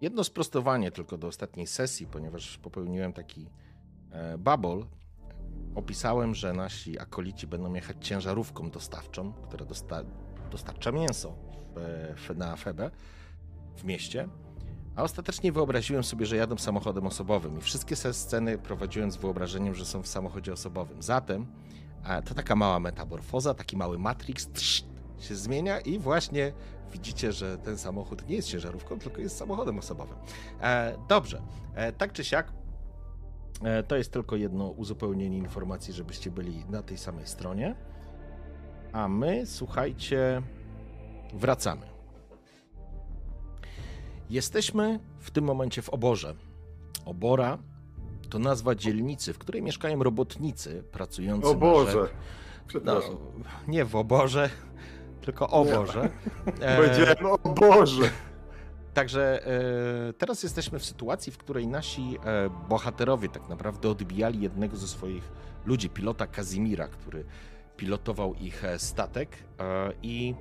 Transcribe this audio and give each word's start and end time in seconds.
Jedno 0.00 0.24
sprostowanie 0.24 0.90
tylko 0.90 1.18
do 1.18 1.26
ostatniej 1.26 1.66
sesji, 1.66 2.06
ponieważ 2.06 2.58
popełniłem 2.58 3.12
taki 3.12 3.50
e, 4.10 4.38
babol. 4.38 4.86
Opisałem, 5.74 6.34
że 6.34 6.52
nasi 6.52 6.98
akolici 6.98 7.46
będą 7.46 7.74
jechać 7.74 7.96
ciężarówką 8.00 8.70
dostawczą, 8.70 9.32
która 9.32 9.64
dosta 9.64 10.02
dostarcza 10.50 10.92
mięso 10.92 11.34
w, 11.76 12.14
w, 12.16 12.36
na 12.36 12.56
Febę 12.56 12.90
w 13.76 13.84
mieście. 13.84 14.28
A 14.96 15.02
ostatecznie 15.02 15.52
wyobraziłem 15.52 16.04
sobie, 16.04 16.26
że 16.26 16.36
jadą 16.36 16.56
samochodem 16.58 17.06
osobowym 17.06 17.58
i 17.58 17.60
wszystkie 17.60 17.96
sceny 17.96 18.58
prowadziłem 18.58 19.10
z 19.10 19.16
wyobrażeniem, 19.16 19.74
że 19.74 19.86
są 19.86 20.02
w 20.02 20.08
samochodzie 20.08 20.52
osobowym. 20.52 21.02
Zatem 21.02 21.46
e, 22.04 22.22
to 22.22 22.34
taka 22.34 22.56
mała 22.56 22.80
metamorfoza, 22.80 23.54
taki 23.54 23.76
mały 23.76 23.98
Matrix 23.98 24.48
się 25.18 25.34
zmienia 25.34 25.80
i 25.80 25.98
właśnie 25.98 26.52
widzicie, 26.92 27.32
że 27.32 27.58
ten 27.58 27.78
samochód 27.78 28.28
nie 28.28 28.36
jest 28.36 28.48
ciężarówką, 28.48 28.98
tylko 28.98 29.20
jest 29.20 29.36
samochodem 29.36 29.78
osobowym. 29.78 30.16
E, 30.62 30.96
dobrze, 31.08 31.42
e, 31.74 31.92
tak 31.92 32.12
czy 32.12 32.24
siak, 32.24 32.52
e, 33.62 33.82
to 33.82 33.96
jest 33.96 34.12
tylko 34.12 34.36
jedno 34.36 34.68
uzupełnienie 34.68 35.38
informacji, 35.38 35.94
żebyście 35.94 36.30
byli 36.30 36.64
na 36.68 36.82
tej 36.82 36.98
samej 36.98 37.26
stronie. 37.26 37.74
A 38.92 39.08
my, 39.08 39.46
słuchajcie, 39.46 40.42
wracamy. 41.34 41.86
Jesteśmy 44.30 45.00
w 45.18 45.30
tym 45.30 45.44
momencie 45.44 45.82
w 45.82 45.88
oborze. 45.88 46.34
Obora 47.04 47.58
to 48.30 48.38
nazwa 48.38 48.74
dzielnicy, 48.74 49.32
w 49.32 49.38
której 49.38 49.62
mieszkają 49.62 50.02
robotnicy 50.02 50.82
pracujący 50.92 51.48
O 51.48 51.52
na 51.52 51.58
Boże. 51.58 51.92
rzecz. 51.92 52.10
Przepraszam. 52.66 53.16
No, 53.38 53.44
nie 53.68 53.84
w 53.84 53.96
oborze, 53.96 54.50
tylko 55.20 55.48
o. 55.48 55.64
Boże. 55.64 56.08
E, 56.60 56.76
Powiedziałem, 56.76 57.26
o 57.26 57.38
Boże. 57.38 58.10
Także 58.94 59.46
e, 59.46 60.12
teraz 60.12 60.42
jesteśmy 60.42 60.78
w 60.78 60.84
sytuacji, 60.84 61.32
w 61.32 61.38
której 61.38 61.66
nasi 61.66 62.18
e, 62.24 62.50
bohaterowie 62.68 63.28
tak 63.28 63.48
naprawdę 63.48 63.90
odbijali 63.90 64.40
jednego 64.40 64.76
ze 64.76 64.88
swoich 64.88 65.32
ludzi, 65.66 65.90
pilota 65.90 66.26
Kazimira, 66.26 66.88
który 66.88 67.24
pilotował 67.76 68.34
ich 68.34 68.64
e, 68.64 68.78
statek 68.78 69.36
e, 69.58 69.92
i 70.02 70.34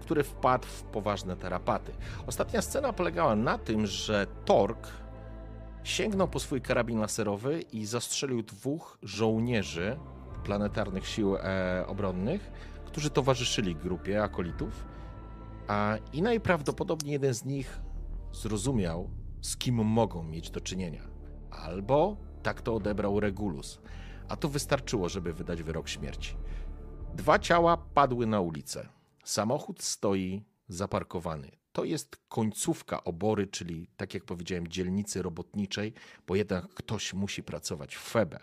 który 0.00 0.24
wpadł 0.24 0.66
w 0.66 0.82
poważne 0.82 1.36
tarapaty. 1.36 1.92
Ostatnia 2.26 2.62
scena 2.62 2.92
polegała 2.92 3.36
na 3.36 3.58
tym, 3.58 3.86
że 3.86 4.26
Tork 4.44 4.88
sięgnął 5.84 6.28
po 6.28 6.40
swój 6.40 6.60
karabin 6.60 7.00
laserowy 7.00 7.60
i 7.60 7.86
zastrzelił 7.86 8.42
dwóch 8.42 8.98
żołnierzy 9.02 9.96
planetarnych 10.44 11.06
sił 11.06 11.36
e, 11.36 11.84
obronnych, 11.86 12.50
którzy 12.96 13.10
towarzyszyli 13.10 13.74
grupie 13.74 14.22
akolitów. 14.22 14.86
A 15.68 15.96
i 16.12 16.22
najprawdopodobniej 16.22 17.12
jeden 17.12 17.34
z 17.34 17.44
nich 17.44 17.80
zrozumiał, 18.32 19.10
z 19.40 19.56
kim 19.56 19.74
mogą 19.74 20.22
mieć 20.22 20.50
do 20.50 20.60
czynienia. 20.60 21.02
Albo 21.50 22.16
tak 22.42 22.62
to 22.62 22.74
odebrał 22.74 23.20
Regulus. 23.20 23.80
A 24.28 24.36
to 24.36 24.48
wystarczyło, 24.48 25.08
żeby 25.08 25.32
wydać 25.32 25.62
wyrok 25.62 25.88
śmierci. 25.88 26.36
Dwa 27.14 27.38
ciała 27.38 27.76
padły 27.76 28.26
na 28.26 28.40
ulicę. 28.40 28.88
Samochód 29.24 29.82
stoi 29.82 30.42
zaparkowany. 30.68 31.50
To 31.72 31.84
jest 31.84 32.16
końcówka 32.28 33.04
obory, 33.04 33.46
czyli 33.46 33.88
tak 33.96 34.14
jak 34.14 34.24
powiedziałem, 34.24 34.68
dzielnicy 34.68 35.22
robotniczej, 35.22 35.92
bo 36.26 36.36
jednak 36.36 36.68
ktoś 36.68 37.14
musi 37.14 37.42
pracować 37.42 37.96
w 37.96 38.00
Febe. 38.00 38.40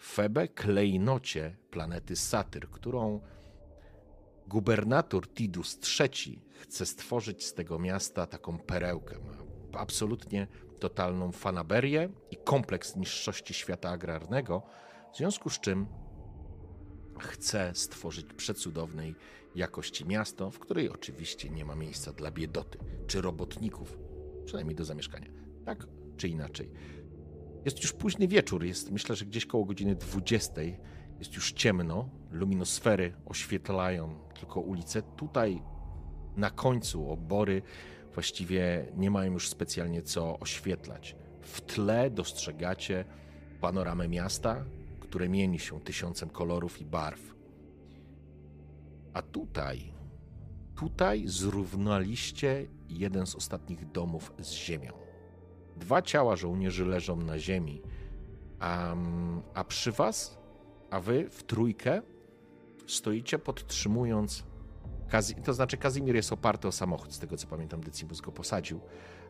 Febe, 0.00 0.48
klejnocie 0.48 1.56
planety 1.70 2.16
Satyr, 2.16 2.70
którą 2.70 3.20
gubernator 4.48 5.28
Tidus 5.34 5.78
III 6.00 6.42
chce 6.52 6.86
stworzyć 6.86 7.46
z 7.46 7.54
tego 7.54 7.78
miasta 7.78 8.26
taką 8.26 8.58
perełkę. 8.58 9.16
Ma 9.72 9.78
absolutnie 9.78 10.46
totalną 10.80 11.32
fanaberię 11.32 12.08
i 12.30 12.36
kompleks 12.36 12.96
niższości 12.96 13.54
świata 13.54 13.90
agrarnego, 13.90 14.62
w 15.12 15.16
związku 15.16 15.50
z 15.50 15.60
czym 15.60 15.86
chce 17.20 17.70
stworzyć 17.74 18.26
przecudownej 18.36 19.14
jakości 19.54 20.06
miasto, 20.06 20.50
w 20.50 20.58
której 20.58 20.90
oczywiście 20.90 21.50
nie 21.50 21.64
ma 21.64 21.74
miejsca 21.74 22.12
dla 22.12 22.30
biedoty 22.30 22.78
czy 23.06 23.20
robotników, 23.20 23.98
przynajmniej 24.44 24.76
do 24.76 24.84
zamieszkania. 24.84 25.28
Tak 25.64 25.86
czy 26.16 26.28
inaczej. 26.28 26.70
Jest 27.64 27.82
już 27.82 27.92
późny 27.92 28.28
wieczór, 28.28 28.64
jest 28.64 28.90
myślę, 28.90 29.16
że 29.16 29.24
gdzieś 29.24 29.46
koło 29.46 29.64
godziny 29.64 29.94
20. 29.94 30.52
Jest 31.18 31.34
już 31.34 31.52
ciemno, 31.52 32.08
luminosfery 32.30 33.12
oświetlają 33.26 34.14
tylko 34.40 34.60
ulice. 34.60 35.02
Tutaj 35.02 35.62
na 36.36 36.50
końcu 36.50 37.10
obory 37.10 37.62
właściwie 38.14 38.86
nie 38.96 39.10
mają 39.10 39.32
już 39.32 39.48
specjalnie 39.48 40.02
co 40.02 40.38
oświetlać. 40.38 41.16
W 41.40 41.60
tle 41.60 42.10
dostrzegacie 42.10 43.04
panoramę 43.60 44.08
miasta, 44.08 44.64
które 45.00 45.28
mieni 45.28 45.58
się 45.58 45.80
tysiącem 45.80 46.30
kolorów 46.30 46.80
i 46.80 46.84
barw. 46.84 47.34
A 49.14 49.22
tutaj, 49.22 49.92
tutaj 50.76 51.22
zrównaliście 51.26 52.66
jeden 52.88 53.26
z 53.26 53.34
ostatnich 53.34 53.90
domów 53.90 54.32
z 54.38 54.50
ziemią. 54.52 54.92
Dwa 55.76 56.02
ciała 56.02 56.36
żołnierzy 56.36 56.86
leżą 56.86 57.16
na 57.16 57.38
ziemi, 57.38 57.82
a, 58.60 58.94
a 59.54 59.64
przy 59.64 59.92
was, 59.92 60.38
a 60.90 61.00
wy 61.00 61.30
w 61.30 61.42
trójkę 61.42 62.02
stoicie 62.86 63.38
podtrzymując. 63.38 64.44
Kazi, 65.08 65.34
to 65.34 65.54
znaczy, 65.54 65.76
Kazimir 65.76 66.14
jest 66.14 66.32
oparty 66.32 66.68
o 66.68 66.72
samochód, 66.72 67.12
z 67.12 67.18
tego 67.18 67.36
co 67.36 67.46
pamiętam, 67.46 67.80
Decimus 67.80 68.20
go 68.20 68.32
posadził. 68.32 68.80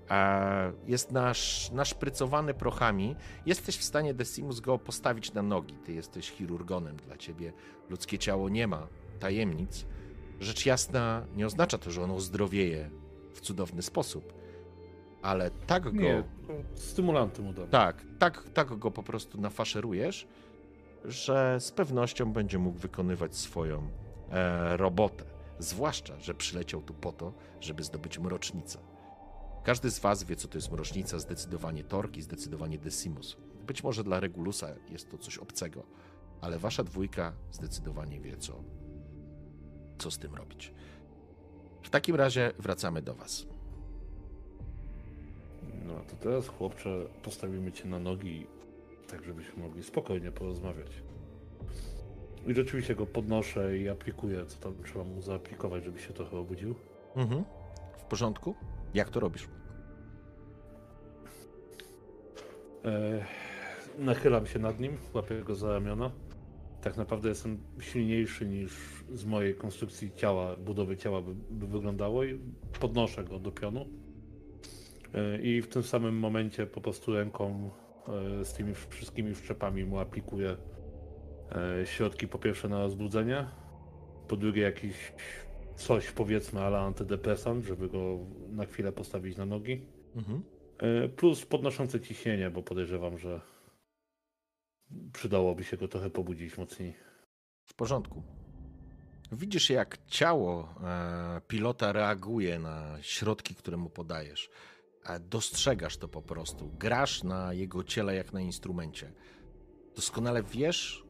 A 0.09 0.51
jest 0.87 1.13
nasz, 1.13 1.71
naszprycowany 1.71 2.55
prochami. 2.55 3.17
Jesteś 3.47 3.77
w 3.77 3.85
stanie, 3.85 4.15
Decimus, 4.15 4.61
go 4.61 4.79
postawić 4.79 5.33
na 5.33 5.43
nogi. 5.43 5.75
Ty 5.75 5.93
jesteś 5.93 6.31
chirurgonem, 6.31 6.97
dla 6.97 7.17
ciebie 7.17 7.53
ludzkie 7.91 8.19
ciało 8.19 8.49
nie 8.49 8.67
ma 8.67 8.87
tajemnic. 9.21 9.87
Rzecz 10.41 10.67
jasna 10.67 11.27
nie 11.37 11.47
oznacza 11.47 11.79
to, 11.79 11.91
że 11.91 12.03
ono 12.03 12.21
zdrowieje 12.21 12.91
w 13.33 13.41
cudowny 13.41 13.83
sposób, 13.83 14.33
ale 15.23 15.51
tak 15.51 15.83
go. 15.83 15.91
Nie, 15.91 16.25
stymulanty 16.75 17.43
mu 17.43 17.53
dam. 17.53 17.69
Tak, 17.69 18.05
tak, 18.19 18.49
tak 18.55 18.79
go 18.79 18.91
po 18.91 19.03
prostu 19.03 19.41
nafaszerujesz, 19.41 20.27
że 21.05 21.57
z 21.61 21.73
pewnością 21.73 22.33
będzie 22.33 22.59
mógł 22.59 22.79
wykonywać 22.79 23.37
swoją 23.37 23.89
e, 24.31 24.77
robotę. 24.77 25.25
Zwłaszcza, 25.59 26.21
że 26.21 26.35
przyleciał 26.35 26.83
tu 26.83 26.95
po 26.95 27.13
to, 27.13 27.33
żeby 27.61 27.85
zdobyć 27.85 28.19
mrocznicę. 28.19 28.79
Każdy 29.65 29.91
z 29.91 29.99
was 29.99 30.25
wie, 30.25 30.37
co 30.37 30.49
to 30.49 30.59
jest 30.59 30.73
mrocznica, 30.73 31.19
zdecydowanie 31.19 31.85
Torki, 31.85 32.23
zdecydowanie 32.23 32.79
Decimus. 32.79 33.37
Być 33.67 33.83
może 33.83 34.05
dla 34.05 34.21
Regulusa 34.21 34.69
jest 34.91 35.11
to 35.11 35.19
coś 35.19 35.39
obcego, 35.39 35.83
ale 36.41 36.59
wasza 36.59 36.85
dwójka 36.85 37.33
zdecydowanie 37.53 38.21
wie, 38.21 38.37
co, 38.37 38.53
co 39.99 40.11
z 40.11 40.19
tym 40.19 40.35
robić. 40.35 40.73
W 41.83 41.91
takim 41.91 42.17
razie 42.17 42.53
wracamy 42.59 43.03
do 43.03 43.15
was. 43.15 43.47
No 45.87 45.95
to 46.11 46.17
teraz, 46.17 46.49
chłopcze, 46.49 47.07
postawimy 47.23 47.73
cię 47.73 47.89
na 47.89 47.99
nogi, 47.99 48.47
tak 49.11 49.25
żebyśmy 49.25 49.63
mogli 49.63 49.83
spokojnie 49.83 50.33
porozmawiać. 50.33 51.03
I 52.47 52.55
rzeczywiście 52.55 52.95
go 52.95 53.07
podnoszę 53.07 53.79
i 53.79 53.89
aplikuję, 53.89 54.47
co 54.47 54.59
tam 54.59 54.75
trzeba 54.85 55.05
mu 55.05 55.23
zaaplikować, 55.23 55.85
żeby 55.85 56.01
się 56.01 56.13
trochę 56.13 56.39
obudził. 56.39 56.75
Mhm. 57.17 57.45
W 57.99 58.05
porządku? 58.05 58.55
Jak 58.95 59.11
to 59.11 59.21
robisz? 59.21 59.49
E, 62.85 63.25
nachylam 63.99 64.47
się 64.47 64.59
nad 64.59 64.81
nim, 64.81 64.97
łapię 65.15 65.43
go 65.43 65.55
za 65.55 65.73
ramiona. 65.73 66.11
Tak 66.83 66.97
naprawdę 66.97 67.29
jestem 67.29 67.59
silniejszy 67.81 68.47
niż 68.47 68.73
z 69.15 69.25
mojej 69.25 69.55
konstrukcji 69.55 70.13
ciała, 70.13 70.57
budowy 70.57 70.97
ciała 70.97 71.23
by, 71.23 71.35
by 71.51 71.67
wyglądało 71.67 72.25
i 72.25 72.41
podnoszę 72.81 73.25
go 73.25 73.39
do 73.39 73.53
pionu. 73.53 73.87
E, 75.15 75.41
I 75.43 75.63
w 75.63 75.69
tym 75.69 75.83
samym 75.83 76.19
momencie 76.19 76.67
po 76.67 76.81
prostu 76.81 77.13
ręką 77.13 77.71
z 78.45 78.53
tymi 78.53 78.75
wszystkimi 78.75 79.35
wszczepami 79.35 79.85
mu 79.85 79.99
aplikuję 79.99 80.57
e, 81.53 81.87
środki 81.87 82.29
po 82.29 82.39
pierwsze 82.39 82.69
na 82.69 82.79
rozbudzenie, 82.79 83.49
po 84.29 84.37
drugie 84.37 84.63
jakiś 84.63 85.13
coś 85.77 86.11
powiedzmy 86.11 86.61
ale 86.61 86.79
antydepresant, 86.79 87.65
żeby 87.65 87.89
go 87.89 88.19
na 88.49 88.67
chwilę 88.67 88.93
postawić 88.93 89.37
na 89.37 89.47
nogi. 89.47 89.87
Mhm. 90.17 90.43
E, 90.79 91.09
Plus 91.09 91.47
podnoszące 91.47 92.01
ciśnienie, 92.01 92.51
bo 92.51 92.63
podejrzewam, 92.63 93.19
że 93.19 93.41
przydałoby 95.13 95.65
się 95.65 95.77
go 95.77 95.89
trochę 95.89 96.11
pobudzić 96.11 96.59
mocniej. 96.59 96.95
W 97.65 97.75
porządku. 97.75 98.23
Widzisz, 99.33 99.71
jak 99.71 99.99
ciało 100.07 100.75
e, 100.85 101.41
pilota 101.49 101.93
reaguje 101.93 102.59
na 102.59 102.99
środki, 103.01 103.55
które 103.55 103.77
mu 103.77 103.91
podajesz. 103.91 104.51
Dostrzegasz 105.21 105.97
to 105.97 106.09
po 106.09 106.23
prostu. 106.23 106.71
Grasz 106.79 107.23
na 107.23 107.53
jego 107.53 107.85
ciele 107.85 108.15
jak 108.15 108.33
na 108.33 108.41
instrumencie. 108.41 109.13
Doskonale 109.97 110.43
wiesz, 110.43 111.05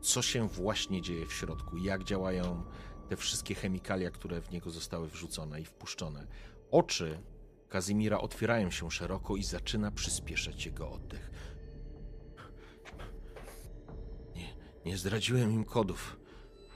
co 0.00 0.22
się 0.22 0.48
właśnie 0.48 1.02
dzieje 1.02 1.26
w 1.26 1.32
środku, 1.32 1.76
jak 1.76 2.04
działają 2.04 2.64
te 3.08 3.16
wszystkie 3.16 3.54
chemikalia, 3.54 4.10
które 4.10 4.40
w 4.40 4.50
niego 4.50 4.70
zostały 4.70 5.08
wrzucone 5.08 5.60
i 5.60 5.64
wpuszczone. 5.64 6.26
Oczy 6.70 7.22
Kazimira 7.68 8.18
otwierają 8.18 8.70
się 8.70 8.90
szeroko 8.90 9.36
i 9.36 9.42
zaczyna 9.42 9.90
przyspieszać 9.90 10.66
jego 10.66 10.90
oddech. 10.90 11.30
Nie, 14.34 14.54
nie 14.84 14.96
zdradziłem 14.96 15.52
im 15.52 15.64
kodów. 15.64 16.16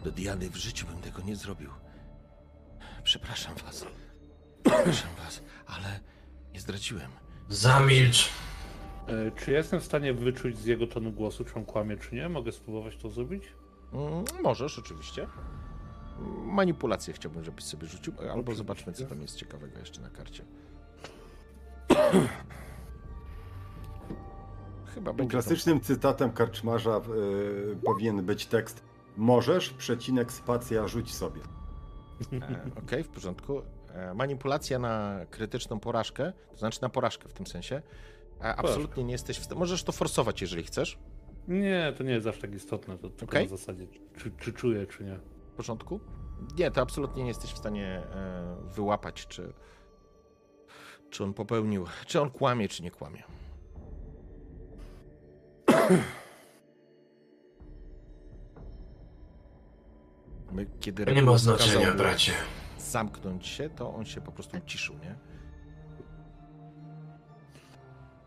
Do 0.04 0.10
Diany 0.12 0.50
w 0.50 0.56
życiu 0.56 0.86
bym 0.86 0.98
tego 1.00 1.22
nie 1.22 1.36
zrobił. 1.36 1.70
Przepraszam 3.04 3.54
was. 3.54 3.86
Przepraszam 4.62 5.14
was, 5.14 5.42
ale 5.66 6.00
nie 6.54 6.60
zdradziłem. 6.60 7.10
Zamilcz. 7.48 8.28
E, 9.06 9.30
Czy 9.30 9.50
jestem 9.52 9.80
w 9.80 9.84
stanie 9.84 10.14
wyczuć 10.14 10.58
z 10.58 10.64
jego 10.64 10.86
tonu 10.86 11.12
głosu, 11.12 11.44
czy 11.44 11.54
on 11.54 11.64
kłamie, 11.64 11.96
czy 11.96 12.14
nie? 12.14 12.28
Mogę 12.28 12.52
spróbować 12.52 12.96
to 12.96 13.10
zrobić? 13.10 13.44
Mm, 13.92 14.24
możesz, 14.42 14.78
oczywiście. 14.78 15.26
Manipulację 16.44 17.14
chciałbym, 17.14 17.44
żebyś 17.44 17.64
sobie 17.64 17.86
rzucił, 17.86 18.12
albo 18.32 18.54
zobaczmy, 18.54 18.92
co 18.92 19.06
tam 19.06 19.22
jest 19.22 19.36
ciekawego 19.36 19.78
jeszcze 19.78 20.00
na 20.00 20.10
karcie. 20.10 20.44
Chyba 24.94 25.12
będzie. 25.12 25.30
to- 25.30 25.42
Klasycznym 25.42 25.80
cytatem 25.80 26.32
karczmarza 26.32 26.96
y, 27.72 27.76
powinien 27.84 28.24
być 28.26 28.46
tekst 28.46 28.82
Możesz, 29.16 29.70
przecinek, 29.70 30.32
spacja, 30.32 30.88
rzuć 30.88 31.14
sobie. 31.14 31.40
E, 32.32 32.70
Okej, 32.84 33.04
w 33.04 33.08
porządku. 33.08 33.62
E, 33.92 34.14
Manipulacja 34.14 34.78
na 34.78 35.26
krytyczną 35.30 35.80
porażkę, 35.80 36.32
to 36.50 36.56
znaczy 36.56 36.82
na 36.82 36.88
porażkę 36.88 37.28
w 37.28 37.32
tym 37.32 37.46
sensie. 37.46 37.82
Absolutnie 38.40 39.04
nie 39.04 39.12
jesteś 39.12 39.38
w 39.38 39.44
stanie. 39.44 39.58
Możesz 39.58 39.82
to 39.82 39.92
forsować, 39.92 40.40
jeżeli 40.40 40.62
chcesz. 40.62 40.98
Nie, 41.48 41.92
to 41.98 42.04
nie 42.04 42.12
jest 42.12 42.26
aż 42.26 42.38
tak 42.38 42.54
istotne. 42.54 42.98
To 42.98 43.10
tylko 43.10 43.40
na 43.40 43.46
zasadzie, 43.46 43.86
czy, 44.16 44.30
czy 44.38 44.52
czuję, 44.52 44.86
czy 44.86 45.04
nie. 45.04 45.16
W 45.52 45.56
porządku? 45.56 46.00
Nie, 46.58 46.70
to 46.70 46.80
absolutnie 46.80 47.22
nie 47.22 47.28
jesteś 47.28 47.52
w 47.52 47.58
stanie 47.58 47.86
e, 48.14 48.56
wyłapać, 48.74 49.26
czy, 49.26 49.52
czy 51.10 51.24
on 51.24 51.34
popełnił, 51.34 51.86
czy 52.06 52.20
on 52.20 52.30
kłamie, 52.30 52.68
czy 52.68 52.82
nie 52.82 52.90
kłamie. 52.90 53.22
My, 60.52 60.66
kiedy 60.80 61.04
To 61.04 61.12
nie 61.12 61.22
ma 61.22 61.38
znaczenia, 61.38 61.94
bracie. 61.94 62.32
Zamknąć 62.92 63.46
się, 63.46 63.70
to 63.70 63.94
on 63.94 64.04
się 64.04 64.20
po 64.20 64.32
prostu 64.32 64.56
ciszył, 64.66 64.94
nie? 64.98 65.14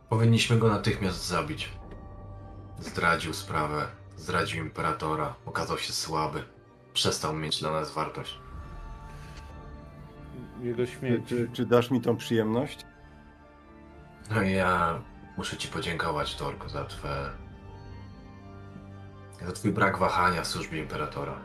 Powinniśmy 0.09 0.57
go 0.57 0.67
natychmiast 0.69 1.27
zabić. 1.27 1.69
Zdradził 2.79 3.33
sprawę, 3.33 3.87
zdradził 4.17 4.63
imperatora, 4.65 5.35
okazał 5.45 5.77
się 5.77 5.93
słaby. 5.93 6.43
Przestał 6.93 7.33
mieć 7.33 7.59
dla 7.59 7.71
nas 7.71 7.91
wartość. 7.91 8.39
Jego 10.61 10.85
Czy, 10.85 10.91
śmierć. 10.91 11.23
czy, 11.29 11.49
czy 11.53 11.65
dasz 11.65 11.91
mi 11.91 12.01
tą 12.01 12.17
przyjemność? 12.17 12.85
No 14.31 14.41
i 14.41 14.53
ja 14.53 15.01
muszę 15.37 15.57
ci 15.57 15.67
podziękować, 15.67 16.35
Torko, 16.35 16.69
za 16.69 16.85
twoje... 16.85 17.29
za 19.45 19.51
twój 19.51 19.71
brak 19.71 19.97
wahania 19.97 20.41
w 20.41 20.47
służbie 20.47 20.79
imperatora. 20.79 21.39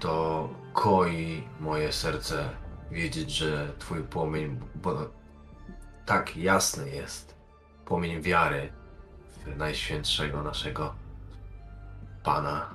To 0.00 0.48
koi 0.74 1.42
moje 1.60 1.92
serce 1.92 2.50
wiedzieć, 2.90 3.30
że 3.30 3.72
twój 3.78 4.02
płomień, 4.02 4.60
bo 4.74 5.10
tak 6.06 6.36
jasny 6.36 6.90
jest, 6.90 7.34
płomień 7.84 8.22
wiary 8.22 8.72
w 9.46 9.56
najświętszego 9.56 10.42
naszego 10.42 10.94
Pana, 12.24 12.74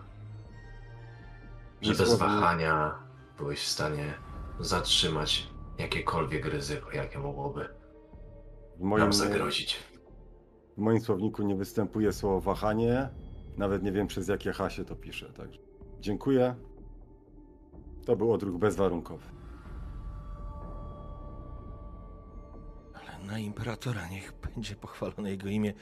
że 1.81 1.94
bez 1.94 2.18
wahania 2.18 2.96
byłeś 3.38 3.60
w 3.60 3.68
stanie 3.68 4.13
zatrzymać 4.60 5.50
jakiekolwiek 5.78 6.46
ryzyko, 6.46 6.92
jakie 6.92 7.19
mogłoby 7.19 7.69
moim, 8.80 9.04
nam 9.04 9.13
zagrozić. 9.13 9.78
w 10.78 10.81
moim 10.81 11.01
słowniku 11.01 11.44
nie 11.44 11.56
występuje 11.56 12.13
słowo 12.13 12.42
wahanie. 12.42 13.10
Nawet 13.57 13.84
nie 13.84 13.92
wiem 13.92 14.07
przez 14.07 14.28
jakie 14.28 14.51
H 14.51 14.69
się 14.69 14.86
to 14.86 14.96
pisze. 14.96 15.34
Także 15.34 15.60
dziękuję. 16.00 16.56
To 18.06 18.16
był 18.16 18.34
odruch 18.34 18.57
bezwarunkowy. 18.57 19.25
Ale 22.94 23.25
na 23.25 23.40
imperatora 23.40 24.07
niech 24.07 24.34
będzie 24.56 24.75
pochwalone 24.75 25.30
jego 25.31 25.48
imię. 25.50 25.74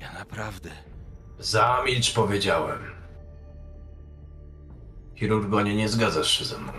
Ja 0.00 0.12
naprawdę. 0.12 0.70
Zamilcz, 1.38 2.14
powiedziałem. 2.14 2.78
Chirurgonie, 5.14 5.76
nie 5.76 5.88
zgadzasz 5.88 6.30
się 6.30 6.44
ze 6.44 6.58
mną. 6.58 6.72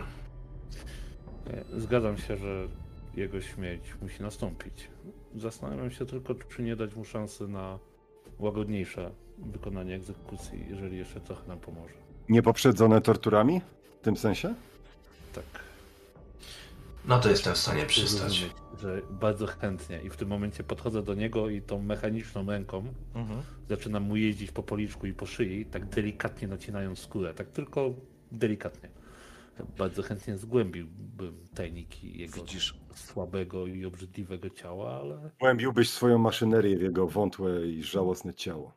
E, 1.47 1.79
Zgadzam 1.79 2.17
się, 2.17 2.37
że 2.37 2.67
jego 3.15 3.41
śmierć 3.41 3.95
musi 4.01 4.21
nastąpić. 4.23 4.89
Zastanawiam 5.35 5.91
się 5.91 6.05
tylko, 6.05 6.33
czy 6.35 6.63
nie 6.63 6.75
dać 6.75 6.95
mu 6.95 7.05
szansy 7.05 7.47
na 7.47 7.79
łagodniejsze 8.39 9.11
wykonanie 9.37 9.95
egzekucji, 9.95 10.65
jeżeli 10.69 10.97
jeszcze 10.97 11.19
trochę 11.21 11.47
nam 11.47 11.59
pomoże. 11.59 11.93
Niepoprzedzone 12.29 13.01
torturami? 13.01 13.61
W 14.03 14.05
tym 14.05 14.17
sensie? 14.17 14.55
Tak. 15.33 15.43
No 17.05 17.19
to 17.19 17.29
jestem 17.29 17.53
w 17.53 17.57
stanie 17.57 17.85
przystać. 17.85 18.45
Że 18.81 19.01
bardzo 19.09 19.47
chętnie 19.47 20.01
i 20.01 20.09
w 20.09 20.17
tym 20.17 20.27
momencie 20.27 20.63
podchodzę 20.63 21.03
do 21.03 21.13
niego 21.13 21.49
i 21.49 21.61
tą 21.61 21.81
mechaniczną 21.81 22.45
ręką 22.45 22.93
Mhm. 23.15 23.41
zaczynam 23.69 24.03
mu 24.03 24.15
jeździć 24.15 24.51
po 24.51 24.63
policzku 24.63 25.07
i 25.07 25.13
po 25.13 25.25
szyi, 25.25 25.65
tak 25.65 25.85
delikatnie 25.85 26.47
nacinając 26.47 26.99
skórę, 26.99 27.33
tak 27.33 27.47
tylko 27.49 27.93
delikatnie. 28.31 28.89
Bardzo 29.77 30.01
chętnie 30.03 30.37
zgłębiłbym 30.37 31.47
tajniki 31.55 32.19
jego 32.19 32.41
Widzisz, 32.43 32.75
słabego 32.95 33.67
i 33.67 33.85
obrzydliwego 33.85 34.49
ciała, 34.49 34.99
ale 35.01 35.29
Głębiłbyś 35.39 35.89
swoją 35.89 36.17
maszynerię 36.17 36.77
w 36.77 36.81
jego 36.81 37.07
wątłe 37.07 37.67
i 37.67 37.83
żałosne 37.83 38.33
ciało. 38.33 38.73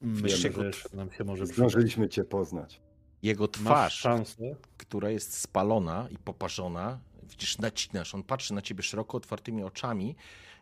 myślę, 0.00 0.52
że 0.52 0.66
jeszcze 0.66 0.96
nam 0.96 1.12
się 1.12 1.24
może. 1.24 1.46
Zdążyliśmy 1.46 2.08
cię 2.08 2.24
poznać. 2.24 2.80
Jego 3.22 3.48
twarz, 3.48 4.06
która 4.76 5.10
jest 5.10 5.38
spalona 5.38 6.08
i 6.10 6.18
poparzona, 6.18 6.98
widzisz, 7.22 7.58
nacinasz, 7.58 8.14
on 8.14 8.22
patrzy 8.22 8.54
na 8.54 8.62
ciebie 8.62 8.82
szeroko 8.82 9.16
otwartymi 9.16 9.64
oczami, 9.64 10.16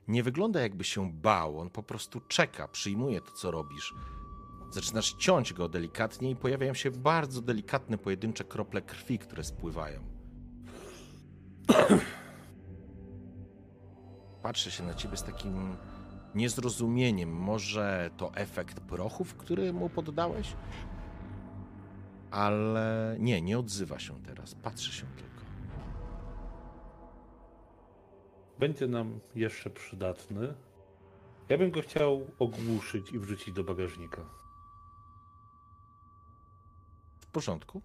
nie 0.08 0.23
wygląda 0.23 0.61
jakby 0.61 0.84
się 0.84 1.12
bał, 1.12 1.61
on 1.61 1.70
po 1.70 1.82
prostu 1.82 2.20
czeka, 2.20 2.68
przyjmuje 2.68 3.20
to, 3.20 3.32
co 3.32 3.50
robisz. 3.50 3.94
Zaczynasz 4.70 5.12
ciąć 5.12 5.52
go 5.52 5.68
delikatnie 5.68 6.30
i 6.30 6.37
pojawiają 6.37 6.75
się 6.75 6.90
bardzo 6.90 7.42
delikatne, 7.42 7.99
pojedyncze 7.99 8.44
krople 8.44 8.82
krwi, 8.82 9.18
które 9.18 9.44
spływają. 9.44 10.00
Patrzy 14.42 14.70
się 14.70 14.82
na 14.82 14.94
ciebie 14.94 15.16
z 15.16 15.23
takim 15.23 15.76
niezrozumieniem. 16.34 17.32
Może 17.32 18.11
to 18.16 18.34
efekt 18.34 18.80
prochów, 18.80 19.34
który 19.34 19.73
mu 19.73 19.88
poddałeś? 19.88 20.56
Ale 22.35 23.17
nie, 23.19 23.43
nie 23.43 23.59
odzywa 23.59 23.99
się 23.99 24.23
teraz. 24.23 24.55
Patrzy 24.55 24.93
się 24.93 25.07
tylko. 25.17 25.35
będzie 28.59 28.87
nam 28.87 29.21
jeszcze 29.35 29.71
przydatny. 29.71 30.55
Ja 31.49 31.59
bym 31.59 31.71
go 31.71 31.83
chciał 31.83 32.26
ogłuszyć 32.38 33.12
i 33.12 33.19
wrzucić 33.19 33.55
do 33.55 33.64
bagażnika. 33.64 34.25
W 37.21 37.26
porządku. 37.26 37.83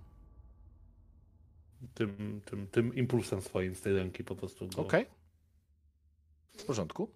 Tym, 1.93 2.41
tym, 2.45 2.67
tym 2.67 2.95
impulsem 2.95 3.41
swoim 3.41 3.75
z 3.75 3.81
tej 3.81 3.95
ręki 3.95 4.23
po 4.23 4.35
prostu 4.35 4.67
go... 4.67 4.81
Okej. 4.81 5.05
W 6.57 6.65
porządku. 6.65 7.11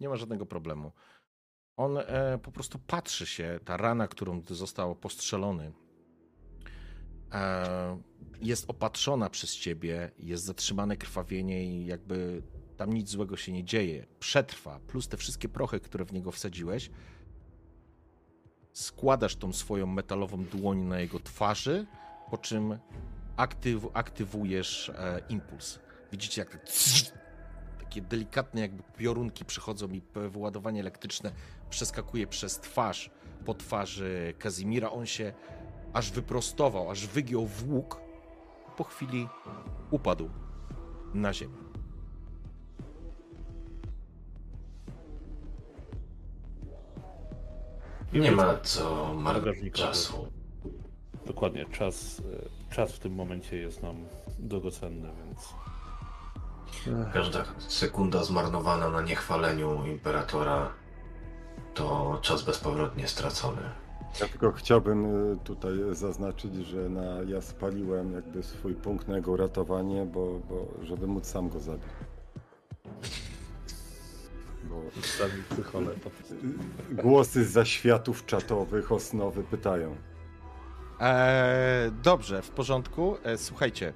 Nie 0.00 0.08
ma 0.08 0.16
żadnego 0.16 0.46
problemu. 0.46 0.92
On 1.76 1.98
e, 1.98 2.38
po 2.42 2.52
prostu 2.52 2.78
patrzy 2.78 3.26
się, 3.26 3.60
ta 3.64 3.76
rana, 3.76 4.08
którą 4.08 4.42
został 4.42 4.96
postrzelony, 4.96 5.72
jest 8.40 8.70
opatrzona 8.70 9.30
przez 9.30 9.56
ciebie, 9.56 10.10
jest 10.18 10.44
zatrzymane 10.44 10.96
krwawienie 10.96 11.64
i 11.64 11.86
jakby 11.86 12.42
tam 12.76 12.92
nic 12.92 13.10
złego 13.10 13.36
się 13.36 13.52
nie 13.52 13.64
dzieje. 13.64 14.06
Przetrwa, 14.20 14.80
plus 14.80 15.08
te 15.08 15.16
wszystkie 15.16 15.48
prochy, 15.48 15.80
które 15.80 16.04
w 16.04 16.12
niego 16.12 16.32
wsadziłeś. 16.32 16.90
Składasz 18.72 19.36
tą 19.36 19.52
swoją 19.52 19.86
metalową 19.86 20.44
dłoń 20.44 20.78
na 20.78 21.00
jego 21.00 21.20
twarzy, 21.20 21.86
po 22.30 22.38
czym 22.38 22.78
aktyw, 23.36 23.86
aktywujesz 23.92 24.88
e, 24.88 25.20
impuls. 25.28 25.78
Widzicie, 26.12 26.40
jak 26.40 26.50
taki 26.50 27.24
takie 27.94 28.00
delikatne 28.08 28.60
jakby 28.60 28.82
piorunki 28.82 29.44
przychodzą 29.44 29.88
i 29.90 30.02
wyładowanie 30.14 30.80
elektryczne 30.80 31.32
przeskakuje 31.70 32.26
przez 32.26 32.60
twarz 32.60 33.10
po 33.44 33.54
twarzy 33.54 34.34
Kazimira. 34.38 34.90
On 34.90 35.06
się 35.06 35.32
aż 35.94 36.10
wyprostował, 36.10 36.90
aż 36.90 37.06
wygiął 37.06 37.46
w 37.46 37.70
łuk. 37.70 38.00
Po 38.76 38.84
chwili 38.84 39.28
upadł 39.90 40.30
na 41.14 41.32
ziemię. 41.32 41.64
Nie 48.12 48.32
ma 48.32 48.58
co 48.62 49.14
marnować 49.14 49.56
czasu. 49.72 50.28
Dokładnie, 51.26 51.66
czas, 51.72 52.22
e, 52.70 52.74
czas 52.74 52.92
w 52.92 52.98
tym 52.98 53.14
momencie 53.14 53.56
jest 53.56 53.82
nam 53.82 53.96
drogocenny, 54.38 55.08
więc 55.24 55.54
Każda 57.12 57.44
sekunda 57.68 58.24
zmarnowana 58.24 58.90
na 58.90 59.02
niechwaleniu 59.02 59.86
imperatora 59.86 60.72
to 61.74 62.18
czas 62.22 62.42
bezpowrotnie 62.42 63.08
stracony. 63.08 63.83
Ja 64.20 64.28
tylko 64.28 64.52
chciałbym 64.52 65.32
y, 65.32 65.36
tutaj 65.44 65.72
zaznaczyć, 65.92 66.54
że 66.54 66.88
na, 66.88 67.02
ja 67.26 67.40
spaliłem 67.40 68.12
jakby 68.12 68.42
swój 68.42 68.74
punkt 68.74 69.08
na 69.08 69.16
jego 69.16 69.32
uratowanie, 69.32 70.06
bo, 70.06 70.40
bo 70.48 70.68
żeby 70.82 71.06
móc 71.06 71.26
sam 71.26 71.48
go 71.48 71.60
zabić. 71.60 71.88
Bo 74.64 74.82
y, 76.92 76.94
głosy 76.94 77.44
z 77.44 77.50
zaświatów 77.50 78.26
czatowych 78.26 78.92
osnowy 78.92 79.42
pytają. 79.42 79.96
Eee, 81.00 81.92
dobrze, 82.02 82.42
w 82.42 82.50
porządku. 82.50 83.16
E, 83.24 83.38
słuchajcie, 83.38 83.92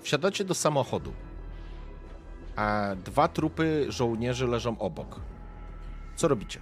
wsiadacie 0.00 0.44
do 0.44 0.54
samochodu. 0.54 1.12
A 2.56 2.94
dwa 3.04 3.28
trupy 3.28 3.86
żołnierzy 3.88 4.46
leżą 4.46 4.78
obok. 4.78 5.20
Co 6.16 6.28
robicie? 6.28 6.60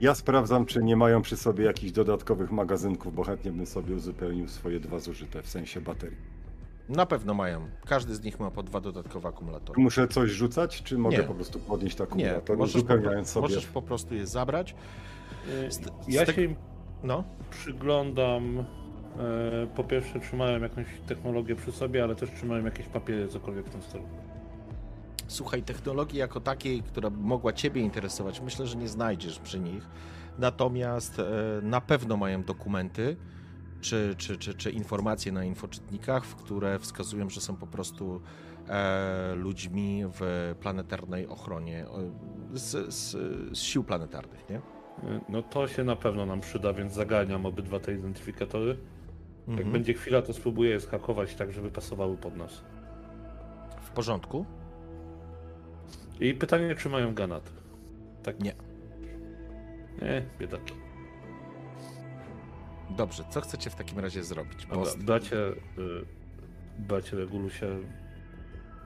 Ja 0.00 0.14
sprawdzam, 0.14 0.66
czy 0.66 0.82
nie 0.82 0.96
mają 0.96 1.22
przy 1.22 1.36
sobie 1.36 1.64
jakichś 1.64 1.92
dodatkowych 1.92 2.50
magazynków, 2.52 3.14
bo 3.14 3.24
chętnie 3.24 3.52
bym 3.52 3.66
sobie 3.66 3.94
uzupełnił 3.94 4.48
swoje 4.48 4.80
dwa 4.80 4.98
zużyte, 4.98 5.42
w 5.42 5.48
sensie 5.48 5.80
baterii. 5.80 6.16
Na 6.88 7.06
pewno 7.06 7.34
mają. 7.34 7.68
Każdy 7.86 8.14
z 8.14 8.22
nich 8.22 8.40
ma 8.40 8.50
po 8.50 8.62
dwa 8.62 8.80
dodatkowe 8.80 9.28
akumulatory. 9.28 9.82
Muszę 9.82 10.08
coś 10.08 10.30
rzucać, 10.30 10.82
czy 10.82 10.98
mogę 10.98 11.16
Nie. 11.16 11.22
po 11.22 11.34
prostu 11.34 11.58
podnieść 11.58 11.98
Nie, 11.98 12.04
akumulator, 12.04 12.58
możesz 12.58 12.82
po, 12.82 12.88
sobie? 13.24 13.40
możesz 13.40 13.66
po 13.66 13.82
prostu 13.82 14.14
je 14.14 14.26
zabrać. 14.26 14.74
Z- 15.68 15.80
Ja 16.08 16.22
z 16.22 16.26
tego- 16.26 16.32
się 16.36 16.42
im 16.42 16.56
No, 17.02 17.24
przyglądam. 17.50 18.58
e, 18.58 18.64
Po 19.76 19.84
pierwsze, 19.84 20.20
trzymają 20.20 20.60
jakąś 20.60 20.86
technologię 21.06 21.56
przy 21.56 21.72
sobie, 21.72 22.02
ale 22.04 22.14
też 22.16 22.30
trzymają 22.30 22.64
jakieś 22.64 22.86
papiery, 22.86 23.28
cokolwiek 23.28 23.66
w 23.66 23.70
tym 23.70 23.82
stylu. 23.82 24.04
Słuchaj, 25.28 25.62
technologii 25.62 26.18
jako 26.18 26.40
takiej, 26.40 26.82
która 26.82 27.10
mogła 27.10 27.52
Ciebie 27.52 27.82
interesować, 27.82 28.40
myślę, 28.40 28.66
że 28.66 28.76
nie 28.76 28.88
znajdziesz 28.88 29.38
przy 29.38 29.60
nich. 29.60 29.88
Natomiast 30.38 31.18
e, 31.18 31.24
na 31.62 31.80
pewno 31.80 32.16
mają 32.16 32.42
dokumenty 32.42 33.16
czy, 33.80 34.14
czy, 34.18 34.36
czy, 34.38 34.54
czy 34.54 34.70
informacje 34.70 35.32
na 35.32 35.44
infoczytnikach, 35.44 36.24
w 36.24 36.34
które 36.36 36.78
wskazują, 36.78 37.30
że 37.30 37.40
są 37.40 37.56
po 37.56 37.66
prostu 37.66 38.20
e, 38.68 39.34
ludźmi 39.34 40.04
w 40.20 40.54
planetarnej 40.60 41.26
ochronie, 41.26 41.86
e, 41.86 41.88
z, 42.58 42.94
z, 42.94 43.10
z 43.58 43.62
sił 43.62 43.84
planetarnych, 43.84 44.48
nie? 44.50 44.60
No 45.28 45.42
to 45.42 45.68
się 45.68 45.84
na 45.84 45.96
pewno 45.96 46.26
nam 46.26 46.40
przyda, 46.40 46.72
więc 46.72 46.92
zaganiam 46.92 47.46
obydwa 47.46 47.80
te 47.80 47.94
identyfikatory. 47.94 48.78
Jak 49.48 49.48
Mhm. 49.48 49.72
będzie 49.72 49.94
chwila, 49.94 50.22
to 50.22 50.32
spróbuję 50.32 50.70
je 50.70 50.80
skakować 50.80 51.34
tak, 51.34 51.52
żeby 51.52 51.70
pasowały 51.70 52.16
pod 52.16 52.36
nas. 52.36 52.64
W 53.80 53.90
porządku? 53.90 54.46
I 56.20 56.34
pytanie, 56.34 56.74
czy 56.74 56.88
mają 56.88 57.14
granaty? 57.14 57.50
Tak? 58.22 58.40
Nie. 58.40 58.54
Nie, 60.02 60.22
biedaki. 60.38 60.74
Dobrze, 62.90 63.24
co 63.30 63.40
chcecie 63.40 63.70
w 63.70 63.74
takim 63.74 63.98
razie 63.98 64.24
zrobić? 64.24 64.66
Bo 64.66 64.74
Dobra, 64.76 64.92
bracie, 64.98 65.36
y, 65.36 65.54
bracie 66.78 67.16
Regulusie, 67.16 67.66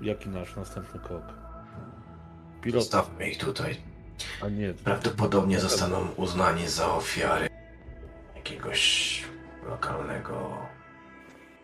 jaki 0.01 0.29
nasz 0.29 0.57
następny 0.57 1.01
krok? 1.01 1.23
Pilot, 2.63 2.83
Zostawmy 2.83 3.31
ich 3.31 3.39
tutaj. 3.39 3.77
a 4.43 4.49
nie. 4.49 4.75
Prawdopodobnie 4.75 5.61
zostaną 5.61 6.09
uznani 6.17 6.69
za 6.69 6.95
ofiary 6.95 7.49
jakiegoś 8.37 9.25
lokalnego, 9.69 10.59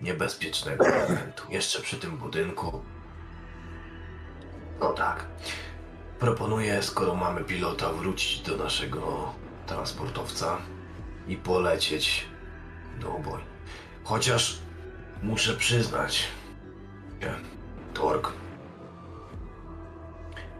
niebezpiecznego 0.00 0.86
elementu. 0.86 1.42
Jeszcze 1.50 1.82
przy 1.82 1.96
tym 1.96 2.16
budynku. 2.16 2.80
No 4.80 4.92
tak. 4.92 5.26
Proponuję, 6.18 6.82
skoro 6.82 7.14
mamy 7.14 7.44
pilota, 7.44 7.92
wrócić 7.92 8.40
do 8.40 8.56
naszego 8.56 9.32
transportowca 9.66 10.58
i 11.28 11.36
polecieć 11.36 12.26
do 13.00 13.14
oboju. 13.14 13.44
Chociaż 14.04 14.58
muszę 15.22 15.56
przyznać, 15.56 16.28
że 17.20 17.34
Torg 17.94 18.32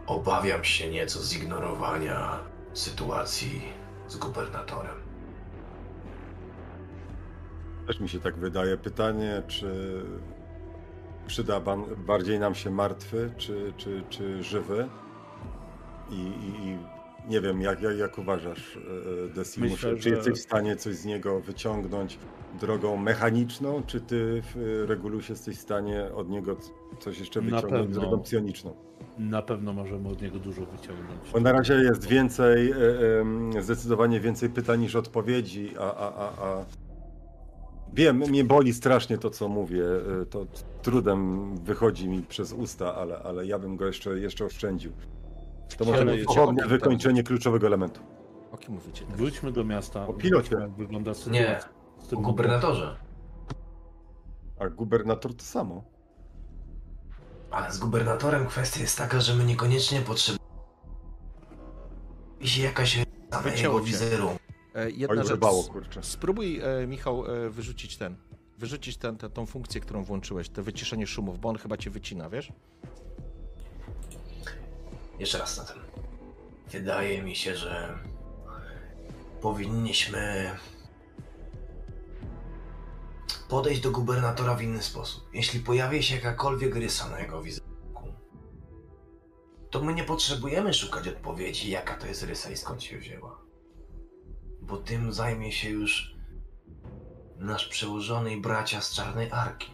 Obawiam 0.09 0.63
się 0.63 0.89
nieco 0.89 1.23
zignorowania 1.23 2.39
sytuacji 2.73 3.61
z 4.07 4.17
gubernatorem. 4.17 4.95
Też 7.87 7.99
mi 7.99 8.09
się 8.09 8.19
tak 8.19 8.37
wydaje. 8.37 8.77
Pytanie, 8.77 9.43
czy 9.47 10.01
przyda 11.29 11.59
ban, 11.59 11.83
bardziej 12.07 12.39
nam 12.39 12.55
się 12.55 12.71
martwy, 12.71 13.31
czy, 13.37 13.73
czy, 13.77 14.03
czy 14.09 14.43
żywy? 14.43 14.87
I, 16.11 16.15
i, 16.15 16.77
nie 17.31 17.41
wiem, 17.41 17.61
jak, 17.61 17.81
jak, 17.81 17.97
jak 17.97 18.17
uważasz, 18.17 18.77
e, 19.25 19.33
Desi? 19.33 19.59
Myślę, 19.61 19.91
Muszę- 19.91 19.95
Czy 19.95 20.09
że- 20.09 20.15
jesteś 20.15 20.33
w 20.33 20.41
stanie 20.41 20.75
coś 20.75 20.95
z 20.95 21.05
niego 21.05 21.39
wyciągnąć 21.39 22.19
drogą 22.59 22.97
mechaniczną, 22.97 23.83
czy 23.87 24.01
ty 24.01 24.41
w 24.55 24.83
Regulusie 24.87 25.33
jesteś 25.33 25.57
w 25.57 25.61
stanie 25.61 26.11
od 26.15 26.29
niego 26.29 26.57
coś 26.99 27.19
jeszcze 27.19 27.41
wyciągnąć 27.41 27.89
drogą 27.89 28.19
psioniczną? 28.19 28.73
Na 29.17 29.41
pewno 29.41 29.73
możemy 29.73 30.09
od 30.09 30.21
niego 30.21 30.39
dużo 30.39 30.61
wyciągnąć. 30.65 31.31
Bo 31.33 31.39
na 31.39 31.51
razie 31.51 31.73
jest 31.73 32.07
więcej, 32.07 32.71
e, 33.57 33.61
zdecydowanie 33.63 34.19
więcej 34.19 34.49
pytań 34.49 34.79
niż 34.79 34.95
odpowiedzi, 34.95 35.73
a, 35.79 35.95
a, 35.95 36.13
a, 36.13 36.45
a 36.47 36.65
wiem, 37.93 38.17
mnie 38.17 38.43
boli 38.43 38.73
strasznie 38.73 39.17
to, 39.17 39.29
co 39.29 39.47
mówię. 39.47 39.83
e, 40.21 40.25
To 40.25 40.45
trudem 40.81 41.55
wychodzi 41.57 42.09
mi 42.09 42.21
przez 42.23 42.53
usta, 42.53 42.95
ale, 42.95 43.19
ale 43.23 43.45
ja 43.45 43.59
bym 43.59 43.75
go 43.77 43.85
jeszcze, 43.85 44.19
jeszcze 44.19 44.45
oszczędził. 44.45 44.91
To 45.77 45.85
może 45.85 46.05
być 46.05 46.25
pochodne 46.25 46.67
wykończenie 46.67 47.23
kluczowego 47.23 47.67
elementu. 47.67 48.01
O 48.51 48.57
kim 48.57 48.73
mówicie 48.73 49.01
teraz? 49.05 49.17
Wróćmy 49.17 49.51
do 49.51 49.63
miasta. 49.63 50.07
O 50.07 50.13
pilocie. 50.13 50.55
Jak 50.59 50.71
wygląda 50.71 51.11
Nie, 51.11 51.15
sytuacja. 51.15 51.59
tym 52.09 52.19
o 52.19 52.21
gubernatorze. 52.21 52.95
A 54.59 54.69
gubernator 54.69 55.35
to 55.35 55.43
samo. 55.43 55.83
Ale 57.51 57.71
z 57.71 57.77
gubernatorem 57.79 58.45
kwestia 58.47 58.81
jest 58.81 58.97
taka, 58.97 59.19
że 59.19 59.35
my 59.35 59.43
niekoniecznie 59.45 60.01
potrzebujemy 60.01 60.39
się 62.41 62.61
jakaś 62.63 62.97
na 63.31 63.51
jego 63.53 63.79
wizerunku. 63.79 64.39
E, 64.79 64.89
Jedna 64.91 65.15
Oj, 65.15 65.17
rzecz. 65.17 65.29
rybało, 65.31 65.63
kurczę. 65.63 66.03
Spróbuj, 66.03 66.61
e, 66.63 66.87
Michał, 66.87 67.25
e, 67.25 67.49
wyrzucić 67.49 67.97
ten. 67.97 68.15
Wyrzucić 68.57 68.97
ten, 68.97 69.17
tę 69.17 69.29
tą 69.29 69.45
funkcję, 69.45 69.81
którą 69.81 70.03
włączyłeś, 70.03 70.49
to 70.49 70.63
wyciszenie 70.63 71.07
szumów, 71.07 71.39
bo 71.39 71.49
on 71.49 71.57
chyba 71.57 71.77
cię 71.77 71.89
wycina, 71.89 72.29
wiesz? 72.29 72.51
Jeszcze 75.19 75.37
raz 75.37 75.57
na 75.57 75.63
tym. 75.63 75.77
Wydaje 76.71 77.21
mi 77.23 77.35
się, 77.35 77.55
że 77.55 77.99
powinniśmy 79.41 80.49
podejść 83.49 83.81
do 83.81 83.91
gubernatora 83.91 84.55
w 84.55 84.61
inny 84.61 84.81
sposób. 84.83 85.29
Jeśli 85.33 85.59
pojawi 85.59 86.03
się 86.03 86.15
jakakolwiek 86.15 86.75
rysa 86.75 87.09
na 87.09 87.19
jego 87.19 87.41
wizerunku, 87.41 88.13
to 89.69 89.81
my 89.83 89.93
nie 89.93 90.03
potrzebujemy 90.03 90.73
szukać 90.73 91.07
odpowiedzi, 91.07 91.71
jaka 91.71 91.95
to 91.95 92.07
jest 92.07 92.23
rysa 92.23 92.49
i 92.49 92.57
skąd 92.57 92.83
się 92.83 92.97
wzięła. 92.97 93.48
Bo 94.69 94.77
tym 94.77 95.13
zajmie 95.13 95.51
się 95.51 95.69
już 95.69 96.15
nasz 97.37 97.67
przełożony 97.67 98.33
i 98.33 98.41
bracia 98.41 98.81
z 98.81 98.93
czarnej 98.93 99.31
arki. 99.31 99.71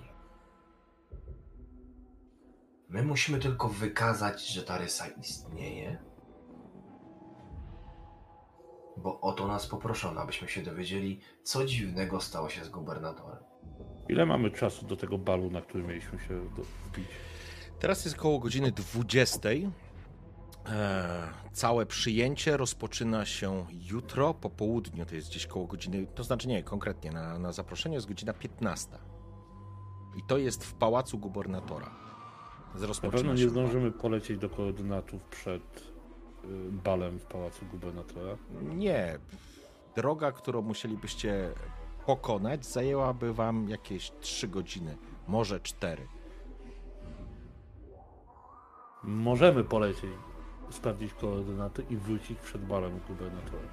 My 2.89 3.03
musimy 3.03 3.39
tylko 3.39 3.69
wykazać, 3.69 4.47
że 4.47 4.63
ta 4.63 4.77
rysa 4.77 5.07
istnieje. 5.07 5.97
Bo 8.97 9.21
o 9.21 9.33
to 9.33 9.47
nas 9.47 9.67
poproszono, 9.67 10.21
abyśmy 10.21 10.47
się 10.47 10.63
dowiedzieli, 10.63 11.19
co 11.43 11.65
dziwnego 11.65 12.21
stało 12.21 12.49
się 12.49 12.65
z 12.65 12.69
gubernatorem. 12.69 13.43
Ile 14.09 14.25
mamy 14.25 14.51
czasu 14.51 14.85
do 14.85 14.97
tego 14.97 15.17
balu, 15.17 15.51
na 15.51 15.61
który 15.61 15.83
mieliśmy 15.83 16.19
się 16.19 16.49
wbić? 16.85 17.07
Teraz 17.79 18.05
jest 18.05 18.17
około 18.17 18.39
godziny 18.39 18.71
20. 18.71 19.49
E, 20.69 21.29
całe 21.53 21.85
przyjęcie 21.85 22.57
rozpoczyna 22.57 23.25
się 23.25 23.65
jutro 23.91 24.33
po 24.33 24.49
południu, 24.49 25.05
to 25.05 25.15
jest 25.15 25.29
gdzieś 25.29 25.47
koło 25.47 25.67
godziny, 25.67 26.07
to 26.15 26.23
znaczy 26.23 26.47
nie, 26.47 26.63
konkretnie 26.63 27.11
na, 27.11 27.39
na 27.39 27.51
zaproszenie 27.51 27.95
jest 27.95 28.07
godzina 28.07 28.33
15. 28.33 28.97
I 30.15 30.23
to 30.27 30.37
jest 30.37 30.65
w 30.65 30.73
pałacu 30.73 31.17
gubernatora. 31.17 31.91
z 32.75 33.03
Na 33.03 33.11
pewno 33.11 33.33
nie 33.33 33.49
zdążymy 33.49 33.91
polecieć 33.91 34.37
do 34.37 34.49
koordynatów 34.49 35.23
przed 35.23 35.93
y, 36.43 36.71
balem 36.71 37.19
w 37.19 37.25
pałacu 37.25 37.65
gubernatora. 37.65 38.37
Nie. 38.61 39.19
Droga, 39.95 40.31
którą 40.31 40.61
musielibyście 40.61 41.53
pokonać, 42.05 42.65
zajęłaby 42.65 43.33
wam 43.33 43.69
jakieś 43.69 44.11
3 44.19 44.47
godziny, 44.47 44.97
może 45.27 45.59
4. 45.59 46.07
Możemy 49.03 49.63
polecieć, 49.63 50.11
sprawdzić 50.75 51.13
koordynaty 51.13 51.83
i 51.89 51.97
wrócić 51.97 52.39
przed 52.39 52.65
balem 52.65 52.99
gubernatora. 53.07 53.67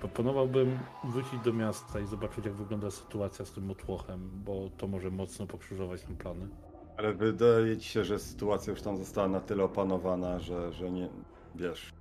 Proponowałbym 0.00 0.78
wrócić 1.04 1.40
do 1.44 1.52
miasta 1.52 2.00
i 2.00 2.06
zobaczyć, 2.06 2.44
jak 2.44 2.54
wygląda 2.54 2.90
sytuacja 2.90 3.44
z 3.44 3.52
tym 3.52 3.64
motłochem, 3.66 4.30
bo 4.34 4.70
to 4.76 4.88
może 4.88 5.10
mocno 5.10 5.46
pokrzyżować 5.46 6.08
nam 6.08 6.16
plany. 6.16 6.48
Ale 6.96 7.14
wydaje 7.14 7.76
ci 7.76 7.88
się, 7.88 8.04
że 8.04 8.18
sytuacja 8.18 8.70
już 8.70 8.82
tam 8.82 8.96
została 8.98 9.28
na 9.28 9.40
tyle 9.40 9.64
opanowana, 9.64 10.38
że, 10.38 10.72
że 10.72 10.90
nie, 10.90 11.08
wiesz... 11.54 11.92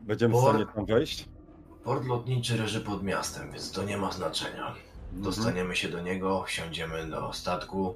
Będziemy 0.00 0.34
w 0.34 0.40
stanie 0.40 0.66
tam 0.74 0.86
wejść? 0.86 1.28
Port 1.84 2.06
lotniczy 2.06 2.58
leży 2.58 2.80
pod 2.80 3.02
miastem, 3.02 3.50
więc 3.52 3.72
to 3.72 3.84
nie 3.84 3.96
ma 3.96 4.12
znaczenia. 4.12 4.74
Dostaniemy 5.12 5.76
się 5.76 5.88
do 5.88 6.00
niego, 6.00 6.42
wsiądziemy 6.42 7.06
do 7.06 7.32
statku. 7.32 7.94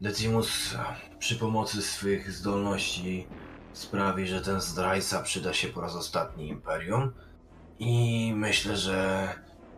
Decimus 0.00 0.74
przy 1.18 1.36
pomocy 1.36 1.82
swych 1.82 2.32
zdolności 2.32 3.26
sprawi, 3.72 4.26
że 4.26 4.40
ten 4.40 4.60
zdrajca 4.60 5.22
przyda 5.22 5.52
się 5.52 5.68
po 5.68 5.80
raz 5.80 5.96
ostatni 5.96 6.48
Imperium. 6.48 7.12
I 7.78 8.32
myślę, 8.36 8.76
że 8.76 9.28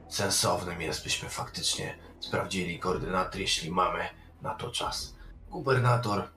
sensownym 0.08 0.80
jest, 0.80 1.04
byśmy 1.04 1.28
faktycznie 1.28 1.98
sprawdzili 2.20 2.78
koordynaty, 2.78 3.40
jeśli 3.40 3.70
mamy 3.70 4.00
na 4.42 4.54
to 4.54 4.70
czas. 4.70 5.16
Gubernator, 5.50 6.28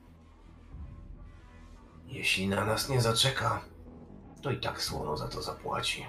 jeśli 2.08 2.48
na 2.48 2.66
nas 2.66 2.90
nie 2.90 3.02
zaczeka, 3.02 3.62
to 4.42 4.52
i 4.52 4.58
tak 4.58 4.82
słono 4.82 5.18
za 5.18 5.28
to 5.28 5.42
zapłaci. 5.42 6.06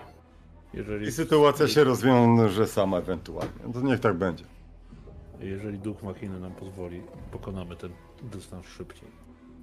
Jeżeli, 0.75 1.07
I 1.07 1.13
sytuacja 1.13 1.69
się 1.69 1.85
rozwiąże 1.85 2.67
sama 2.67 2.99
ewentualnie. 2.99 3.73
To 3.73 3.81
niech 3.81 4.01
tak 4.01 4.19
będzie. 4.19 4.45
Jeżeli 5.47 5.79
duch 5.79 6.03
machiny 6.03 6.41
nam 6.41 6.55
pozwoli, 6.55 7.03
pokonamy 7.33 7.77
ten 7.77 7.93
dystans 8.23 8.67
szybciej. 8.67 9.09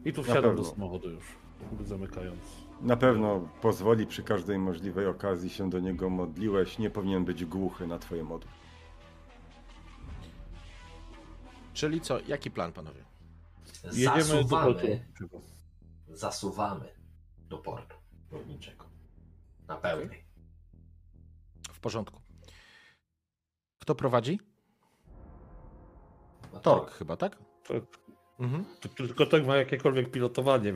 I 0.05 0.13
tu 0.13 0.24
wsiadam 0.24 0.55
do 0.55 0.63
samochodu 0.63 1.10
już, 1.10 1.25
zamykając. 1.81 2.41
Na 2.81 2.98
pewno 2.98 3.50
pozwoli 3.62 4.07
przy 4.07 4.24
każdej 4.24 4.60
możliwej 4.60 5.07
okazji 5.07 5.50
się 5.50 5.69
do 5.69 5.79
niego 5.79 6.10
modliłeś. 6.10 6.79
Nie 6.79 6.89
powinien 6.89 7.25
być 7.25 7.46
głuchy 7.46 7.88
na 7.88 8.00
twoje 8.00 8.24
modły. 8.24 8.50
Czyli 11.74 12.01
co, 12.01 12.19
jaki 12.19 12.51
plan, 12.51 12.74
panowie? 12.74 13.03
Jedziemy 13.84 14.17
do 14.17 14.24
Zasuwamy, 14.24 14.74
portu 14.74 14.88
lotniczego. 14.88 15.41
zasuwamy 16.07 16.93
do 17.39 17.57
portu 17.57 17.96
lotniczego. 18.31 18.86
Na 19.67 19.77
pełnej. 19.77 20.25
W 21.74 21.79
porządku. 21.79 22.22
Kto 23.79 23.96
prowadzi? 23.96 24.39
Tork 26.57 26.91
chyba, 26.91 27.17
tak? 27.17 27.37
To, 27.63 27.73
Mhm. 28.39 28.65
to, 28.79 28.89
tylko 28.89 29.25
tak 29.25 29.45
ma 29.47 29.55
jakiekolwiek 29.55 30.11
pilotowanie. 30.11 30.73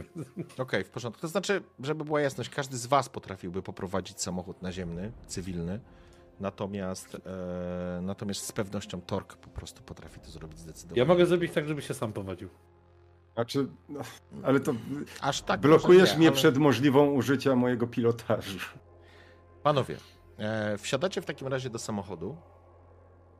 Okej, 0.57 0.83
w 0.83 0.89
porządku. 0.89 1.21
To 1.21 1.27
znaczy, 1.27 1.61
żeby 1.79 2.05
była 2.05 2.21
jasność, 2.21 2.50
każdy 2.50 2.77
z 2.77 2.85
was 2.85 3.09
potrafiłby 3.09 3.61
poprowadzić 3.61 4.21
samochód 4.21 4.61
naziemny, 4.61 5.11
cywilny, 5.27 5.79
natomiast, 6.39 7.15
e, 7.15 8.00
natomiast 8.01 8.45
z 8.45 8.51
pewnością 8.51 9.01
Tork 9.01 9.35
po 9.35 9.50
prostu 9.50 9.83
potrafi 9.83 10.19
to 10.19 10.29
zrobić 10.31 10.59
zdecydowanie. 10.59 11.00
Ja 11.00 11.05
mogę 11.05 11.25
zrobić 11.25 11.51
tak, 11.53 11.67
żeby 11.67 11.81
się 11.81 11.93
sam 11.93 12.13
prowadził. 12.13 12.50
Znaczy, 13.33 13.67
no, 13.89 14.01
ale 14.43 14.59
to 14.59 14.73
Aż 15.21 15.41
tak 15.41 15.59
blokujesz 15.59 16.11
nie, 16.11 16.17
mnie 16.17 16.27
ale- 16.27 16.35
przed 16.35 16.57
możliwą 16.57 17.11
użycia 17.11 17.56
mojego 17.56 17.88
pilotażu. 17.88 18.60
Panowie, 19.63 19.97
e, 20.38 20.77
wsiadacie 20.77 21.21
w 21.21 21.25
takim 21.25 21.47
razie 21.47 21.69
do 21.69 21.79
samochodu 21.79 22.38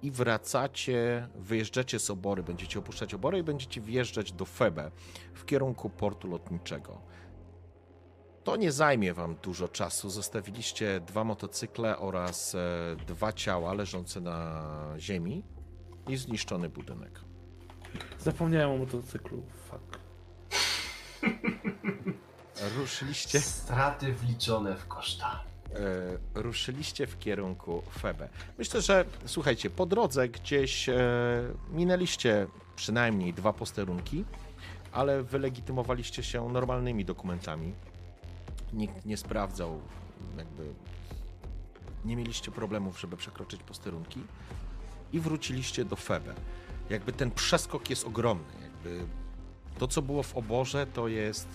i 0.02 0.12
wracacie, 0.12 1.28
wyjeżdżacie 1.36 2.00
z 2.00 2.10
obory, 2.10 2.44
będziecie 2.44 2.80
opuszczać 2.80 3.14
obory 3.14 3.40
i 3.40 3.44
będziecie 3.44 3.82
wjeżdżać 3.82 4.32
do 4.32 4.46
Febe 4.46 4.92
w 5.34 5.46
kierunku 5.46 5.90
portu 5.90 6.28
lotniczego. 6.28 7.02
To 8.44 8.56
nie 8.56 8.72
zajmie 8.72 9.14
wam 9.14 9.36
dużo 9.36 9.68
czasu. 9.68 10.10
Zostawiliście 10.10 11.00
dwa 11.00 11.24
motocykle 11.24 11.98
oraz 11.98 12.56
e, 12.56 12.60
dwa 13.08 13.34
ciała 13.34 13.74
leżące 13.74 14.22
na 14.22 14.64
ziemi 14.98 15.44
i 16.08 16.18
zniszczony 16.18 16.70
budynek. 16.70 17.20
Zapomniałem 18.20 18.70
o 18.70 18.78
motocyklu. 18.78 19.44
Fuck. 19.70 20.00
Ruszyliście 22.78 23.40
Straty 23.40 24.14
wliczone 24.14 24.76
w 24.76 24.88
koszta. 24.88 25.51
E, 25.76 26.42
ruszyliście 26.42 27.08
w 27.08 27.20
kierunku 27.20 27.84
Febe. 28.00 28.30
Myślę, 28.58 28.82
że 28.82 29.06
słuchajcie, 29.26 29.70
po 29.70 29.86
drodze 29.86 30.30
gdzieś 30.30 30.90
e, 30.90 30.96
minęliście 31.72 32.48
przynajmniej 32.76 33.34
dwa 33.34 33.54
posterunki, 33.54 34.26
ale 34.92 35.24
wylegitymowaliście 35.24 36.24
się 36.24 36.50
normalnymi 36.50 37.06
dokumentami. 37.06 37.74
Nikt 38.74 39.06
nie 39.06 39.18
sprawdzał, 39.18 39.82
jakby 40.38 40.74
nie 42.06 42.16
mieliście 42.16 42.52
problemów, 42.52 43.00
żeby 43.00 43.18
przekroczyć 43.18 43.64
posterunki 43.64 44.22
i 45.14 45.20
wróciliście 45.20 45.86
do 45.86 45.96
Febe. 45.96 46.34
Jakby 46.90 47.14
ten 47.14 47.32
przeskok 47.32 47.90
jest 47.90 48.08
ogromny. 48.08 48.54
Jakby 48.62 49.06
to, 49.80 49.88
co 49.88 50.02
było 50.02 50.24
w 50.24 50.38
oborze, 50.38 50.88
to 50.88 51.08
jest 51.08 51.48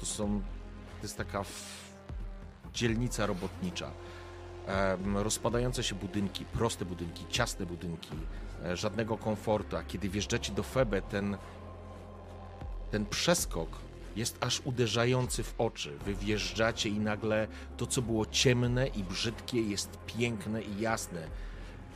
to 0.00 0.06
są 0.06 0.40
to 1.00 1.06
jest 1.06 1.16
taka 1.16 1.44
dzielnica 2.74 3.26
robotnicza. 3.26 3.90
Rozpadające 5.14 5.82
się 5.82 5.94
budynki, 5.94 6.44
proste 6.44 6.84
budynki, 6.84 7.24
ciasne 7.28 7.66
budynki, 7.66 8.16
e, 8.64 8.76
żadnego 8.76 9.18
komfortu. 9.18 9.76
A 9.76 9.82
kiedy 9.82 10.08
wjeżdżacie 10.08 10.52
do 10.52 10.62
Febe, 10.62 11.02
ten, 11.02 11.36
ten 12.90 13.06
przeskok 13.06 13.68
jest 14.16 14.38
aż 14.40 14.60
uderzający 14.64 15.42
w 15.42 15.54
oczy. 15.58 15.98
Wy 16.04 16.14
wjeżdżacie 16.14 16.88
i 16.88 17.00
nagle 17.00 17.48
to, 17.76 17.86
co 17.86 18.02
było 18.02 18.26
ciemne 18.26 18.86
i 18.86 19.04
brzydkie, 19.04 19.60
jest 19.62 19.98
piękne 20.06 20.62
i 20.62 20.80
jasne. 20.80 21.28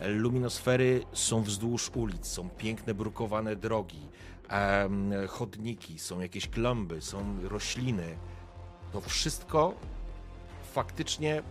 Luminosfery 0.01 1.03
są 1.13 1.43
wzdłuż 1.43 1.91
ulic, 1.95 2.27
są 2.27 2.51
piękne, 2.51 2.95
brukowane 2.95 3.57
drogi, 3.57 4.09
chodniki, 5.29 5.99
są 5.99 6.21
jakieś 6.21 6.49
klomby, 6.49 7.01
są 7.01 7.37
rośliny. 7.43 8.17
To 8.93 9.01
wszystko 9.01 9.75
faktycznie 10.73 11.43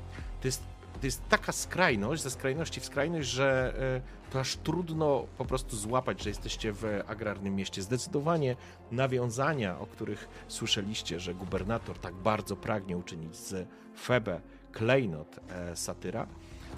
to 0.41 0.47
jest, 0.47 0.63
to 1.01 1.05
jest 1.05 1.21
taka 1.29 1.51
skrajność, 1.51 2.23
ze 2.23 2.31
skrajności 2.31 2.79
w 2.79 2.85
skrajność, 2.85 3.29
że 3.29 3.73
e, 4.05 4.31
to 4.31 4.39
aż 4.39 4.55
trudno 4.55 5.25
po 5.37 5.45
prostu 5.45 5.77
złapać, 5.77 6.23
że 6.23 6.29
jesteście 6.29 6.73
w 6.73 6.83
agrarnym 7.07 7.55
mieście. 7.55 7.81
Zdecydowanie 7.81 8.55
nawiązania, 8.91 9.79
o 9.79 9.85
których 9.85 10.29
słyszeliście, 10.47 11.19
że 11.19 11.33
gubernator 11.33 11.99
tak 11.99 12.13
bardzo 12.13 12.55
pragnie 12.55 12.97
uczynić 12.97 13.35
z 13.35 13.67
Febe 13.99 14.41
klejnot 14.71 15.39
e, 15.49 15.75
satyra, 15.75 16.27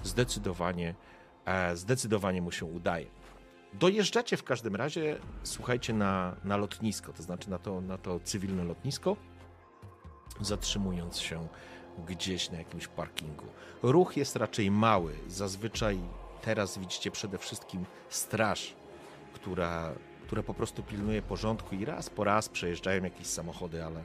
zdecydowanie, 0.02 0.94
e, 1.44 1.76
zdecydowanie 1.76 2.42
mu 2.42 2.52
się 2.52 2.66
udaje. 2.66 3.06
Dojeżdżacie 3.74 4.36
w 4.36 4.44
każdym 4.44 4.76
razie, 4.76 5.18
słuchajcie, 5.42 5.92
na, 5.92 6.36
na 6.44 6.56
lotnisko, 6.56 7.12
to 7.12 7.22
znaczy 7.22 7.50
na 7.50 7.58
to, 7.58 7.80
na 7.80 7.98
to 7.98 8.20
cywilne 8.20 8.64
lotnisko, 8.64 9.16
zatrzymując 10.40 11.18
się 11.18 11.48
gdzieś 12.00 12.50
na 12.50 12.58
jakimś 12.58 12.88
parkingu. 12.88 13.46
Ruch 13.82 14.16
jest 14.16 14.36
raczej 14.36 14.70
mały. 14.70 15.14
Zazwyczaj 15.28 15.98
teraz 16.42 16.78
widzicie 16.78 17.10
przede 17.10 17.38
wszystkim 17.38 17.84
straż, 18.08 18.74
która, 19.32 19.92
która 20.26 20.42
po 20.42 20.54
prostu 20.54 20.82
pilnuje 20.82 21.22
porządku 21.22 21.74
i 21.74 21.84
raz 21.84 22.10
po 22.10 22.24
raz 22.24 22.48
przejeżdżają 22.48 23.04
jakieś 23.04 23.26
samochody, 23.26 23.84
ale 23.84 24.04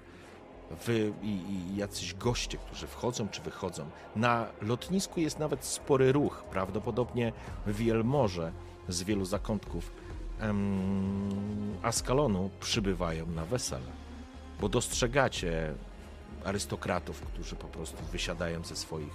wy 0.85 1.13
i, 1.21 1.27
i 1.27 1.75
jacyś 1.75 2.13
goście, 2.13 2.57
którzy 2.57 2.87
wchodzą 2.87 3.27
czy 3.27 3.41
wychodzą. 3.41 3.85
Na 4.15 4.47
lotnisku 4.61 5.19
jest 5.19 5.39
nawet 5.39 5.65
spory 5.65 6.11
ruch. 6.11 6.43
Prawdopodobnie 6.51 7.33
wielmoże 7.67 8.51
z 8.89 9.03
wielu 9.03 9.25
zakątków 9.25 9.91
em, 10.39 11.77
Askalonu 11.81 12.49
przybywają 12.59 13.25
na 13.25 13.45
wesele, 13.45 13.91
bo 14.59 14.69
dostrzegacie 14.69 15.73
arystokratów, 16.45 17.21
którzy 17.21 17.55
po 17.55 17.67
prostu 17.67 18.03
wysiadają 18.11 18.63
ze 18.63 18.75
swoich 18.75 19.13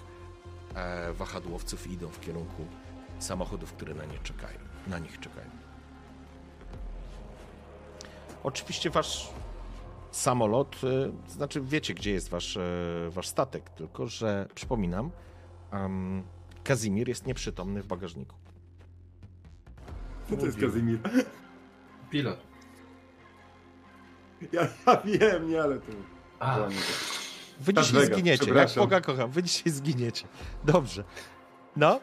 e, 0.75 1.13
wahadłowców 1.13 1.87
i 1.87 1.93
idą 1.93 2.09
w 2.09 2.21
kierunku 2.21 2.67
samochodów, 3.19 3.73
które 3.73 3.95
na 3.95 4.05
nie 4.05 4.19
czekają, 4.19 4.59
na 4.87 4.99
nich 4.99 5.21
czekają. 5.21 5.51
Oczywiście 8.43 8.91
wasz 8.91 9.31
samolot, 10.11 10.77
e, 10.85 11.31
znaczy 11.31 11.61
wiecie, 11.61 11.95
gdzie 11.95 12.11
jest 12.11 12.29
wasz, 12.29 12.57
e, 12.57 12.61
wasz 13.11 13.29
statek, 13.29 13.71
tylko 13.71 14.07
że 14.07 14.49
przypominam, 14.55 15.11
um, 15.73 16.23
Kazimir 16.65 17.09
jest 17.09 17.27
nieprzytomny 17.27 17.83
w 17.83 17.87
bagażniku. 17.87 18.37
Co 20.31 20.37
to 20.37 20.47
jest 20.47 20.61
Kazimir? 20.61 20.99
Pilot. 22.11 22.39
Ja, 24.53 24.69
ja 24.87 25.01
wiem, 25.31 25.51
nie, 25.51 25.63
ale 25.63 25.79
to... 25.79 25.93
A, 26.39 26.59
Wy 27.61 27.73
Las 27.73 27.87
dzisiaj 27.87 28.01
Vegas, 28.01 28.19
zginiecie, 28.19 28.55
jak. 28.55 28.75
Boga 28.77 29.01
kocham, 29.01 29.31
wy 29.31 29.43
dzisiaj 29.43 29.73
zginiecie. 29.73 30.29
Dobrze. 30.65 31.05
No, 31.77 32.01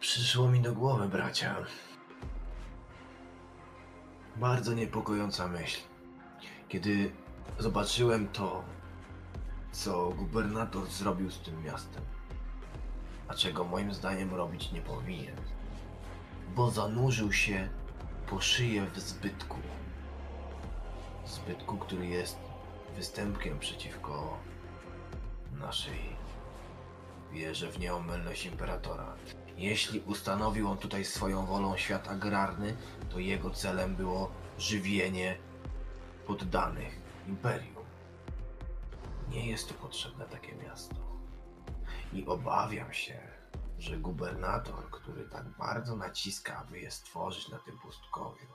przyszło 0.00 0.48
mi 0.48 0.60
do 0.60 0.72
głowy, 0.72 1.08
bracia. 1.08 1.56
Bardzo 4.36 4.74
niepokojąca 4.74 5.48
myśl. 5.48 5.80
Kiedy 6.68 7.12
zobaczyłem 7.58 8.28
to, 8.28 8.64
co 9.72 10.08
gubernator 10.10 10.86
zrobił 10.86 11.30
z 11.30 11.38
tym 11.38 11.62
miastem, 11.64 12.02
a 13.28 13.34
czego 13.34 13.64
moim 13.64 13.94
zdaniem 13.94 14.34
robić 14.34 14.72
nie 14.72 14.80
powinien, 14.80 15.36
bo 16.54 16.70
zanurzył 16.70 17.32
się 17.32 17.68
po 18.26 18.40
szyję 18.40 18.86
w 18.94 19.00
zbytku. 19.00 19.58
Zbytku, 21.26 21.78
który 21.78 22.06
jest 22.06 22.45
występkiem 22.96 23.58
przeciwko 23.58 24.38
naszej 25.52 26.16
wierze 27.32 27.72
w 27.72 27.78
nieomylność 27.78 28.46
imperatora. 28.46 29.16
Jeśli 29.56 30.00
ustanowił 30.00 30.68
on 30.70 30.78
tutaj 30.78 31.04
swoją 31.04 31.46
wolą 31.46 31.76
świat 31.76 32.08
agrarny, 32.08 32.76
to 33.10 33.18
jego 33.18 33.50
celem 33.50 33.96
było 33.96 34.30
żywienie 34.58 35.38
poddanych 36.26 37.00
imperium. 37.28 37.84
Nie 39.30 39.46
jest 39.46 39.68
tu 39.68 39.74
potrzebne 39.74 40.24
takie 40.24 40.54
miasto. 40.54 40.96
I 42.12 42.26
obawiam 42.26 42.92
się, 42.92 43.18
że 43.78 43.96
gubernator, 43.96 44.90
który 44.90 45.24
tak 45.24 45.48
bardzo 45.48 45.96
naciska, 45.96 46.56
aby 46.56 46.80
je 46.80 46.90
stworzyć 46.90 47.48
na 47.48 47.58
tym 47.58 47.78
pustkowiu, 47.78 48.46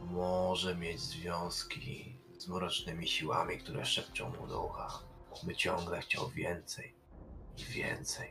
może 0.00 0.76
mieć 0.76 1.00
związki 1.00 2.19
z 2.40 2.48
mrocznymi 2.48 3.08
siłami, 3.08 3.58
które 3.58 3.84
szepczą 3.84 4.30
mu 4.30 4.46
do 4.46 4.64
ucha, 4.64 4.88
by 5.42 5.56
ciągle 5.56 6.00
chciał 6.00 6.28
więcej 6.28 6.94
i 7.58 7.64
więcej 7.64 8.28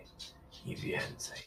i 0.66 0.76
więcej. 0.76 1.40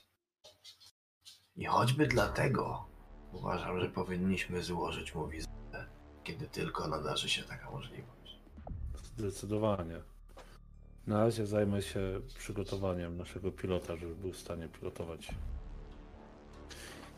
I 1.56 1.64
choćby 1.64 2.06
dlatego 2.06 2.86
uważam, 3.32 3.80
że 3.80 3.88
powinniśmy 3.88 4.62
złożyć 4.62 5.14
mu 5.14 5.28
wizytę, 5.28 5.86
kiedy 6.24 6.46
tylko 6.46 6.88
nadarzy 6.88 7.28
się 7.28 7.42
taka 7.42 7.70
możliwość. 7.70 8.40
Zdecydowanie. 9.16 10.00
Na 11.06 11.20
razie 11.20 11.46
zajmę 11.46 11.82
się 11.82 12.20
przygotowaniem 12.38 13.16
naszego 13.16 13.52
pilota, 13.52 13.96
żeby 13.96 14.14
był 14.14 14.32
w 14.32 14.38
stanie 14.38 14.68
pilotować 14.68 15.28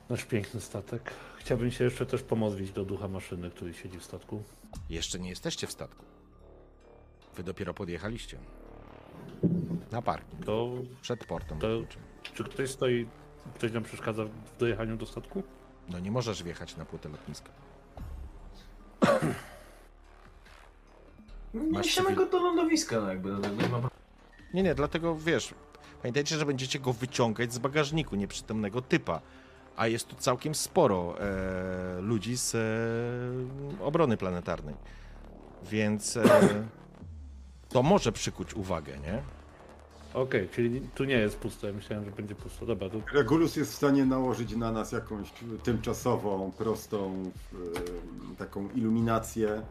nasz 0.09 0.25
piękny 0.25 0.61
statek. 0.61 1.13
Chciałbym 1.39 1.71
się 1.71 1.85
jeszcze 1.85 2.07
też 2.07 2.23
pomodlić 2.23 2.73
do 2.73 2.85
ducha 2.85 3.09
maszyny, 3.09 3.51
który 3.51 3.75
siedzi 3.75 3.99
w 3.99 4.05
statku. 4.05 4.43
jeszcze 4.91 5.19
nie 5.19 5.29
jesteście 5.31 5.67
w 5.67 5.73
statku. 5.73 6.05
Wy 7.37 7.43
dopiero 7.43 7.75
podjechaliście. 7.75 8.39
Na 9.93 10.03
parking, 10.03 10.45
To 10.45 10.71
przed 11.03 11.25
portem 11.25 11.59
To- 11.59 11.69
lotniczym. 11.69 12.03
czy 12.35 12.45
ktoś 12.45 12.71
stoi, 12.71 13.07
ktoś 13.55 13.73
nam 13.73 13.83
przeszkadza 13.83 14.25
w 14.25 14.57
dojechaniu 14.59 14.97
do 14.97 15.07
statku? 15.07 15.43
No 15.89 15.99
nie 15.99 16.11
możesz 16.11 16.43
wjechać 16.43 16.77
na 16.77 16.85
płytę 16.85 17.09
lotniska. 17.09 17.51
Nie 21.55 21.71
Masz 21.71 21.87
cywil- 21.97 22.15
go 22.15 22.27
do 22.27 22.39
lądowiska, 22.43 23.01
no 23.01 23.09
jakby. 23.09 23.29
jakby 23.31 23.69
ma... 23.69 23.91
Nie, 24.55 24.63
nie, 24.63 24.75
dlatego 24.75 25.17
wiesz, 25.17 25.55
pamiętajcie, 26.03 26.37
że 26.39 26.47
będziecie 26.47 26.79
go 26.81 26.93
wyciągać 26.93 27.53
z 27.53 27.59
bagażniku 27.59 28.17
nieprzytomnego 28.17 28.83
typa. 28.83 29.21
A 29.77 29.87
jest 29.87 30.09
tu 30.09 30.17
całkiem 30.17 30.55
sporo 30.55 31.15
e, 31.21 32.01
ludzi 32.01 32.37
z 32.37 32.55
e, 32.55 33.85
obrony 33.85 34.17
planetarnej. 34.17 34.75
Więc 35.71 36.17
e, 36.17 36.25
to 37.69 37.83
może 37.83 38.13
przykuć 38.13 38.55
uwagę, 38.55 38.99
nie? 38.99 39.23
Okej, 40.15 40.49
czyli 40.49 40.81
tu 40.95 41.05
nie 41.05 41.15
jest 41.15 41.37
pusto. 41.37 41.67
Ja 41.67 41.73
myślałem, 41.73 42.05
że 42.05 42.11
będzie 42.11 42.35
pusto. 42.35 42.67
Dobra, 42.67 42.91
to 42.91 42.97
Regulus 43.13 43.57
jest 43.57 43.73
w 43.73 43.75
stanie 43.75 44.05
nałożyć 44.05 44.57
na 44.57 44.73
nas 44.73 44.93
jakąś 44.93 45.33
tymczasową, 45.63 46.53
prostą, 46.59 47.31
e, 48.33 48.37
taką 48.37 48.69
iluminację 48.75 49.63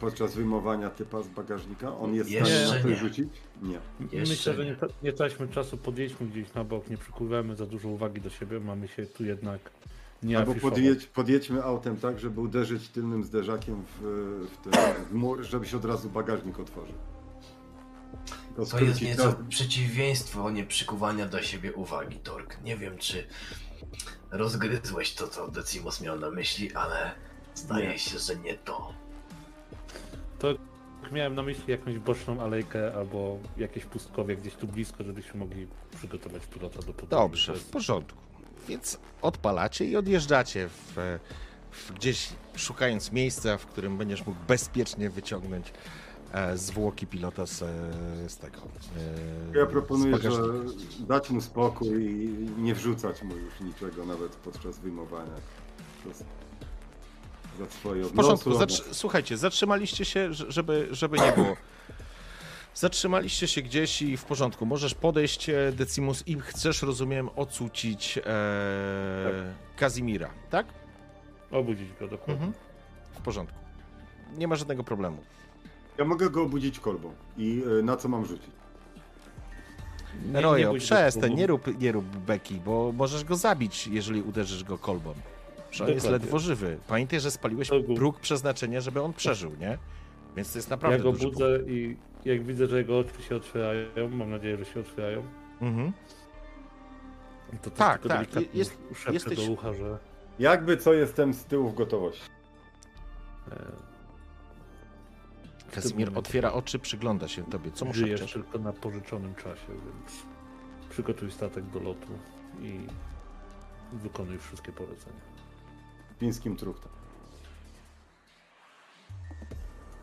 podczas 0.00 0.34
wyjmowania 0.34 0.90
typa 0.90 1.22
z 1.22 1.28
bagażnika. 1.28 1.98
On 1.98 2.14
jest 2.14 2.30
w 2.30 2.32
stanie 2.32 2.76
na 2.76 2.82
to 2.82 2.88
nie. 2.88 2.96
rzucić? 2.96 3.28
Nie. 3.62 3.78
Jeszcze 4.00 4.18
myślę, 4.32 4.54
że 4.54 4.64
nie. 4.64 4.70
nie, 4.70 4.76
tra- 4.76 4.92
nie 5.02 5.12
traćmy 5.12 5.48
czasu, 5.48 5.76
podjedźmy 5.76 6.26
gdzieś 6.26 6.54
na 6.54 6.64
bok, 6.64 6.90
nie 6.90 6.96
przykuwamy 6.96 7.56
za 7.56 7.66
dużo 7.66 7.88
uwagi 7.88 8.20
do 8.20 8.30
siebie. 8.30 8.60
Mamy 8.60 8.88
się 8.88 9.06
tu 9.06 9.24
jednak 9.24 9.60
nie 10.22 10.38
Albo 10.38 10.54
podjedź, 10.54 11.06
podjedźmy 11.06 11.62
autem 11.64 11.96
tak, 11.96 12.18
żeby 12.20 12.40
uderzyć 12.40 12.88
tylnym 12.88 13.24
zderzakiem 13.24 13.82
w, 13.82 14.02
w, 14.50 14.70
ten, 14.70 14.72
w 15.10 15.14
mur, 15.14 15.42
żeby 15.44 15.66
się 15.66 15.76
od 15.76 15.84
razu 15.84 16.10
bagażnik 16.10 16.60
otworzył. 16.60 16.94
To 18.56 18.66
To 18.66 18.80
jest 18.80 19.02
nieco 19.02 19.22
czas. 19.22 19.34
przeciwieństwo 19.48 20.50
nie 20.50 20.64
przykuwania 20.64 21.26
do 21.26 21.42
siebie 21.42 21.72
uwagi, 21.72 22.16
Tork. 22.16 22.62
Nie 22.64 22.76
wiem, 22.76 22.98
czy 22.98 23.26
rozgryzłeś 24.30 25.14
to, 25.14 25.28
co 25.28 25.48
Decimos 25.48 26.00
miał 26.00 26.18
na 26.20 26.30
myśli, 26.30 26.72
ale 26.74 27.10
zdaje 27.54 27.88
Nie. 27.88 27.98
się, 27.98 28.18
że 28.18 28.36
nie 28.36 28.54
to. 28.54 28.92
Miałem 31.12 31.34
na 31.34 31.42
myśli 31.42 31.64
jakąś 31.68 31.98
boczną 31.98 32.40
alejkę 32.40 32.94
albo 32.94 33.38
jakieś 33.56 33.84
pustkowie 33.84 34.36
gdzieś 34.36 34.54
tu 34.54 34.66
blisko, 34.68 35.04
żebyśmy 35.04 35.40
mogli 35.40 35.66
przygotować 35.96 36.46
pilota 36.46 36.78
do 36.78 36.92
podróży. 36.92 37.08
Dobrze, 37.10 37.52
To 37.52 37.58
w 37.58 37.64
porządku. 37.64 38.18
Więc 38.68 38.98
odpalacie 39.22 39.84
i 39.84 39.96
odjeżdżacie 39.96 40.68
w, 40.68 41.18
w 41.70 41.92
gdzieś 41.92 42.28
szukając 42.56 43.12
miejsca, 43.12 43.58
w 43.58 43.66
którym 43.66 43.98
będziesz 43.98 44.26
mógł 44.26 44.38
bezpiecznie 44.48 45.10
wyciągnąć 45.10 45.72
e, 46.32 46.56
zwłoki 46.56 47.06
pilota 47.06 47.46
z, 47.46 47.62
e, 47.62 47.68
z 48.28 48.36
tego. 48.36 48.58
e, 49.56 49.58
Ja 49.58 49.66
z 49.66 49.68
proponuję, 49.70 50.18
że 50.20 50.42
dać 51.00 51.30
mu 51.30 51.40
spokój 51.40 52.04
i 52.04 52.28
nie 52.62 52.74
wrzucać 52.74 53.22
mu 53.22 53.36
już 53.36 53.60
niczego, 53.60 54.04
nawet 54.06 54.36
podczas 54.36 54.78
wyjmowania. 54.78 55.32
Za 57.60 57.66
swoje 57.70 58.04
W 58.04 58.12
porządku, 58.12 58.50
zatrzy- 58.50 58.82
słuchajcie, 58.94 59.36
zatrzymaliście 59.36 60.04
się, 60.04 60.34
żeby, 60.34 60.88
żeby 60.90 61.18
nie 61.18 61.32
było. 61.32 61.56
Zatrzymaliście 62.74 63.48
się 63.48 63.62
gdzieś 63.62 64.02
i 64.02 64.16
w 64.16 64.24
porządku. 64.24 64.66
Możesz 64.66 64.94
podejść, 64.94 65.48
e, 65.48 65.72
Decimus, 65.72 66.28
i 66.28 66.40
chcesz, 66.40 66.82
rozumiem, 66.82 67.30
ocucić 67.36 68.18
e, 68.18 68.22
Kazimira, 69.76 70.30
tak? 70.50 70.66
Obudzić 71.50 71.88
go 72.00 72.08
dokładnie. 72.08 72.34
Mhm. 72.34 72.52
W 73.12 73.20
porządku. 73.22 73.58
Nie 74.38 74.48
ma 74.48 74.56
żadnego 74.56 74.84
problemu. 74.84 75.16
Ja 75.98 76.04
mogę 76.04 76.30
go 76.30 76.42
obudzić 76.42 76.78
kolbą. 76.80 77.12
I 77.38 77.62
y, 77.78 77.82
na 77.82 77.96
co 77.96 78.08
mam 78.08 78.26
rzucić? 78.26 78.50
Nie- 80.32 80.40
Rojo, 80.40 80.74
przestań, 80.74 81.34
nie 81.34 81.46
rób, 81.46 81.80
nie 81.80 81.92
rób 81.92 82.04
beki, 82.06 82.54
bo 82.54 82.92
możesz 82.92 83.24
go 83.24 83.36
zabić, 83.36 83.86
jeżeli 83.86 84.22
uderzysz 84.22 84.64
go 84.64 84.78
kolbą. 84.78 85.14
Że 85.70 85.84
on 85.84 85.90
jest 85.90 86.10
ledwo 86.10 86.38
żywy. 86.38 86.78
Pamiętaj, 86.88 87.20
że 87.20 87.30
spaliłeś 87.30 87.70
próg 87.96 88.20
przeznaczenia, 88.20 88.80
żeby 88.80 89.02
on 89.02 89.12
przeżył, 89.12 89.56
nie? 89.56 89.78
Więc 90.36 90.52
to 90.52 90.58
jest 90.58 90.70
naprawdę 90.70 90.96
Ja 90.98 91.02
go 91.04 91.12
duży 91.12 91.24
budzę 91.28 91.58
i 91.66 91.96
jak 92.24 92.44
widzę, 92.46 92.66
że 92.66 92.78
jego 92.78 92.98
oczy 92.98 93.22
się 93.28 93.36
otwierają, 93.36 94.08
mam 94.10 94.30
nadzieję, 94.30 94.56
że 94.56 94.64
się 94.64 94.80
otwierają. 94.80 95.22
Mhm. 95.60 95.92
to 97.62 97.70
Tak, 97.70 98.02
tak, 98.02 98.08
delikatnie 98.18 98.58
jest- 98.58 98.78
jesteś- 99.12 99.46
do 99.46 99.52
ucha, 99.52 99.74
że 99.74 99.98
Jakby 100.38 100.76
co 100.76 100.92
jestem 100.92 101.34
z 101.34 101.44
tyłu 101.44 101.70
w 101.70 101.74
gotowości. 101.74 102.30
e, 103.52 103.66
Kazimir 105.74 106.10
otwiera 106.14 106.52
oczy, 106.52 106.78
przygląda 106.78 107.28
się 107.28 107.44
tobie. 107.44 107.70
Co 107.70 107.84
mu 107.84 107.94
żyjesz 107.94 108.32
tylko 108.32 108.58
na 108.58 108.72
pożyczonym 108.72 109.34
czasie, 109.34 109.66
więc 109.68 110.22
przygotuj 110.90 111.30
statek 111.30 111.64
do 111.64 111.80
lotu 111.80 112.08
i 112.62 112.80
wykonuj 113.92 114.38
wszystkie 114.38 114.72
polecenia. 114.72 115.29
Fińskim 116.20 116.56
truchtem. 116.56 116.92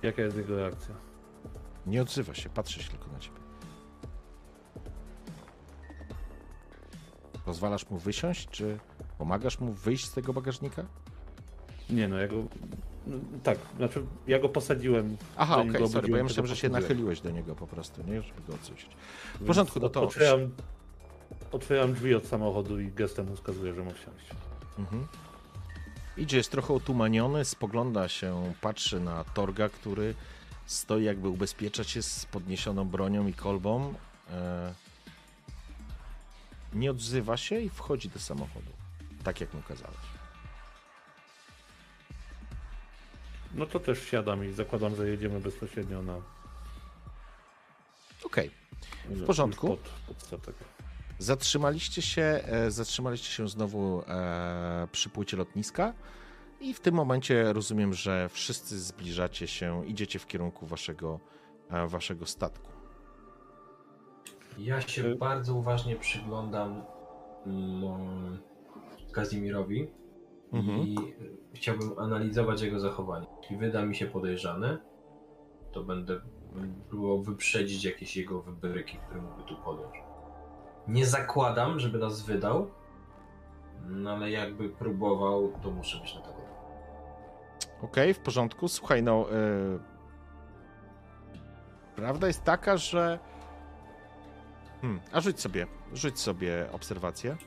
Jaka 0.04 0.22
jest 0.22 0.38
jego 0.38 0.56
reakcja? 0.56 0.96
Nie 1.86 2.02
odzywa 2.02 2.34
się, 2.34 2.50
patrzy 2.50 2.84
się 2.84 2.90
tylko 2.90 3.08
na 3.12 3.20
ciebie. 3.20 3.38
Pozwalasz 7.46 7.90
mu 7.90 7.98
wysiąść, 7.98 8.50
czy 8.50 8.80
pomagasz 9.18 9.60
mu 9.60 9.72
wyjść 9.72 10.06
z 10.06 10.14
tego 10.14 10.34
bagażnika? 10.34 10.86
Nie 11.90 12.08
no, 12.08 12.18
ja 12.18 12.28
go... 12.28 12.36
No, 13.08 13.18
tak, 13.44 13.58
znaczy 13.78 14.06
ja 14.28 14.40
go 14.40 14.50
posadziłem. 14.50 15.18
Aha, 15.38 15.58
okej, 15.58 15.72
go 15.72 15.88
sorry, 15.88 16.08
bo 16.08 16.18
ja 16.18 16.24
myślałem, 16.24 16.48
że 16.48 16.56
się 16.56 16.70
nachyliłeś 16.70 17.22
do 17.22 17.32
niego 17.32 17.56
po 17.56 17.68
prostu, 17.68 18.04
nie? 18.04 18.22
Żeby 18.22 18.42
go 18.48 18.54
odsucić. 18.54 18.90
W 19.36 19.46
porządku, 19.46 19.80
no 19.80 19.90
to... 19.90 20.02
Otwieram, 20.04 20.52
otwieram 21.52 21.94
drzwi 21.94 22.16
od 22.16 22.26
samochodu 22.26 22.80
i 22.80 22.92
gestem 22.92 23.28
mu 23.30 23.36
wskazuję, 23.36 23.74
że 23.74 23.84
ma 23.84 23.92
wsiąść. 23.92 24.30
Mhm. 24.80 25.08
Idzie, 26.18 26.38
jest 26.38 26.52
trochę 26.52 26.74
otumaniony, 26.74 27.46
spogląda 27.46 28.08
się, 28.08 28.54
patrzy 28.62 29.00
na 29.00 29.24
Torga, 29.24 29.70
który 29.70 30.16
stoi 30.66 31.04
jakby 31.04 31.30
ubezpiecza 31.30 31.84
się 31.84 32.02
z 32.02 32.26
podniesioną 32.26 32.86
bronią 32.86 33.28
i 33.28 33.34
kolbą. 33.34 33.94
E... 34.32 34.74
Nie 36.74 36.92
odzywa 36.92 37.38
się 37.38 37.60
i 37.60 37.70
wchodzi 37.70 38.10
do 38.10 38.20
samochodu. 38.20 38.72
Tak 39.24 39.42
jak 39.42 39.54
mu 39.54 39.62
kazałeś. 39.62 39.98
No 43.54 43.66
to 43.66 43.80
też 43.80 44.04
siadam 44.04 44.46
i 44.46 44.54
zakładam, 44.54 44.96
że 44.96 45.10
jedziemy 45.10 45.40
bezpośrednio 45.40 46.02
na. 46.02 46.16
Okej. 48.24 48.52
W 49.06 49.26
porządku. 49.26 49.68
Pod, 49.68 49.80
pod 49.80 50.22
statek. 50.22 50.56
Zatrzymaliście 51.20 52.02
się, 52.02 52.22
e, 52.22 52.72
zatrzymaliście 52.72 53.30
się 53.32 53.48
znowu 53.48 54.02
e, 54.08 54.88
przy 54.92 55.10
płycie 55.10 55.38
lotniska 55.38 55.94
i 56.60 56.74
w 56.74 56.80
tym 56.80 56.96
momencie 56.96 57.54
rozumiem, 57.54 57.94
że 57.94 58.30
wszyscy 58.30 58.80
zbliżacie 58.80 59.48
się, 59.48 59.86
idziecie 59.86 60.20
w 60.20 60.28
kierunku 60.28 60.66
waszego, 60.66 61.20
e, 61.70 61.88
waszego 61.88 62.26
statku. 62.26 62.72
Ja 64.60 64.82
się 64.82 65.16
bardzo 65.16 65.54
uważnie 65.54 65.96
przyglądam 65.96 66.84
mm, 67.46 68.40
Kazimirowi 69.12 69.88
Mhm. 70.54 70.88
i 70.88 70.96
chciałbym 71.54 72.00
analizować 72.00 72.62
jego 72.62 72.80
zachowanie. 72.80 73.28
Jeśli 73.42 73.58
wyda 73.58 73.86
mi 73.86 73.96
się 73.96 74.06
podejrzany, 74.06 74.78
to 75.72 75.84
będę 75.84 76.22
próbował 76.90 77.22
wyprzedzić 77.24 77.84
jakieś 77.84 78.18
jego 78.18 78.42
wybryki, 78.42 78.98
które 78.98 79.22
mógłby 79.22 79.44
tu 79.44 79.56
podjąć. 79.56 80.07
Nie 80.88 81.06
zakładam, 81.06 81.80
żeby 81.80 81.98
nas 81.98 82.22
wydał, 82.22 82.72
no 83.86 84.12
ale 84.12 84.32
jakby 84.32 84.70
próbował, 84.70 85.52
to 85.62 85.72
muszę 85.72 85.98
być 85.98 86.16
na 86.16 86.22
to 86.22 86.28
gotowy. 86.28 86.48
Okej, 87.82 88.14
w 88.14 88.20
porządku. 88.20 88.68
Słuchaj, 88.68 89.04
no. 89.04 89.32
e, 89.32 89.36
prawda 91.96 92.28
jest 92.28 92.44
taka, 92.44 92.78
że. 92.78 93.20
Hmm, 94.82 95.00
a 95.12 95.22
rzuć 95.22 95.42
sobie, 95.42 95.68
rzuć 95.94 96.20
sobie 96.20 96.72
obserwację. 96.72 97.38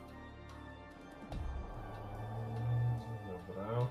Dobra. 3.26 3.86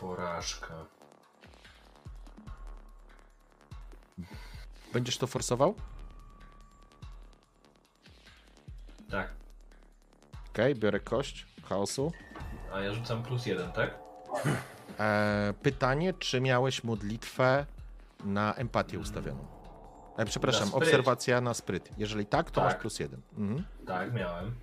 Porażka. 0.00 0.74
Będziesz 4.92 5.18
to 5.18 5.26
forsował? 5.26 5.74
Tak. 9.10 9.28
Okej, 10.52 10.74
biorę 10.74 11.00
kość 11.00 11.46
chaosu. 11.68 12.12
A 12.72 12.80
ja 12.80 12.92
rzucam 12.92 13.22
plus 13.22 13.46
jeden, 13.46 13.72
tak? 13.72 13.98
E, 15.00 15.54
pytanie, 15.62 16.14
czy 16.14 16.40
miałeś 16.40 16.84
modlitwę 16.84 17.66
na 18.24 18.54
empatię 18.54 18.98
ustawioną? 18.98 19.46
E, 20.18 20.24
przepraszam, 20.24 20.68
spryt. 20.68 20.82
obserwacja 20.82 21.40
na 21.40 21.54
spryt. 21.54 21.88
Jeżeli 21.98 22.26
tak, 22.26 22.50
to 22.50 22.60
Tak. 22.60 22.64
masz 22.72 22.80
plus 22.80 22.98
jeden. 23.00 23.20
Mhm. 23.38 23.64
Tak, 23.86 24.12
miałem. 24.14 24.54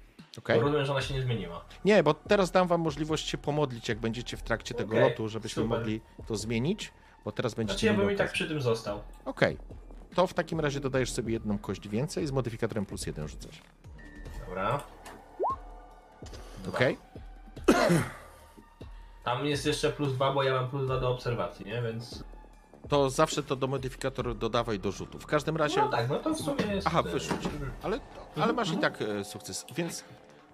Bo 0.48 0.62
rozumiem, 0.62 0.86
że 0.86 0.92
ona 0.92 1.02
się 1.02 1.14
nie 1.14 1.22
zmieniła. 1.22 1.66
Nie, 1.86 2.04
bo 2.04 2.14
teraz 2.14 2.52
dam 2.52 2.68
wam 2.68 2.82
możliwość 2.82 3.28
się 3.30 3.38
pomodlić, 3.38 3.90
jak 3.90 4.00
będziecie 4.00 4.38
w 4.38 4.42
trakcie 4.44 4.76
tego 4.76 4.92
Okej, 4.96 5.10
lotu, 5.10 5.30
żebyśmy 5.30 5.64
super. 5.64 5.80
mogli 5.80 6.02
to 6.28 6.36
zmienić, 6.36 6.94
bo 7.26 7.32
teraz 7.32 7.54
będziecie 7.54 7.80
Znaczy 7.80 7.86
ja 8.00 8.06
bym 8.06 8.16
i 8.16 8.18
tak 8.18 8.32
przy 8.32 8.48
tym 8.48 8.62
został. 8.62 9.02
Okej. 9.26 9.58
To 10.16 10.28
w 10.28 10.34
takim 10.34 10.60
razie 10.60 10.80
dodajesz 10.80 11.12
sobie 11.12 11.34
jedną 11.34 11.58
kość 11.58 11.88
więcej 11.88 12.28
z 12.28 12.32
modyfikatorem 12.32 12.86
plus 12.86 13.06
jeden 13.08 13.28
rzucasz. 13.28 13.62
Dobra. 14.48 14.84
Dwa. 16.64 16.78
Okej? 16.78 16.98
Tam 19.24 19.46
jest 19.46 19.66
jeszcze 19.66 19.92
plus 19.92 20.14
dwa, 20.14 20.34
bo 20.34 20.44
ja 20.44 20.54
mam 20.54 20.70
plus 20.70 20.86
dwa 20.86 21.00
do 21.00 21.10
obserwacji, 21.10 21.66
nie? 21.66 21.82
Więc. 21.82 22.24
To 22.90 23.10
zawsze 23.10 23.44
to 23.44 23.56
do 23.56 23.68
modyfikator 23.68 24.36
dodawaj 24.38 24.80
do 24.80 24.92
rzutu. 24.92 25.20
W 25.20 25.26
każdym 25.26 25.58
razie... 25.58 25.82
No 25.82 25.88
tak, 25.90 26.10
no 26.10 26.20
to 26.20 26.34
w 26.34 26.38
sumie 26.40 26.66
jest. 26.66 26.88
Aha, 26.88 27.04
wyrzuć. 27.04 27.42
Ale, 27.84 28.00
ale 28.42 28.54
masz 28.54 28.72
i 28.72 28.78
tak 28.78 29.02
e, 29.02 29.24
sukces. 29.24 29.66
Więc 29.76 30.04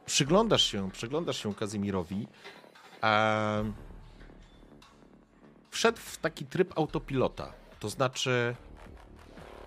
przyglądasz 0.06 0.64
się, 0.64 0.92
przyglądasz 0.92 1.38
się 1.44 1.54
Kazimirowi. 1.54 2.28
em, 3.02 3.74
wszedł 5.72 5.98
w 5.98 6.18
taki 6.18 6.46
tryb 6.46 6.78
autopilota. 6.80 7.54
To 7.80 7.90
znaczy, 7.90 8.56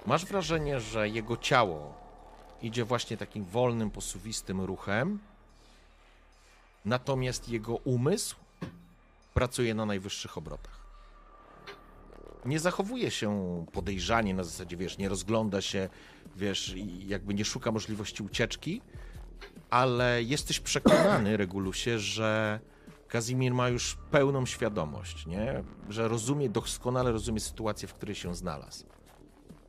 masz 0.08 0.24
wrażenie, 0.24 0.80
że 0.80 1.08
jego 1.08 1.36
ciało 1.36 1.94
idzie 2.62 2.84
właśnie 2.84 3.16
takim 3.16 3.44
wolnym, 3.44 3.90
posuwistym 3.90 4.60
ruchem, 4.60 5.18
natomiast 6.84 7.48
jego 7.48 7.76
umysł 7.76 8.36
pracuje 9.34 9.74
na 9.74 9.86
najwyższych 9.86 10.38
obrotach. 10.38 10.78
Nie 12.44 12.60
zachowuje 12.60 13.10
się 13.10 13.30
podejrzanie 13.72 14.34
na 14.34 14.44
zasadzie, 14.44 14.76
wiesz, 14.76 14.98
nie 14.98 15.08
rozgląda 15.08 15.60
się, 15.60 15.88
wiesz, 16.36 16.74
jakby 17.06 17.34
nie 17.34 17.44
szuka 17.44 17.72
możliwości 17.72 18.22
ucieczki, 18.22 18.80
ale 19.70 20.22
jesteś 20.22 20.60
przekonany, 20.60 21.36
Regulusie, 21.46 21.98
że 21.98 22.60
Kazimir 23.08 23.54
ma 23.54 23.68
już 23.68 23.96
pełną 24.10 24.46
świadomość, 24.46 25.26
nie? 25.26 25.64
Że 25.88 26.08
rozumie, 26.08 26.48
doskonale 26.48 27.12
rozumie 27.12 27.40
sytuację, 27.40 27.88
w 27.88 27.94
której 27.94 28.14
się 28.14 28.34
znalazł. 28.34 28.97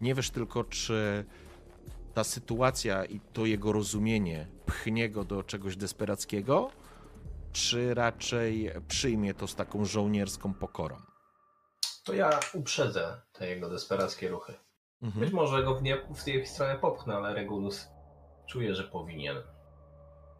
Nie 0.01 0.15
wiesz 0.15 0.29
tylko, 0.29 0.63
czy 0.63 1.25
ta 2.13 2.23
sytuacja 2.23 3.05
i 3.05 3.19
to 3.19 3.45
jego 3.45 3.71
rozumienie 3.71 4.47
pchnie 4.65 5.09
go 5.09 5.23
do 5.23 5.43
czegoś 5.43 5.75
desperackiego, 5.75 6.71
czy 7.51 7.93
raczej 7.93 8.71
przyjmie 8.87 9.33
to 9.33 9.47
z 9.47 9.55
taką 9.55 9.85
żołnierską 9.85 10.53
pokorą. 10.53 10.95
To 12.03 12.13
ja 12.13 12.39
uprzedzę 12.53 13.21
te 13.31 13.49
jego 13.49 13.69
desperackie 13.69 14.29
ruchy. 14.29 14.53
Mhm. 15.01 15.25
Być 15.25 15.33
może 15.33 15.63
go 15.63 15.75
w, 15.75 15.83
nie, 15.83 15.97
w 16.15 16.23
tej 16.23 16.47
stronę 16.47 16.75
popchnę, 16.75 17.15
ale 17.15 17.33
Regulus 17.33 17.87
czuje, 18.47 18.75
że 18.75 18.83
powinien 18.83 19.37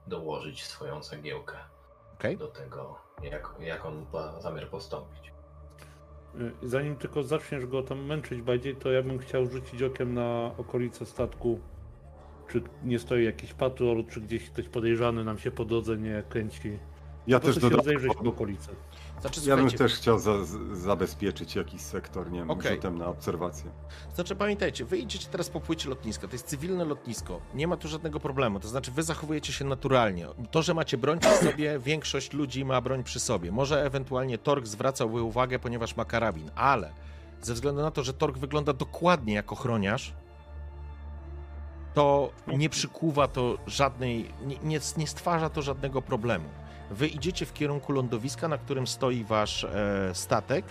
dołożyć 0.07 0.63
swoją 0.63 1.01
cegiełkę 1.01 1.57
Okej? 2.13 2.37
do 2.37 2.47
tego, 2.47 2.99
jak, 3.23 3.55
jak 3.59 3.85
on 3.85 4.05
ma 4.13 4.41
zamiar 4.41 4.69
postąpić. 4.69 5.33
Y, 6.63 6.67
Zanim 6.69 6.95
tylko 6.95 7.23
zaczniesz 7.23 7.65
go 7.65 7.83
tam 7.83 8.05
męczyć 8.05 8.41
bardziej, 8.41 8.75
to 8.75 8.91
ja 8.91 9.03
bym 9.03 9.19
chciał 9.19 9.45
rzucić 9.45 9.83
okiem 9.83 10.13
na 10.13 10.51
okolice 10.57 11.05
statku. 11.05 11.59
Czy 12.47 12.61
nie 12.83 12.99
stoi 12.99 13.25
jakiś 13.25 13.53
patrol, 13.53 14.05
czy 14.05 14.21
gdzieś 14.21 14.49
ktoś 14.49 14.69
podejrzany 14.69 15.23
nam 15.23 15.37
się 15.37 15.51
po 15.51 15.65
drodze 15.65 15.97
nie 15.97 16.23
kręci. 16.29 16.79
Ja 17.27 17.39
Po 17.39 17.45
też 17.45 17.59
dodam. 17.59 17.77
rozejrzeć 17.77 18.13
w 18.23 18.27
okolicy. 18.27 18.69
Znaczy, 19.21 19.41
Ja 19.45 19.55
bym 19.55 19.69
też 19.69 19.93
chciał 19.93 20.19
za, 20.19 20.31
zabezpieczyć 20.73 21.55
jakiś 21.55 21.81
sektor, 21.81 22.31
nie 22.31 22.39
wiem, 22.39 22.51
Okej. 22.51 22.75
rzutem 22.75 22.97
na 22.97 23.07
obserwację. 23.07 23.71
Znaczy 24.15 24.35
pamiętajcie, 24.35 24.85
wy 24.85 24.97
idziecie 24.97 25.27
teraz 25.31 25.49
po 25.49 25.59
płycie 25.59 25.89
lotniska, 25.89 26.27
to 26.27 26.33
jest 26.33 26.47
cywilne 26.47 26.85
lotnisko, 26.85 27.41
nie 27.53 27.67
ma 27.67 27.77
tu 27.77 27.87
żadnego 27.87 28.19
problemu, 28.19 28.59
to 28.59 28.67
znaczy 28.67 28.91
wy 28.91 29.03
zachowujecie 29.03 29.53
się 29.53 29.65
naturalnie. 29.65 30.27
To, 30.51 30.61
że 30.61 30.73
macie 30.73 30.97
broń 30.97 31.19
przy 31.19 31.35
sobie, 31.35 31.79
większość 31.89 32.33
ludzi 32.33 32.65
ma 32.65 32.81
broń 32.81 33.03
przy 33.03 33.19
sobie. 33.19 33.51
Może 33.51 33.85
ewentualnie 33.85 34.37
Torg 34.37 34.65
zwracałby 34.67 35.21
uwagę, 35.21 35.59
ponieważ 35.59 35.95
ma 35.95 36.05
karabin, 36.05 36.51
ale 36.55 36.91
ze 37.41 37.53
względu 37.53 37.81
na 37.81 37.91
to, 37.91 38.03
że 38.03 38.13
Torg 38.13 38.37
wygląda 38.37 38.73
dokładnie 38.73 39.33
jak 39.33 39.51
ochroniarz, 39.51 40.13
to 41.93 42.29
nie 42.47 42.69
przykuwa 42.69 43.27
to 43.27 43.57
żadnej, 43.67 44.33
nie, 44.45 44.57
nie, 44.63 44.79
nie 44.97 45.07
stwarza 45.07 45.49
to 45.49 45.61
żadnego 45.61 46.01
problemu. 46.01 46.49
Wy 46.91 47.07
idziecie 47.07 47.45
w 47.45 47.53
kierunku 47.53 47.91
lądowiska, 47.91 48.47
na 48.47 48.57
którym 48.57 48.87
stoi 48.87 49.23
wasz 49.23 49.63
e, 49.63 50.11
statek 50.13 50.65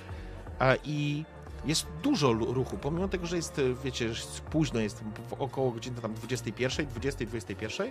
a, 0.59 0.75
i 0.85 1.25
jest 1.65 1.87
dużo 2.03 2.33
ruchu, 2.33 2.79
pomimo 2.79 3.09
tego, 3.09 3.27
że 3.27 3.37
jest, 3.37 3.59
e, 3.59 3.63
wiecie, 3.85 4.05
jest 4.05 4.41
późno, 4.41 4.81
jest 4.81 5.05
około 5.39 5.71
godziny 5.71 6.01
tam 6.01 6.15
21, 6.15 6.87
20, 6.87 7.25
21, 7.27 7.91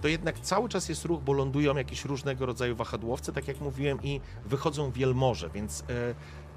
to 0.00 0.08
jednak 0.08 0.40
cały 0.40 0.68
czas 0.68 0.88
jest 0.88 1.04
ruch, 1.04 1.22
bo 1.22 1.32
lądują 1.32 1.76
jakieś 1.76 2.04
różnego 2.04 2.46
rodzaju 2.46 2.76
wahadłowce, 2.76 3.32
tak 3.32 3.48
jak 3.48 3.60
mówiłem, 3.60 4.02
i 4.02 4.20
wychodzą 4.44 4.90
wielmoże, 4.90 5.50
więc 5.50 5.80
e, 5.80 5.84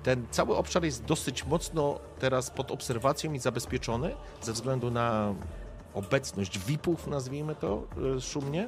ten 0.04 0.26
cały 0.32 0.56
obszar 0.56 0.84
jest 0.84 1.06
dosyć 1.06 1.46
mocno 1.46 2.00
teraz 2.20 2.52
pod 2.52 2.72
obserwacją 2.72 3.34
i 3.34 3.40
zabezpieczony 3.40 4.16
ze 4.42 4.54
względu 4.54 4.92
na 4.92 5.34
obecność 5.94 6.60
VIP-ów, 6.60 7.08
nazwijmy 7.08 7.56
to 7.56 7.84
e, 8.18 8.22
szumnie. 8.22 8.68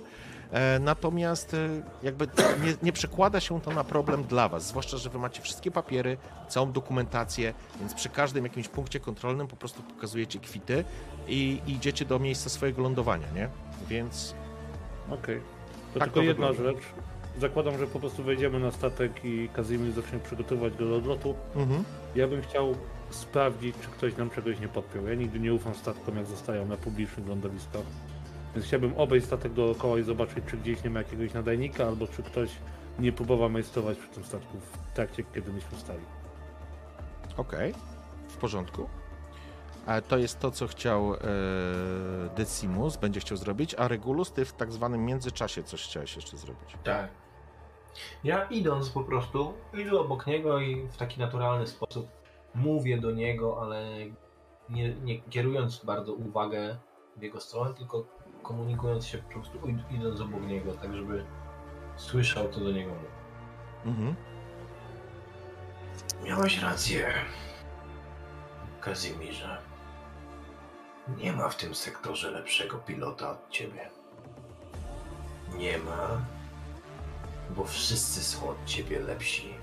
E, 0.51 0.79
Natomiast 0.79 1.53
e, 1.53 1.57
jakby 2.03 2.27
nie, 2.65 2.73
nie 2.83 2.91
przekłada 2.93 3.39
się 3.39 3.61
to 3.61 3.71
na 3.71 3.83
problem 3.83 4.23
dla 4.23 4.49
Was, 4.49 4.67
zwłaszcza, 4.67 4.97
że 4.97 5.09
Wy 5.09 5.19
macie 5.19 5.41
wszystkie 5.41 5.71
papiery, 5.71 6.17
całą 6.49 6.71
dokumentację, 6.71 7.53
więc 7.79 7.93
przy 7.93 8.09
każdym 8.09 8.43
jakimś 8.43 8.67
punkcie 8.67 8.99
kontrolnym 8.99 9.47
po 9.47 9.55
prostu 9.55 9.83
pokazujecie 9.83 10.39
kwity 10.39 10.83
i 11.27 11.61
i 11.67 11.71
idziecie 11.71 12.05
do 12.05 12.19
miejsca 12.19 12.49
swojego 12.49 12.81
lądowania, 12.81 13.27
nie? 13.35 13.49
Więc 13.87 14.35
Okej. 15.11 15.41
To 15.93 15.99
Tak 15.99 16.07
tylko 16.09 16.19
to 16.19 16.23
jedna 16.25 16.47
wygląda. 16.51 16.79
rzecz. 16.79 16.87
Zakładam, 17.41 17.77
że 17.77 17.87
po 17.87 17.99
prostu 17.99 18.23
wejdziemy 18.23 18.59
na 18.59 18.71
statek 18.71 19.11
i 19.25 19.49
Kazimir 19.53 19.91
zacznie 19.93 20.19
przygotowywać 20.19 20.77
go 20.77 20.85
do 20.85 20.95
odlotu. 20.95 21.35
mhm. 21.55 21.83
Ja 22.15 22.27
bym 22.27 22.41
chciał 22.41 22.75
sprawdzić, 23.09 23.75
czy 23.81 23.87
ktoś 23.87 24.17
nam 24.17 24.29
czegoś 24.29 24.59
nie 24.59 24.67
podpiął. 24.67 25.07
Ja 25.07 25.15
nigdy 25.15 25.39
nie 25.39 25.53
ufam 25.53 25.75
statkom, 25.75 26.17
jak 26.17 26.25
zostają 26.25 26.65
na 26.65 26.77
publicznych 26.77 27.27
lądowiskach. 27.27 27.81
Więc 28.55 28.67
chciałbym 28.67 28.97
obejść 28.97 29.25
statek 29.25 29.53
dookoła 29.53 29.99
i 29.99 30.03
zobaczyć, 30.03 30.45
czy 30.47 30.57
gdzieś 30.57 30.83
nie 30.83 30.89
ma 30.89 30.99
jakiegoś 30.99 31.33
nadajnika, 31.33 31.85
albo 31.85 32.07
czy 32.07 32.23
ktoś 32.23 32.49
nie 32.99 33.11
próbował 33.11 33.49
majstrować 33.49 33.97
przy 33.97 34.09
tym 34.09 34.23
statku 34.23 34.57
w 34.59 34.95
trakcie, 34.95 35.23
kiedy 35.33 35.53
myśmy 35.53 35.77
stali. 35.77 36.05
okej, 37.37 37.73
w 38.27 38.37
porządku. 38.37 38.89
A 39.85 40.01
to 40.01 40.17
jest 40.17 40.39
to, 40.39 40.51
co 40.51 40.67
chciał 40.67 41.13
e, 41.13 41.17
Decimus, 42.35 42.97
będzie 42.97 43.19
chciał 43.19 43.37
zrobić, 43.37 43.75
a 43.75 43.87
Regulus, 43.87 44.31
ty 44.31 44.45
w 44.45 44.53
tak 44.53 44.71
zwanym 44.71 45.05
międzyczasie 45.05 45.63
coś 45.63 45.83
chciałeś 45.83 46.15
jeszcze 46.15 46.37
zrobić. 46.37 46.77
Tak. 46.83 47.09
Ja 48.23 48.43
idąc 48.43 48.89
po 48.89 49.03
prostu, 49.03 49.53
idę 49.73 49.99
obok 49.99 50.27
niego 50.27 50.59
i 50.59 50.87
w 50.87 50.97
taki 50.97 51.19
naturalny 51.19 51.67
sposób 51.67 52.07
mówię 52.55 52.97
do 52.97 53.11
niego, 53.11 53.61
ale 53.61 53.85
nie, 54.69 54.95
nie 54.95 55.21
kierując 55.21 55.85
bardzo 55.85 56.13
uwagę 56.13 56.77
w 57.17 57.21
jego 57.21 57.39
stronę, 57.39 57.73
tylko 57.73 58.05
komunikując 58.47 59.05
się 59.07 59.17
po 59.17 59.29
prostu 59.33 59.57
id- 59.57 59.91
idąc 59.91 60.21
obok 60.21 60.41
niego, 60.41 60.73
tak 60.73 60.95
żeby 60.95 61.25
słyszał, 61.95 62.49
co 62.51 62.59
do 62.59 62.71
niego. 62.71 62.91
Mhm. 63.85 64.15
Miałeś 66.23 66.61
rację, 66.61 67.13
Kazimierze. 68.81 69.57
Nie 71.17 71.33
ma 71.33 71.49
w 71.49 71.57
tym 71.57 71.75
sektorze 71.75 72.31
lepszego 72.31 72.77
pilota 72.77 73.31
od 73.31 73.49
ciebie. 73.49 73.89
Nie 75.57 75.77
ma, 75.77 76.21
bo 77.55 77.65
wszyscy 77.65 78.23
są 78.23 78.49
od 78.49 78.65
ciebie 78.65 78.99
lepsi. 78.99 79.53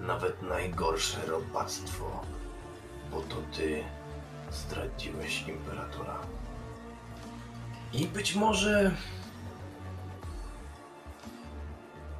Nawet 0.00 0.42
najgorsze 0.42 1.26
robactwo, 1.26 2.20
bo 3.10 3.20
to 3.20 3.36
ty 3.56 3.84
zdradziłeś 4.50 5.48
imperatora. 5.48 6.18
I 7.94 8.06
być 8.06 8.34
może 8.34 8.90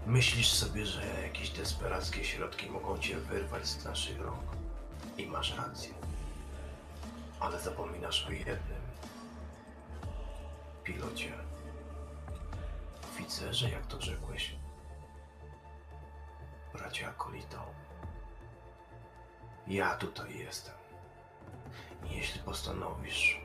myślisz 0.07 0.53
sobie, 0.53 0.87
że 0.87 1.23
jakieś 1.23 1.51
desperackie 1.51 2.25
środki 2.25 2.71
mogą 2.71 2.99
cię 2.99 3.17
wyrwać 3.17 3.67
z 3.67 3.85
naszych 3.85 4.21
rąk. 4.21 4.45
I 5.19 5.27
masz 5.27 5.57
rację. 5.57 5.95
Ale 7.41 7.61
zapominasz 7.61 8.27
o 8.27 8.31
jednym. 8.31 8.81
Pilocie. 10.85 11.33
Oficerze, 13.05 13.71
jak 13.71 13.87
to 13.87 14.03
rzekłeś. 14.03 14.57
Bracia 16.73 17.09
Akolito. 17.09 17.67
Ja 19.67 19.97
tutaj 19.97 20.39
jestem. 20.39 20.75
Jeśli 22.11 22.41
postanowisz 22.41 23.44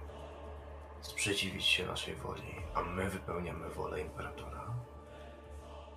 sprzeciwić 1.02 1.66
się 1.66 1.86
naszej 1.86 2.16
woli, 2.16 2.56
a 2.74 2.82
my 2.82 3.10
wypełniamy 3.10 3.70
wolę 3.70 4.02
Imperatora, 4.02 4.74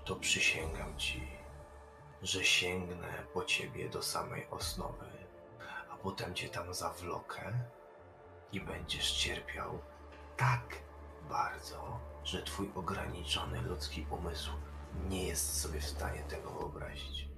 to 0.05 0.17
przysięgam 0.17 0.99
ci, 0.99 1.29
że 2.23 2.45
sięgnę 2.45 3.09
po 3.35 3.45
ciebie 3.45 3.88
do 3.88 4.03
samej 4.03 4.47
osnowy, 4.51 5.07
a 5.91 5.97
potem 5.97 6.35
cię 6.35 6.49
tam 6.49 6.75
zawlokę 6.75 7.53
i 8.53 8.61
będziesz 8.61 9.12
cierpiał 9.12 9.79
tak 10.37 10.79
bardzo, 11.29 12.01
że 12.25 12.43
twój 12.43 12.71
ograniczony 12.75 13.61
ludzki 13.61 14.07
umysł 14.11 14.51
nie 15.09 15.27
jest 15.27 15.61
sobie 15.61 15.81
w 15.81 15.88
stanie 15.88 16.23
tego 16.23 16.51
wyobrazić. 16.51 17.29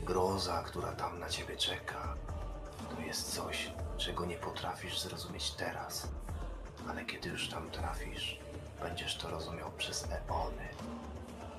Groza, 0.00 0.62
która 0.62 0.92
tam 0.92 1.18
na 1.18 1.28
ciebie 1.28 1.56
czeka, 1.56 2.16
to 2.96 3.00
jest 3.00 3.34
coś, 3.34 3.72
czego 3.96 4.26
nie 4.26 4.36
potrafisz 4.36 5.00
zrozumieć 5.00 5.50
teraz, 5.50 6.08
ale 6.88 7.04
kiedy 7.04 7.28
już 7.28 7.48
tam 7.48 7.70
trafisz, 7.70 8.40
będziesz 8.82 9.16
to 9.16 9.30
rozumiał 9.30 9.70
przez 9.78 10.08
eony, 10.28 10.68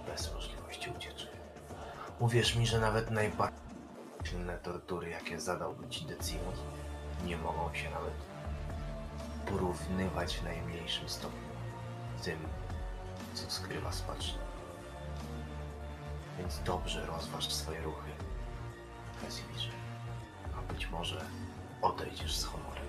bez 0.08 0.34
możliwości 0.34 0.90
ucieczki. 0.98 1.38
Uwierz 2.20 2.56
mi, 2.56 2.68
że 2.68 2.80
nawet 2.80 3.12
najbardziej 3.12 3.62
silne 4.24 4.58
tortury, 4.58 5.10
jakie 5.10 5.40
zadałby 5.40 5.90
ci 5.90 6.06
Decimus, 6.06 6.60
nie 7.26 7.38
mogą 7.38 7.74
się 7.74 7.90
nawet 7.90 8.14
porównywać 9.46 10.38
w 10.38 10.44
najmniejszym 10.44 11.10
stopniu 11.10 11.52
z 12.20 12.24
tym, 12.24 12.40
co 13.34 13.52
skrywa 13.52 13.92
spaczny. 13.92 14.40
Więc 16.38 16.60
dobrze 16.66 17.06
rozważ 17.06 17.54
swoje 17.54 17.82
ruchy, 17.82 18.12
Kazimierze. 19.22 19.81
Być 20.74 20.90
może 20.92 21.22
odejdziesz 21.82 22.36
z 22.38 22.44
honorem. 22.46 22.84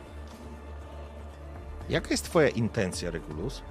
Jaka 1.88 2.08
jest 2.10 2.24
twoja 2.24 2.48
intencja, 2.48 3.10
Regulus? 3.10 3.62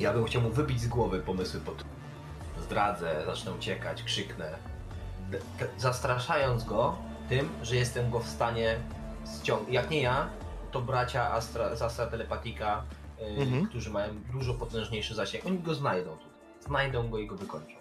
Ja 0.00 0.12
bym 0.12 0.24
chciał 0.24 0.42
mu 0.42 0.50
wybić 0.50 0.80
z 0.80 0.88
głowy 0.88 1.20
pomysły 1.20 1.60
pod 1.60 1.84
zdradzę, 2.62 3.22
zacznę 3.26 3.52
uciekać, 3.52 4.02
krzyknę. 4.02 4.58
D- 5.30 5.38
zastraszając 5.78 6.64
go 6.64 6.96
tym, 7.28 7.48
że 7.62 7.76
jestem 7.76 8.10
go 8.10 8.20
w 8.20 8.28
stanie 8.28 8.76
ściągnąć. 9.40 9.72
Jak 9.74 9.90
nie 9.90 10.02
ja, 10.02 10.28
to 10.70 10.80
bracia 10.80 11.32
Astra, 11.32 11.76
z 11.76 11.82
Astra 11.82 12.06
Telepatika, 12.06 12.84
y, 13.20 13.24
Mhm. 13.24 13.66
którzy 13.66 13.90
mają 13.90 14.14
dużo 14.32 14.54
potężniejszy 14.54 15.14
zasięg. 15.14 15.46
Oni 15.46 15.58
go 15.58 15.74
znajdą 15.74 16.10
tutaj. 16.10 16.32
Znajdą 16.60 17.10
go 17.10 17.18
i 17.18 17.26
go 17.26 17.36
wykończą. 17.36 17.76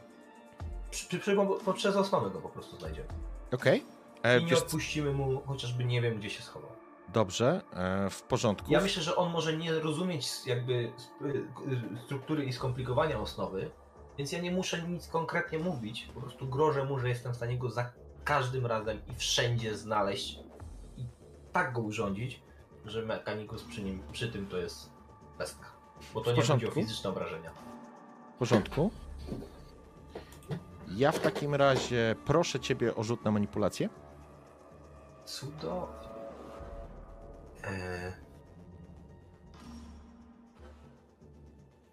Przy, 0.92 1.08
przy, 1.08 1.20
przy, 1.20 1.38
poprzez 1.66 1.96
osnowę 1.96 2.30
go 2.30 2.40
po 2.42 2.50
prostu 2.50 2.78
znajdziemy. 2.80 3.08
Okej. 3.54 3.84
E, 4.24 4.40
I 4.40 4.44
nie 4.44 4.50
wiesz, 4.50 4.60
odpuścimy 4.60 5.12
mu, 5.14 5.42
chociażby 5.48 5.86
nie 5.86 6.02
wiem, 6.02 6.18
gdzie 6.18 6.30
się 6.30 6.42
schował. 6.44 6.70
dobrze, 7.14 7.62
e, 7.74 8.10
w 8.10 8.22
porządku. 8.24 8.72
Ja 8.72 8.82
myślę, 8.82 9.04
że 9.04 9.16
on 9.16 9.32
może 9.32 9.58
nie 9.58 9.74
rozumieć 9.74 10.28
jakby 10.46 10.92
struktury 12.06 12.46
i 12.46 12.54
skomplikowania 12.54 13.20
osnowy, 13.20 13.72
więc 14.18 14.32
ja 14.32 14.40
nie 14.42 14.52
muszę 14.52 14.82
nic 14.84 15.08
konkretnie 15.08 15.60
mówić, 15.60 16.10
po 16.14 16.22
prostu 16.22 16.48
grożę 16.48 16.86
mu, 16.86 17.00
że 17.00 17.10
jestem 17.10 17.34
w 17.34 17.36
stanie 17.36 17.58
go 17.58 17.70
za 17.70 17.92
każdym 18.24 18.66
razem 18.66 19.02
i 19.08 19.16
wszędzie 19.16 19.78
znaleźć 19.78 20.40
i 20.98 21.06
tak 21.52 21.74
go 21.74 21.82
urządzić, 21.82 22.42
że 22.86 23.02
mechanikus 23.06 23.64
przy 23.64 23.84
nim, 23.84 24.04
przy 24.12 24.32
tym 24.32 24.48
to 24.48 24.58
jest 24.58 24.90
pestka. 25.38 25.66
Bo 26.14 26.22
to 26.22 26.34
W 26.34 26.38
nie 26.38 26.44
chodzi 26.44 26.68
o 26.68 26.72
fizyczne 26.72 27.10
obrażenia. 27.10 27.52
W 28.36 28.40
porządku. 28.40 28.92
Ja 30.88 31.12
w 31.12 31.20
takim 31.20 31.56
razie 31.56 32.16
proszę 32.26 32.60
ciebie 32.60 32.96
o 32.96 33.04
rzut 33.04 33.26
na 33.26 33.32
manipulację. 33.32 33.90
Cudownie. 35.26 36.10
Eee... 37.64 38.12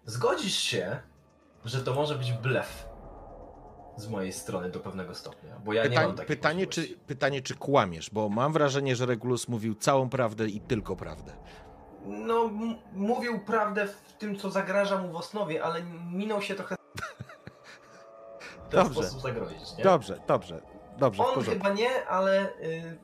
Zgodzisz 0.05 0.55
się, 0.55 0.99
że 1.65 1.83
to 1.83 1.93
może 1.93 2.15
być 2.15 2.33
blef 2.33 2.85
z 3.97 4.07
mojej 4.07 4.33
strony 4.33 4.69
do 4.69 4.79
pewnego 4.79 5.15
stopnia, 5.15 5.59
bo 5.65 5.73
ja 5.73 5.87
nie 5.87 5.95
mam 5.95 6.11
takiej 6.15 6.35
pytanie, 6.35 6.67
czy, 6.67 6.87
pytanie, 7.07 7.41
czy 7.41 7.55
kłamiesz, 7.55 8.09
bo 8.09 8.29
mam 8.29 8.53
wrażenie, 8.53 8.95
że 8.95 9.05
Regulus 9.05 9.47
mówił 9.47 9.75
całą 9.75 10.09
prawdę 10.09 10.47
i 10.47 10.61
tylko 10.61 10.95
prawdę. 10.95 11.33
No, 12.05 12.45
m- 12.45 12.75
mówił 12.93 13.39
prawdę 13.39 13.87
w 13.87 14.13
tym, 14.19 14.37
co 14.37 14.49
zagraża 14.51 15.01
mu 15.01 15.11
w 15.11 15.15
osnowie, 15.15 15.63
ale 15.63 15.83
minął 16.11 16.41
się 16.41 16.55
trochę 16.55 16.75
w 18.49 18.69
ten 18.69 18.83
Dobrze. 18.83 18.93
sposób 19.03 19.21
zagrozić, 19.21 19.77
nie? 19.77 19.83
Dobrze, 19.83 20.19
dobrze, 20.27 20.61
dobrze, 20.97 21.23
On 21.23 21.43
chyba 21.43 21.69
nie, 21.69 22.05
ale 22.07 22.49
y, 22.59 22.97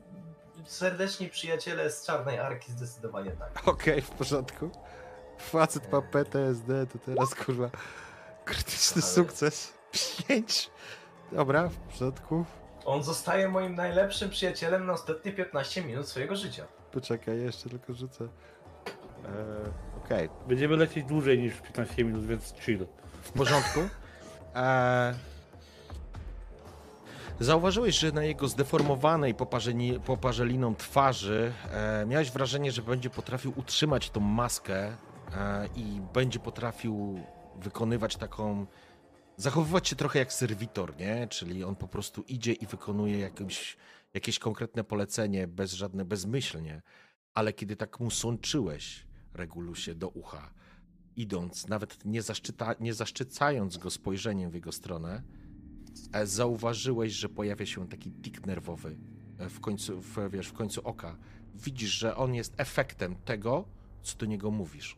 serdeczni 0.66 1.28
przyjaciele 1.28 1.90
z 1.90 2.04
Czarnej 2.06 2.38
Arki 2.38 2.72
zdecydowanie 2.72 3.30
tak. 3.30 3.62
Okej, 3.68 4.02
w 4.02 4.10
porządku. 4.10 4.70
Facet 5.38 5.92
ma 5.92 6.02
PTSD, 6.02 6.86
to 6.86 6.98
teraz 6.98 7.34
kurwa 7.34 7.70
krytyczny 8.44 9.02
Ale- 9.02 9.12
sukces. 9.12 9.72
Pięć. 10.28 10.70
Dobra, 11.32 11.68
w 11.68 11.76
porządku. 11.76 12.44
On 12.84 13.02
zostaje 13.02 13.48
moim 13.48 13.74
najlepszym 13.74 14.30
przyjacielem 14.30 14.86
na 14.86 14.92
ostatnie 14.92 15.32
15 15.32 15.82
minut 15.84 16.08
swojego 16.08 16.36
życia. 16.36 16.66
Poczekaj, 16.92 17.40
jeszcze 17.40 17.68
tylko 17.70 17.92
rzucę. 17.94 18.24
Eee, 18.24 19.30
Okej, 20.04 20.28
Będziemy 20.48 20.76
lecieć 20.76 21.04
dłużej 21.06 21.38
niż 21.38 21.54
15 21.60 22.04
minut, 22.04 22.26
więc 22.26 22.54
chill. 22.60 22.86
w 23.22 23.32
porządku. 23.32 23.80
Eee, 24.54 25.14
zauważyłeś, 27.40 27.98
że 27.98 28.12
na 28.12 28.24
jego 28.24 28.48
zdeformowanej 28.48 29.34
poparzeni, 29.34 30.00
poparzeliną 30.00 30.74
twarzy 30.74 31.52
e, 31.70 32.06
miałeś 32.06 32.30
wrażenie, 32.30 32.72
że 32.72 32.82
będzie 32.82 33.10
potrafił 33.10 33.52
utrzymać 33.56 34.10
tą 34.10 34.20
maskę 34.20 34.86
e, 34.86 34.94
i 35.76 36.00
będzie 36.14 36.38
potrafił 36.38 37.20
wykonywać 37.56 38.16
taką. 38.16 38.66
Zachowywać 39.36 39.88
się 39.88 39.96
trochę 39.96 40.18
jak 40.18 40.32
serwitor, 40.32 40.96
nie? 40.96 41.28
Czyli 41.28 41.64
on 41.64 41.76
po 41.76 41.88
prostu 41.88 42.22
idzie 42.22 42.52
i 42.52 42.66
wykonuje 42.66 43.18
jakimś, 43.18 43.76
jakieś 44.14 44.38
konkretne 44.38 44.84
polecenie 44.84 45.48
bez 45.48 45.72
żadne, 45.72 46.04
bezmyślnie. 46.04 46.82
Ale 47.34 47.52
kiedy 47.52 47.76
tak 47.76 48.00
mu 48.00 48.10
sączyłeś, 48.10 49.06
Regulusie, 49.34 49.94
do 49.94 50.08
ucha, 50.08 50.50
idąc, 51.16 51.68
nawet 51.68 52.04
nie, 52.04 52.22
zaszczyta, 52.22 52.74
nie 52.80 52.94
zaszczycając 52.94 53.76
go 53.76 53.90
spojrzeniem 53.90 54.50
w 54.50 54.54
jego 54.54 54.72
stronę, 54.72 55.22
zauważyłeś, 56.24 57.12
że 57.12 57.28
pojawia 57.28 57.66
się 57.66 57.88
taki 57.88 58.12
tik 58.12 58.46
nerwowy 58.46 58.96
e, 59.38 59.48
w 59.48 59.60
końcu, 59.60 60.00
w, 60.00 60.16
wiesz, 60.30 60.46
w 60.48 60.52
końcu 60.52 60.80
oka. 60.84 61.16
Widzisz, 61.54 61.90
że 61.90 62.16
on 62.16 62.34
jest 62.34 62.54
efektem 62.56 63.16
tego, 63.24 63.64
co 64.02 64.18
do 64.18 64.26
niego 64.26 64.50
mówisz. 64.50 64.96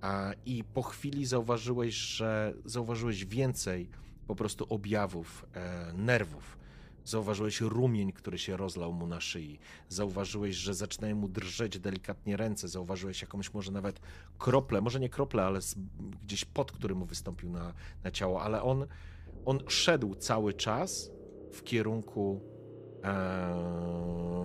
A, 0.00 0.32
I 0.46 0.64
po 0.64 0.82
chwili 0.82 1.26
zauważyłeś, 1.26 1.94
że 1.94 2.54
zauważyłeś 2.64 3.24
więcej 3.24 3.88
po 4.26 4.34
prostu 4.34 4.66
objawów 4.68 5.46
e, 5.54 5.92
nerwów. 5.92 6.58
Zauważyłeś 7.04 7.60
rumień, 7.60 8.12
który 8.12 8.38
się 8.38 8.56
rozlał 8.56 8.92
mu 8.92 9.06
na 9.06 9.20
szyi. 9.20 9.58
Zauważyłeś, 9.88 10.56
że 10.56 10.74
zaczynają 10.74 11.16
mu 11.16 11.28
drżeć 11.28 11.78
delikatnie 11.78 12.36
ręce. 12.36 12.68
Zauważyłeś 12.68 13.22
jakąś 13.22 13.54
może 13.54 13.72
nawet 13.72 14.00
kroplę, 14.38 14.80
może 14.80 15.00
nie 15.00 15.08
kroplę, 15.08 15.44
ale 15.44 15.62
z- 15.62 15.74
gdzieś 16.24 16.44
pot, 16.44 16.72
który 16.72 16.94
mu 16.94 17.04
wystąpił 17.06 17.50
na, 17.50 17.72
na 18.04 18.10
ciało. 18.10 18.42
Ale 18.42 18.62
on, 18.62 18.86
on 19.44 19.60
szedł 19.68 20.14
cały 20.14 20.54
czas 20.54 21.10
w 21.52 21.62
kierunku 21.62 22.40
e, 23.04 23.84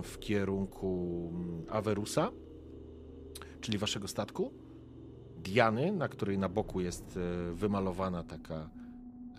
w 0.02 0.18
kierunku 0.18 1.30
mm, 1.34 1.64
Awerusa, 1.68 2.30
czyli 3.60 3.78
waszego 3.78 4.08
statku. 4.08 4.52
Diany, 5.36 5.92
na 5.92 6.08
której 6.08 6.38
na 6.38 6.48
boku 6.48 6.80
jest 6.80 7.16
e, 7.16 7.52
wymalowana 7.54 8.22
taka 8.22 8.70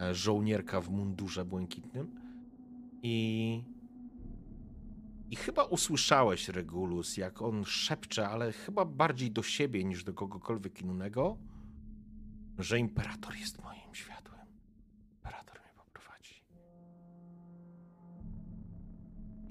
e, 0.02 0.16
żołnierka 0.16 0.82
w 0.82 0.90
mundurze 0.90 1.46
błękitnym. 1.46 2.12
I, 3.04 3.64
I 5.30 5.36
chyba 5.36 5.64
usłyszałeś, 5.64 6.50
Regulus, 6.50 7.18
jak 7.18 7.42
on 7.42 7.66
szepcze, 7.66 8.30
ale 8.30 8.52
chyba 8.52 8.86
bardziej 8.86 9.32
do 9.32 9.44
siebie 9.44 9.84
niż 9.84 10.04
do 10.04 10.14
kogokolwiek 10.14 10.82
innego, 10.82 11.38
że 12.60 12.80
imperator 12.80 13.36
jest 13.36 13.64
moim 13.64 13.81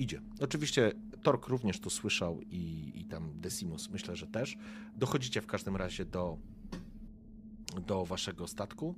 Idzie. 0.00 0.20
Oczywiście 0.40 0.92
Tork 1.22 1.46
również 1.46 1.80
to 1.80 1.90
słyszał 1.90 2.40
i, 2.40 2.92
i 2.94 3.04
tam 3.04 3.40
Decimus 3.40 3.90
myślę, 3.90 4.16
że 4.16 4.26
też. 4.26 4.56
Dochodzicie 4.96 5.40
w 5.40 5.46
każdym 5.46 5.76
razie 5.76 6.04
do, 6.04 6.38
do 7.86 8.04
waszego 8.04 8.48
statku. 8.48 8.94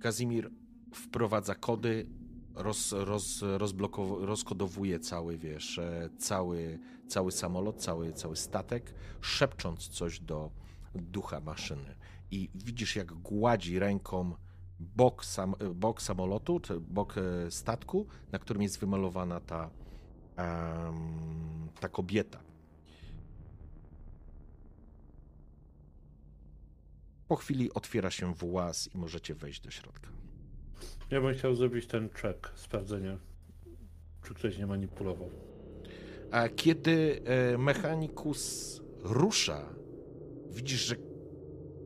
Kazimir 0.00 0.50
wprowadza 0.94 1.54
kody, 1.54 2.06
roz, 2.54 2.92
roz, 2.92 3.44
rozkodowuje 4.20 5.00
cały, 5.00 5.38
wiesz, 5.38 5.78
e, 5.78 6.10
cały, 6.18 6.78
cały 7.08 7.32
samolot, 7.32 7.76
cały, 7.76 8.12
cały 8.12 8.36
statek, 8.36 8.94
szepcząc 9.20 9.88
coś 9.88 10.20
do 10.20 10.50
ducha 10.94 11.40
maszyny. 11.40 11.94
I 12.30 12.50
widzisz, 12.54 12.96
jak 12.96 13.12
gładzi 13.12 13.78
ręką 13.78 14.34
bok, 14.80 15.24
sam, 15.24 15.54
bok 15.74 16.02
samolotu, 16.02 16.60
czy 16.60 16.80
bok 16.80 17.18
e, 17.18 17.50
statku, 17.50 18.06
na 18.32 18.38
którym 18.38 18.62
jest 18.62 18.78
wymalowana 18.78 19.40
ta, 19.40 19.70
em, 20.36 21.68
ta 21.80 21.88
kobieta. 21.88 22.40
Po 27.28 27.36
chwili 27.36 27.72
otwiera 27.72 28.10
się 28.10 28.34
włas 28.34 28.94
i 28.94 28.98
możecie 28.98 29.34
wejść 29.34 29.60
do 29.60 29.70
środka. 29.70 30.10
Ja 31.10 31.20
bym 31.20 31.34
chciał 31.34 31.54
zrobić 31.54 31.86
ten 31.86 32.08
check, 32.08 32.52
sprawdzenie, 32.54 33.18
czy 34.22 34.34
ktoś 34.34 34.58
nie 34.58 34.66
manipulował. 34.66 35.30
A 36.30 36.48
kiedy 36.48 37.22
e, 37.24 37.58
mechanikus 37.58 38.80
rusza, 39.02 39.68
widzisz, 40.50 40.80
że 40.80 40.96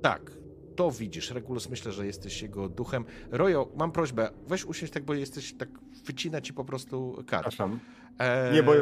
tak, 0.03 0.31
to 0.77 0.91
widzisz. 0.91 1.31
Regulus, 1.31 1.69
myślę, 1.69 1.93
że 1.93 2.07
jesteś 2.07 2.43
jego 2.43 2.69
duchem. 2.69 3.05
Rojo, 3.31 3.73
mam 3.77 3.93
prośbę, 3.93 4.31
weź 4.47 4.65
usiąść 4.65 4.93
tak, 4.93 5.05
bo 5.05 5.15
jesteś 5.15 5.53
tak, 5.55 5.69
wycina 6.05 6.41
ci 6.41 6.53
po 6.53 6.65
prostu 6.65 7.15
kartę. 7.27 7.49
Przepraszam. 7.49 7.81
E, 8.19 8.53
Nie, 8.53 8.63
bo 8.63 8.77
y, 8.77 8.81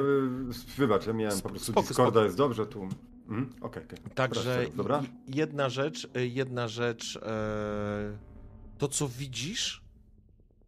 wybacz, 0.76 1.07
ja 1.07 1.12
miałem 1.12 1.40
po 1.40 1.49
prostu 1.49 1.72
spoko, 1.72 1.88
Discorda, 1.88 2.11
spoko. 2.11 2.24
jest 2.24 2.36
dobrze 2.36 2.66
tu. 2.66 2.82
Mhm, 3.28 3.53
Okej, 3.61 3.84
okej. 3.84 3.99
Także 4.14 4.66
Dobra? 4.76 5.03
jedna 5.28 5.68
rzecz, 5.68 6.09
y, 6.16 6.26
jedna 6.26 6.68
rzecz, 6.68 7.16
e, 7.22 8.18
to 8.78 8.88
co 8.88 9.09
widzisz, 9.09 9.82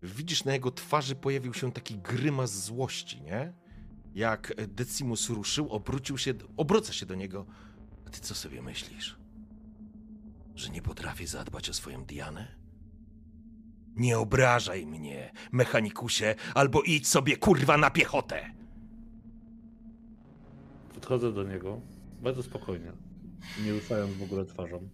widzisz 0.03 0.45
na 0.45 0.53
jego 0.53 0.71
twarzy 0.71 1.15
pojawił 1.15 1.55
się 1.55 1.73
taki 1.73 1.97
grymas 1.97 2.65
złości, 2.65 3.23
nie? 3.23 3.53
Jak 4.15 4.53
Decimus 4.69 5.31
ruszył, 5.31 5.71
obrócił 5.71 6.19
się, 6.19 6.35
obróca 6.57 6.93
się 6.93 7.07
do 7.07 7.15
niego. 7.15 7.47
A 8.07 8.11
ty 8.11 8.21
co 8.21 8.35
sobie 8.35 8.63
myślisz? 8.63 9.17
Że 10.55 10.71
nie 10.71 10.83
potrafię 10.83 11.27
zadbać 11.27 11.71
o 11.71 11.73
swoją 11.73 12.05
Dianę? 12.05 12.47
Nie 13.97 14.19
obrażaj 14.19 14.87
mnie, 14.87 15.33
mechanikusie, 15.53 16.35
albo 16.55 16.83
idź 16.83 17.09
sobie 17.09 17.37
kurwa 17.37 17.77
na 17.77 17.91
piechotę! 17.91 18.51
Podchodzę 20.95 21.33
do 21.33 21.43
niego 21.43 21.81
bardzo 22.23 22.43
spokojnie, 22.43 22.93
nie 23.65 23.73
ruszając 23.73 24.15
w 24.15 24.23
ogóle 24.23 24.45
twarzą. 24.45 24.89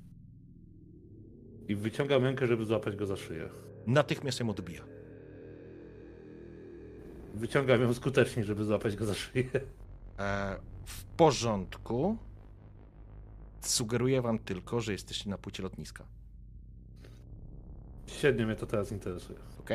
I 1.68 1.76
wyciągam 1.76 2.24
rękę, 2.24 2.46
żeby 2.46 2.64
złapać 2.64 2.96
go 2.96 3.06
za 3.06 3.16
szyję. 3.16 3.48
Natychmiast 3.86 4.40
ją 4.40 4.50
odbija. 4.50 4.84
Wyciągam 7.34 7.80
ją 7.82 7.94
skutecznie, 7.94 8.44
żeby 8.44 8.64
złapać 8.64 8.96
go 8.96 9.06
za 9.06 9.14
szyję. 9.14 9.50
E, 10.18 10.56
w 10.84 11.04
porządku. 11.04 12.18
Sugeruję 13.60 14.22
wam 14.22 14.38
tylko, 14.38 14.80
że 14.80 14.92
jesteście 14.92 15.30
na 15.30 15.38
płycie 15.38 15.62
lotniska. 15.62 16.04
Średnio 18.06 18.46
mnie 18.46 18.56
to 18.56 18.66
teraz 18.66 18.92
interesuje. 18.92 19.38
Ok? 19.60 19.70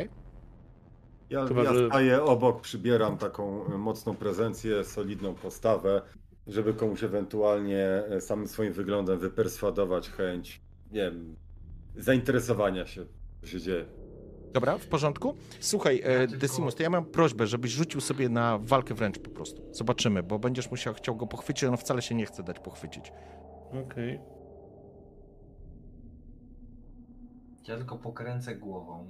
Ja, 1.30 1.46
Chyba, 1.46 1.64
ja 1.64 1.74
że- 1.74 1.88
staję 1.88 2.24
obok, 2.24 2.62
przybieram 2.62 3.18
taką 3.18 3.78
mocną 3.78 4.16
prezencję, 4.16 4.84
solidną 4.84 5.36
postawę, 5.36 6.02
żeby 6.48 6.74
komuś 6.74 7.04
ewentualnie 7.04 8.04
y, 8.18 8.22
samym 8.22 8.48
swoim 8.48 8.74
wyglądem 8.74 9.20
wyperswadować 9.20 10.10
chęć, 10.10 10.62
nie 10.92 11.02
wiem, 11.12 11.36
zainteresowania 11.96 12.86
się, 12.86 13.06
co 13.42 13.48
się 13.48 13.62
dzieje. 13.62 13.86
Dobra, 14.54 14.78
w 14.78 14.88
porządku. 14.88 15.36
Słuchaj, 15.60 16.02
e, 16.04 16.28
Decimus, 16.28 16.76
to 16.76 16.84
ja 16.84 16.90
mam 16.90 17.06
prośbę, 17.06 17.48
żebyś 17.48 17.72
rzucił 17.72 18.02
sobie 18.02 18.30
na 18.30 18.58
walkę 18.58 18.94
wręcz 18.94 19.20
po 19.20 19.30
prostu. 19.30 19.62
Zobaczymy, 19.72 20.24
bo 20.24 20.40
będziesz 20.40 20.72
musiał 20.72 20.94
chciał 20.94 21.16
go 21.16 21.28
pochwycić, 21.28 21.64
on 21.64 21.78
wcale 21.78 22.02
się 22.02 22.16
nie 22.16 22.26
chce 22.26 22.44
dać 22.44 22.60
pochwycić. 22.60 23.12
Okej. 23.72 24.20
Ja 27.68 27.78
tylko 27.78 27.98
pokręcę 27.98 28.56
głową, 28.56 29.06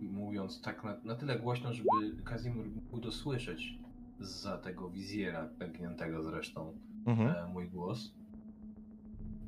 mówiąc 0.00 0.62
tak 0.62 0.84
na, 0.84 0.96
na 1.04 1.14
tyle 1.14 1.38
głośno, 1.38 1.72
żeby 1.72 1.88
Kazimir 2.24 2.66
mógł 2.66 3.00
dosłyszeć 3.00 3.78
za 4.20 4.58
tego 4.58 4.90
wizjera, 4.90 5.48
pękniętego 5.58 6.22
zresztą, 6.22 6.78
Mhm. 7.06 7.28
e, 7.36 7.52
mój 7.52 7.68
głos. 7.68 8.12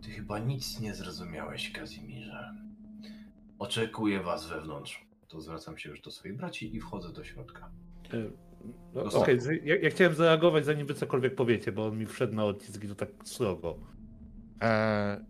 Ty 0.02 0.10
chyba 0.10 0.38
nic 0.38 0.80
nie 0.80 0.94
zrozumiałeś, 0.94 1.72
Kazimirze. 1.72 2.54
Oczekuję 3.58 4.22
was 4.22 4.46
wewnątrz. 4.48 5.06
To 5.28 5.40
zwracam 5.40 5.78
się 5.78 5.90
już 5.90 6.00
do 6.00 6.10
swojej 6.10 6.36
braci 6.36 6.76
i 6.76 6.80
wchodzę 6.80 7.12
do 7.12 7.24
środka. 7.24 7.70
E, 8.12 8.16
No, 8.94 9.04
No 9.04 9.12
Okej, 9.12 9.40
z- 9.40 9.64
ja, 9.64 9.76
ja 9.76 9.90
chciałem 9.90 10.14
zareagować, 10.14 10.64
zanim 10.64 10.86
wy 10.86 10.94
cokolwiek 10.94 11.34
powiecie, 11.34 11.72
bo 11.72 11.86
on 11.86 11.98
mi 11.98 12.06
wszedł 12.06 12.34
na 12.34 12.44
odcisk 12.44 12.84
i 12.84 12.88
to 12.88 12.94
tak 12.94 13.08
srogo. 13.24 13.76
E, 14.62 15.24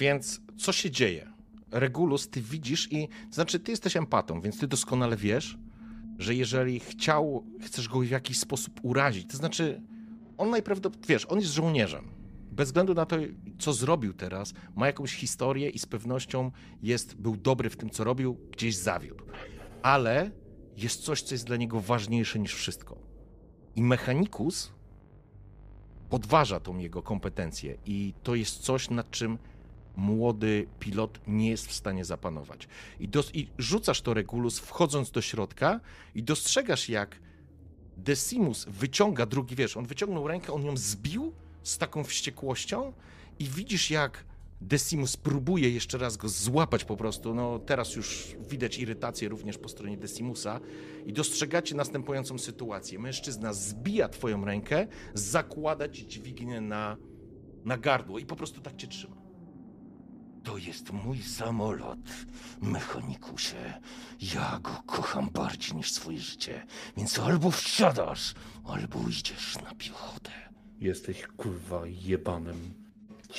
więc 0.00 0.40
co 0.56 0.72
się 0.72 0.90
dzieje? 0.90 1.28
Regulus, 1.70 2.28
ty 2.28 2.40
widzisz 2.40 2.92
i... 2.92 3.08
Znaczy, 3.30 3.60
ty 3.60 3.70
jesteś 3.70 3.96
empatą, 3.96 4.40
więc 4.40 4.58
ty 4.60 4.66
doskonale 4.66 5.16
wiesz, 5.16 5.58
że 6.18 6.34
jeżeli 6.34 6.80
chciał, 6.80 7.44
chcesz 7.62 7.88
go 7.88 8.00
w 8.00 8.08
jakiś 8.10 8.38
sposób 8.38 8.80
urazić, 8.82 9.30
to 9.30 9.36
znaczy, 9.36 9.82
on 10.38 10.50
najprawdopodobniej, 10.50 11.08
wiesz, 11.08 11.26
on 11.30 11.40
jest 11.40 11.52
żołnierzem. 11.52 12.08
Bez 12.52 12.68
względu 12.68 12.94
na 12.94 13.06
to, 13.06 13.16
co 13.58 13.72
zrobił 13.72 14.12
teraz, 14.14 14.54
ma 14.76 14.86
jakąś 14.86 15.14
historię 15.14 15.68
i 15.70 15.78
z 15.78 15.86
pewnością 15.86 16.50
jest, 16.82 17.14
był 17.14 17.36
dobry 17.36 17.70
w 17.70 17.76
tym, 17.76 17.90
co 17.90 18.04
robił, 18.04 18.36
gdzieś 18.52 18.76
zawiódł. 18.76 19.24
Ale 19.82 20.30
jest 20.76 21.02
coś, 21.02 21.22
co 21.22 21.34
jest 21.34 21.46
dla 21.46 21.56
niego 21.56 21.80
ważniejsze 21.80 22.38
niż 22.38 22.54
wszystko. 22.54 22.96
I 23.76 23.82
mechanikus 23.82 24.72
podważa 26.10 26.60
tą 26.60 26.78
jego 26.78 27.02
kompetencję 27.02 27.76
i 27.86 28.14
to 28.22 28.34
jest 28.34 28.58
coś, 28.58 28.90
nad 28.90 29.10
czym 29.10 29.38
młody 29.96 30.66
pilot 30.78 31.20
nie 31.26 31.50
jest 31.50 31.66
w 31.66 31.72
stanie 31.72 32.04
zapanować. 32.04 32.68
I, 33.00 33.08
dos- 33.08 33.34
i 33.34 33.48
rzucasz 33.58 34.00
to 34.00 34.14
Regulus, 34.14 34.58
wchodząc 34.58 35.10
do 35.10 35.22
środka 35.22 35.80
i 36.14 36.22
dostrzegasz, 36.22 36.88
jak 36.88 37.20
Decimus 37.96 38.64
wyciąga 38.64 39.26
drugi, 39.26 39.56
wiesz, 39.56 39.76
on 39.76 39.86
wyciągnął 39.86 40.28
rękę, 40.28 40.52
on 40.52 40.64
ją 40.64 40.76
zbił 40.76 41.32
z 41.62 41.78
taką 41.78 42.04
wściekłością 42.04 42.92
i 43.38 43.44
widzisz, 43.44 43.90
jak 43.90 44.24
Decimus 44.60 45.16
próbuje 45.16 45.70
jeszcze 45.70 45.98
raz 45.98 46.16
go 46.16 46.28
złapać 46.28 46.84
po 46.84 46.96
prostu. 46.96 47.34
No 47.34 47.58
teraz 47.58 47.96
już 47.96 48.36
widać 48.50 48.78
irytację 48.78 49.28
również 49.28 49.58
po 49.58 49.68
stronie 49.68 49.96
Decimusa 49.96 50.60
i 51.06 51.12
dostrzegacie 51.12 51.74
następującą 51.74 52.38
sytuację. 52.38 52.98
Mężczyzna 52.98 53.52
zbija 53.52 54.08
twoją 54.08 54.44
rękę, 54.44 54.86
zakłada 55.14 55.88
ci 55.88 56.06
dźwignię 56.06 56.60
na, 56.60 56.96
na 57.64 57.78
gardło 57.78 58.18
i 58.18 58.26
po 58.26 58.36
prostu 58.36 58.60
tak 58.60 58.76
cię 58.76 58.86
trzyma. 58.86 59.16
To 60.42 60.58
jest 60.58 60.92
mój 60.92 61.22
samolot, 61.22 61.98
mechanikusie. 62.60 63.80
Ja 64.34 64.60
go 64.62 64.82
kocham 64.86 65.30
bardziej 65.30 65.76
niż 65.76 65.92
swoje 65.92 66.18
życie, 66.18 66.66
więc 66.96 67.18
albo 67.18 67.50
wsiadasz, 67.50 68.34
albo 68.64 69.00
idziesz 69.08 69.56
na 69.64 69.74
piechotę. 69.74 70.30
Jesteś 70.80 71.26
kurwa 71.36 71.82
jebanym 71.86 72.85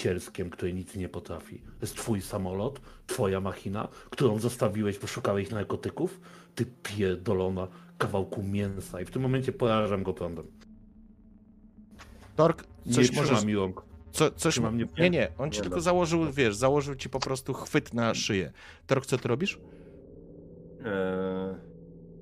cierskiem, 0.01 0.49
które 0.49 0.73
nic 0.73 0.95
nie 0.95 1.09
potrafi. 1.09 1.57
To 1.59 1.81
jest 1.81 1.95
twój 1.95 2.21
samolot, 2.21 2.81
twoja 3.07 3.41
machina, 3.41 3.87
którą 4.09 4.39
zostawiłeś, 4.39 4.99
bo 4.99 5.07
szukałeś 5.07 5.49
narkotyków. 5.49 6.19
Ty 6.55 6.65
pierdolona 6.83 7.67
kawałku 7.97 8.43
mięsa. 8.43 9.01
I 9.01 9.05
w 9.05 9.11
tym 9.11 9.21
momencie 9.21 9.51
porażam 9.51 10.03
go 10.03 10.13
prądem. 10.13 10.45
Tork, 12.35 12.63
Nie 12.85 12.93
coś 12.93 13.07
trzyma 13.11 13.21
możesz... 13.21 13.45
mi 13.45 13.55
rąk. 13.55 13.81
Co, 14.11 14.31
coś 14.31 14.59
w 14.59 14.73
Nie, 14.99 15.09
nie, 15.09 15.27
on 15.37 15.51
ci 15.51 15.57
Nie, 15.57 15.63
tylko 15.63 15.75
no. 15.75 15.81
założył, 15.81 16.31
wiesz, 16.31 16.55
założył 16.55 16.95
ci 16.95 17.09
po 17.09 17.19
prostu 17.19 17.53
chwyt 17.53 17.93
na 17.93 18.13
szyję. 18.15 18.51
Tork, 18.87 19.05
co 19.05 19.17
ty 19.17 19.27
robisz? 19.27 19.59
Eee, 20.79 21.55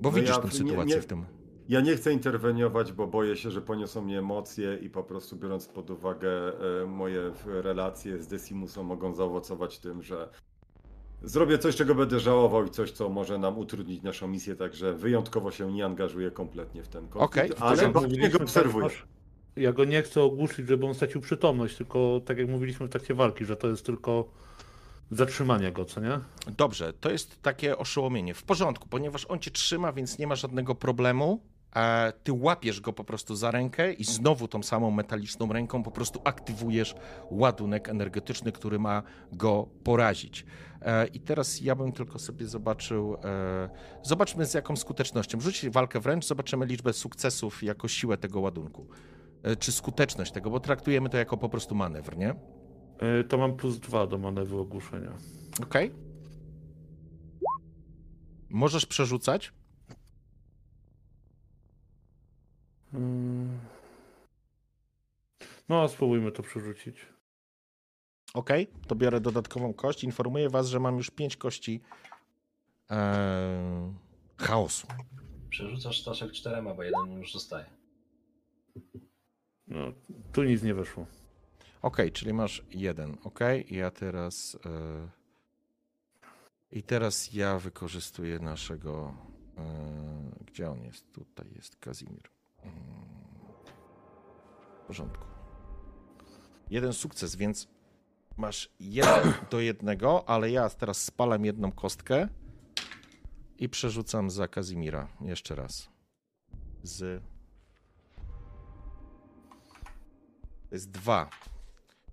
Bo 0.01 0.09
No 0.09 0.15
widzisz 0.15 0.30
ja 0.30 0.38
tę 0.38 0.47
nie- 0.47 0.53
sytuację 0.53 0.95
nie- 0.95 1.01
w 1.01 1.05
tym. 1.05 1.26
Ja 1.70 1.82
nie 1.82 1.95
chcę 1.95 2.13
interweniować, 2.13 2.91
bo 2.93 3.07
boję 3.07 3.36
się, 3.38 3.51
że 3.51 3.61
poniosą 3.61 4.01
mnie 4.01 4.20
emocje 4.20 4.78
i 4.82 4.89
po 4.89 5.03
prostu 5.03 5.36
biorąc 5.36 5.68
pod 5.68 5.89
uwagę 5.89 6.30
e, 6.82 6.86
moje 6.86 7.32
w- 7.32 7.47
relacje 7.47 8.24
z 8.24 8.28
Decimusą 8.28 8.84
mogą 8.84 9.13
zaowocować 9.13 9.80
tym, 9.80 10.03
że 10.03 10.30
zrobię 11.24 11.57
coś, 11.57 11.76
czego 11.76 11.95
będę 11.95 12.20
żałował 12.20 12.66
i 12.66 12.70
coś, 12.70 12.91
co 12.91 13.09
może 13.09 13.38
nam 13.38 13.57
utrudnić 13.57 14.03
naszą 14.03 14.28
misję, 14.28 14.55
także 14.55 14.93
wyjątkowo 14.93 15.51
się 15.51 15.72
nie 15.72 15.86
angażuję 15.86 16.32
kompletnie 16.32 16.84
w 16.84 16.88
ten 16.88 17.07
konflikt, 17.07 17.59
w 17.59 17.63
ale 17.63 17.76
bacznie 17.93 17.93
go 17.93 18.01
Mówiliśmy, 18.01 18.39
obserwuję. 18.43 18.89
Ja 19.55 19.74
go 19.74 19.86
nie 19.86 20.01
chcę 20.01 20.22
ogłuszyć, 20.24 20.68
żeby 20.68 20.86
on 20.86 20.93
stracił 20.93 21.22
przytomność, 21.22 21.78
tylko 21.78 22.22
tak 22.26 22.38
jak 22.38 22.49
mówiliśmy 22.49 22.88
w 22.88 22.89
trakcie 22.89 23.13
walki, 23.13 23.45
że 23.45 23.55
to 23.57 23.68
jest 23.68 23.86
tylko 23.86 24.30
zatrzymanie 25.11 25.72
go, 25.72 25.86
co 25.86 26.01
nie? 26.01 26.20
Dobrze, 26.57 26.93
to 26.93 27.09
jest 27.11 27.41
takie 27.41 27.78
oszołomienie. 27.78 28.34
W 28.34 28.43
porządku, 28.43 28.88
ponieważ 28.89 29.26
on 29.26 29.39
cię 29.39 29.51
trzyma, 29.51 29.93
więc 29.93 30.20
nie 30.20 30.28
ma 30.28 30.36
żadnego 30.36 30.76
problemu. 30.76 31.41
Ty 32.23 32.34
łapiesz 32.34 32.82
go 32.82 32.93
po 32.93 33.03
prostu 33.03 33.36
za 33.36 33.51
rękę 33.51 33.93
i 33.93 34.03
znowu 34.03 34.47
tą 34.47 34.63
samą 34.63 34.91
metaliczną 34.91 35.53
ręką 35.53 35.84
po 35.84 35.91
prostu 35.91 36.21
aktywujesz 36.23 36.95
ładunek 37.32 37.89
energetyczny, 37.89 38.51
który 38.51 38.80
ma 38.80 39.03
go 39.32 39.69
porazić. 39.84 40.45
E, 40.82 41.07
I 41.07 41.19
teraz 41.19 41.61
ja 41.61 41.76
bym 41.76 41.91
tylko 41.91 42.19
sobie 42.19 42.47
zobaczył. 42.47 43.17
E, 43.23 43.69
zobaczmy 44.03 44.45
z 44.45 44.53
jaką 44.53 44.76
skutecznością. 44.76 45.41
Rzuć 45.41 45.69
walkę 45.69 45.99
wręcz, 45.99 46.26
zobaczymy 46.26 46.65
liczbę 46.65 46.93
sukcesów 46.93 47.63
jako 47.63 47.88
siłę 47.88 48.17
tego 48.17 48.39
ładunku. 48.39 48.88
E, 49.43 49.55
czy 49.55 49.71
skuteczność 49.71 50.32
tego, 50.32 50.49
bo 50.49 50.59
traktujemy 50.59 51.09
to 51.09 51.17
jako 51.17 51.38
po 51.38 51.49
prostu 51.49 51.76
manewr, 51.76 52.17
nie? 52.17 52.36
To 53.30 53.38
mam 53.38 53.55
plus 53.55 53.80
dwa 53.80 54.07
do 54.07 54.17
manewru 54.17 54.59
ogłuszenia. 54.59 55.11
Okej. 55.63 55.91
Możesz 58.49 58.86
przerzucać. 58.86 59.53
Mm. 62.85 62.85
No, 65.70 65.84
a 65.84 65.88
spróbujmy 65.88 66.32
to 66.32 66.43
przerzucić. 66.43 67.06
Ok, 68.34 68.50
to 68.88 68.96
biorę 68.96 69.20
dodatkową 69.20 69.74
kość. 69.74 70.04
Informuję 70.04 70.50
was, 70.50 70.68
że 70.68 70.80
mam 70.80 70.98
już 70.98 71.12
pięć 71.12 71.38
kości 71.38 71.82
e, 72.91 73.93
chaosu. 74.38 74.88
Przerzucasz 75.50 76.02
staszek 76.02 76.32
czterema, 76.32 76.74
bo 76.74 76.84
jeden 76.84 77.12
już 77.12 77.34
zostaje. 77.34 77.66
No, 79.68 79.93
tu 80.34 80.43
nic 80.43 80.64
nie 80.64 80.74
weszło. 80.74 81.06
Ok, 81.82 81.98
czyli 82.14 82.34
masz 82.34 82.64
jeden. 82.72 83.18
Ok, 83.24 83.39
i 83.70 83.76
ja 83.76 83.91
teraz. 83.91 84.58
E, 84.66 85.10
I 86.72 86.84
teraz 86.84 87.34
ja 87.34 87.60
wykorzystuję 87.60 88.39
naszego. 88.39 89.14
E, 89.58 90.46
gdzie 90.46 90.70
on 90.72 90.84
jest? 90.84 91.12
Tutaj 91.12 91.48
jest 91.56 91.76
Kazimir. 91.76 92.34
W 94.84 94.88
porządku. 94.88 95.26
Jeden 96.70 96.93
sukces, 96.93 97.36
więc 97.36 97.68
masz 98.38 98.70
jeden 98.80 99.34
do 99.51 99.59
jednego, 99.59 100.30
ale 100.30 100.51
ja 100.51 100.70
teraz 100.70 101.03
spalam 101.03 101.45
jedną 101.45 101.72
kostkę 101.72 102.28
i 103.57 103.70
przerzucam 103.70 104.30
za 104.30 104.47
Kazimira. 104.47 105.07
Jeszcze 105.22 105.55
raz. 105.55 105.89
Z. 106.84 107.24
To 110.70 110.76
jest 110.76 110.91
dwa. 110.91 111.30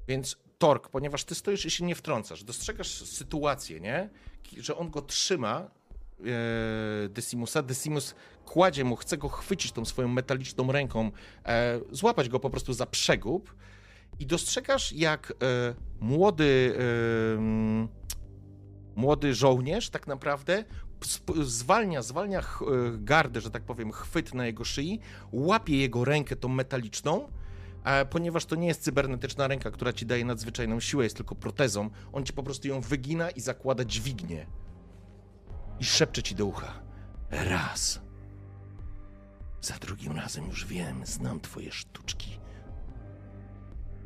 Więc 0.09 0.37
Tork, 0.59 0.89
ponieważ 0.89 1.25
ty 1.25 1.35
stoisz 1.35 1.67
i 1.67 1.71
się 1.71 1.85
nie 1.85 1.95
wtrącasz, 1.95 2.45
dostrzegasz 2.45 3.03
sytuację, 3.03 3.81
nie? 3.81 4.11
Że 4.57 4.77
on 4.77 4.91
go 4.91 5.03
trzyma, 5.03 5.71
e, 6.21 7.09
Decimusa. 7.09 7.63
Decimus 7.63 8.15
kładzie 8.45 8.85
mu, 8.85 8.97
chce 8.97 9.19
go 9.19 9.29
chwycić 9.29 9.73
tą 9.73 9.85
swoją 9.85 10.09
metaliczną 10.09 10.73
ręką, 10.73 11.11
e, 11.47 11.81
złapać 11.91 12.29
go 12.29 12.41
po 12.41 12.51
prostu 12.51 12.73
za 12.73 12.87
przegub 12.87 13.55
i 14.19 14.27
dostrzegasz, 14.27 14.93
jak 14.93 15.31
e, 15.31 15.35
młody, 16.01 16.77
e, 16.79 18.03
młody 18.97 19.35
żołnierz 19.35 19.91
tak 19.91 20.07
naprawdę 20.07 20.65
zwalnia, 21.43 22.03
zwalnia 22.03 22.41
e, 22.41 22.45
gardę, 22.99 23.41
że 23.41 23.51
tak 23.51 23.63
powiem, 23.63 23.93
chwyt 23.93 24.35
na 24.35 24.47
jego 24.47 24.65
szyi, 24.65 25.01
łapie 25.33 25.77
jego 25.77 26.05
rękę 26.05 26.37
tą 26.37 26.49
metaliczną, 26.49 27.29
a 27.85 28.05
ponieważ 28.05 28.45
to 28.45 28.57
nie 28.57 28.67
jest 28.67 28.83
cybernetyczna 28.83 29.49
ręka, 29.49 29.71
która 29.71 29.93
ci 29.93 30.07
daje 30.07 30.25
nadzwyczajną 30.25 30.81
siłę, 30.81 31.05
jest 31.05 31.17
tylko 31.17 31.35
protezą, 31.35 31.91
on 32.13 32.25
ci 32.25 32.33
po 32.33 32.43
prostu 32.43 32.69
ją 32.69 32.81
wygina 32.81 33.31
i 33.31 33.41
zakłada 33.41 33.85
dźwignię. 33.85 34.47
I 35.81 35.85
szepcze 35.85 36.23
ci 36.23 36.35
do 36.35 36.47
ucha. 36.47 36.73
Raz. 37.31 38.01
Za 39.63 39.75
drugim 39.75 40.17
razem 40.17 40.47
już 40.47 40.67
wiem, 40.67 41.07
znam 41.07 41.41
twoje 41.41 41.73
sztuczki. 41.73 42.39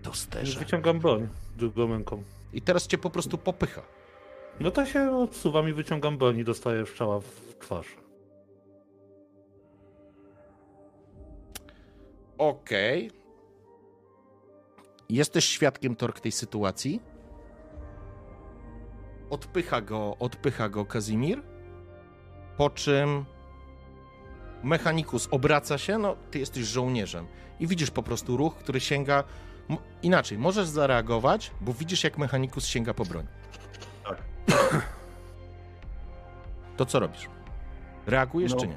Tosterze. 0.02 0.59
Wyciągam 0.59 0.98
broń 0.98 1.28
drugą 1.57 1.88
ręką. 1.88 2.22
I 2.52 2.62
teraz 2.62 2.86
cię 2.86 2.98
po 2.98 3.11
prostu 3.11 3.38
popycha. 3.38 3.82
No 4.61 4.70
to 4.70 4.86
się 4.86 5.16
odsuwam 5.16 5.68
i 5.68 5.72
wyciągam 5.72 6.18
broń 6.18 6.38
i 6.38 6.44
dostaję 6.44 6.86
strzała 6.86 7.20
w 7.20 7.54
twarz. 7.61 7.96
Okej. 12.38 13.11
Jesteś 15.09 15.44
świadkiem 15.44 15.96
Tork 15.96 16.20
tej 16.20 16.32
sytuacji. 16.32 17.02
Odpycha 19.30 19.80
go, 19.80 20.16
odpycha 20.18 20.68
go 20.68 20.84
Kazimir. 20.84 21.42
Po 22.57 22.70
czym 22.70 23.24
mechanikus 24.66 25.28
obraca 25.30 25.78
się, 25.78 25.98
no 25.98 26.16
ty 26.30 26.38
jesteś 26.38 26.64
żołnierzem 26.64 27.26
i 27.60 27.66
widzisz 27.66 27.90
po 27.90 28.02
prostu 28.02 28.36
ruch, 28.36 28.54
który 28.56 28.80
sięga 28.80 29.24
inaczej. 30.02 30.38
Możesz 30.38 30.66
zareagować, 30.68 31.50
bo 31.60 31.72
widzisz 31.72 32.04
jak 32.04 32.18
mechanikus 32.18 32.66
sięga 32.66 32.94
po 32.94 33.04
broń. 33.04 33.26
Tak. 34.04 34.22
To 36.76 36.86
co 36.86 37.00
robisz? 37.00 37.28
Reagujesz 38.06 38.52
No, 38.52 38.60
czy 38.60 38.66
nie? 38.68 38.76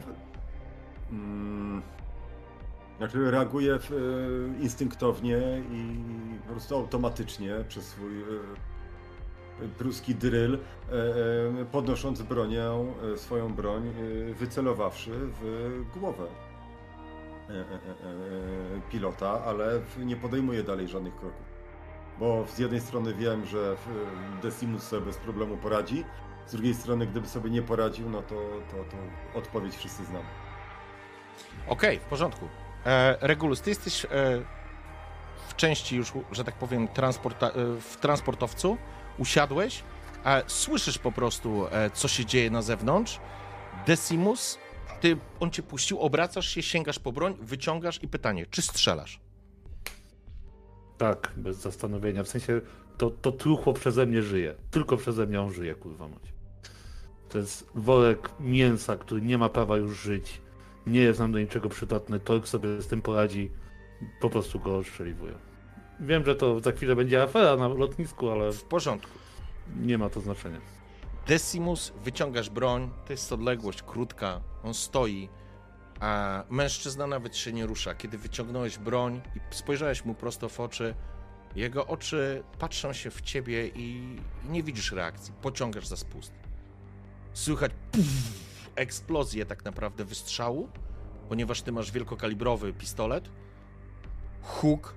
Mm, 1.12 1.82
Znaczy 2.98 3.32
reaguję 3.32 3.74
e, 3.74 3.80
instynktownie 4.62 5.38
i 5.72 5.96
po 6.48 6.52
prostu 6.52 6.76
automatycznie 6.76 7.56
przez 7.68 7.86
swój 7.88 8.22
e, 8.22 8.26
pruski 9.78 10.16
dryl, 10.16 10.54
e, 10.56 10.60
e, 11.62 11.66
podnosząc 11.72 12.22
bronię, 12.22 12.64
e, 13.14 13.18
swoją 13.18 13.54
broń, 13.54 13.94
wycelowawszy 14.34 15.12
w 15.14 15.82
głowę 16.00 16.28
pilota, 18.92 19.44
ale 19.46 19.82
nie 19.98 20.16
podejmuję 20.16 20.64
dalej 20.64 20.88
żadnych 20.88 21.16
kroków. 21.16 21.50
Bo 22.20 22.46
z 22.48 22.60
jednej 22.60 22.82
strony 22.82 23.14
wiem, 23.14 23.46
że 23.46 23.76
Decimus 24.42 24.84
sobie 24.84 25.06
bez 25.06 25.18
problemu 25.18 25.58
poradzi, 25.58 26.06
z 26.48 26.52
drugiej 26.52 26.74
strony, 26.74 27.08
gdyby 27.08 27.28
sobie 27.28 27.50
nie 27.50 27.62
poradził, 27.62 28.10
no 28.10 28.22
to, 28.22 28.36
to, 28.72 28.78
to 28.78 29.40
odpowiedź 29.40 29.76
wszyscy 29.76 30.06
znamy. 30.06 30.26
Okej, 31.68 32.00
w 32.00 32.04
porządku. 32.04 32.48
E, 32.86 33.18
Regulus, 33.22 33.62
ty 33.62 33.70
jesteś 33.70 34.06
e, 34.06 34.08
w 35.48 35.56
części 35.56 35.96
już, 35.96 36.14
że 36.32 36.44
tak 36.44 36.56
powiem, 36.56 36.88
transporta, 36.88 37.52
w 37.82 37.98
transportowcu, 38.02 38.78
usiadłeś, 39.20 39.84
a 40.24 40.42
słyszysz 40.48 40.98
po 40.98 41.12
prostu, 41.12 41.66
e, 41.72 41.92
co 41.92 42.08
się 42.08 42.26
dzieje 42.26 42.52
na 42.52 42.62
zewnątrz. 42.62 43.20
Decimus, 43.88 44.58
ty, 45.02 45.18
on 45.40 45.52
cię 45.52 45.64
puścił, 45.64 46.00
obracasz 46.00 46.48
się, 46.48 46.62
sięgasz 46.62 47.00
po 47.00 47.12
broń, 47.12 47.38
wyciągasz 47.42 48.04
i 48.04 48.08
pytanie, 48.08 48.46
czy 48.46 48.62
strzelasz? 48.62 49.20
Tak, 50.98 51.34
bez 51.38 51.58
zastanowienia. 51.58 52.24
W 52.24 52.28
sensie 52.28 52.62
to, 52.98 53.10
to 53.10 53.32
truchło 53.32 53.74
przeze 53.74 54.06
mnie 54.06 54.22
żyje. 54.22 54.56
Tylko 54.72 54.98
przeze 54.98 55.28
mnie 55.28 55.42
on 55.42 55.54
żyje, 55.54 55.76
kurwa 55.76 56.08
mać. 56.08 56.34
To 57.30 57.38
jest 57.38 57.70
worek 57.76 58.30
mięsa, 58.40 58.98
który 58.98 59.22
nie 59.22 59.38
ma 59.38 59.50
prawa 59.50 59.78
już 59.78 59.98
żyć. 59.98 60.42
Nie 60.88 61.00
jest 61.00 61.20
nam 61.20 61.32
do 61.32 61.40
niczego 61.40 61.70
przydatny. 61.70 62.20
Tork 62.20 62.48
sobie 62.48 62.82
z 62.82 62.88
tym 62.88 63.02
poradzi. 63.02 63.52
Po 64.22 64.30
prostu 64.30 64.60
go 64.60 64.78
ostrzeliwuję. 64.78 65.49
Wiem, 66.00 66.26
że 66.26 66.36
to 66.36 66.60
za 66.60 66.72
chwilę 66.72 66.96
będzie 66.96 67.24
afera 67.24 67.56
na 67.56 67.68
lotnisku, 67.68 68.30
ale 68.30 68.52
W 68.52 68.64
porządku. 68.64 69.12
nie 69.80 69.98
ma 69.98 70.10
to 70.10 70.22
znaczenia. 70.22 70.60
Decimus, 71.28 71.94
wyciągasz 72.04 72.50
broń, 72.50 72.90
to 73.06 73.14
jest 73.14 73.34
odległość 73.34 73.82
krótka, 73.84 74.42
on 74.64 74.74
stoi, 74.74 75.30
a 76.00 76.44
mężczyzna 76.50 77.08
nawet 77.08 77.38
się 77.38 77.54
nie 77.54 77.66
rusza. 77.66 77.96
Kiedy 77.96 78.18
wyciągnąłeś 78.18 78.78
broń 78.78 79.22
i 79.36 79.40
spojrzałeś 79.56 80.06
mu 80.06 80.14
prosto 80.16 80.50
w 80.50 80.60
oczy, 80.60 80.96
Jego 81.56 81.88
oczy 81.88 82.44
patrzą 82.60 82.94
się 82.94 83.12
w 83.12 83.22
ciebie 83.22 83.68
i 83.68 84.16
nie 84.50 84.64
widzisz 84.64 84.92
reakcji. 84.92 85.34
Pociągasz 85.42 85.88
za 85.88 85.98
spust. 85.98 86.34
Słychać 87.34 87.72
eksplozję 88.76 89.46
tak 89.46 89.66
naprawdę 89.66 90.06
wystrzału, 90.06 90.70
ponieważ 91.30 91.62
ty 91.62 91.72
masz 91.72 91.92
wielkokalibrowy 91.92 92.74
pistolet. 92.74 93.30
Huk, 94.42 94.94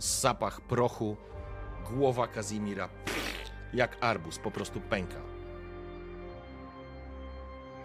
zapach 0.00 0.60
prochu, 0.60 1.16
głowa 1.90 2.26
Kazimira 2.26 2.88
jak 3.74 3.96
arbuz 4.00 4.38
po 4.38 4.50
prostu 4.50 4.80
pęka. 4.80 5.20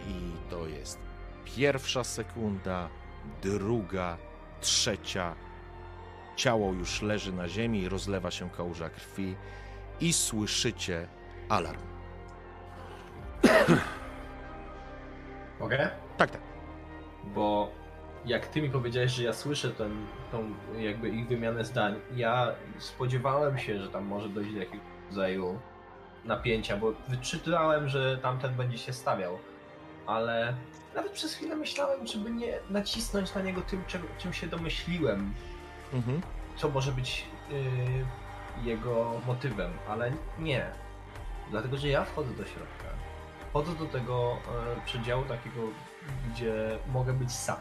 I 0.07 0.32
to 0.49 0.68
jest 0.68 0.99
pierwsza 1.45 2.03
sekunda, 2.03 2.89
druga, 3.41 4.18
trzecia. 4.61 5.36
Ciało 6.36 6.74
już 6.74 7.01
leży 7.01 7.34
na 7.34 7.47
ziemi, 7.47 7.89
rozlewa 7.89 8.32
się 8.32 8.49
kałuża 8.49 8.89
krwi 8.89 9.36
i 9.99 10.13
słyszycie 10.13 11.07
alarm. 11.49 11.82
Mogę? 15.59 15.89
Tak, 16.18 16.32
tak. 16.32 16.41
Bo 17.24 17.72
jak 18.26 18.47
ty 18.47 18.61
mi 18.61 18.69
powiedziałeś, 18.69 19.11
że 19.11 19.23
ja 19.23 19.34
słyszę 19.34 19.69
ten, 19.71 20.05
tą 20.32 20.53
jakby 20.78 21.09
ich 21.09 21.28
wymianę 21.28 21.65
zdań, 21.65 21.95
ja 22.15 22.47
spodziewałem 22.80 23.57
się, 23.57 23.80
że 23.80 23.89
tam 23.89 24.05
może 24.05 24.30
dojść 24.30 24.53
do 24.53 24.59
jakiegoś 24.59 24.88
rodzaju 25.09 25.59
napięcia, 26.26 26.78
bo 26.78 26.93
wyczytałem, 27.07 27.89
że 27.89 28.17
tamten 28.17 28.53
będzie 28.53 28.78
się 28.78 28.93
stawiał, 28.93 29.38
ale 30.07 30.53
nawet 30.95 31.11
przez 31.11 31.34
chwilę 31.36 31.55
myślałem, 31.55 32.07
żeby 32.07 32.32
nie 32.32 32.59
nacisnąć 32.69 33.36
na 33.36 33.41
niego 33.41 33.61
tym, 33.61 33.84
czego, 33.88 34.07
czym 34.17 34.34
się 34.34 34.47
domyśliłem, 34.47 35.34
Mhm. 35.93 36.21
co 36.55 36.69
może 36.69 36.91
być 36.91 37.26
yy, 37.49 37.57
jego 38.63 39.21
motywem, 39.28 39.71
ale 39.89 40.11
nie. 40.39 40.65
Dlatego, 41.51 41.78
że 41.78 41.88
ja 41.88 42.05
wchodzę 42.05 42.30
do 42.34 42.45
środka. 42.45 42.86
Wchodzę 43.49 43.76
do 43.76 43.86
tego 43.86 44.38
e, 44.78 44.86
przedziału 44.86 45.23
takiego, 45.23 45.61
gdzie 46.32 46.78
mogę 46.93 47.13
być 47.13 47.32
sam. 47.32 47.57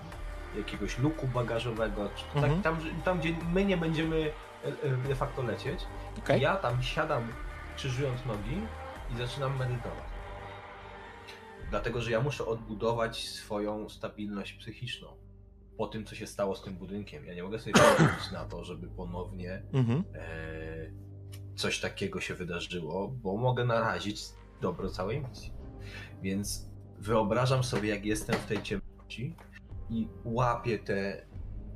Jakiegoś 0.59 0.99
luku 0.99 1.27
bagażowego, 1.29 2.09
czy 2.17 2.25
tak, 2.25 2.37
Mhm. 2.45 2.63
tam, 2.63 2.79
tam, 3.05 3.19
gdzie 3.21 3.35
my 3.53 3.65
nie 3.65 3.77
będziemy 3.77 4.31
e, 4.65 4.69
e, 4.69 4.97
de 5.09 5.15
facto 5.15 5.43
lecieć. 5.43 5.81
Okej. 6.19 6.41
Ja 6.41 6.57
tam 6.57 6.83
siadam, 6.83 7.29
krzyżując 7.77 8.25
nogi 8.27 8.61
i 9.15 9.17
zaczynam 9.19 9.57
medytować. 9.59 10.05
Dlatego, 11.71 12.01
że 12.01 12.11
ja 12.11 12.21
muszę 12.21 12.47
odbudować 12.47 13.29
swoją 13.29 13.89
stabilność 13.89 14.53
psychiczną. 14.53 15.09
Po 15.79 15.87
tym, 15.87 16.05
co 16.05 16.15
się 16.15 16.27
stało 16.27 16.55
z 16.57 16.63
tym 16.63 16.75
budynkiem. 16.75 17.25
Ja 17.27 17.35
nie 17.35 17.43
mogę 17.43 17.59
sobie 17.59 17.73
pozwolić 17.73 18.31
na 18.33 18.45
to, 18.45 18.65
żeby 18.65 18.87
ponownie 18.89 19.63
Mhm. 19.73 20.05
e, 20.15 20.27
coś 21.57 21.81
takiego 21.81 22.21
się 22.21 22.35
wydarzyło, 22.35 23.09
bo 23.09 23.37
mogę 23.37 23.65
narazić 23.65 24.21
dobro 24.61 24.89
całej 24.91 25.21
misji. 25.29 25.53
Więc 26.23 26.67
wyobrażam 26.99 27.65
sobie, 27.65 27.89
jak 27.89 28.05
jestem 28.05 28.35
w 28.37 28.47
tej 28.47 28.63
ciemności 28.63 29.37
i 29.95 30.09
łapię 30.25 30.79
te 30.79 31.27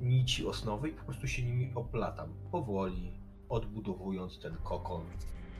nici 0.00 0.46
osnowy 0.46 0.88
i 0.88 0.92
po 0.92 1.04
prostu 1.04 1.28
się 1.28 1.42
nimi 1.42 1.72
oplatam. 1.74 2.34
Powoli, 2.52 3.12
odbudowując 3.48 4.40
ten 4.40 4.56
kokon, 4.56 5.02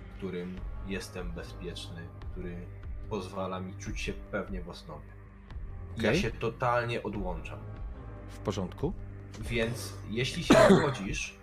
w 0.07 0.17
którym 0.17 0.61
jestem 0.87 1.33
bezpieczny, 1.33 2.09
który 2.21 2.67
pozwala 3.11 3.61
mi 3.61 3.75
czuć 3.75 4.01
się 4.01 4.13
pewnie 4.13 4.63
w 4.63 4.69
osnowie. 4.69 5.09
Ja 5.97 6.09
Okej. 6.09 6.21
się 6.21 6.31
totalnie 6.31 7.03
odłączam. 7.03 7.59
W 8.29 8.39
porządku? 8.39 8.93
Więc 9.41 9.95
jeśli 10.11 10.45
się 10.45 10.55
wychodzisz, 10.69 11.39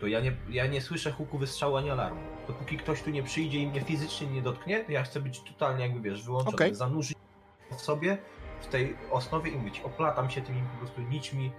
to 0.00 0.06
ja 0.06 0.20
nie, 0.20 0.36
ja 0.48 0.66
nie 0.66 0.80
słyszę 0.80 1.12
huku 1.12 1.38
wystrzału 1.38 1.76
ani 1.76 1.90
alarmu. 1.90 2.20
Dopóki 2.48 2.76
ktoś 2.76 3.02
tu 3.02 3.10
nie 3.10 3.22
przyjdzie 3.22 3.58
i 3.58 3.66
mnie 3.66 3.80
fizycznie 3.80 4.26
nie 4.26 4.42
dotknie, 4.42 4.84
to 4.84 4.92
ja 4.92 5.02
chcę 5.02 5.20
być 5.20 5.40
totalnie 5.40 5.84
jakby 5.84 6.00
wiesz, 6.00 6.24
wyłączony, 6.24 6.54
Okej. 6.54 6.74
zanurzyć 6.74 7.16
w 7.70 7.80
sobie, 7.80 8.18
w 8.60 8.66
tej 8.66 8.96
osnowie 9.10 9.50
i 9.50 9.56
mówić, 9.56 9.80
oplatam 9.80 10.30
się 10.30 10.42
tymi 10.42 10.62
po 10.62 10.78
prostu 10.78 11.00
nićmi. 11.00 11.52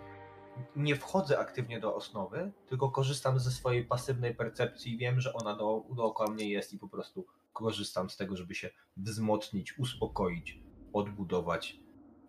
Nie 0.75 0.95
wchodzę 0.95 1.39
aktywnie 1.39 1.79
do 1.79 1.95
osnowy, 1.95 2.51
tylko 2.67 2.89
korzystam 2.89 3.39
ze 3.39 3.51
swojej 3.51 3.85
pasywnej 3.85 4.35
percepcji 4.35 4.97
wiem, 4.97 5.21
że 5.21 5.33
ona 5.33 5.55
do, 5.55 5.83
dookoła 5.95 6.29
mnie 6.29 6.49
jest 6.49 6.73
i 6.73 6.79
po 6.79 6.87
prostu 6.87 7.25
korzystam 7.53 8.09
z 8.09 8.17
tego, 8.17 8.35
żeby 8.35 8.55
się 8.55 8.69
wzmocnić, 8.97 9.79
uspokoić, 9.79 10.59
odbudować. 10.93 11.79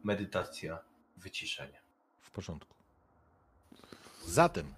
Medytacja, 0.04 0.78
wyciszenie. 1.16 1.80
W 2.20 2.30
porządku. 2.30 2.74
Zatem, 4.26 4.74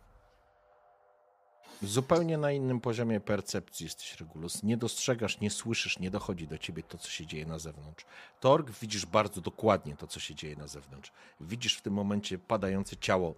zupełnie 1.82 2.38
na 2.38 2.52
innym 2.52 2.80
poziomie 2.80 3.20
percepcji 3.20 3.84
jesteś, 3.84 4.20
Regulus. 4.20 4.62
Nie 4.62 4.76
dostrzegasz, 4.76 5.40
nie 5.40 5.50
słyszysz, 5.50 5.98
nie 5.98 6.10
dochodzi 6.10 6.48
do 6.48 6.58
ciebie 6.58 6.82
to, 6.82 6.98
co 6.98 7.08
się 7.08 7.26
dzieje 7.26 7.46
na 7.46 7.58
zewnątrz. 7.58 8.04
Torg, 8.40 8.70
widzisz 8.70 9.06
bardzo 9.06 9.40
dokładnie 9.40 9.96
to, 9.96 10.06
co 10.06 10.20
się 10.20 10.34
dzieje 10.34 10.56
na 10.56 10.66
zewnątrz. 10.66 11.12
Widzisz 11.40 11.76
w 11.76 11.82
tym 11.82 11.92
momencie 11.92 12.38
padające 12.38 12.96
ciało 12.96 13.34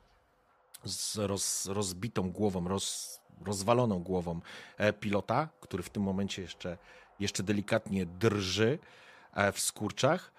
z 0.84 1.16
roz, 1.16 1.66
rozbitą 1.66 2.30
głową, 2.30 2.68
roz, 2.68 3.20
rozwaloną 3.44 4.02
głową 4.02 4.40
e, 4.78 4.92
pilota, 4.92 5.48
który 5.60 5.82
w 5.82 5.90
tym 5.90 6.02
momencie 6.02 6.42
jeszcze, 6.42 6.78
jeszcze 7.20 7.42
delikatnie 7.42 8.06
drży 8.06 8.78
e, 9.32 9.52
w 9.52 9.60
skurczach. 9.60 10.32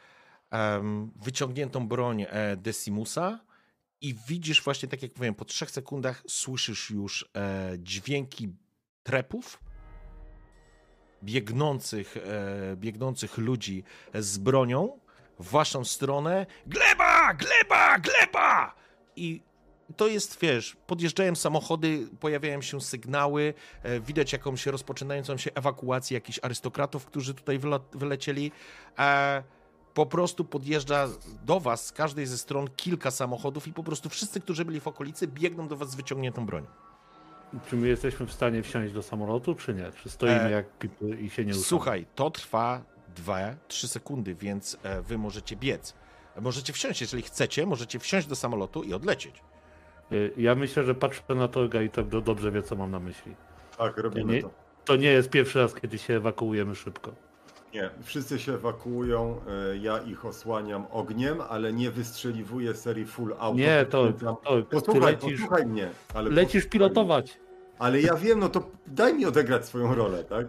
Wyciągniętą 1.15 1.87
broń 1.87 2.25
e, 2.29 2.57
Decimusa 2.57 3.39
i 4.01 4.15
widzisz 4.27 4.63
właśnie, 4.63 4.89
tak 4.89 5.01
jak 5.01 5.15
mówiłem, 5.15 5.35
po 5.35 5.45
trzech 5.45 5.71
sekundach 5.71 6.23
słyszysz 6.27 6.89
już 6.89 7.29
e, 7.35 7.71
dźwięki 7.79 8.49
trepów 9.03 9.59
biegnących, 11.23 12.17
e, 12.17 12.75
biegnących 12.75 13.37
ludzi 13.37 13.83
z 14.13 14.37
bronią 14.37 14.99
w 15.39 15.49
waszą 15.49 15.85
stronę. 15.85 16.45
Gleba! 16.67 17.33
Gleba! 17.33 17.99
Gleba! 17.99 18.75
I 19.15 19.41
to 19.97 20.07
jest, 20.07 20.39
wiesz, 20.41 20.77
podjeżdżają 20.87 21.35
samochody, 21.35 22.07
pojawiają 22.19 22.61
się 22.61 22.81
sygnały, 22.81 23.53
e, 23.83 23.99
widać 23.99 24.33
jakąś 24.33 24.65
rozpoczynającą 24.65 25.37
się 25.37 25.51
ewakuację 25.55 26.15
jakichś 26.15 26.39
arystokratów, 26.41 27.05
którzy 27.05 27.33
tutaj 27.33 27.59
wyla- 27.59 27.97
wylecieli. 27.97 28.51
E, 28.99 29.43
po 29.97 30.05
prostu 30.05 30.45
podjeżdża 30.45 31.07
do 31.45 31.59
was 31.59 31.85
z 31.85 31.91
każdej 31.91 32.25
ze 32.25 32.37
stron 32.37 32.67
kilka 32.75 33.11
samochodów 33.11 33.67
i 33.67 33.73
po 33.73 33.83
prostu 33.83 34.09
wszyscy, 34.09 34.41
którzy 34.41 34.65
byli 34.65 34.79
w 34.79 34.87
okolicy, 34.87 35.27
biegną 35.27 35.67
do 35.67 35.75
was 35.77 35.89
z 35.89 35.95
wyciągniętą 35.95 36.45
bronią. 36.45 36.67
Czy 37.69 37.75
my 37.75 37.87
jesteśmy 37.87 38.25
w 38.25 38.33
stanie 38.33 38.63
wsiąść 38.63 38.93
do 38.93 39.03
samolotu, 39.03 39.55
czy 39.55 39.73
nie? 39.73 39.91
Czy 40.03 40.09
stoimy 40.09 40.41
E, 40.41 40.51
jak 40.51 40.77
pipy 40.77 41.05
i 41.21 41.29
się 41.29 41.45
nie 41.45 41.51
ruszamy? 41.51 41.65
Słuchaj, 41.65 42.05
to 42.15 42.31
trwa 42.31 42.81
2-3 43.25 43.87
sekundy, 43.87 44.35
więc 44.35 44.77
e, 44.83 45.01
wy 45.01 45.17
możecie 45.17 45.55
biec. 45.55 45.93
Możecie 46.41 46.73
wsiąść, 46.73 47.01
jeżeli 47.01 47.23
chcecie, 47.23 47.65
możecie 47.65 47.99
wsiąść 47.99 48.27
do 48.27 48.35
samolotu 48.35 48.83
i 48.83 48.93
odlecieć. 48.93 49.43
Y, 50.11 50.33
Ja 50.37 50.55
myślę, 50.55 50.83
że 50.83 50.95
patrzę 50.95 51.35
na 51.35 51.47
Torga 51.47 51.81
i 51.81 51.89
tak 51.89 52.07
do- 52.07 52.21
dobrze 52.21 52.51
wie, 52.51 52.63
co 52.63 52.75
mam 52.75 52.91
na 52.91 52.99
myśli. 52.99 53.35
Tak, 53.77 53.97
robimy 53.97 54.33
Nie- 54.33 54.41
to. 54.41 54.49
To 54.85 54.95
nie 54.95 55.07
jest 55.09 55.29
pierwszy 55.29 55.59
raz, 55.59 55.73
kiedy 55.73 55.97
się 55.97 56.13
ewakuujemy 56.13 56.75
szybko. 56.75 57.11
Nie, 57.77 57.89
wszyscy 58.03 58.39
się 58.39 58.53
ewakuują, 58.53 59.41
e, 59.47 59.77
ja 59.77 59.97
ich 59.97 60.25
osłaniam 60.25 60.85
ogniem, 60.91 61.41
ale 61.49 61.73
nie 61.73 61.91
wystrzeliwuję 61.91 62.73
serii 62.73 63.05
full 63.05 63.35
auto. 63.39 63.59
Nie, 63.59 63.85
to, 63.85 64.13
to 64.13 64.41
ty 64.61 64.63
Posłuchaj, 64.63 65.01
lecisz, 65.11 65.41
posłuchaj 65.41 65.65
mnie. 65.65 65.89
Ale 66.13 66.29
lecisz 66.29 66.63
posłuchaj 66.63 66.69
pilotować. 66.69 67.39
Ale 67.79 68.01
ja 68.01 68.15
wiem, 68.15 68.39
no 68.39 68.49
to 68.49 68.63
daj 68.87 69.13
mi 69.13 69.25
odegrać 69.25 69.65
swoją 69.65 69.95
rolę, 69.95 70.23
tak? 70.23 70.47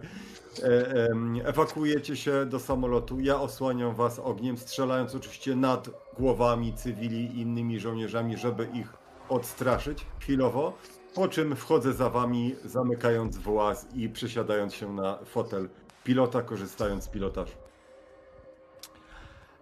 E, 0.63 1.09
ewakuujecie 1.45 2.17
się 2.17 2.47
do 2.47 2.61
samolotu, 2.61 3.21
ja 3.21 3.41
osłaniam 3.41 3.95
was 3.95 4.19
ogniem, 4.19 4.57
strzelając 4.59 5.15
oczywiście 5.15 5.57
nad 5.57 5.91
głowami 6.19 6.73
cywili 6.75 7.25
i 7.25 7.41
innymi 7.41 7.81
żołnierzami, 7.81 8.37
żeby 8.37 8.69
ich 8.75 8.93
odstraszyć 9.29 10.07
chwilowo, 10.21 10.73
po 11.15 11.29
czym 11.29 11.57
wchodzę 11.57 11.93
za 11.93 12.11
wami, 12.11 12.57
zamykając 12.65 13.39
właz 13.39 13.87
i 13.95 14.09
przesiadając 14.09 14.75
się 14.75 14.93
na 14.93 15.19
fotel 15.25 15.69
pilota, 16.09 16.43
korzystając 16.43 17.05
z 17.05 17.09
pilotażu. 17.09 17.53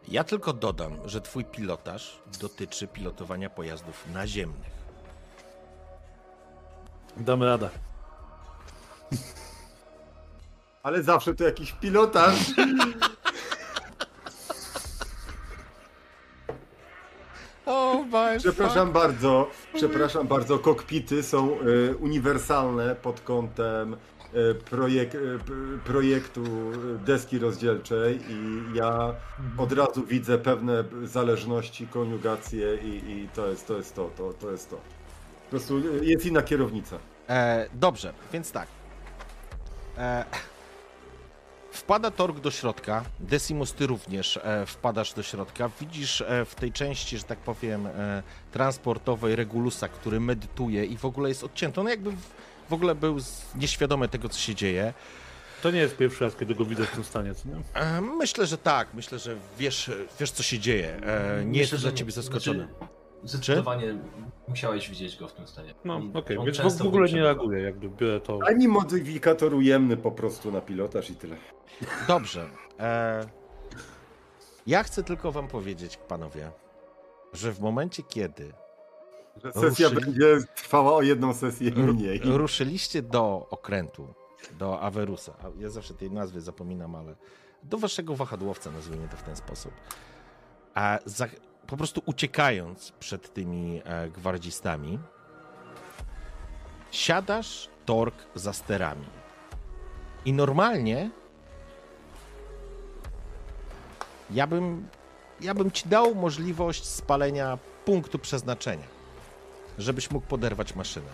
Ja 0.08 0.24
tylko 0.24 0.52
dodam, 0.52 0.92
że 1.04 1.20
twój 1.20 1.44
pilotaż 1.44 2.18
dotyczy 2.40 2.86
pilotowania 2.86 3.50
pojazdów 3.50 4.06
naziemnych. 4.14 4.70
Damy 7.16 7.46
radę. 7.46 7.70
Ale 10.82 11.02
zawsze 11.02 11.34
to 11.34 11.44
jakiś 11.44 11.72
pilotaż. 11.72 12.34
O, 17.66 17.92
oh 17.92 18.38
Przepraszam 18.38 18.92
bardzo, 18.92 19.50
przepraszam 19.74 20.26
bardzo, 20.26 20.58
kokpity 20.58 21.22
są 21.22 21.58
e, 21.60 21.96
uniwersalne 21.96 22.96
pod 22.96 23.20
kątem 23.20 23.96
projek, 24.70 25.14
e, 25.14 25.18
projektu 25.84 26.44
e, 26.44 27.04
deski 27.04 27.38
rozdzielczej 27.38 28.20
i 28.28 28.62
ja 28.74 29.14
od 29.58 29.72
razu 29.72 30.06
widzę 30.06 30.38
pewne 30.38 30.84
zależności, 31.04 31.86
koniugacje 31.86 32.74
i, 32.76 33.10
i 33.10 33.28
to 33.34 33.48
jest 33.48 33.66
to, 33.66 33.76
jest 33.76 33.94
to, 33.94 34.10
to, 34.16 34.32
to 34.32 34.50
jest 34.50 34.70
to. 34.70 34.76
Po 35.44 35.50
prostu 35.50 35.78
e, 35.78 36.04
jest 36.04 36.26
inna 36.26 36.42
kierownica. 36.42 36.98
E, 37.28 37.68
dobrze, 37.74 38.12
więc 38.32 38.52
tak. 38.52 38.68
E, 39.98 40.24
wpada 41.76 42.10
Torg 42.10 42.40
do 42.40 42.50
środka. 42.50 43.04
Decimus, 43.20 43.72
ty 43.72 43.86
również 43.86 44.36
e, 44.36 44.66
wpadasz 44.66 45.12
do 45.12 45.22
środka. 45.22 45.70
Widzisz 45.80 46.20
e, 46.20 46.44
w 46.44 46.54
tej 46.54 46.72
części, 46.72 47.18
że 47.18 47.24
tak 47.24 47.38
powiem, 47.38 47.86
e, 47.86 48.22
transportowej 48.52 49.36
Regulusa, 49.36 49.88
który 49.88 50.20
medytuje 50.20 50.84
i 50.84 50.96
w 50.96 51.04
ogóle 51.04 51.28
jest 51.28 51.44
odcięty. 51.44 51.80
On 51.80 51.88
jakby 51.88 52.10
w, 52.10 52.30
w 52.68 52.72
ogóle 52.72 52.94
był 52.94 53.16
nieświadomy 53.54 54.08
tego, 54.08 54.28
co 54.28 54.38
się 54.38 54.54
dzieje. 54.54 54.94
To 55.62 55.70
nie 55.70 55.78
jest 55.78 55.96
pierwszy 55.96 56.24
raz, 56.24 56.36
kiedy 56.36 56.54
go 56.54 56.64
widzę 56.64 56.84
w 56.84 56.90
tym 56.90 57.04
stanie, 57.04 57.34
co 57.34 57.48
nie? 57.48 57.54
E, 57.74 58.00
myślę, 58.00 58.46
że 58.46 58.58
tak. 58.58 58.94
Myślę, 58.94 59.18
że 59.18 59.36
wiesz, 59.58 59.90
wiesz 60.20 60.30
co 60.30 60.42
się 60.42 60.58
dzieje. 60.58 60.96
E, 60.96 61.44
nie 61.44 61.60
jest 61.60 61.74
dla 61.74 61.92
ciebie 61.92 62.12
zaskoczony. 62.12 62.68
Znaczy, 63.24 63.44
zdecydowanie 63.44 63.98
musiałeś 64.48 64.90
widzieć 64.90 65.16
go 65.16 65.28
w 65.28 65.32
tym 65.32 65.46
stanie. 65.46 65.74
No, 65.84 66.02
okej, 66.14 66.38
on 66.38 66.46
więc 66.46 66.78
w 66.78 66.86
ogóle 66.86 67.08
nie 67.08 67.22
reaguję, 67.22 67.62
jakby 67.62 67.88
biorę 67.88 68.20
to... 68.20 68.38
Ani 68.46 68.68
modyfikator 68.68 69.54
ujemny 69.54 69.96
po 69.96 70.10
prostu 70.10 70.52
na 70.52 70.60
pilotaż 70.60 71.10
i 71.10 71.16
tyle. 71.16 71.36
Dobrze. 72.08 72.48
E, 72.80 73.26
ja 74.66 74.82
chcę 74.82 75.02
tylko 75.02 75.32
wam 75.32 75.48
powiedzieć, 75.48 75.96
panowie, 76.08 76.50
że 77.32 77.52
w 77.52 77.60
momencie, 77.60 78.02
kiedy 78.02 78.52
Że 79.44 79.52
sesja 79.52 79.88
Ruszyli- 79.88 80.04
będzie 80.04 80.36
trwała 80.54 80.92
o 80.94 81.02
jedną 81.02 81.34
sesję 81.34 81.70
mniej. 81.70 82.20
ruszyliście 82.24 83.02
do 83.02 83.46
okrętu, 83.50 84.14
do 84.58 84.80
Awerusa, 84.80 85.32
ja 85.58 85.70
zawsze 85.70 85.94
tej 85.94 86.10
nazwy 86.10 86.40
zapominam, 86.40 86.94
ale 86.94 87.14
do 87.62 87.78
waszego 87.78 88.16
wahadłowca, 88.16 88.70
nazwijmy 88.70 89.08
to 89.08 89.16
w 89.16 89.22
ten 89.22 89.36
sposób, 89.36 89.72
a 90.74 90.98
za, 91.04 91.26
po 91.66 91.76
prostu 91.76 92.02
uciekając 92.06 92.92
przed 92.92 93.32
tymi 93.34 93.82
e, 93.84 94.08
gwardzistami, 94.10 94.98
siadasz 96.90 97.68
tork 97.84 98.14
za 98.34 98.52
sterami. 98.52 99.06
I 100.24 100.32
normalnie 100.32 101.10
ja 104.30 104.46
bym, 104.46 104.88
ja 105.40 105.54
bym 105.54 105.70
ci 105.70 105.88
dał 105.88 106.14
możliwość 106.14 106.84
spalenia 106.84 107.58
punktu 107.84 108.18
przeznaczenia, 108.18 108.84
żebyś 109.78 110.10
mógł 110.10 110.26
poderwać 110.26 110.74
maszynę. 110.74 111.10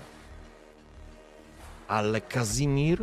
Ale 1.89 2.21
Kazimir 2.21 2.99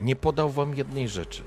nie 0.00 0.16
podał 0.16 0.50
wam 0.50 0.74
jednej 0.74 1.08
rzeczy. 1.08 1.42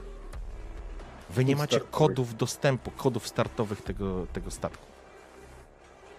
Wy 1.29 1.45
nie 1.45 1.55
macie 1.55 1.79
kodów 1.79 2.37
dostępu, 2.37 2.91
kodów 2.91 3.27
startowych 3.27 3.81
tego, 3.81 4.27
tego 4.33 4.51
statku. 4.51 4.85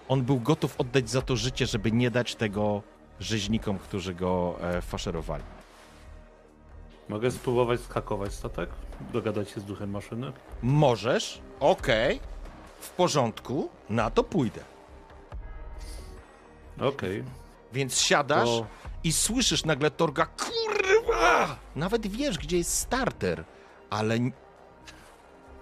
On 0.09 0.23
był 0.23 0.41
gotów 0.41 0.81
oddać 0.81 1.11
za 1.11 1.23
to 1.23 1.37
życie, 1.37 1.67
żeby 1.67 1.93
nie 1.93 2.11
dać 2.11 2.35
tego 2.35 2.83
rzeźnikom, 3.21 3.79
którzy 3.79 4.15
go 4.15 4.57
e, 4.63 4.83
faszerowali. 4.83 5.45
Mogę 7.09 7.31
spróbować 7.31 7.81
skakować 7.81 8.33
statek? 8.33 8.71
Dogadać 9.13 9.51
się 9.51 9.61
z 9.61 9.65
duchem 9.65 9.91
maszyny? 9.91 10.33
Możesz, 10.63 11.41
okej, 11.61 12.21
w 12.81 12.91
porządku, 12.91 13.69
na 13.91 14.11
to 14.11 14.25
pójdę. 14.25 14.61
Okej. 16.81 17.25
Więc 17.73 18.01
siadasz 18.01 18.49
To- 18.49 18.67
i 19.05 19.13
słyszysz 19.13 19.65
nagle 19.65 19.91
Torga, 19.91 20.27
kurwa! 20.27 21.57
Nawet 21.77 22.07
wiesz, 22.07 22.39
gdzie 22.39 22.59
jest 22.59 22.79
starter, 22.79 23.45
ale 23.91 24.19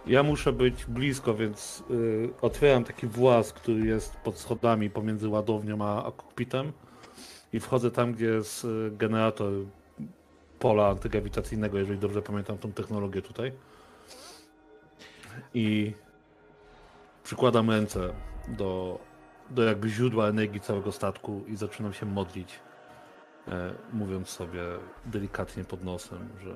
Ja 0.06 0.22
muszę 0.22 0.52
być 0.52 0.84
blisko, 0.86 1.34
więc 1.34 1.82
y, 1.90 2.30
otwieram 2.40 2.84
taki 2.84 3.06
właz, 3.06 3.52
który 3.52 3.86
jest 3.86 4.16
pod 4.16 4.38
schodami 4.38 4.90
pomiędzy 4.90 5.28
ładownią 5.28 5.84
a, 5.84 6.04
a 6.06 6.10
kokpitem 6.12 6.72
i 7.52 7.60
wchodzę 7.60 7.90
tam, 7.90 8.12
gdzie 8.12 8.26
jest 8.26 8.64
y, 8.64 8.90
generator 8.92 9.52
pola 10.58 10.88
antygrawitacyjnego, 10.88 11.78
jeżeli 11.78 11.98
dobrze 11.98 12.22
pamiętam 12.22 12.58
tą 12.58 12.72
technologię 12.72 13.22
tutaj. 13.22 13.52
I 15.54 15.92
przykładam 17.24 17.70
ręce 17.70 18.12
do, 18.48 18.98
do 19.52 19.62
jakby 19.62 19.88
źródła 19.88 20.28
energii 20.28 20.60
całego 20.60 20.92
statku 20.92 21.44
i 21.46 21.56
zaczynam 21.56 21.92
się 21.92 22.06
modlić, 22.06 22.60
e, 23.48 23.74
mówiąc 23.92 24.28
sobie 24.28 24.62
delikatnie 25.06 25.64
pod 25.64 25.84
nosem, 25.84 26.28
że 26.42 26.54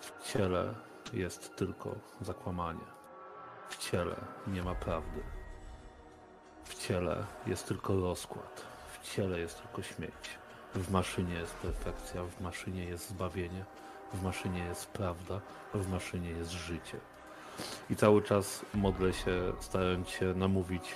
w 0.00 0.32
ciele 0.32 0.74
jest 1.12 1.56
tylko 1.56 1.94
zakłamanie. 2.20 2.98
W 3.68 3.76
ciele 3.76 4.16
nie 4.46 4.62
ma 4.62 4.74
prawdy. 4.74 5.20
W 6.64 6.74
ciele 6.74 7.24
jest 7.46 7.68
tylko 7.68 8.00
rozkład. 8.00 8.66
W 8.92 9.14
ciele 9.14 9.40
jest 9.40 9.62
tylko 9.62 9.82
śmierć. 9.82 10.38
W 10.74 10.90
maszynie 10.90 11.34
jest 11.34 11.54
perfekcja, 11.54 12.24
w 12.24 12.40
maszynie 12.40 12.84
jest 12.84 13.08
zbawienie, 13.08 13.64
w 14.12 14.22
maszynie 14.22 14.64
jest 14.64 14.86
prawda, 14.86 15.40
w 15.74 15.90
maszynie 15.90 16.30
jest 16.30 16.50
życie. 16.50 17.00
I 17.90 17.96
cały 17.96 18.22
czas 18.22 18.64
modlę 18.74 19.12
się, 19.12 19.52
starając 19.60 20.08
się 20.08 20.34
namówić. 20.34 20.94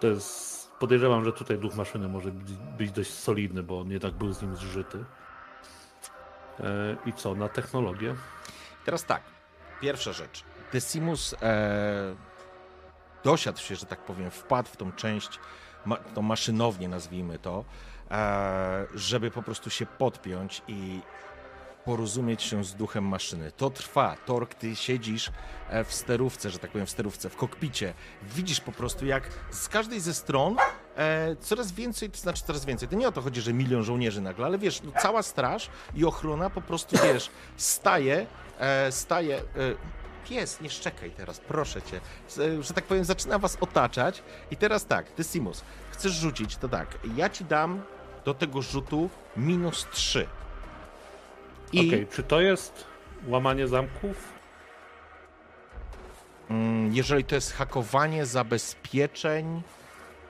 To 0.00 0.06
jest. 0.06 0.58
Podejrzewam, 0.78 1.24
że 1.24 1.32
tutaj 1.32 1.58
duch 1.58 1.74
maszyny 1.74 2.08
może 2.08 2.30
być, 2.78 2.90
dość 2.90 3.10
solidny, 3.10 3.62
bo 3.62 3.80
on 3.80 3.90
jednak 3.90 4.14
był 4.14 4.32
z 4.32 4.42
nim 4.42 4.56
zżyty. 4.56 5.04
E, 6.60 6.96
I 7.06 7.12
co, 7.12 7.34
na 7.34 7.48
technologię? 7.48 8.14
Teraz 8.84 9.04
tak, 9.04 9.22
pierwsza 9.80 10.12
rzecz. 10.12 10.44
Decimus 10.72 11.34
e, 11.42 12.14
dosiadł 13.24 13.58
się, 13.58 13.76
że 13.76 13.86
tak 13.86 14.04
powiem, 14.04 14.30
wpadł 14.30 14.68
w 14.68 14.76
tą 14.76 14.92
część, 14.92 15.38
ma, 15.84 15.96
tą 15.96 16.22
maszynownię 16.22 16.88
nazwijmy 16.88 17.38
to, 17.38 17.64
e, 18.10 18.86
żeby 18.94 19.30
po 19.30 19.42
prostu 19.42 19.70
się 19.70 19.86
podpiąć 19.86 20.62
i 20.68 21.00
porozumieć 21.92 22.42
się 22.42 22.64
z 22.64 22.74
duchem 22.74 23.04
maszyny. 23.04 23.52
To 23.52 23.70
trwa. 23.70 24.16
Tork, 24.26 24.54
ty 24.54 24.76
siedzisz 24.76 25.30
e, 25.70 25.84
w 25.84 25.94
sterówce, 25.94 26.50
że 26.50 26.58
tak 26.58 26.70
powiem, 26.70 26.86
w 26.86 26.90
sterówce, 26.90 27.28
w 27.30 27.36
kokpicie. 27.36 27.94
Widzisz 28.22 28.60
po 28.60 28.72
prostu, 28.72 29.06
jak 29.06 29.28
z 29.50 29.68
każdej 29.68 30.00
ze 30.00 30.14
stron 30.14 30.56
e, 30.96 31.36
coraz 31.40 31.72
więcej, 31.72 32.10
to 32.10 32.18
znaczy 32.18 32.42
coraz 32.46 32.64
więcej. 32.64 32.88
To 32.88 32.96
nie 32.96 33.08
o 33.08 33.12
to 33.12 33.22
chodzi, 33.22 33.40
że 33.40 33.52
milion 33.52 33.82
żołnierzy 33.82 34.20
nagle, 34.20 34.46
ale 34.46 34.58
wiesz, 34.58 34.82
no, 34.82 34.92
cała 35.02 35.22
straż 35.22 35.70
i 35.94 36.04
ochrona 36.04 36.50
po 36.50 36.60
prostu, 36.60 36.96
wiesz, 37.02 37.30
staje, 37.56 38.26
e, 38.58 38.92
staje... 38.92 39.36
E, 39.38 39.42
Pies, 40.28 40.60
nie 40.60 40.70
szczekaj 40.70 41.10
teraz, 41.10 41.40
proszę 41.40 41.82
cię. 41.82 42.00
Z- 42.28 42.66
Że 42.66 42.74
tak 42.74 42.84
powiem, 42.84 43.04
zaczyna 43.04 43.38
was 43.38 43.56
otaczać. 43.60 44.22
I 44.50 44.56
teraz 44.56 44.86
tak, 44.86 45.10
ty 45.10 45.24
Simus, 45.24 45.64
chcesz 45.90 46.12
rzucić, 46.12 46.56
to 46.56 46.68
tak, 46.68 46.98
ja 47.16 47.28
ci 47.30 47.44
dam 47.44 47.82
do 48.24 48.34
tego 48.34 48.62
rzutu 48.62 49.10
minus 49.36 49.86
3. 49.92 50.26
I 51.72 51.88
Okej, 51.88 52.06
czy 52.06 52.22
to 52.22 52.40
jest 52.40 52.84
łamanie 53.26 53.68
zamków? 53.68 54.32
mm, 56.50 56.94
jeżeli 56.94 57.24
to 57.24 57.34
jest 57.34 57.52
hakowanie 57.52 58.26
zabezpieczeń, 58.26 59.62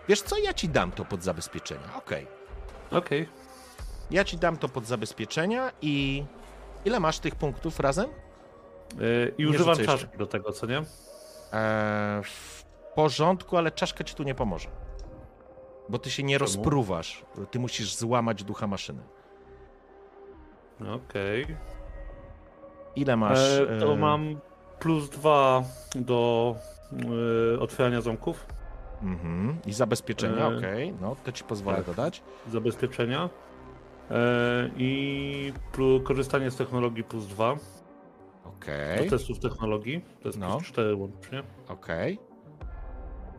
wiesz 0.09 0.23
co, 0.23 0.39
ja 0.39 0.55
ci 0.55 0.69
dam 0.69 0.93
to 0.93 1.05
pod 1.05 1.23
zabezpieczenia, 1.23 1.95
okej. 1.97 2.27
Okej. 2.91 3.29
Ja 4.11 4.25
ci 4.25 4.37
dam 4.39 4.57
to 4.57 4.69
pod 4.69 4.87
zabezpieczenia 4.87 5.73
i 5.83 6.25
ile 6.85 7.01
masz 7.01 7.19
tych 7.19 7.35
punktów 7.35 7.81
razem? 7.81 8.07
Yy, 8.99 9.35
I 9.39 9.43
Nie 9.45 9.49
używam 9.51 9.75
rzucę 9.75 9.83
jeszcze. 9.83 9.99
czaszki 10.07 10.19
do 10.19 10.27
tego, 10.27 10.53
co 10.53 10.67
nie? 10.67 10.77
Eee, 10.79 10.85
w 12.25 12.65
porządku, 12.95 13.57
ale 13.57 13.71
czaszka 13.71 14.05
ci 14.05 14.15
tu 14.15 14.23
nie 14.23 14.35
pomoże. 14.35 14.69
Bo 15.89 15.99
ty 15.99 16.11
się 16.11 16.23
nie 16.23 16.39
rozpruwasz. 16.39 17.25
Ty 17.51 17.59
musisz 17.59 17.95
złamać 17.97 18.45
ducha 18.45 18.67
maszyny. 18.67 19.03
Okej. 20.81 21.47
Ile 22.97 23.17
masz? 23.17 23.39
E, 23.61 23.79
To 23.81 23.93
e, 23.93 23.97
mam 23.97 24.37
plus 24.81 25.11
dwa 25.11 25.63
do 25.95 26.55
e, 27.57 27.61
otwierania 27.61 28.01
zamków, 28.01 28.47
Mhm. 29.03 29.57
I 29.67 29.73
zabezpieczenia, 29.73 30.45
E, 30.51 30.57
okej. 30.59 30.95
No, 31.01 31.17
to 31.25 31.33
ci 31.33 31.45
pozwolę 31.45 31.77
tak. 31.77 31.87
dodać. 31.87 32.23
zabezpieczenia 32.53 33.31
e, 34.11 34.15
i 34.77 35.53
plus, 35.73 36.03
korzystanie 36.05 36.51
z 36.51 36.57
technologii 36.57 37.05
plus 37.05 37.27
dwa 37.27 37.57
Okej, 38.45 39.05
do 39.05 39.11
testów 39.17 39.39
technologii. 39.39 40.05
To 40.23 40.29
jest 40.29 40.39
No. 40.39 40.51
plus 40.57 40.69
cztery 40.69 40.95
łącznie. 40.95 41.43
okej. 41.69 42.19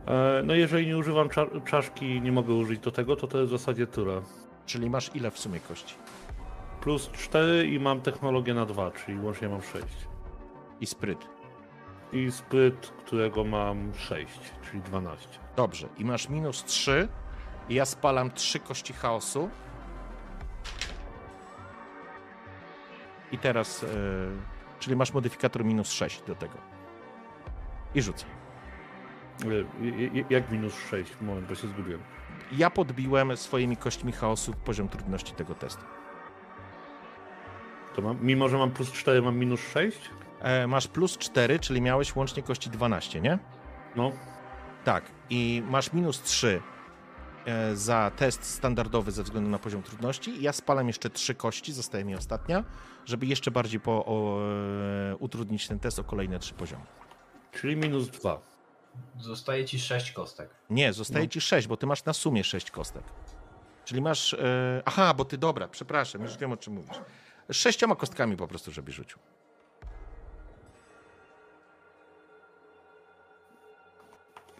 E, 0.06 0.42
no 0.44 0.54
jeżeli 0.54 0.86
nie 0.86 0.98
używam 0.98 1.28
cza- 1.28 1.64
czaszki, 1.64 2.20
nie 2.20 2.32
mogę 2.32 2.54
użyć 2.54 2.80
do 2.80 2.90
tego, 2.90 3.16
to 3.16 3.26
to 3.26 3.38
jest 3.38 3.52
w 3.52 3.58
zasadzie 3.58 3.86
tyle. 3.86 4.20
Czyli 4.66 4.90
masz 4.90 5.10
ile 5.14 5.30
w 5.30 5.38
sumie 5.38 5.60
kości? 5.60 5.94
Plus 6.80 7.10
4 7.10 7.66
i 7.66 7.80
mam 7.80 8.00
technologię 8.00 8.54
na 8.54 8.66
2, 8.66 8.90
czyli 8.90 9.18
łącznie 9.20 9.48
mam 9.48 9.62
6. 9.62 9.84
I 10.80 10.86
spryt. 10.86 11.28
I 12.12 12.32
spryt, 12.32 12.86
którego 12.86 13.44
mam 13.44 13.94
6, 13.94 14.40
czyli 14.70 14.82
12. 14.82 15.28
Dobrze. 15.56 15.88
I 15.98 16.04
masz 16.04 16.28
minus 16.28 16.64
3. 16.64 17.08
I 17.68 17.74
ja 17.74 17.84
spalam 17.84 18.30
3 18.30 18.60
kości 18.60 18.92
chaosu. 18.92 19.50
I 23.32 23.38
teraz. 23.38 23.82
e, 23.84 23.86
czyli 24.78 24.96
masz 24.96 25.12
modyfikator 25.12 25.64
minus 25.64 25.90
6 25.92 26.22
do 26.22 26.34
tego. 26.34 26.54
I 27.94 28.02
rzucę. 28.02 28.26
E, 29.44 30.24
Jak 30.30 30.50
minus 30.50 30.74
6? 30.90 31.12
Moment, 31.20 31.48
bo 31.48 31.54
się 31.54 31.68
zgubiłem. 31.68 32.00
ja 32.52 32.70
podbiłem 32.70 33.36
swoimi 33.36 33.76
kośćmi 33.76 34.12
chaosu 34.12 34.52
poziom 34.64 34.88
trudności 34.88 35.34
tego 35.34 35.54
testu. 35.54 35.84
To 37.96 38.02
mam, 38.02 38.18
mimo, 38.22 38.48
że 38.48 38.58
mam 38.58 38.70
plus 38.70 38.92
4, 38.92 39.22
mam 39.22 39.36
minus 39.36 39.60
6? 39.60 39.98
E, 40.40 40.66
masz 40.66 40.88
plus 40.88 41.18
4, 41.18 41.58
czyli 41.58 41.80
miałeś 41.80 42.16
łącznie 42.16 42.42
kości 42.42 42.70
12, 42.70 43.20
nie? 43.20 43.38
No. 43.96 44.12
Tak. 44.84 45.04
I 45.30 45.62
masz 45.66 45.92
minus 45.92 46.22
3 46.22 46.62
e, 47.46 47.76
za 47.76 48.10
test 48.16 48.44
standardowy 48.44 49.10
ze 49.10 49.22
względu 49.22 49.50
na 49.50 49.58
poziom 49.58 49.82
trudności. 49.82 50.42
Ja 50.42 50.52
spalam 50.52 50.86
jeszcze 50.86 51.10
3 51.10 51.34
kości, 51.34 51.72
zostaje 51.72 52.04
mi 52.04 52.14
ostatnia, 52.14 52.64
żeby 53.06 53.26
jeszcze 53.26 53.50
bardziej 53.50 53.80
po, 53.80 54.04
o, 54.06 54.40
e, 55.12 55.16
utrudnić 55.16 55.68
ten 55.68 55.78
test 55.78 55.98
o 55.98 56.04
kolejne 56.04 56.38
3 56.38 56.54
poziomy. 56.54 56.84
Czyli 57.52 57.76
minus 57.76 58.08
2. 58.08 58.40
Zostaje 59.18 59.64
ci 59.64 59.78
6 59.78 60.12
kostek. 60.12 60.50
Nie, 60.70 60.92
zostaje 60.92 61.28
ci 61.28 61.40
6, 61.40 61.68
bo 61.68 61.76
ty 61.76 61.86
masz 61.86 62.04
na 62.04 62.12
sumie 62.12 62.44
6 62.44 62.70
kostek. 62.70 63.02
Czyli 63.84 64.00
masz. 64.00 64.34
E, 64.34 64.82
aha, 64.84 65.14
bo 65.14 65.24
ty 65.24 65.38
dobra, 65.38 65.68
przepraszam, 65.68 66.22
już 66.22 66.36
wiem 66.36 66.52
o 66.52 66.56
czym 66.56 66.74
mówisz. 66.74 67.00
Sześcioma 67.52 67.96
kostkami 67.96 68.36
po 68.36 68.48
prostu, 68.48 68.72
żeby 68.72 68.92
rzucił. 68.92 69.18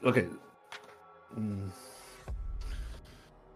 Okej. 0.02 0.28
Mm. 1.36 1.70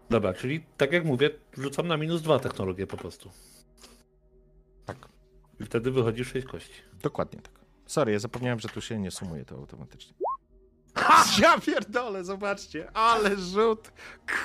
Dobra, 0.09 0.33
czyli 0.33 0.65
tak 0.77 0.91
jak 0.91 1.05
mówię, 1.05 1.29
rzucam 1.57 1.87
na 1.87 1.97
minus 1.97 2.21
2 2.21 2.39
technologię 2.39 2.87
po 2.87 2.97
prostu. 2.97 3.29
Tak. 4.85 5.07
I 5.59 5.65
wtedy 5.65 5.91
wychodzi 5.91 6.25
6 6.25 6.47
kości. 6.47 6.81
Dokładnie 6.93 7.41
tak. 7.41 7.59
Sorry, 7.85 8.11
ja 8.11 8.19
zapomniałem, 8.19 8.59
że 8.59 8.69
tu 8.69 8.81
się 8.81 8.99
nie 8.99 9.11
sumuje 9.11 9.45
to 9.45 9.55
automatycznie. 9.55 10.13
Ja 11.41 11.59
pierdolę, 11.59 12.23
zobaczcie, 12.23 12.91
ale 12.93 13.35
rzut. 13.37 13.91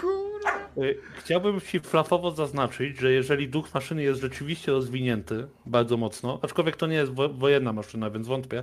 Kurwa. 0.00 0.68
Y, 0.78 0.98
Chciałbym 1.18 1.60
ci 1.60 1.80
flafowo 1.80 2.30
zaznaczyć, 2.30 2.98
że 3.00 3.12
jeżeli 3.12 3.48
duch 3.48 3.74
maszyny 3.74 4.02
jest 4.02 4.20
rzeczywiście 4.20 4.72
rozwinięty 4.72 5.48
bardzo 5.66 5.96
mocno, 5.96 6.38
aczkolwiek 6.42 6.76
to 6.76 6.86
nie 6.86 6.96
jest 6.96 7.12
wo- 7.12 7.28
wojenna 7.28 7.72
maszyna, 7.72 8.10
więc 8.10 8.26
wątpię, 8.26 8.62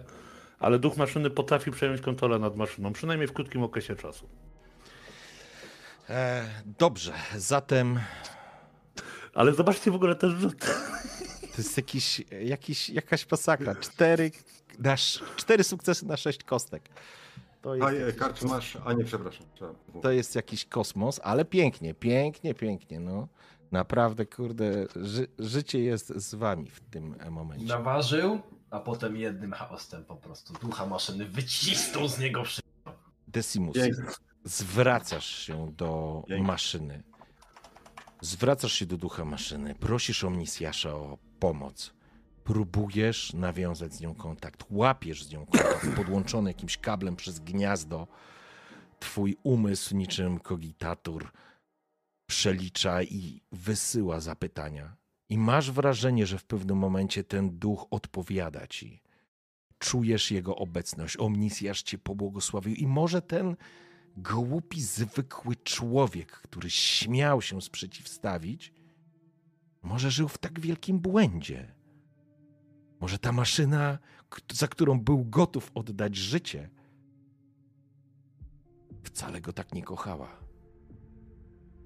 ale 0.60 0.80
duch 0.80 0.98
maszyny 0.98 1.30
potrafi 1.30 1.72
przejąć 1.72 2.02
kontrolę 2.02 2.40
nad 2.40 2.56
maszyną, 2.56 2.94
przynajmniej 2.94 3.28
w 3.28 3.34
krótkim 3.34 3.64
okresie 3.64 3.96
czasu. 3.96 4.30
E, 6.10 6.46
dobrze, 6.80 7.14
zatem 7.38 8.00
Ale 9.34 9.54
zobaczcie 9.54 9.92
w 9.92 9.96
ogóle 9.96 10.16
też 10.16 10.32
rzut. 10.34 10.60
to 11.42 11.58
jest 11.58 11.78
jakiś, 11.78 12.22
jakiś, 12.44 12.90
jakaś 12.90 13.32
masakra. 13.32 13.76
Cztery, 13.76 14.32
na, 14.80 14.94
sz- 14.94 15.36
cztery 15.36 15.64
sukcesy 15.64 16.06
na 16.06 16.18
sześć 16.18 16.44
kostek. 16.44 16.84
To 17.68 17.76
jest, 17.76 17.88
A, 17.88 17.92
e, 17.92 17.96
jakiś, 17.96 18.16
karcz 18.20 18.42
masz, 18.42 18.78
a 18.86 18.94
nie, 18.94 19.04
przepraszam. 19.04 19.46
to 20.02 20.12
jest 20.12 20.36
jakiś 20.36 20.66
kosmos, 20.66 21.20
ale 21.24 21.46
pięknie, 21.46 21.94
pięknie, 21.94 22.54
pięknie. 22.54 23.00
No. 23.00 23.28
Naprawdę, 23.72 24.26
kurde, 24.26 24.86
ży, 24.96 25.28
życie 25.40 25.80
jest 25.80 26.08
z 26.08 26.36
wami 26.36 26.70
w 26.70 26.80
tym 26.80 27.16
momencie. 27.30 27.66
Naważył, 27.66 28.40
a 28.70 28.80
potem 28.80 29.18
jednym 29.18 29.52
chaostem 29.52 30.06
po 30.06 30.16
prostu 30.16 30.54
ducha 30.54 30.86
maszyny 30.86 31.26
wycisnął 31.26 32.08
z 32.08 32.20
niego 32.20 32.44
wszystko. 32.44 32.94
Decimus, 33.28 33.76
Pięknie. 33.76 34.04
zwracasz 34.44 35.26
się 35.26 35.72
do 35.72 36.24
Pięknie. 36.28 36.48
maszyny. 36.48 37.04
Zwracasz 38.22 38.74
się 38.74 38.86
do 38.86 38.98
ducha 38.98 39.26
maszyny, 39.26 39.76
prosisz 39.76 40.24
Omnisjasza 40.24 40.96
o 40.96 41.18
pomoc. 41.40 41.94
Próbujesz 42.48 43.34
nawiązać 43.34 43.94
z 43.94 44.02
nią 44.02 44.16
kontakt, 44.16 44.66
łapiesz 44.70 45.24
z 45.24 45.32
nią 45.32 45.46
kontakt, 45.46 45.90
podłączony 45.98 46.50
jakimś 46.50 46.78
kablem 46.78 47.16
przez 47.16 47.40
gniazdo. 47.40 48.08
Twój 49.00 49.38
umysł, 49.44 49.96
niczym 49.96 50.40
kogitator, 50.40 51.32
przelicza 52.26 53.04
i 53.04 53.42
wysyła 53.52 54.20
zapytania. 54.20 54.96
I 55.30 55.38
masz 55.38 55.72
wrażenie, 55.72 56.26
że 56.26 56.38
w 56.38 56.46
pewnym 56.46 56.78
momencie 56.78 57.24
ten 57.24 57.60
duch 57.60 57.86
odpowiada 57.92 58.68
ci. 58.68 59.02
Czujesz 59.80 60.32
jego 60.32 60.56
obecność. 60.56 61.18
Omnisjasz 61.18 61.84
cię 61.84 61.98
pobłogosławił. 61.98 62.76
I 62.76 62.88
może 62.88 63.22
ten 63.22 63.56
głupi, 64.18 64.82
zwykły 64.82 65.56
człowiek, 65.56 66.32
który 66.32 66.70
śmiał 66.70 67.42
się 67.42 67.62
sprzeciwstawić, 67.62 68.74
może 69.82 70.12
żył 70.12 70.28
w 70.28 70.38
tak 70.38 70.60
wielkim 70.60 71.00
błędzie. 71.00 71.77
Może 73.00 73.20
ta 73.20 73.32
maszyna, 73.32 74.00
za 74.54 74.68
którą 74.68 75.00
był 75.00 75.26
gotów 75.26 75.72
oddać 75.76 76.16
życie, 76.16 76.70
wcale 79.04 79.42
go 79.42 79.54
tak 79.54 79.74
nie 79.74 79.84
kochała. 79.84 80.30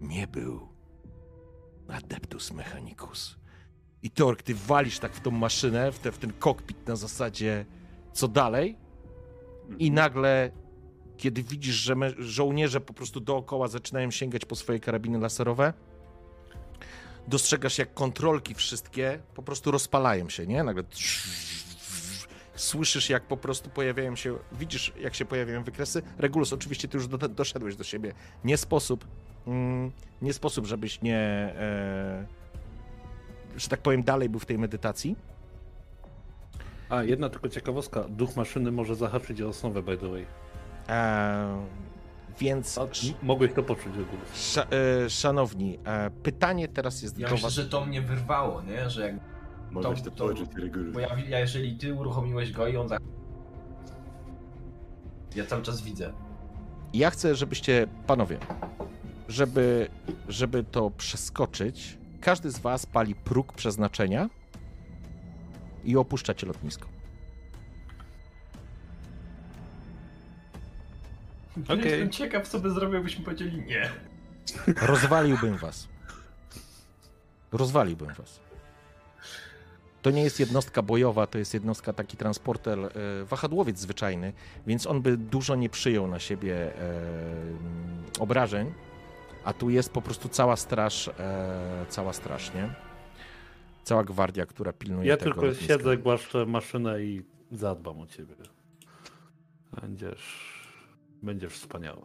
Nie 0.02 0.28
był 0.28 0.70
Adeptus 1.88 2.54
Mechanicus. 2.54 3.38
I 4.04 4.10
Tork, 4.10 4.42
ty 4.42 4.56
walisz 4.56 5.00
tak 5.00 5.14
w 5.16 5.22
tą 5.22 5.32
maszynę, 5.32 5.92
w, 5.92 6.00
te, 6.00 6.12
w 6.12 6.18
ten 6.18 6.34
kokpit 6.34 6.88
na 6.88 6.96
zasadzie 6.96 7.66
co 8.14 8.28
dalej? 8.28 8.78
I 9.80 9.92
nagle, 9.92 10.52
kiedy 11.18 11.44
widzisz, 11.44 11.76
że 11.76 11.96
żołnierze 12.18 12.82
po 12.82 12.94
prostu 12.94 13.20
dookoła 13.20 13.68
zaczynają 13.68 14.12
sięgać 14.12 14.46
po 14.46 14.56
swoje 14.56 14.80
karabiny 14.80 15.20
laserowe, 15.20 15.74
dostrzegasz 17.28 17.78
jak 17.78 17.94
kontrolki 17.94 18.56
wszystkie 18.56 19.20
po 19.36 19.44
prostu 19.44 19.72
rozpalają 19.72 20.30
się, 20.30 20.48
nie? 20.48 20.64
Nagle 20.64 20.84
słyszysz 22.56 23.10
jak 23.10 23.24
po 23.24 23.38
prostu 23.38 23.70
pojawiają 23.70 24.16
się, 24.16 24.38
widzisz 24.52 24.94
jak 25.00 25.16
się 25.16 25.26
pojawiają 25.26 25.64
wykresy. 25.64 26.02
Regulus, 26.18 26.54
oczywiście 26.54 26.88
ty 26.88 26.98
już 26.98 27.08
do, 27.08 27.18
doszedłeś 27.18 27.76
do 27.76 27.84
siebie. 27.84 28.14
Nie 28.44 28.58
sposób, 28.58 29.08
mm, 29.48 29.92
nie 30.22 30.34
sposób, 30.34 30.66
żebyś 30.66 31.02
nie, 31.02 31.18
e, 31.18 32.26
że 33.58 33.68
tak 33.68 33.82
powiem, 33.82 34.04
dalej 34.04 34.30
był 34.30 34.40
w 34.40 34.46
tej 34.46 34.58
medytacji. 34.58 35.16
A, 36.90 37.04
jedna 37.04 37.30
tylko 37.30 37.50
ciekawostka. 37.50 38.04
Duch 38.10 38.36
maszyny 38.36 38.72
może 38.72 38.96
zahaczyć 38.96 39.42
o 39.42 39.48
osnowę, 39.48 39.84
by 39.84 39.98
the 39.98 40.10
way. 40.10 40.26
E, 40.90 41.66
więc, 42.40 42.78
A, 42.78 42.88
mogłeś 43.24 43.54
to 43.54 43.64
poczuć 43.64 43.86
w 43.94 44.02
ogóle. 44.02 44.22
sz, 44.34 44.68
e, 45.06 45.10
szanowni, 45.10 45.80
e, 45.86 46.10
pytanie 46.24 46.68
teraz 46.68 47.02
jest 47.02 47.18
Ja 47.20 47.28
do 47.28 47.34
myślę, 47.34 47.48
was. 47.48 47.54
że 47.54 47.66
to 47.66 47.86
mnie 47.86 48.02
wyrwało, 48.02 48.62
nie? 48.62 48.90
Że 48.90 49.02
jak, 49.08 49.16
Mogłeś 49.72 50.02
to- 50.02 50.12
to 50.12 50.18
położyć 50.18 50.50
reguly. 50.56 50.92
bo 50.92 51.00
ja, 51.00 51.20
ja 51.30 51.40
jeżeli 51.40 51.78
ty 51.78 51.94
uruchomiłeś 51.94 52.52
go 52.52 52.68
i 52.68 52.78
on 52.78 52.88
za... 52.88 52.98
Ja 55.36 55.46
cały 55.46 55.62
czas 55.62 55.82
widzę. 55.82 56.14
Ja 56.94 57.10
chcę, 57.10 57.36
żebyście, 57.36 57.88
panowie, 58.08 58.38
żeby, 59.28 59.88
żeby 60.28 60.64
to 60.64 60.90
przeskoczyć, 60.92 61.98
każdy 62.22 62.52
z 62.52 62.60
was 62.60 62.86
pali 62.86 63.16
próg 63.16 63.54
przeznaczenia 63.54 64.30
i 65.84 65.98
opuszczacie 65.98 66.48
lotnisko. 66.48 66.88
Okej. 71.64 71.78
Jestem 71.86 72.10
ciekaw, 72.10 72.48
co 72.48 72.60
by 72.60 72.72
zrobił, 72.72 73.04
byśmy 73.04 73.26
powiedzieli 73.26 73.64
nie. 73.66 73.90
Rozwaliłbym 74.82 75.58
was. 75.58 75.88
Rozwaliłbym 77.52 78.14
was. 78.14 78.40
To 80.02 80.12
nie 80.12 80.24
jest 80.24 80.40
jednostka 80.40 80.82
bojowa, 80.82 81.28
to 81.28 81.38
jest 81.38 81.54
jednostka 81.54 81.94
taki 81.94 82.18
transporter, 82.18 82.80
e, 82.80 82.90
wahadłowiec 83.26 83.80
zwyczajny, 83.80 84.34
więc 84.68 84.88
on 84.88 85.02
by 85.02 85.18
dużo 85.18 85.56
nie 85.56 85.70
przyjął 85.70 86.08
na 86.08 86.20
siebie 86.20 86.76
e, 86.78 86.94
obrażeń, 88.20 88.74
a 89.44 89.54
tu 89.54 89.70
jest 89.70 89.92
po 89.92 90.02
prostu 90.02 90.30
cała 90.30 90.56
straż, 90.56 91.08
e, 91.08 91.86
cała 91.90 92.14
straż, 92.14 92.54
nie? 92.54 92.70
Cała 93.84 94.04
gwardia, 94.04 94.46
która 94.46 94.74
pilnuje 94.74 95.10
Ja 95.10 95.18
tego 95.18 95.32
tylko 95.32 95.46
lotniska. 95.46 95.74
siedzę, 95.74 95.98
głaszczę 95.98 96.46
maszynę 96.46 97.04
i 97.04 97.24
zadbam 97.52 98.00
o 98.00 98.08
ciebie. 98.08 98.36
Będziesz... 99.82 100.61
Będziesz 101.24 101.54
wspaniały. 101.54 102.02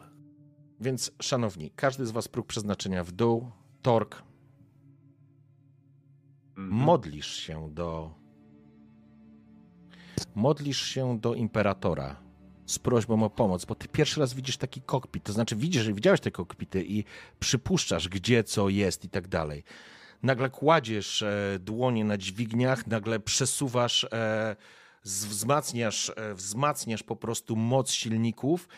Więc, 0.81 1.11
szanowni, 1.23 1.71
każdy 1.77 2.07
z 2.07 2.11
was 2.11 2.29
próg 2.29 2.47
przeznaczenia 2.47 3.05
w 3.05 3.13
dół, 3.13 3.51
tork, 3.83 4.23
Mhm. 6.57 6.69
modlisz 6.85 7.37
się 7.37 7.71
do. 7.75 8.15
Modlisz 10.35 10.83
się 10.83 11.19
do 11.21 11.35
imperatora 11.35 12.17
z 12.67 12.79
prośbą 12.79 13.23
o 13.25 13.31
pomoc, 13.31 13.65
bo 13.65 13.75
ty 13.75 13.89
pierwszy 13.89 14.21
raz 14.21 14.35
widzisz 14.35 14.57
taki 14.57 14.83
kokpit, 14.83 15.25
to 15.25 15.33
znaczy 15.33 15.57
widzisz, 15.57 15.83
że 15.85 15.93
widziałeś 15.93 16.21
te 16.21 16.31
kokpity 16.31 16.85
i 16.85 17.05
przypuszczasz, 17.41 18.09
gdzie 18.09 18.45
co 18.45 18.69
jest 18.69 19.05
i 19.05 19.09
tak 19.09 19.29
dalej. 19.29 19.65
Nagle 20.23 20.51
kładziesz 20.51 21.23
e, 21.23 21.59
dłonie 21.61 22.05
na 22.05 22.19
dźwigniach, 22.19 22.87
nagle 22.87 23.21
przesuwasz, 23.21 24.05
e, 24.13 24.57
wzmacniasz, 25.05 26.13
e, 26.17 26.35
wzmacniasz 26.35 27.03
po 27.03 27.17
prostu 27.17 27.57
moc 27.57 27.91
silników. 27.91 28.69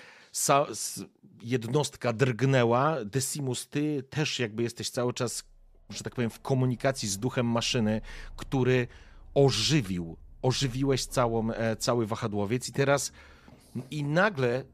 Jednostka 1.42 2.12
drgnęła. 2.12 3.04
Decimus, 3.04 3.68
ty 3.68 4.02
też 4.10 4.38
jakby 4.38 4.62
jesteś 4.62 4.90
cały 4.90 5.12
czas 5.12 5.44
że 5.90 6.04
tak 6.04 6.14
powiem, 6.14 6.30
w 6.30 6.40
komunikacji 6.40 7.08
z 7.08 7.18
duchem 7.18 7.46
maszyny, 7.46 8.00
który 8.36 8.88
ożywił, 9.34 10.16
ożywiłeś 10.42 11.06
całą, 11.06 11.52
e, 11.52 11.76
cały 11.76 12.06
wahadłowiec 12.06 12.68
i 12.68 12.72
teraz 12.72 13.12
i 13.90 14.04
nagle 14.04 14.64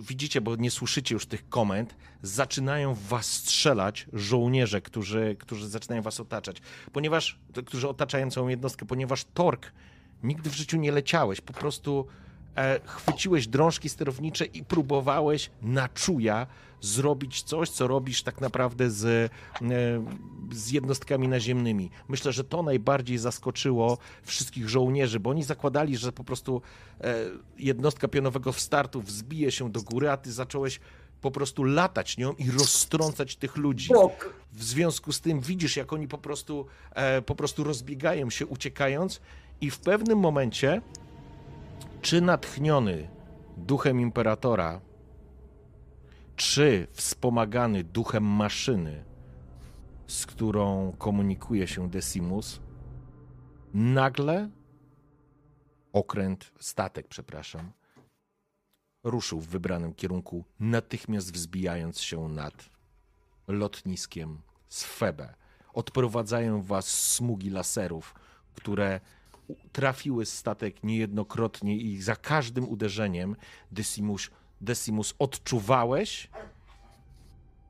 widzicie, 0.00 0.40
bo 0.40 0.56
nie 0.56 0.70
słyszycie 0.70 1.14
już 1.14 1.26
tych 1.26 1.48
komend, 1.48 1.96
zaczynają 2.22 2.94
w 2.94 3.02
was 3.02 3.26
strzelać 3.26 4.06
żołnierze, 4.12 4.80
którzy, 4.80 5.36
którzy 5.38 5.68
zaczynają 5.68 6.02
was 6.02 6.20
otaczać. 6.20 6.56
Ponieważ, 6.92 7.38
którzy 7.66 7.88
otaczają 7.88 8.30
całą 8.30 8.48
jednostkę, 8.48 8.86
ponieważ 8.86 9.24
Tork 9.24 9.72
nigdy 10.22 10.50
w 10.50 10.54
życiu 10.54 10.76
nie 10.76 10.92
leciałeś, 10.92 11.40
po 11.40 11.52
prostu 11.52 12.06
chwyciłeś 12.84 13.46
drążki 13.46 13.88
sterownicze 13.88 14.44
i 14.44 14.64
próbowałeś 14.64 15.50
na 15.62 15.88
czuja 15.88 16.46
zrobić 16.80 17.42
coś, 17.42 17.68
co 17.68 17.86
robisz 17.86 18.22
tak 18.22 18.40
naprawdę 18.40 18.90
z, 18.90 19.04
e, 19.04 19.30
z 20.52 20.70
jednostkami 20.70 21.28
naziemnymi. 21.28 21.90
Myślę, 22.08 22.32
że 22.32 22.44
to 22.44 22.62
najbardziej 22.62 23.18
zaskoczyło 23.18 23.98
wszystkich 24.22 24.68
żołnierzy, 24.68 25.20
bo 25.20 25.30
oni 25.30 25.42
zakładali, 25.42 25.96
że 25.96 26.12
po 26.12 26.24
prostu 26.24 26.62
e, 27.00 27.14
jednostka 27.58 28.08
pionowego 28.08 28.52
w 28.52 28.60
startu 28.60 29.02
wzbije 29.02 29.52
się 29.52 29.72
do 29.72 29.82
góry, 29.82 30.10
a 30.10 30.16
ty 30.16 30.32
zacząłeś 30.32 30.80
po 31.20 31.30
prostu 31.30 31.64
latać 31.64 32.18
nią 32.18 32.32
i 32.32 32.50
roztrącać 32.50 33.36
tych 33.36 33.56
ludzi. 33.56 33.90
W 34.52 34.64
związku 34.64 35.12
z 35.12 35.20
tym 35.20 35.40
widzisz, 35.40 35.76
jak 35.76 35.92
oni 35.92 36.08
po 36.08 36.18
prostu, 36.18 36.66
e, 36.90 37.22
po 37.22 37.34
prostu 37.34 37.64
rozbiegają 37.64 38.30
się, 38.30 38.46
uciekając, 38.46 39.20
i 39.60 39.70
w 39.70 39.78
pewnym 39.78 40.18
momencie, 40.18 40.80
czy 42.04 42.20
natchniony 42.20 43.08
duchem 43.56 44.00
imperatora, 44.00 44.80
czy 46.36 46.86
wspomagany 46.92 47.84
duchem 47.84 48.24
maszyny, 48.24 49.04
z 50.06 50.26
którą 50.26 50.92
komunikuje 50.98 51.68
się 51.68 51.90
Decimus, 51.90 52.60
nagle? 53.74 54.50
Okręt, 55.92 56.52
statek, 56.60 57.08
przepraszam, 57.08 57.72
ruszył 59.02 59.40
w 59.40 59.46
wybranym 59.46 59.94
kierunku, 59.94 60.44
natychmiast 60.60 61.32
wzbijając 61.32 62.00
się 62.00 62.28
nad 62.28 62.70
lotniskiem 63.48 64.40
z 64.68 64.84
Febe. 64.84 65.34
Odprowadzają 65.72 66.62
was 66.62 66.86
smugi 66.86 67.50
laserów, 67.50 68.14
które 68.54 69.00
trafiły 69.72 70.26
statek 70.26 70.84
niejednokrotnie 70.84 71.76
i 71.76 72.02
za 72.02 72.16
każdym 72.16 72.68
uderzeniem 72.68 73.36
Decimus, 73.72 74.30
Decimus 74.60 75.14
odczuwałeś 75.18 76.30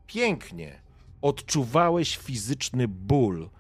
pięknie, 0.07 0.79
odczuwałeś 1.23 2.17
fizyczny 2.17 2.89
ból 2.89 3.51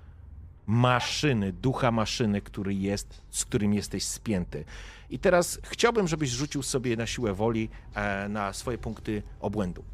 maszyny, 0.67 1.53
ducha 1.53 1.91
maszyny, 1.91 2.41
który 2.41 2.75
jest, 2.75 3.23
z 3.31 3.45
którym 3.45 3.75
jesteś 3.75 4.05
spięty. 4.05 4.65
I 5.11 5.19
teraz 5.19 5.61
chciałbym, 5.65 6.09
żebyś 6.09 6.31
rzucił 6.31 6.63
sobie 6.63 6.97
na 6.97 7.07
siłę 7.07 7.35
woli 7.35 7.69
e, 7.95 8.29
na 8.29 8.53
swoje 8.53 8.79
punkty 8.79 9.23
obłędu. 9.41 9.85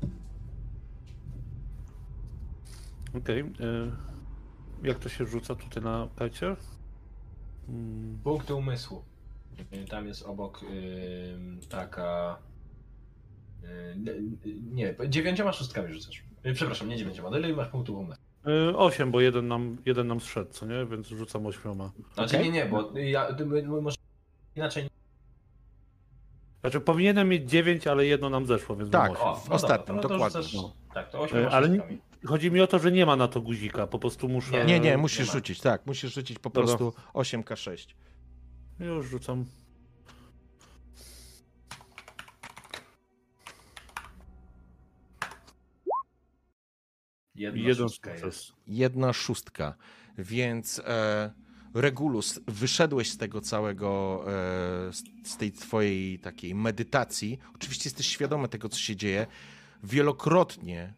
Okej. 3.18 3.41
e, 3.41 3.47
Jak 4.83 4.99
to 4.99 5.09
się 5.09 5.27
rzuca 5.27 5.55
tutaj 5.55 5.83
na 5.83 6.09
karcie? 6.16 6.57
Mm, 7.69 8.19
Punkty 8.25 8.55
umysłu. 8.55 9.03
Y, 9.73 9.85
Tam 9.85 10.07
jest 10.07 10.23
obok 10.23 10.61
ym, 10.63 11.61
taka. 11.69 12.39
y, 13.65 13.97
nie, 14.73 14.95
dziewięcioma 15.09 15.53
szóstkami 15.53 15.93
rzucasz. 15.95 16.23
Y, 16.47 16.55
Przepraszam, 16.55 16.89
nie 16.89 16.97
dziewięcioma. 16.97 17.39
Ile 17.39 17.53
masz 17.53 17.69
punktów 17.69 17.97
umysłu? 17.99 18.25
e, 18.47 18.77
Osiem, 18.77 19.11
bo 19.11 19.21
jeden 19.21 19.49
nam, 19.49 19.77
jeden 19.87 20.07
nam 20.07 20.21
zszedł, 20.21 20.51
co 20.53 20.67
nie? 20.67 20.87
Więc 20.87 21.07
rzucam 21.09 21.47
ośmioma. 21.47 21.93
Znaczy 22.15 22.37
Okej. 22.37 22.47
nie, 22.47 22.53
nie, 22.53 22.67
bo 22.67 22.99
ja 22.99 23.35
ty, 23.35 23.47
może 23.47 23.97
inaczej. 24.57 24.89
Znaczy 26.61 26.81
powinienem 26.81 27.29
mieć 27.29 27.51
dziewięć, 27.51 27.87
ale 27.87 28.07
jedno 28.07 28.31
nam 28.31 28.47
zeszło, 28.47 28.77
więc 28.77 28.91
Tak. 28.91 29.13
mam 29.13 29.23
osiem. 29.33 29.45
W 29.45 29.53
ostatnim, 29.53 29.97
no 29.97 30.03
to 30.03 30.09
dokładnie. 30.09 30.41
rzucasz- 30.41 30.55
No. 30.63 30.73
Tak, 30.95 31.11
to 31.11 31.21
ośmioma 31.21 31.47
E, 31.47 31.51
ale 31.51 31.69
nie-. 31.69 31.83
Chodzi 32.27 32.51
mi 32.51 32.61
o 32.61 32.66
to, 32.66 32.79
że 32.79 32.93
nie 32.93 33.07
ma 33.07 33.16
na 33.16 33.29
to 33.29 33.41
guzika, 33.41 33.87
po 33.87 33.99
prostu 33.99 34.29
muszę... 34.29 34.53
Nie, 34.53 34.64
nie, 34.64 34.81
nie 34.81 34.97
musisz 34.99 35.27
ma. 35.27 35.33
rzucić, 35.33 35.61
tak, 35.61 35.87
musisz 35.87 36.14
rzucić 36.14 36.39
po 36.39 36.51
Dobra. 36.51 36.77
prostu 36.77 37.01
8K6. 37.14 37.87
Już 38.81 39.07
rzucam. 39.07 39.45
Jedna 47.35 47.61
Jeden 47.68 47.89
szóstka 47.89 48.11
sukces. 48.18 48.53
jedna 48.66 49.12
szóstka. 49.12 49.75
Więc 50.18 50.79
e, 50.79 51.33
Regulus, 51.75 52.41
wyszedłeś 52.47 53.11
z 53.11 53.16
tego 53.16 53.41
całego, 53.41 54.23
e, 54.27 54.93
z- 54.93 55.03
z 55.33 55.37
tej 55.37 55.53
twojej 55.53 56.18
takiej 56.18 56.55
medytacji. 56.55 57.39
Oczywiście 57.55 57.89
jesteś 57.89 58.07
świadomy 58.07 58.49
tego, 58.49 58.68
co 58.68 58.79
się 58.79 58.97
dzieje. 58.97 59.27
Wielokrotnie 59.83 60.95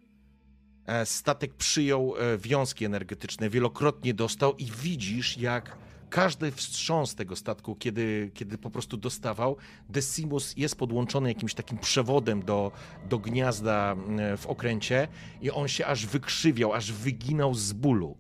statek 1.05 1.55
przyjął 1.55 2.15
e, 2.17 2.39
wiązki 2.39 2.85
energetyczne, 2.85 3.51
wielokrotnie 3.51 4.15
dostał 4.15 4.57
i 4.57 4.65
widzisz, 4.65 5.39
jak 5.39 5.77
każdy 6.11 6.51
wstrząs 6.51 7.15
tego 7.15 7.37
statku, 7.37 7.77
kiedy, 7.77 8.31
kiedy 8.35 8.59
po 8.59 8.71
prostu 8.71 8.97
dostawał, 8.97 9.57
Decimus 9.89 10.57
jest 10.57 10.77
podłączony 10.77 11.29
jakimś 11.29 11.55
takim 11.55 11.79
przewodem 11.79 12.43
do, 12.43 12.73
do 13.09 13.19
gniazda 13.19 13.97
e, 14.19 14.37
w 14.37 14.47
okręcie 14.47 15.09
i 15.41 15.51
on 15.51 15.69
się 15.69 15.87
aż 15.87 16.07
wykrzywiał, 16.07 16.73
aż 16.73 16.93
wyginał 16.93 17.55
z 17.55 17.73
bólu. 17.73 18.17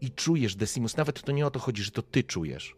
I 0.00 0.10
czujesz, 0.10 0.54
Decimus, 0.56 0.96
nawet 0.96 1.22
to 1.22 1.32
nie 1.32 1.46
o 1.46 1.50
to 1.50 1.58
chodzi, 1.58 1.82
że 1.82 1.90
to 1.90 2.02
ty 2.02 2.22
czujesz. 2.22 2.76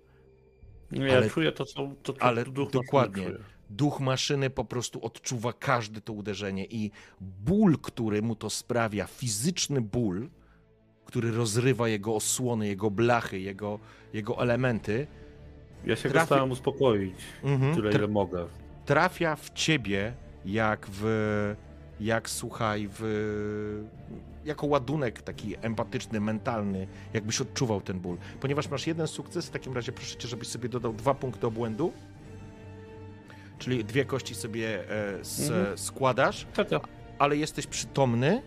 Ja 0.92 1.16
Ale- 1.16 1.30
czuję 1.30 1.52
to, 1.52 1.64
co 1.64 1.90
to, 2.02 2.12
to 2.12 2.22
ale 2.22 2.44
dokładnie. 2.72 3.24
czuje. 3.24 3.55
Duch 3.76 4.00
maszyny 4.00 4.50
po 4.50 4.64
prostu 4.64 5.04
odczuwa 5.04 5.52
każde 5.52 6.00
to 6.00 6.12
uderzenie 6.12 6.64
i 6.66 6.90
ból, 7.20 7.78
który 7.82 8.22
mu 8.22 8.36
to 8.36 8.50
sprawia, 8.50 9.06
fizyczny 9.06 9.80
ból, 9.80 10.28
który 11.04 11.30
rozrywa 11.32 11.88
jego 11.88 12.14
osłony, 12.14 12.66
jego 12.66 12.90
blachy, 12.90 13.38
jego, 13.40 13.78
jego 14.12 14.42
elementy, 14.42 15.06
Ja 15.84 15.96
się 15.96 16.08
Trafi- 16.08 16.12
go 16.12 16.26
starałem 16.26 16.50
uspokoić, 16.50 17.14
mhm, 17.44 17.74
tyle 17.74 17.90
ile 17.92 18.08
mogę. 18.08 18.46
trafia 18.84 19.36
w 19.36 19.50
ciebie 19.50 20.12
jak 20.44 20.86
w, 20.92 21.04
jak 22.00 22.30
słuchaj, 22.30 22.88
w, 22.92 23.84
jako 24.44 24.66
ładunek 24.66 25.22
taki 25.22 25.56
empatyczny, 25.62 26.20
mentalny, 26.20 26.86
jakbyś 27.14 27.40
odczuwał 27.40 27.80
ten 27.80 28.00
ból. 28.00 28.16
Ponieważ 28.40 28.68
masz 28.70 28.86
jeden 28.86 29.06
sukces, 29.06 29.46
w 29.46 29.50
takim 29.50 29.74
razie 29.74 29.92
proszę 29.92 30.16
cię, 30.16 30.28
żebyś 30.28 30.48
sobie 30.48 30.68
dodał 30.68 30.92
dwa 30.92 31.14
punkty 31.14 31.46
obłędu, 31.46 31.92
czyli 33.58 33.84
dwie 33.84 34.04
kości 34.04 34.34
sobie 34.34 34.90
e, 34.90 35.20
s, 35.20 35.50
Mhm. 35.50 35.78
składasz, 35.78 36.46
ale 37.18 37.36
jesteś 37.36 37.66
przytomny 37.66 38.42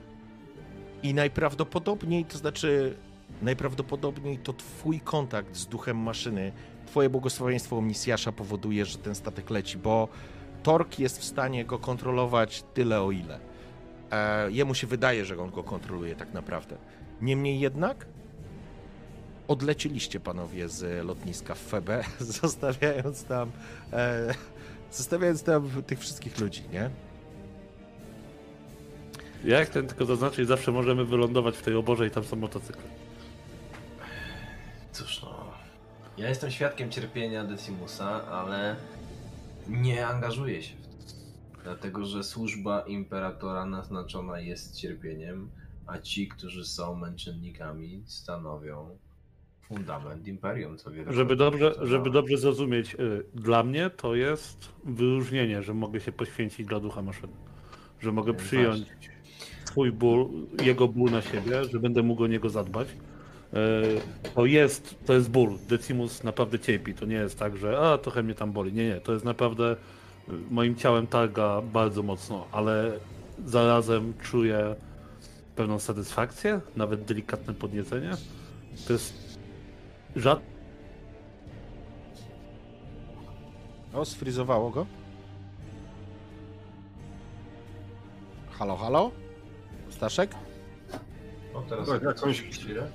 i 1.03 1.13
najprawdopodobniej, 1.13 2.25
to 2.25 2.37
znaczy 2.37 2.95
najprawdopodobniej 3.41 4.37
to 4.37 4.53
twój 4.53 4.99
kontakt 4.99 5.55
z 5.55 5.65
duchem 5.67 5.97
maszyny, 5.97 6.51
twoje 6.85 7.09
błogosławieństwo 7.09 7.77
omnisjasza 7.77 8.31
powoduje, 8.31 8.85
że 8.85 8.97
ten 8.97 9.15
statek 9.15 9.49
leci, 9.49 9.77
bo 9.77 10.07
Tork 10.63 10.99
jest 10.99 11.19
w 11.19 11.23
stanie 11.23 11.65
go 11.65 11.79
kontrolować 11.79 12.63
tyle 12.73 13.01
o 13.01 13.11
ile. 13.11 13.39
E, 14.11 14.51
jemu 14.51 14.73
się 14.75 14.87
wydaje, 14.87 15.25
że 15.25 15.37
on 15.37 15.49
go 15.51 15.63
kontroluje 15.63 16.15
tak 16.15 16.33
naprawdę. 16.33 16.77
Niemniej 17.21 17.59
jednak 17.59 18.05
odleciliście 19.47 20.19
panowie 20.19 20.69
z 20.69 21.05
lotniska 21.05 21.55
w 21.55 21.59
Febe, 21.59 22.03
zostawiając 22.41 23.23
tam 23.23 23.51
e, 23.93 24.33
zostawiając 24.91 25.43
tam 25.43 25.83
tych 25.87 25.99
wszystkich 25.99 26.39
ludzi, 26.39 26.63
nie? 26.73 26.89
Ja 29.43 29.59
jak 29.59 29.69
ten 29.69 29.87
tylko 29.87 30.05
zaznaczyć, 30.05 30.47
zawsze 30.47 30.71
możemy 30.71 31.05
wylądować 31.05 31.57
w 31.57 31.61
tej 31.61 31.75
oborze 31.75 32.07
i 32.07 32.11
tam 32.11 32.23
są 32.23 32.35
motocykle. 32.35 32.83
Cóż 34.91 35.21
no. 35.21 35.51
Ja 36.17 36.29
jestem 36.29 36.51
świadkiem 36.51 36.91
cierpienia 36.91 37.43
Decimusa, 37.43 38.27
ale 38.27 38.75
nie 39.67 40.07
angażuję 40.07 40.63
się 40.63 40.75
w 40.75 40.87
to. 40.87 41.13
Dlatego, 41.63 42.05
że 42.05 42.23
służba 42.23 42.81
imperatora 42.81 43.65
naznaczona 43.65 44.39
jest 44.39 44.75
cierpieniem, 44.75 45.49
a 45.87 45.99
ci, 45.99 46.27
którzy 46.27 46.65
są 46.65 46.95
męczennikami, 46.95 48.03
stanowią 48.05 48.97
fundament 49.69 50.27
imperium, 50.27 50.77
co 50.77 50.91
wiele 50.91 51.13
Żeby 51.13 51.35
dobrze, 51.35 51.75
żeby 51.81 52.09
dobrze 52.09 52.37
zrozumieć, 52.37 52.95
y, 52.95 53.23
dla 53.33 53.63
mnie 53.63 53.89
to 53.89 54.15
jest 54.15 54.71
wyróżnienie, 54.83 55.63
że 55.63 55.73
mogę 55.73 55.99
się 55.99 56.11
poświęcić 56.11 56.67
dla 56.67 56.79
ducha 56.79 57.01
maszyny. 57.01 57.33
Że 57.99 58.11
mogę 58.11 58.33
przyjąć 58.33 58.85
swój 59.65 59.91
ból, 59.91 60.29
jego 60.63 60.87
ból 60.87 61.11
na 61.11 61.21
siebie, 61.21 61.65
że 61.65 61.79
będę 61.79 62.03
mógł 62.03 62.23
o 62.23 62.27
niego 62.27 62.49
zadbać. 62.49 62.87
Y, 62.87 64.31
To 64.35 64.45
jest, 64.45 64.95
to 65.05 65.13
jest 65.13 65.31
ból. 65.31 65.57
Decimus 65.69 66.23
naprawdę 66.23 66.59
cierpi. 66.59 66.93
To 66.93 67.05
nie 67.05 67.15
jest 67.15 67.39
tak, 67.39 67.57
że 67.57 67.79
a 67.79 67.97
trochę 67.97 68.23
mnie 68.23 68.35
tam 68.35 68.51
boli. 68.51 68.73
Nie, 68.73 68.87
nie. 68.87 69.01
To 69.01 69.13
jest 69.13 69.25
naprawdę 69.25 69.73
y, 69.73 70.31
moim 70.51 70.75
ciałem 70.75 71.07
targa 71.07 71.61
bardzo 71.61 72.03
mocno, 72.03 72.47
ale 72.51 72.91
zarazem 73.45 74.13
czuję 74.23 74.75
pewną 75.55 75.79
satysfakcję, 75.79 76.61
nawet 76.75 77.03
delikatne 77.03 77.53
podniecenie. 77.53 78.11
To 78.87 78.93
jest 78.93 79.28
żad... 80.15 80.39
O, 83.93 84.05
sfrizowało 84.05 84.69
go? 84.69 84.85
Halo, 88.51 88.75
halo? 88.77 89.11
Staszek? 89.89 90.35
O, 91.53 91.61
teraz 91.61 91.89
Tak, 91.89 92.03
jakąś- 92.03 92.41
chwilę. 92.41 92.91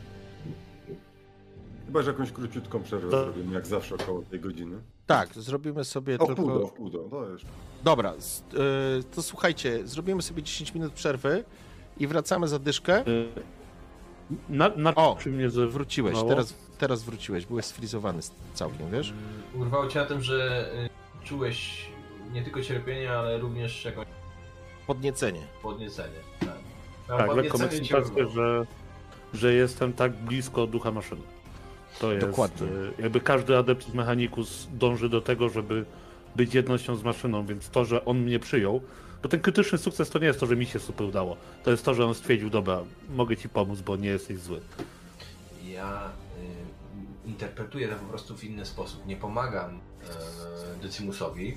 Chyba, 1.86 2.02
że 2.02 2.10
jakąś 2.10 2.32
króciutką 2.32 2.82
przerwę 2.82 3.10
To- 3.10 3.24
zrobimy, 3.24 3.54
jak 3.54 3.66
zawsze 3.66 3.94
około 3.94 4.22
tej 4.22 4.40
godziny. 4.40 4.76
Tak, 5.06 5.34
zrobimy 5.34 5.84
sobie 5.84 6.18
O, 6.18 6.26
tylko... 6.26 6.42
wpół 6.42 6.58
do, 6.58 6.66
wpół 6.66 6.90
do, 6.90 6.98
to 6.98 7.30
jeszcze. 7.30 7.48
Dobra, 7.84 8.12
y, 8.14 9.04
to 9.04 9.22
słuchajcie, 9.22 9.86
zrobimy 9.86 10.22
sobie 10.22 10.42
10 10.42 10.74
minut 10.74 10.92
przerwy 10.92 11.44
i 11.98 12.06
wracamy 12.06 12.48
za 12.48 12.58
dyszkę. 12.58 13.06
Y, 13.08 13.28
Na, 14.48 14.68
na 14.68 14.94
O, 14.94 15.16
czym 15.20 15.32
mnie 15.32 15.50
ze... 15.50 15.66
Wróciłeś, 15.66 16.14
Mało? 16.14 16.28
teraz, 16.28 16.54
teraz 16.78 17.02
wróciłeś, 17.02 17.46
byłeś 17.46 17.64
sfrizowany 17.64 18.20
całkiem, 18.54 18.90
wiesz? 18.90 19.12
Urwało 19.54 19.86
cię 19.88 19.98
na 20.00 20.06
tym, 20.06 20.22
że 20.22 20.68
y, 21.22 21.26
czułeś 21.26 21.86
nie 22.32 22.42
tylko 22.42 22.62
cierpienie, 22.62 23.12
ale 23.12 23.38
również 23.38 23.84
jakąś 23.84 24.06
Podniecenie. 24.86 25.40
podniecenie. 25.62 26.18
Tak, 26.40 26.48
No, 27.08 27.16
Tak, 27.18 27.36
lekką 27.36 27.58
ekscytację, 27.60 28.28
że, 28.34 28.66
że 29.34 29.52
jestem 29.52 29.92
tak 29.92 30.12
blisko 30.12 30.66
ducha 30.66 30.90
maszyny. 30.90 31.22
To 32.00 32.12
jest, 32.12 32.26
Dokładnie. 32.26 32.66
y, 32.66 32.92
jakby 33.02 33.20
każdy 33.20 33.56
Adeptus 33.56 33.94
Mechanicus 33.94 34.68
dąży 34.72 35.08
do 35.08 35.20
tego, 35.20 35.48
żeby 35.48 35.84
być 36.36 36.54
jednością 36.54 36.96
z 36.96 37.02
maszyną, 37.02 37.46
więc 37.46 37.68
to, 37.70 37.84
że 37.84 38.04
on 38.04 38.18
mnie 38.20 38.38
przyjął, 38.38 38.80
bo 39.22 39.28
ten 39.28 39.40
krytyczny 39.40 39.78
sukces 39.78 40.10
to 40.10 40.18
nie 40.18 40.26
jest 40.26 40.40
to, 40.40 40.46
że 40.46 40.56
mi 40.56 40.66
się 40.66 40.78
super 40.78 41.06
udało. 41.06 41.36
To 41.64 41.70
jest 41.70 41.84
to, 41.84 41.94
że 41.94 42.06
on 42.06 42.14
stwierdził, 42.14 42.50
dobra, 42.50 42.80
mogę 43.14 43.36
ci 43.36 43.48
pomóc, 43.48 43.80
bo 43.80 43.96
nie 43.96 44.08
jesteś 44.08 44.38
zły. 44.38 44.60
Ja 45.64 46.10
interpretuję 47.26 47.88
to 47.88 47.96
po 47.96 48.04
prostu 48.04 48.36
w 48.36 48.44
inny 48.44 48.66
sposób. 48.66 49.06
Nie 49.06 49.16
pomagam 49.16 49.80
y, 50.78 50.82
Decimusowi. 50.82 51.56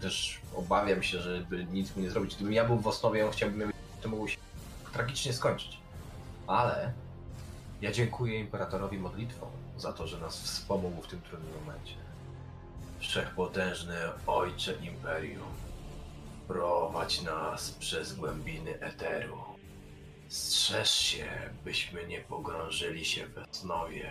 Też 0.00 0.40
obawiam 0.54 1.02
się, 1.02 1.18
żeby 1.20 1.64
nic 1.64 1.96
mu 1.96 2.02
nie 2.02 2.10
zrobić. 2.10 2.34
Gdybym 2.34 2.52
ja 2.52 2.64
był 2.64 2.78
w 2.78 2.86
osnowie, 2.86 3.26
on 3.26 3.32
chciałbym, 3.32 3.72
to 4.00 4.08
mogło 4.08 4.28
się 4.28 4.38
tragicznie 4.92 5.32
skończyć. 5.32 5.78
Ale 6.46 6.92
ja 7.80 7.92
dziękuję 7.92 8.40
Imperatorowi 8.40 8.98
modlitwą 8.98 9.46
za 9.76 9.92
to, 9.92 10.06
że 10.06 10.20
nas 10.20 10.42
wspomógł 10.42 11.02
w 11.02 11.06
tym 11.06 11.20
trudnym 11.20 11.52
momencie. 11.60 11.94
Wszechpotężny 12.98 13.96
Ojcze 14.26 14.74
Imperium, 14.74 15.48
prowadź 16.48 17.22
nas 17.22 17.70
przez 17.70 18.12
głębiny 18.12 18.80
Eteru. 18.80 19.38
Strzeż 20.28 20.90
się, 20.90 21.26
byśmy 21.64 22.06
nie 22.06 22.20
pogrążyli 22.20 23.04
się 23.04 23.26
we 23.26 23.46
snowie 23.50 24.10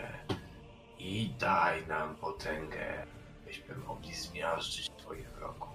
i 0.99 1.29
daj 1.39 1.87
nam 1.87 2.15
potęgę, 2.15 3.05
byśmy 3.45 3.75
mogli 3.75 4.15
zmiażdżyć 4.15 4.89
Twoich 4.97 5.29
wrogów. 5.29 5.69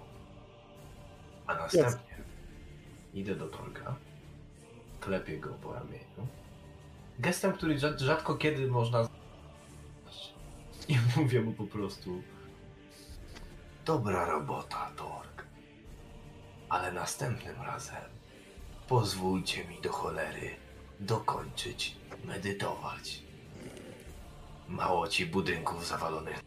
A 1.47 1.53
następnie 1.55 2.17
idę 3.13 3.35
do 3.35 3.47
Torka, 3.47 3.95
klepię 4.99 5.39
go 5.39 5.53
po 5.53 5.73
ramieniu, 5.73 6.27
gestem, 7.19 7.53
który 7.53 7.79
rzad- 7.79 7.99
rzadko 7.99 8.35
kiedy 8.35 8.67
można 8.67 9.07
i 10.87 10.97
mówię 11.17 11.41
mu 11.41 11.53
po 11.53 11.63
prostu 11.63 12.23
Dobra 13.85 14.25
robota, 14.25 14.91
Tork. 14.97 15.45
Ale 16.69 16.91
następnym 16.91 17.61
razem 17.61 18.01
Pozwólcie 18.87 19.65
mi 19.65 19.81
do 19.81 19.91
cholery 19.91 20.55
dokończyć 20.99 21.95
medytować. 22.25 23.22
Mało 24.67 25.07
ci 25.07 25.25
budynków 25.25 25.87
zawalonych. 25.87 26.39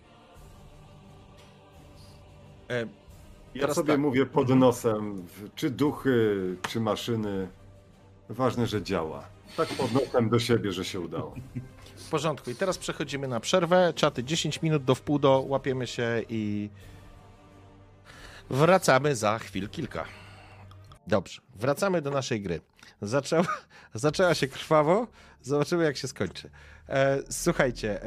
E, 2.70 2.86
Ja 3.54 3.74
sobie 3.74 3.92
tak. 3.92 4.00
mówię 4.00 4.26
pod 4.26 4.48
nosem, 4.48 5.26
czy 5.54 5.70
duchy, 5.70 6.36
czy 6.68 6.80
maszyny. 6.80 7.48
Ważne, 8.28 8.66
że 8.66 8.82
działa. 8.82 9.24
Tak 9.56 9.68
pod 9.68 9.92
nosem 9.92 10.28
do 10.28 10.38
siebie, 10.38 10.72
że 10.72 10.84
się 10.84 11.00
udało. 11.00 11.34
w 11.96 12.10
porządku, 12.10 12.50
i 12.50 12.54
teraz 12.54 12.78
przechodzimy 12.78 13.28
na 13.28 13.40
przerwę. 13.40 13.92
Czaty 13.96 14.24
10 14.24 14.62
minut 14.62 14.84
do 14.84 14.94
wpół 14.94 15.18
do, 15.18 15.40
łapiemy 15.48 15.86
się 15.86 16.22
i 16.28 16.70
wracamy 18.50 19.16
za 19.16 19.38
chwil 19.38 19.68
kilka. 19.68 20.04
Dobrze, 21.06 21.40
wracamy 21.54 22.02
do 22.02 22.10
naszej 22.10 22.40
gry. 22.40 22.60
Zaczęła, 23.02 23.44
zaczęła 23.94 24.34
się 24.34 24.48
krwawo, 24.48 25.06
zobaczymy 25.42 25.84
jak 25.84 25.96
się 25.96 26.08
skończy. 26.08 26.50
E, 26.88 27.22
słuchajcie, 27.30 28.00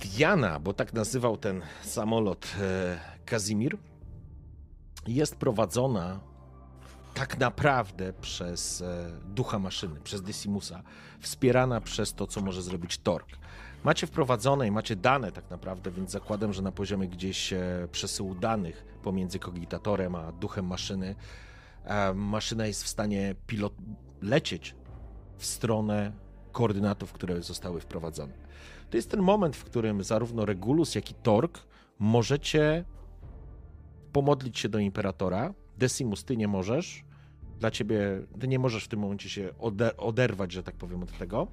Diana, 0.00 0.60
bo 0.60 0.72
tak 0.72 0.92
nazywał 0.92 1.36
ten 1.36 1.62
samolot 1.82 2.46
e, 2.60 3.00
Kazimir, 3.24 3.78
jest 5.06 5.36
prowadzona 5.36 6.20
tak 7.14 7.38
naprawdę 7.38 8.12
przez 8.12 8.82
e, 8.82 9.10
ducha 9.26 9.58
maszyny, 9.58 10.00
przez 10.00 10.22
Decimusa, 10.22 10.82
wspierana 11.20 11.80
przez 11.80 12.14
to, 12.14 12.26
co 12.26 12.40
może 12.40 12.62
zrobić 12.62 12.98
Tork. 12.98 13.28
Macie 13.84 14.06
wprowadzone 14.06 14.66
i 14.66 14.70
macie 14.70 14.96
dane 14.96 15.32
tak 15.32 15.50
naprawdę, 15.50 15.90
więc 15.90 16.10
zakładam, 16.10 16.52
że 16.52 16.62
na 16.62 16.72
poziomie 16.72 17.08
gdzieś 17.08 17.52
e, 17.52 17.88
przesyłu 17.92 18.34
danych 18.34 18.84
pomiędzy 19.02 19.38
kogitatorem 19.38 20.14
a 20.14 20.32
duchem 20.32 20.66
maszyny, 20.66 21.14
e, 21.84 22.14
maszyna 22.14 22.66
jest 22.66 22.84
w 22.84 22.88
stanie 22.88 23.34
pilot 23.46 23.72
lecieć 24.22 24.74
w 25.36 25.46
stronę 25.46 26.12
koordynatów, 26.52 27.12
które 27.12 27.42
zostały 27.42 27.80
wprowadzone. 27.80 28.32
To 28.90 28.96
jest 28.96 29.10
ten 29.10 29.20
moment, 29.20 29.56
w 29.56 29.64
którym 29.64 30.04
zarówno 30.04 30.44
Regulus, 30.44 30.94
jak 30.94 31.10
i 31.10 31.14
Tork 31.14 31.58
możecie 31.98 32.84
pomodlić 34.12 34.58
się 34.58 34.68
do 34.68 34.78
Imperatora. 34.78 35.54
Decimus, 35.78 36.24
ty 36.24 36.36
nie 36.36 36.48
możesz. 36.48 37.04
Dla 37.58 37.70
ciebie, 37.70 37.98
ty 38.40 38.48
nie 38.48 38.58
możesz 38.58 38.84
w 38.84 38.88
tym 38.88 39.00
momencie 39.00 39.28
się 39.28 39.48
ode- 39.58 39.96
oderwać, 39.96 40.52
że 40.52 40.62
tak 40.62 40.74
powiem, 40.74 41.02
od 41.02 41.18
tego. 41.18 41.46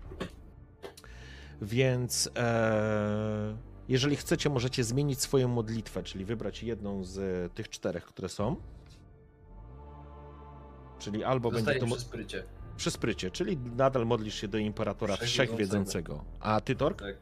Więc 1.61 2.29
e, 2.37 3.57
jeżeli 3.89 4.15
chcecie, 4.15 4.49
możecie 4.49 4.83
zmienić 4.83 5.21
swoją 5.21 5.47
modlitwę, 5.47 6.03
czyli 6.03 6.25
wybrać 6.25 6.63
jedną 6.63 7.03
z 7.03 7.53
tych 7.53 7.69
czterech, 7.69 8.05
które 8.05 8.29
są. 8.29 8.55
Czyli 10.99 11.23
albo 11.23 11.49
będzie 11.51 11.59
Zostaje 11.63 11.79
to 11.79 11.85
mo- 11.85 11.95
przy 11.95 12.05
sprycie. 12.05 12.43
przy 12.77 12.91
sprycie, 12.91 13.31
czyli 13.31 13.57
nadal 13.57 14.05
modlisz 14.05 14.35
się 14.35 14.47
do 14.47 14.57
Imperatora 14.57 15.17
Wszechwiedzącego. 15.17 16.23
A 16.39 16.61
ty, 16.61 16.75
Tork? 16.75 16.99
Tak. 17.01 17.15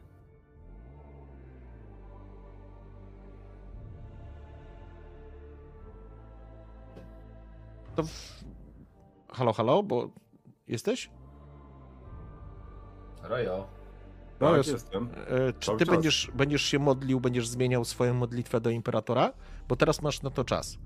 To 7.96 8.02
w... 8.02 8.44
Halo, 9.32 9.52
halo, 9.52 9.82
bo 9.82 10.08
jesteś? 10.68 11.10
Rojo. 13.22 13.66
No, 14.40 14.48
Tak, 14.48 14.56
jest- 14.56 14.72
jestem. 14.72 15.08
E, 15.26 15.52
czy 15.52 15.66
Cały 15.66 15.78
ty 15.78 15.86
czas. 15.86 15.94
będziesz, 15.94 16.30
będziesz 16.34 16.62
się 16.62 16.78
modlił, 16.78 17.20
będziesz 17.20 17.48
zmieniał 17.48 17.84
swoją 17.84 18.14
modlitwę 18.14 18.60
do 18.60 18.70
Imperatora? 18.70 19.32
Bo 19.68 19.76
teraz 19.76 20.02
masz 20.02 20.22
na 20.22 20.30
to 20.30 20.44
czas. 20.44 20.78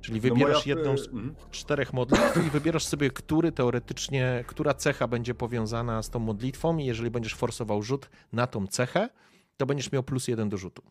Czyli 0.00 0.16
No 0.16 0.22
wybierasz 0.22 0.66
moja- 0.66 0.76
jedną 0.76 0.98
z 0.98 1.08
mhm. 1.08 1.34
czterech 1.50 1.92
modlitw 1.92 2.46
i 2.46 2.50
wybierasz 2.50 2.84
sobie, 2.86 3.10
który 3.10 3.52
teoretycznie, 3.52 4.44
która 4.46 4.74
cecha 4.74 5.08
będzie 5.08 5.34
powiązana 5.34 6.02
z 6.02 6.10
tą 6.10 6.18
modlitwą 6.18 6.78
i 6.78 6.84
jeżeli 6.84 7.10
będziesz 7.10 7.34
forsował 7.34 7.82
rzut 7.82 8.10
na 8.32 8.46
tą 8.46 8.66
cechę, 8.66 9.08
to 9.56 9.66
będziesz 9.66 9.92
miał 9.92 10.02
plus 10.02 10.28
jeden 10.28 10.48
do 10.48 10.56
rzutu. 10.56 10.82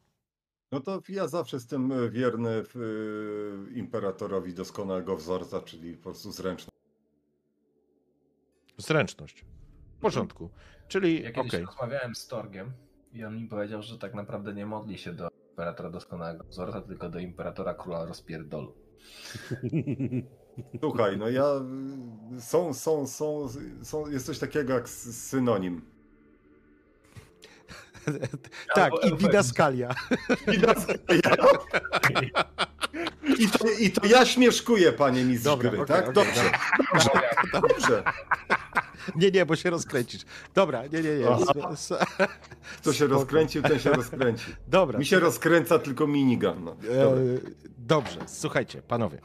No 0.71 0.79
to 0.79 1.01
ja 1.09 1.27
zawsze 1.27 1.57
jestem 1.57 1.91
e, 1.91 2.09
wierny 2.09 2.63
w, 2.63 2.75
y, 2.75 3.73
imperatorowi 3.77 4.53
doskonałego 4.53 5.15
wzorca, 5.17 5.61
czyli 5.61 5.97
po 5.97 6.03
prostu 6.03 6.31
zręczny. 6.31 6.71
Zręczność. 8.77 9.45
W 9.97 9.99
porządku. 10.01 10.49
Czyli, 10.87 11.23
Ja 11.23 11.31
kiedyś 11.31 11.53
rozmawiałem 11.53 12.15
z 12.15 12.27
Torgiem 12.27 12.71
i 13.13 13.23
on 13.23 13.37
mi 13.37 13.47
powiedział, 13.47 13.81
że 13.81 13.97
tak 13.97 14.13
naprawdę 14.13 14.53
nie 14.53 14.65
modli 14.65 14.97
się 14.97 15.13
do 15.13 15.29
Imperatora 15.49 15.89
Doskonałego 15.89 16.43
Wzorca, 16.43 16.81
tylko 16.81 17.09
do 17.09 17.19
Imperatora 17.19 17.73
Króla 17.73 18.05
Rozpierdolu. 18.05 18.84
Słuchaj, 20.79 21.17
no 21.17 21.29
ja. 21.29 21.45
Są, 22.39 22.73
są, 22.73 23.07
są, 23.07 23.47
są. 23.83 24.09
Jest 24.09 24.25
coś 24.25 24.39
takiego 24.39 24.73
jak 24.73 24.89
synonim. 24.89 25.81
tak, 28.75 28.93
i 28.93 28.95
eufemizm. 28.95 29.17
didaskalia. 29.17 29.95
I, 33.39 33.47
to, 33.47 33.67
I 33.79 33.91
to 33.91 34.07
ja 34.07 34.25
śmieszkuję, 34.25 34.91
panie 34.91 35.23
mistrz 35.23 35.45
Dobra, 35.45 35.69
gry, 35.69 35.81
okej, 35.81 35.95
tak? 35.95 36.09
okej, 36.09 36.13
dobrze, 36.13 36.51
dobrze, 36.93 37.09
dobrze. 37.53 38.03
Nie, 39.15 39.31
nie, 39.31 39.45
bo 39.45 39.55
się 39.55 39.69
rozkręcisz. 39.69 40.21
Dobra, 40.53 40.87
nie, 40.87 41.01
nie, 41.01 41.17
nie. 41.17 41.25
Kto 42.77 42.93
się 42.93 43.07
rozkręcił, 43.07 43.61
ten 43.61 43.79
się 43.79 43.89
rozkręci. 43.89 44.45
Dobra. 44.67 44.99
Mi 44.99 45.05
się 45.05 45.19
rozkręca 45.19 45.79
tylko 45.79 46.07
minigun. 46.07 46.63
No. 46.63 46.71
E, 46.71 47.03
Dobra. 47.03 47.21
Dobrze, 47.77 48.19
słuchajcie, 48.27 48.81
panowie. 48.81 49.21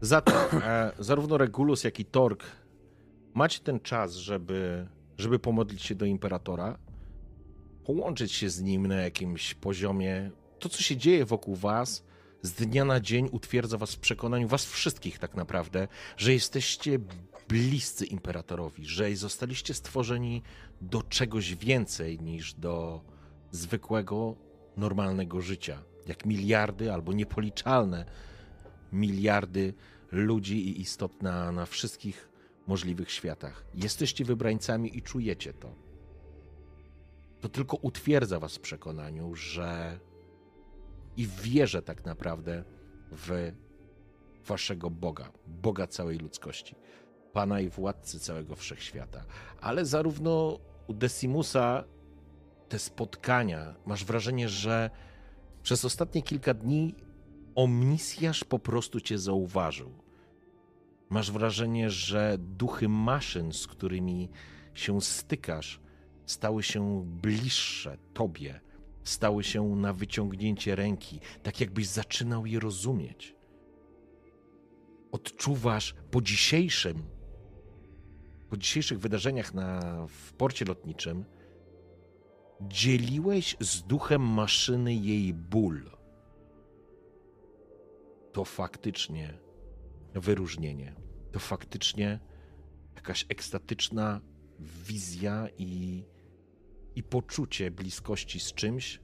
Zatem 0.00 0.34
e, 0.62 0.92
zarówno 0.98 1.38
Regulus, 1.38 1.84
jak 1.84 2.00
i 2.00 2.04
Tork 2.04 2.44
macie 3.34 3.60
ten 3.60 3.80
czas, 3.80 4.14
żeby, 4.14 4.86
żeby 5.18 5.38
pomodlić 5.38 5.82
się 5.82 5.94
do 5.94 6.04
Imperatora, 6.04 6.78
połączyć 7.84 8.32
się 8.32 8.50
z 8.50 8.62
nim 8.62 8.86
na 8.86 8.94
jakimś 8.94 9.54
poziomie 9.54 10.30
to, 10.58 10.68
co 10.68 10.82
się 10.82 10.96
dzieje 10.96 11.24
wokół 11.24 11.54
was, 11.54 12.04
z 12.42 12.52
dnia 12.52 12.84
na 12.84 13.00
dzień 13.00 13.28
utwierdza 13.32 13.78
was 13.78 13.94
w 13.94 13.98
przekonaniu, 13.98 14.48
was 14.48 14.64
wszystkich 14.64 15.18
tak 15.18 15.34
naprawdę, 15.34 15.88
że 16.16 16.32
jesteście 16.32 16.98
bliscy 17.48 18.06
imperatorowi, 18.06 18.86
że 18.86 19.16
zostaliście 19.16 19.74
stworzeni 19.74 20.42
do 20.80 21.02
czegoś 21.02 21.54
więcej 21.54 22.20
niż 22.20 22.54
do 22.54 23.00
zwykłego, 23.50 24.36
normalnego 24.76 25.40
życia. 25.40 25.82
Jak 26.06 26.26
miliardy 26.26 26.92
albo 26.92 27.12
niepoliczalne 27.12 28.04
miliardy 28.92 29.74
ludzi 30.12 30.68
i 30.68 30.80
istot 30.80 31.22
na, 31.22 31.52
na 31.52 31.66
wszystkich 31.66 32.28
możliwych 32.66 33.10
światach. 33.10 33.64
Jesteście 33.74 34.24
wybrańcami 34.24 34.98
i 34.98 35.02
czujecie 35.02 35.52
to. 35.52 35.74
To 37.40 37.48
tylko 37.48 37.76
utwierdza 37.76 38.40
was 38.40 38.56
w 38.56 38.60
przekonaniu, 38.60 39.34
że 39.34 39.98
i 41.16 41.26
w 41.26 41.40
wierze 41.40 41.82
tak 41.82 42.04
naprawdę 42.04 42.64
w 43.10 43.52
waszego 44.46 44.90
Boga, 44.90 45.32
Boga 45.46 45.86
całej 45.86 46.18
ludzkości, 46.18 46.74
Pana 47.32 47.60
i 47.60 47.68
władcy 47.68 48.20
całego 48.20 48.56
wszechświata. 48.56 49.24
Ale 49.60 49.84
zarówno 49.84 50.58
u 50.86 50.94
Decimusa 50.94 51.84
te 52.68 52.78
spotkania, 52.78 53.74
masz 53.86 54.04
wrażenie, 54.04 54.48
że 54.48 54.90
przez 55.62 55.84
ostatnie 55.84 56.22
kilka 56.22 56.54
dni 56.54 56.94
omnisjasz 57.54 58.44
po 58.44 58.58
prostu 58.58 59.00
cię 59.00 59.18
zauważył. 59.18 59.92
Masz 61.10 61.30
wrażenie, 61.30 61.90
że 61.90 62.36
duchy 62.38 62.88
maszyn, 62.88 63.52
z 63.52 63.66
którymi 63.66 64.28
się 64.74 65.00
stykasz, 65.00 65.80
stały 66.26 66.62
się 66.62 67.04
bliższe 67.04 67.98
tobie, 68.14 68.60
stały 69.08 69.44
się 69.44 69.76
na 69.76 69.92
wyciągnięcie 69.92 70.76
ręki, 70.76 71.20
tak 71.42 71.60
jakbyś 71.60 71.86
zaczynał 71.86 72.46
je 72.46 72.60
rozumieć. 72.60 73.36
Odczuwasz 75.12 75.94
po 76.10 76.22
dzisiejszym, 76.22 77.02
po 78.50 78.56
dzisiejszych 78.56 78.98
wydarzeniach 78.98 79.54
na, 79.54 79.80
w 80.08 80.32
porcie 80.32 80.64
lotniczym, 80.64 81.24
dzieliłeś 82.60 83.56
z 83.60 83.82
duchem 83.82 84.22
maszyny 84.22 84.94
jej 84.94 85.34
ból. 85.34 85.90
To 88.32 88.44
faktycznie 88.44 89.38
wyróżnienie. 90.14 90.94
To 91.32 91.38
faktycznie 91.38 92.20
jakaś 92.94 93.26
ekstatyczna 93.28 94.20
wizja 94.60 95.48
i, 95.58 96.04
i 96.96 97.02
poczucie 97.02 97.70
bliskości 97.70 98.40
z 98.40 98.52
czymś, 98.52 99.00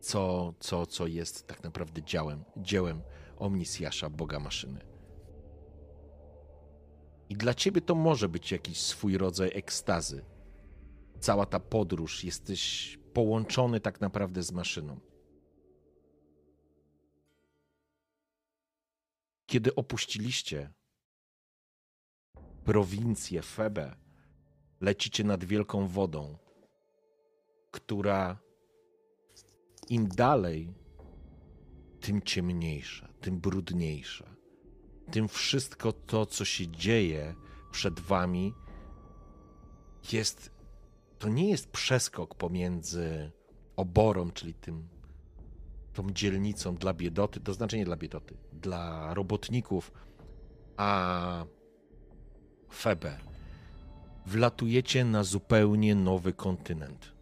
co, 0.00 0.54
co, 0.60 0.86
co 0.86 1.06
jest 1.06 1.46
tak 1.46 1.64
naprawdę 1.64 2.02
działem, 2.02 2.44
dziełem 2.56 3.02
Omnisjasza, 3.36 4.10
Boga 4.10 4.40
Maszyny. 4.40 4.80
I 7.28 7.36
dla 7.36 7.54
ciebie 7.54 7.80
to 7.80 7.94
może 7.94 8.28
być 8.28 8.52
jakiś 8.52 8.80
swój 8.80 9.18
rodzaj 9.18 9.50
ekstazy. 9.54 10.24
Cała 11.20 11.46
ta 11.46 11.60
podróż, 11.60 12.24
jesteś 12.24 12.98
połączony 13.12 13.80
tak 13.80 14.00
naprawdę 14.00 14.42
z 14.42 14.52
maszyną. 14.52 15.00
Kiedy 19.46 19.74
opuściliście 19.74 20.72
prowincję 22.64 23.42
Febe, 23.42 24.01
lecicie 24.82 25.24
nad 25.24 25.44
wielką 25.44 25.86
wodą, 25.88 26.38
która 27.70 28.38
im 29.88 30.08
dalej, 30.08 30.74
tym 32.00 32.22
ciemniejsza, 32.22 33.08
tym 33.20 33.40
brudniejsza. 33.40 34.36
Tym 35.10 35.28
wszystko 35.28 35.92
to, 35.92 36.26
co 36.26 36.44
się 36.44 36.68
dzieje 36.68 37.34
przed 37.70 38.00
wami, 38.00 38.54
jest. 40.12 40.50
To 41.18 41.28
nie 41.28 41.50
jest 41.50 41.70
przeskok 41.70 42.34
pomiędzy 42.34 43.30
oborą, 43.76 44.30
czyli 44.30 44.54
tym, 44.54 44.88
tą 45.92 46.10
dzielnicą 46.10 46.74
dla 46.74 46.94
biedoty, 46.94 47.40
to 47.40 47.54
znaczy 47.54 47.78
nie 47.78 47.84
dla 47.84 47.96
biedoty, 47.96 48.36
dla 48.52 49.14
robotników, 49.14 49.92
a 50.76 51.44
Febe. 52.72 53.31
Wlatujecie 54.26 55.04
na 55.04 55.24
zupełnie 55.24 55.94
nowy 55.94 56.32
kontynent. 56.32 57.12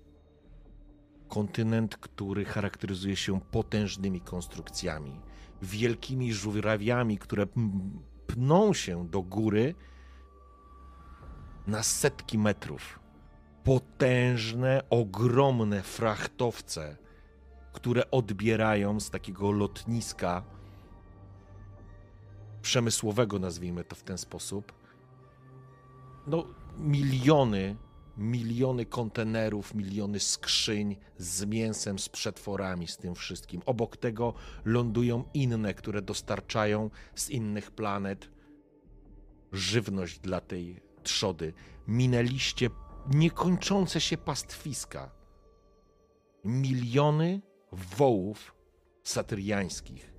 Kontynent, 1.29 1.97
który 1.97 2.45
charakteryzuje 2.45 3.17
się 3.17 3.41
potężnymi 3.41 4.21
konstrukcjami, 4.21 5.21
wielkimi 5.63 6.33
żurawiami, 6.33 7.19
które 7.19 7.47
pną 8.27 8.75
się 8.75 9.09
do 9.09 9.23
góry 9.23 9.75
na 11.67 11.83
setki 11.83 12.39
metrów. 12.39 13.01
Potężne, 13.65 14.83
ogromne 14.91 15.83
frachtowce, 15.83 16.97
które 17.73 18.11
odbierają 18.11 19.01
z 19.01 19.11
takiego 19.11 19.51
lotniska 19.51 20.43
przemysłowego, 22.63 23.39
nazwijmy 23.39 23.85
to 23.85 23.97
w 23.97 24.03
ten 24.03 24.19
sposób, 24.19 24.73
no, 26.27 26.45
miliony, 26.79 27.77
miliony 28.17 28.87
kontenerów, 28.87 29.75
miliony 29.75 30.21
skrzyń 30.21 30.97
z 31.19 31.45
mięsem, 31.47 31.99
z 31.99 32.09
przetworami, 32.09 32.89
z 32.89 32.97
tym 32.97 33.15
wszystkim. 33.15 33.63
Obok 33.67 33.97
tego 33.97 34.35
lądują 34.65 35.25
inne, 35.35 35.75
które 35.75 36.03
dostarczają 36.03 36.91
z 37.15 37.31
innych 37.31 37.71
planet 37.71 38.31
żywność 39.53 40.19
dla 40.19 40.41
tej 40.41 40.81
trzody. 41.03 41.53
Minęliście 41.87 42.71
niekończące 43.15 44.01
się 44.01 44.19
pastwiska. 44.19 45.11
Miliony 46.45 47.41
wołów 47.73 48.55
satyriańskich. 49.03 50.13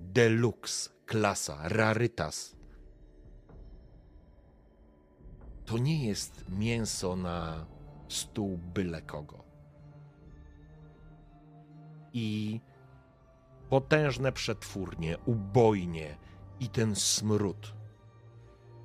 Deluxe, 0.00 0.90
klasa, 1.06 1.68
rarytas 1.68 2.57
to 5.68 5.78
nie 5.78 6.06
jest 6.06 6.44
mięso 6.48 7.16
na 7.16 7.66
stół 8.08 8.58
byle 8.74 9.02
kogo. 9.02 9.44
I 12.12 12.60
potężne 13.68 14.32
przetwórnie, 14.32 15.18
ubojnie 15.26 16.16
i 16.60 16.68
ten 16.68 16.94
smród, 16.94 17.74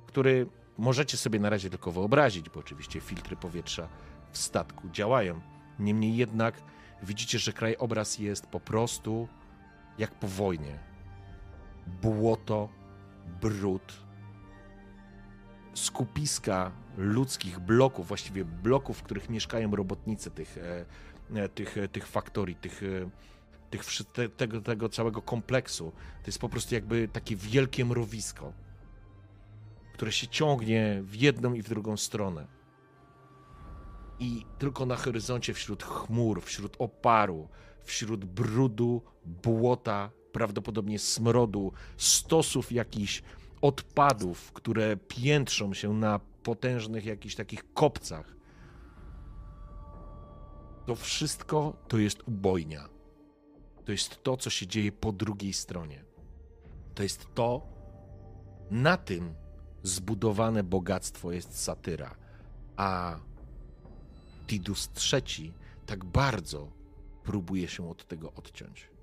który 0.06 0.46
możecie 0.78 1.16
sobie 1.16 1.40
na 1.40 1.50
razie 1.50 1.70
tylko 1.70 1.92
wyobrazić, 1.92 2.50
bo 2.50 2.60
oczywiście 2.60 3.00
filtry 3.00 3.36
powietrza 3.36 3.88
w 4.30 4.38
statku 4.38 4.88
działają. 4.88 5.40
Niemniej 5.78 6.16
jednak 6.16 6.62
widzicie, 7.02 7.38
że 7.38 7.52
krajobraz 7.52 8.18
jest 8.18 8.46
po 8.46 8.60
prostu 8.60 9.28
jak 9.98 10.14
po 10.14 10.28
wojnie. 10.28 10.78
Błoto, 12.02 12.68
brud, 13.40 14.03
skupiska 15.74 16.72
ludzkich 16.96 17.60
bloków, 17.60 18.08
właściwie 18.08 18.44
bloków, 18.44 18.98
w 18.98 19.02
których 19.02 19.30
mieszkają 19.30 19.76
robotnicy 19.76 20.30
tych, 20.30 20.58
e, 20.58 20.84
e, 21.34 21.48
tych, 21.48 21.78
e, 21.78 21.88
tych 21.88 22.06
faktorii, 22.06 22.56
tych, 22.56 22.82
tych, 23.70 23.84
tego, 24.36 24.60
tego 24.60 24.88
całego 24.88 25.22
kompleksu. 25.22 25.92
To 26.22 26.26
jest 26.26 26.38
po 26.38 26.48
prostu 26.48 26.74
jakby 26.74 27.08
takie 27.08 27.36
wielkie 27.36 27.84
mrowisko, 27.84 28.52
które 29.94 30.12
się 30.12 30.28
ciągnie 30.28 31.00
w 31.02 31.14
jedną 31.14 31.54
i 31.54 31.62
w 31.62 31.68
drugą 31.68 31.96
stronę. 31.96 32.46
I 34.18 34.46
tylko 34.58 34.86
na 34.86 34.96
horyzoncie, 34.96 35.54
wśród 35.54 35.82
chmur, 35.82 36.42
wśród 36.42 36.76
oparu, 36.78 37.48
wśród 37.84 38.24
brudu, 38.24 39.02
błota, 39.24 40.10
prawdopodobnie 40.32 40.98
smrodu, 40.98 41.72
stosów 41.96 42.72
jakichś 42.72 43.22
odpadów, 43.64 44.52
które 44.52 44.96
piętrzą 44.96 45.74
się 45.74 45.92
na 45.92 46.20
potężnych 46.42 47.04
jakichś 47.04 47.34
takich 47.34 47.72
kopcach. 47.74 48.36
To 50.86 50.94
wszystko 50.94 51.76
to 51.88 51.98
jest 51.98 52.28
ubojnia. 52.28 52.88
To 53.84 53.92
jest 53.92 54.22
to, 54.22 54.36
co 54.36 54.50
się 54.50 54.66
dzieje 54.66 54.92
po 54.92 55.12
drugiej 55.12 55.52
stronie. 55.52 56.04
To 56.94 57.02
jest 57.02 57.34
to, 57.34 57.66
na 58.70 58.96
tym 58.96 59.34
zbudowane 59.82 60.62
bogactwo 60.62 61.32
jest 61.32 61.62
satyra. 61.62 62.16
A 62.76 63.18
Tidus 64.46 64.90
III 65.12 65.54
tak 65.86 66.04
bardzo 66.04 66.72
próbuje 67.22 67.68
się 67.68 67.90
od 67.90 68.08
tego 68.08 68.32
odciąć. 68.32 68.93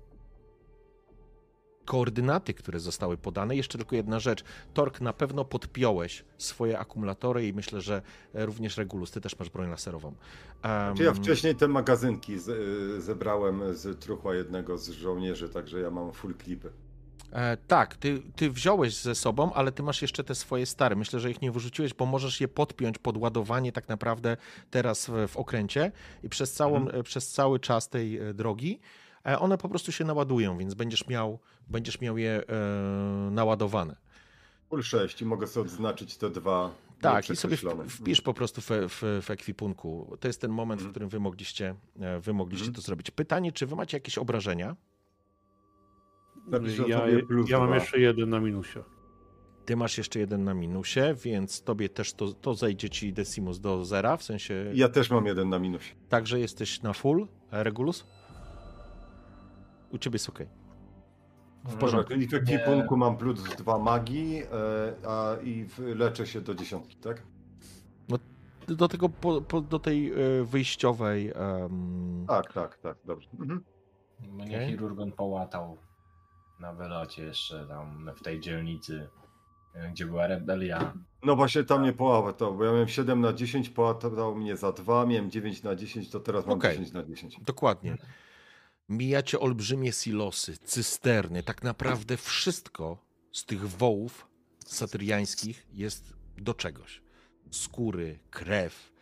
Koordynaty, 1.84 2.54
które 2.54 2.80
zostały 2.80 3.16
podane. 3.16 3.56
Jeszcze 3.56 3.78
tylko 3.78 3.96
jedna 3.96 4.20
rzecz. 4.20 4.44
Tork, 4.74 5.00
na 5.00 5.12
pewno 5.12 5.44
podpiąłeś 5.44 6.24
swoje 6.38 6.78
akumulatory 6.78 7.46
i 7.46 7.52
myślę, 7.52 7.80
że 7.80 8.02
e, 8.34 8.46
również 8.46 8.76
Regulus, 8.76 9.10
ty 9.10 9.20
też 9.20 9.38
masz 9.38 9.50
broń 9.50 9.70
laserową. 9.70 10.14
Um, 10.64 10.96
ja 10.96 11.14
wcześniej 11.14 11.56
te 11.56 11.68
magazynki 11.68 12.38
z, 12.38 12.48
y, 12.48 13.00
zebrałem 13.02 13.76
z 13.76 14.00
truchła 14.00 14.34
jednego 14.34 14.78
z 14.78 14.90
żołnierzy, 14.90 15.48
także 15.48 15.80
ja 15.80 15.90
mam 15.90 16.12
full 16.12 16.34
clipy. 16.44 16.70
E, 17.32 17.56
tak, 17.56 17.96
ty, 17.96 18.22
ty 18.36 18.50
wziąłeś 18.50 18.96
ze 18.96 19.14
sobą, 19.14 19.52
ale 19.52 19.72
ty 19.72 19.82
masz 19.82 20.02
jeszcze 20.02 20.24
te 20.24 20.34
swoje 20.34 20.66
stare. 20.66 20.96
Myślę, 20.96 21.20
że 21.20 21.30
ich 21.30 21.42
nie 21.42 21.52
wyrzuciłeś, 21.52 21.94
bo 21.94 22.06
możesz 22.06 22.40
je 22.40 22.48
podpiąć 22.48 22.98
pod 22.98 23.16
ładowanie 23.16 23.72
tak 23.72 23.88
naprawdę 23.88 24.36
teraz 24.70 25.06
w, 25.06 25.28
w 25.28 25.36
okręcie 25.36 25.92
i 26.22 26.28
przez, 26.28 26.52
całą, 26.52 26.76
Mhm. 26.76 27.00
e, 27.00 27.02
przez 27.02 27.28
cały 27.28 27.60
czas 27.60 27.88
tej 27.88 28.18
e, 28.18 28.34
drogi 28.34 28.80
e, 28.80 29.01
one 29.24 29.58
po 29.58 29.68
prostu 29.68 29.92
się 29.92 30.04
naładują, 30.04 30.58
więc 30.58 30.74
będziesz 30.74 31.08
miał, 31.08 31.38
będziesz 31.68 32.00
miał 32.00 32.18
je 32.18 32.30
e, 32.48 33.30
naładowane. 33.30 33.96
Full 34.68 34.82
6 34.82 35.22
i 35.22 35.24
mogę 35.24 35.46
sobie 35.46 35.66
odznaczyć 35.66 36.16
te 36.16 36.30
dwa 36.30 36.70
Tak, 37.00 37.30
i 37.30 37.36
sobie 37.36 37.56
wpisz 37.88 38.20
po 38.20 38.34
prostu 38.34 38.60
w, 38.60 38.66
w, 38.70 39.20
w 39.22 39.30
ekwipunku. 39.30 40.16
To 40.20 40.28
jest 40.28 40.40
ten 40.40 40.50
moment, 40.50 40.80
w 40.80 40.82
Mhm. 40.82 40.92
którym 40.92 41.08
wy 41.08 41.20
mogliście, 41.20 41.74
e, 42.00 42.20
wy 42.20 42.32
mogliście 42.32 42.66
Mhm. 42.66 42.74
to 42.74 42.80
zrobić. 42.82 43.10
Pytanie, 43.10 43.52
czy 43.52 43.66
wy 43.66 43.76
macie 43.76 43.96
jakieś 43.96 44.18
obrażenia? 44.18 44.76
Ja, 46.88 47.02
ja 47.48 47.58
mam 47.58 47.74
jeszcze 47.74 47.98
jeden 47.98 48.30
na 48.30 48.40
minusie. 48.40 48.78
Ty 49.66 49.76
masz 49.76 49.98
jeszcze 49.98 50.18
jeden 50.18 50.44
na 50.44 50.54
minusie, 50.54 51.00
więc 51.24 51.62
tobie 51.62 51.88
też 51.88 52.12
to, 52.14 52.32
to 52.32 52.54
zejdzie 52.54 52.90
ci 52.90 53.12
Decimus 53.12 53.60
do 53.60 53.84
zera, 53.84 54.16
w 54.16 54.22
sensie 54.22 54.70
Ja 54.74 54.88
też 54.88 55.10
mam 55.10 55.26
jeden 55.26 55.48
na 55.48 55.58
minusie. 55.58 55.94
także 56.08 56.40
jesteś 56.40 56.82
na 56.82 56.92
full, 56.92 57.26
e, 57.52 57.62
Regulus? 57.64 58.04
U 59.92 59.98
ciebie 59.98 60.14
jest 60.14 60.28
ok. 60.28 60.38
W 61.64 61.76
porządku. 61.76 62.12
Czyli 62.12 62.28
w 62.28 62.34
ekwipunku 62.34 62.96
mam 62.96 63.16
plus 63.16 63.56
dwa 63.56 63.78
magii, 63.78 64.42
e, 64.42 65.08
a 65.08 65.36
i 65.42 65.66
leczę 65.78 66.26
się 66.26 66.40
do 66.40 66.54
dziesiątki, 66.54 66.96
tak? 66.96 67.22
Do 68.68 68.88
tego, 68.88 69.08
po, 69.08 69.40
po, 69.40 69.60
do 69.60 69.78
tej 69.78 70.12
e, 70.12 70.44
wyjściowej... 70.44 71.32
em, 71.34 72.24
Tak, 72.28 72.52
tak, 72.52 72.78
tak, 72.78 72.96
dobrze. 73.04 73.28
Mhm. 73.40 73.64
Mnie 74.20 74.56
Okej. 74.56 74.68
chirurgon 74.68 75.12
połatał 75.12 75.76
na 76.60 76.72
wylocie 76.72 77.24
jeszcze 77.24 77.66
tam 77.66 78.10
w 78.16 78.22
tej 78.22 78.40
dzielnicy, 78.40 79.08
e, 79.74 79.90
gdzie 79.90 80.06
była 80.06 80.26
rebelia. 80.26 80.92
No 81.22 81.36
właśnie 81.36 81.64
tam 81.64 81.82
nie 81.82 81.92
połatał, 81.92 82.54
bo 82.54 82.64
ja 82.64 82.72
miałem 82.72 82.88
7 82.88 83.20
na 83.20 83.32
10, 83.32 83.68
połatał 83.70 84.34
mnie 84.34 84.56
za 84.56 84.72
2, 84.72 85.06
miałem 85.06 85.30
9 85.30 85.62
na 85.62 85.74
10, 85.76 86.10
to 86.10 86.20
teraz 86.20 86.46
mam 86.46 86.58
Okej. 86.58 86.70
10 86.72 86.92
na 86.92 87.02
10. 87.02 87.36
Dokładnie. 87.46 87.96
Mijacie 88.92 89.40
olbrzymie 89.40 89.92
silosy, 89.92 90.58
cysterny, 90.58 91.42
tak 91.42 91.62
naprawdę 91.62 92.16
wszystko 92.16 92.98
z 93.32 93.44
tych 93.44 93.68
wołów 93.68 94.28
satyriańskich 94.66 95.66
jest 95.72 96.14
do 96.38 96.54
czegoś. 96.54 97.02
Skóry, 97.50 98.18
krew, 98.30 98.92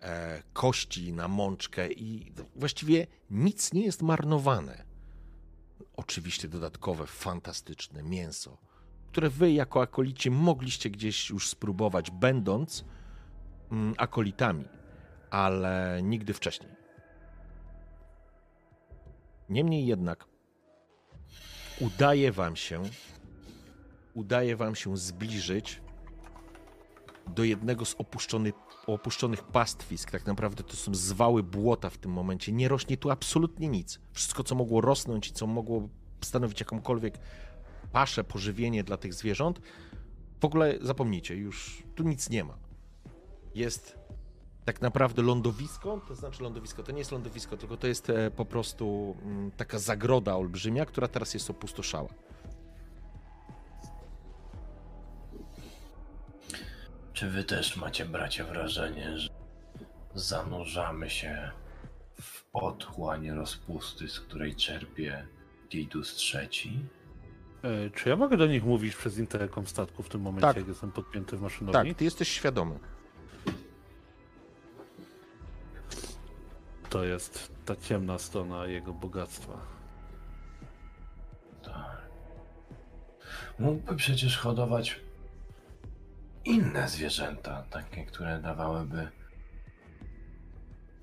e, 0.00 0.42
kości 0.52 1.12
na 1.12 1.28
mączkę 1.28 1.92
i 1.92 2.32
właściwie 2.56 3.06
nic 3.30 3.72
nie 3.72 3.84
jest 3.84 4.02
marnowane. 4.02 4.84
Oczywiście 5.96 6.48
dodatkowe, 6.48 7.06
fantastyczne 7.06 8.02
mięso, 8.02 8.58
które 9.06 9.30
wy 9.30 9.52
jako 9.52 9.82
akolici 9.82 10.30
mogliście 10.30 10.90
gdzieś 10.90 11.30
już 11.30 11.48
spróbować, 11.48 12.10
będąc 12.10 12.84
mm, 13.72 13.94
akolitami, 13.98 14.64
ale 15.30 16.00
nigdy 16.02 16.34
wcześniej. 16.34 16.79
Niemniej 19.50 19.86
jednak 19.86 20.24
udaje 21.80 22.32
wam 22.32 22.56
się 22.56 22.82
udaje 24.14 24.56
wam 24.56 24.74
się 24.74 24.96
zbliżyć 24.96 25.82
do 27.26 27.44
jednego 27.44 27.84
z 27.84 27.94
opuszczonych, 27.98 28.54
opuszczonych 28.86 29.42
pastwisk. 29.42 30.10
Tak 30.10 30.26
naprawdę 30.26 30.62
to 30.62 30.76
są 30.76 30.94
zwały 30.94 31.42
błota 31.42 31.90
w 31.90 31.98
tym 31.98 32.10
momencie. 32.12 32.52
Nie 32.52 32.68
rośnie 32.68 32.96
tu 32.96 33.10
absolutnie 33.10 33.68
nic. 33.68 34.00
Wszystko, 34.12 34.44
co 34.44 34.54
mogło 34.54 34.80
rosnąć 34.80 35.28
i 35.28 35.32
co 35.32 35.46
mogło 35.46 35.88
stanowić 36.20 36.60
jakąkolwiek 36.60 37.18
paszę, 37.92 38.24
pożywienie 38.24 38.84
dla 38.84 38.96
tych 38.96 39.14
zwierząt, 39.14 39.60
w 40.40 40.44
ogóle 40.44 40.78
zapomnijcie, 40.80 41.36
już 41.36 41.82
tu 41.94 42.02
nic 42.02 42.30
nie 42.30 42.44
ma. 42.44 42.58
Jest 43.54 43.99
tak 44.64 44.80
naprawdę 44.80 45.22
lądowisko, 45.22 46.00
to 46.08 46.14
znaczy 46.14 46.42
lądowisko, 46.42 46.82
to 46.82 46.92
nie 46.92 46.98
jest 46.98 47.12
lądowisko, 47.12 47.56
tylko 47.56 47.76
to 47.76 47.86
jest 47.86 48.10
e, 48.10 48.30
po 48.30 48.44
prostu 48.44 49.16
mm, 49.22 49.50
taka 49.50 49.78
zagroda 49.78 50.36
olbrzymia, 50.36 50.86
która 50.86 51.08
teraz 51.08 51.34
jest 51.34 51.50
opustoszała. 51.50 52.08
Czy 57.12 57.30
wy 57.30 57.44
też 57.44 57.76
macie, 57.76 58.04
bracie, 58.04 58.44
wrażenie, 58.44 59.18
że 59.18 59.28
zanurzamy 60.14 61.10
się 61.10 61.50
w 62.20 62.44
otchłań 62.52 63.30
rozpusty, 63.30 64.08
z 64.08 64.20
której 64.20 64.56
czerpie 64.56 65.26
Tidus 65.68 66.34
III? 66.34 66.88
E, 67.62 67.90
czy 67.90 68.08
ja 68.08 68.16
mogę 68.16 68.36
do 68.36 68.46
nich 68.46 68.64
mówić 68.64 68.96
przez 68.96 69.18
interkom 69.18 69.66
statku 69.66 70.02
w 70.02 70.08
tym 70.08 70.20
momencie, 70.20 70.48
Tak. 70.48 70.56
jak 70.56 70.68
jestem 70.68 70.92
podpięty 70.92 71.36
w 71.36 71.40
maszynowi? 71.40 71.72
Tak, 71.72 71.98
ty 71.98 72.04
jesteś 72.04 72.28
świadomy. 72.28 72.78
To 76.90 77.04
jest 77.04 77.52
ta 77.64 77.76
ciemna 77.76 78.18
strona 78.18 78.66
jego 78.66 78.92
bogactwa. 78.92 79.52
Tak. 81.62 82.02
Mógłby 83.58 83.96
przecież 83.96 84.38
hodować 84.38 85.00
inne 86.44 86.88
zwierzęta, 86.88 87.64
takie, 87.70 88.04
które 88.04 88.38
dawałyby 88.38 89.08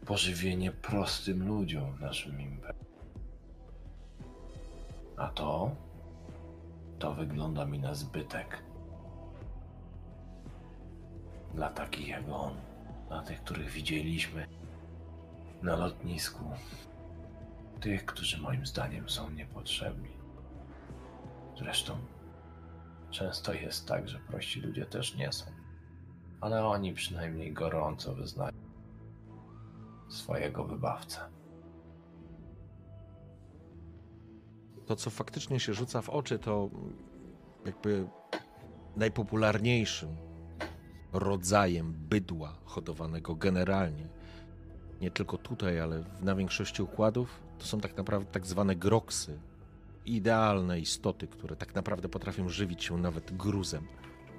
pożywienie 0.06 0.72
prostym 0.72 1.48
ludziom 1.48 1.94
w 1.94 2.02
naszym 2.02 2.42
imperium. 2.42 2.86
A 5.18 5.28
to? 5.28 5.76
To 7.00 7.14
wygląda 7.14 7.66
mi 7.66 7.80
na 7.80 7.96
zbytek. 7.96 8.64
Dla 11.54 11.70
takich 11.70 12.08
jak 12.08 12.24
on, 12.30 12.54
dla 13.08 13.22
tych, 13.22 13.44
których 13.44 13.70
widzieliśmy 13.70 14.57
na 15.62 15.76
lotnisku. 15.76 16.44
Tych, 17.82 18.06
którzy 18.06 18.42
moim 18.42 18.66
zdaniem 18.66 19.10
są 19.10 19.30
niepotrzebni. 19.30 20.10
Zresztą 21.58 21.98
często 23.10 23.54
jest 23.54 23.88
tak, 23.88 24.08
że 24.08 24.20
prości 24.20 24.62
ludzie 24.62 24.86
też 24.86 25.16
nie 25.16 25.32
są. 25.32 25.46
Ale 26.42 26.66
oni 26.66 26.94
przynajmniej 26.94 27.54
gorąco 27.54 28.16
wyznają 28.16 28.58
swojego 30.10 30.64
wybawcę. 30.64 31.20
To, 34.86 34.96
co 34.96 35.10
faktycznie 35.10 35.60
się 35.60 35.74
rzuca 35.74 36.02
w 36.02 36.10
oczy, 36.10 36.40
to 36.40 36.70
jakby 37.66 38.08
najpopularniejszym 38.96 40.18
rodzajem 41.14 41.94
bydła 41.94 42.58
hodowanego 42.66 43.36
generalnie, 43.36 44.10
nie 45.02 45.12
tylko 45.12 45.38
tutaj, 45.38 45.80
ale 45.80 46.04
na 46.22 46.36
większości 46.36 46.82
układów, 46.82 47.40
to 47.60 47.66
są 47.66 47.80
tak 47.80 47.98
naprawdę 47.98 48.32
tak 48.32 48.46
zwane 48.46 48.76
groksy. 48.76 49.40
Idealne 50.06 50.80
istoty, 50.80 51.28
które 51.28 51.56
tak 51.56 51.76
naprawdę 51.76 52.10
potrafią 52.10 52.50
żywić 52.50 52.84
się 52.84 52.98
nawet 52.98 53.38
gruzem 53.38 53.88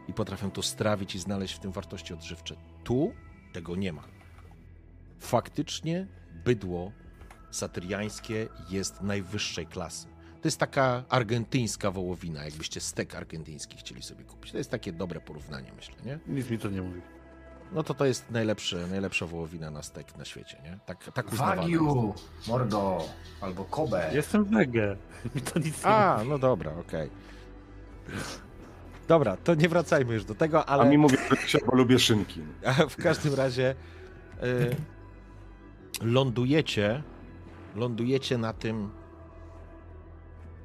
i 0.08 0.12
potrafią 0.12 0.50
to 0.50 0.62
strawić 0.62 1.14
i 1.14 1.18
znaleźć 1.18 1.54
w 1.54 1.58
tym 1.58 1.72
wartości 1.72 2.14
odżywcze. 2.14 2.56
Tu 2.84 3.12
tego 3.52 3.76
nie 3.76 3.92
ma. 3.92 4.04
Faktycznie 5.18 6.06
bydło 6.44 6.92
satyriańskie 7.50 8.48
jest 8.70 9.02
najwyższej 9.02 9.66
klasy. 9.66 10.06
To 10.42 10.48
jest 10.48 10.58
taka 10.58 11.04
argentyńska 11.08 11.90
wołowina, 11.90 12.44
jakbyście 12.44 12.80
stek 12.80 13.14
argentyński 13.14 13.76
chcieli 13.76 14.02
sobie 14.02 14.24
kupić. 14.24 14.52
To 14.52 14.58
jest 14.58 14.70
takie 14.70 14.92
dobre 14.92 15.20
porównanie, 15.20 15.72
myślę, 15.76 15.94
nie? 16.04 16.18
Nic 16.26 16.50
mi 16.50 16.58
to 16.58 16.70
nie 16.70 16.82
mówi. 16.82 17.00
No 17.72 17.82
to 17.82 17.94
to 17.94 18.04
jest 18.04 18.30
najlepszy, 18.30 18.86
najlepsza 18.90 19.26
wołowina 19.26 19.70
na 19.70 19.82
stek 19.82 20.16
na 20.16 20.24
świecie, 20.24 20.60
nie? 20.64 20.78
Tak, 20.86 21.12
tak. 21.14 21.30
Wagiu! 21.34 22.14
Mordo! 22.48 23.04
Albo 23.40 23.64
Kobe! 23.64 24.10
Jestem 24.14 24.44
wege. 24.44 24.96
Mi 25.34 25.40
to 25.40 25.58
nic 25.58 25.84
nie. 25.84 25.90
A, 25.90 26.24
no 26.28 26.38
dobra, 26.38 26.72
okej. 26.80 27.10
Dobra, 29.08 29.36
to 29.36 29.54
nie 29.54 29.68
wracajmy 29.68 30.14
już 30.14 30.24
do 30.24 30.34
tego, 30.34 30.66
ale... 30.66 30.82
A 30.82 30.86
mi 30.86 30.98
mówię, 30.98 31.18
że 31.46 31.58
bo 31.66 31.76
lubię 31.76 31.98
szynki. 31.98 32.40
A 32.64 32.72
w 32.72 32.96
każdym 32.96 33.34
razie 33.34 33.74
y, 34.42 34.76
lądujecie, 36.02 37.02
lądujecie 37.74 38.38
na 38.38 38.52
tym, 38.52 38.90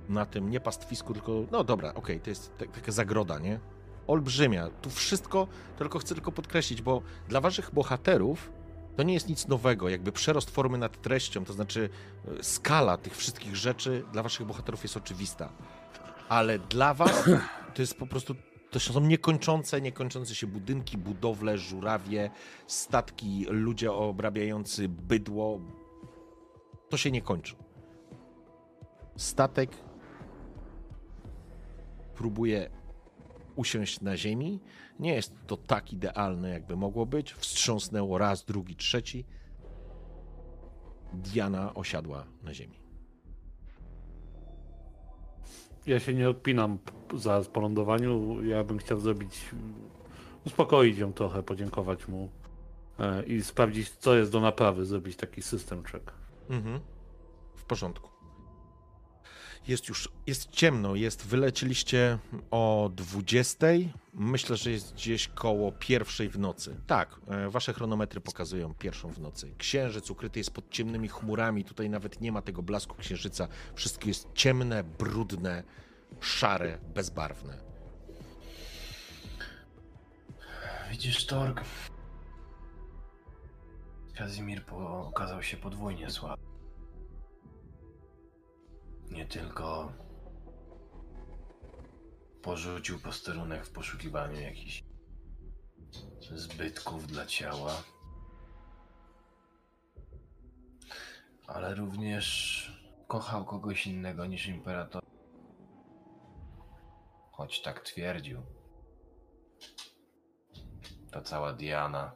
na 0.10 0.26
tym 0.26 0.50
nie 0.50 0.60
pastwisku, 0.60 1.14
tylko, 1.14 1.32
no 1.52 1.64
dobra, 1.64 1.94
okej, 1.94 2.20
to 2.20 2.30
jest 2.30 2.58
tak, 2.58 2.72
taka 2.72 2.92
zagroda, 2.92 3.40
nie? 3.40 3.60
Olbrzymia. 4.08 4.70
Tu 4.70 4.90
wszystko, 4.90 5.48
tylko 5.78 6.00
chcę 6.00 6.16
tylko 6.16 6.32
podkreślić, 6.32 6.82
bo 6.82 7.02
dla 7.30 7.42
waszych 7.42 7.72
bohaterów 7.74 8.52
to 8.96 9.04
nie 9.04 9.14
jest 9.14 9.30
nic 9.30 9.48
nowego, 9.48 9.90
jakby 9.90 10.12
przerost 10.12 10.50
formy 10.50 10.78
nad 10.78 11.02
treścią, 11.02 11.46
to 11.46 11.54
znaczy 11.54 11.90
y, 12.40 12.44
skala 12.44 12.98
tych 12.98 13.18
wszystkich 13.18 13.56
rzeczy 13.56 14.04
dla 14.12 14.24
waszych 14.24 14.46
bohaterów 14.48 14.84
jest 14.84 14.98
oczywista. 14.98 15.50
ale 16.30 16.60
dla 16.60 16.94
was 16.94 17.24
to 17.76 17.82
jest 17.82 17.98
po 17.98 18.08
prostu, 18.08 18.36
to 18.72 18.80
są 18.80 19.00
niekończące, 19.00 19.82
niekończące 19.82 20.36
się 20.36 20.48
budynki, 20.48 20.98
budowle, 20.98 21.58
żurawie, 21.58 22.30
statki, 22.68 23.46
ludzie 23.50 23.92
obrabiający 23.92 24.90
bydło. 24.90 25.60
To 26.90 26.98
się 26.98 27.12
nie 27.12 27.22
kończy. 27.22 27.56
Statek 29.16 29.72
próbuje 32.16 32.70
usiąść 33.56 34.02
na 34.02 34.18
ziemi. 34.18 34.60
Nie 35.00 35.14
jest 35.14 35.34
to 35.48 35.58
tak 35.58 35.94
idealne, 35.94 36.50
jakby 36.50 36.76
mogło 36.76 37.06
być. 37.06 37.34
Wstrząsnęło 37.34 38.18
raz, 38.18 38.46
drugi, 38.46 38.76
trzeci. 38.76 39.26
Diana 41.14 41.74
osiadła 41.74 42.26
na 42.44 42.54
ziemi. 42.54 42.80
Ja 45.86 46.00
się 46.00 46.14
nie 46.14 46.30
odpinam 46.30 46.78
p- 46.78 47.20
zaraz 47.20 47.48
po 47.48 47.60
lądowaniu. 47.62 48.44
Ja 48.44 48.64
bym 48.64 48.78
chciał 48.78 49.00
zrobić. 49.00 49.42
uspokoić 50.46 50.98
ją 50.98 51.14
trochę, 51.14 51.44
podziękować 51.44 52.08
mu 52.08 52.30
e, 53.00 53.24
i 53.24 53.42
sprawdzić, 53.44 53.90
co 53.90 54.16
jest 54.16 54.32
do 54.32 54.42
naprawy, 54.42 54.86
zrobić 54.86 55.16
taki 55.18 55.42
system 55.42 55.84
check. 55.84 56.12
Mhm. 56.50 56.80
W 57.56 57.64
porządku. 57.66 58.10
Jest 59.68 59.90
już, 59.90 60.10
jest 60.28 60.50
ciemno, 60.50 60.96
jest, 60.96 61.28
wylecieliście 61.28 62.18
o 62.52 62.92
20. 62.96 63.68
Myślę, 64.14 64.58
że 64.58 64.72
jest 64.72 64.94
gdzieś 64.94 65.28
koło 65.28 65.72
pierwszej 65.72 66.30
w 66.30 66.40
nocy. 66.40 66.76
Tak, 66.88 67.16
e, 67.28 67.50
wasze 67.50 67.74
chronometry 67.74 68.22
pokazują 68.22 68.74
pierwszą 68.74 69.10
w 69.10 69.20
nocy. 69.20 69.56
Księżyc 69.58 70.12
ukryty 70.12 70.40
jest 70.40 70.52
pod 70.52 70.70
ciemnymi 70.70 71.08
chmurami, 71.08 71.64
tutaj 71.64 71.90
nawet 71.90 72.22
nie 72.22 72.32
ma 72.32 72.42
tego 72.42 72.64
blasku 72.64 72.96
księżyca. 72.96 73.48
Wszystko 73.76 74.08
jest 74.08 74.28
ciemne, 74.34 74.84
brudne, 74.84 75.64
szare, 76.20 76.78
bezbarwne. 76.96 77.58
Widzisz, 80.92 81.26
Torg? 81.26 81.64
Kazimir 84.16 84.64
okazał 85.08 85.44
się 85.44 85.58
podwójnie 85.58 86.10
słaby. 86.10 86.53
Nie 89.24 89.30
tylko 89.30 89.94
porzucił 92.42 93.00
posterunek 93.00 93.66
w 93.66 93.72
poszukiwaniu 93.72 94.40
jakichś 94.42 94.84
zbytków 96.36 97.08
dla 97.08 97.26
ciała, 97.26 97.84
ale 101.48 101.76
również 101.76 102.68
kochał 103.08 103.46
kogoś 103.46 103.88
innego 103.88 104.26
niż 104.26 104.48
imperator. 104.48 105.04
Choć 107.32 107.62
tak 107.62 107.80
twierdził. 107.80 108.42
Ta 111.12 111.22
cała 111.22 111.54
Diana. 111.54 112.12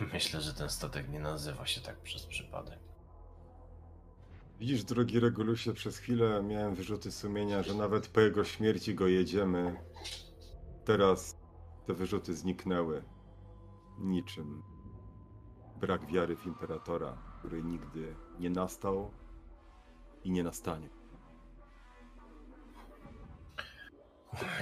Myślę, 0.12 0.40
że 0.40 0.54
ten 0.54 0.70
statek 0.70 1.08
nie 1.08 1.20
nazywa 1.20 1.66
się 1.66 1.80
tak 1.80 2.00
przez 2.00 2.26
przypadek. 2.26 2.83
Widzisz, 4.58 4.84
drogi 4.84 5.20
Regulusie, 5.20 5.72
przez 5.72 5.98
chwilę 5.98 6.42
miałem 6.42 6.74
wyrzuty 6.74 7.12
sumienia, 7.12 7.62
że 7.62 7.74
nawet 7.74 8.08
po 8.08 8.20
jego 8.20 8.44
śmierci 8.44 8.94
go 8.94 9.06
jedziemy. 9.06 9.76
Teraz 10.84 11.38
te 11.86 11.94
wyrzuty 11.94 12.34
zniknęły. 12.34 13.04
Niczym. 13.98 14.62
Brak 15.80 16.06
wiary 16.06 16.36
w 16.36 16.46
imperatora, 16.46 17.18
który 17.38 17.62
nigdy 17.62 18.16
nie 18.38 18.50
nastał 18.50 19.10
i 20.24 20.30
nie 20.30 20.42
nastanie. 20.42 20.88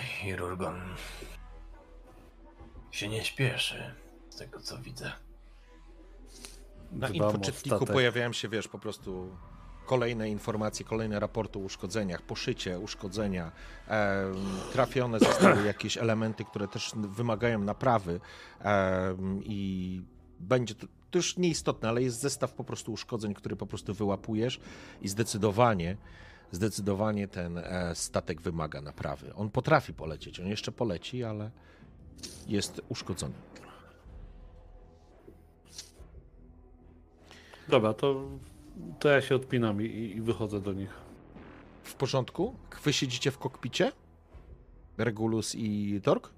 Chirurgon 0.01 0.81
się 2.91 3.09
nie 3.09 3.25
śpieszy, 3.25 3.95
z 4.29 4.37
tego 4.37 4.61
co 4.61 4.79
widzę. 4.79 5.13
Na 6.93 7.09
infoczytniku 7.09 7.87
pojawiają 7.87 8.33
się, 8.33 8.49
wiesz, 8.49 8.69
po 8.69 8.79
prostu 8.79 9.37
kolejne 9.87 10.31
informacje, 10.31 10.85
kolejne 10.85 11.21
raporty 11.21 11.59
o 11.59 11.63
uszkodzeniach, 11.63 12.23
poszycie, 12.23 12.79
uszkodzenia. 12.79 13.53
Trafione 14.73 15.19
zostały 15.19 15.67
jakieś 15.67 15.99
elementy, 15.99 16.45
które 16.45 16.69
też 16.69 16.93
wymagają 16.97 17.59
naprawy 17.59 18.21
i 19.43 20.03
będzie 20.41 20.75
to, 20.75 20.87
to 21.11 21.19
już 21.19 21.37
nieistotne, 21.37 21.89
ale 21.89 22.03
jest 22.03 22.21
zestaw 22.21 22.53
po 22.53 22.65
prostu 22.65 22.93
uszkodzeń, 22.93 23.35
który 23.35 23.57
po 23.57 23.67
prostu 23.67 23.95
wyłapujesz 23.95 24.61
i 25.03 25.09
zdecydowanie 25.09 25.97
zdecydowanie 26.53 27.29
ten 27.29 27.59
e, 27.59 27.95
statek 27.95 28.41
wymaga 28.41 28.81
naprawy. 28.81 29.35
On 29.35 29.51
potrafi 29.51 29.95
polecieć, 29.95 30.41
on 30.41 30.47
jeszcze 30.47 30.73
poleci, 30.73 31.25
ale 31.25 31.51
jest 32.47 32.81
uszkodzony. 32.89 33.35
Dobra, 37.69 37.95
to, 37.95 38.29
to 38.99 39.09
ja 39.09 39.21
się 39.21 39.35
odpinam 39.35 39.83
i, 39.83 39.87
i 40.17 40.21
wychodzę 40.21 40.61
do 40.61 40.73
nich. 40.73 40.91
W 41.83 41.95
porządku? 41.95 42.55
Wy 42.85 42.93
siedzicie 42.93 43.31
w 43.31 43.39
kokpicie? 43.39 43.93
Regulus 44.99 45.55
i 45.55 46.01
Tork? 46.05 46.31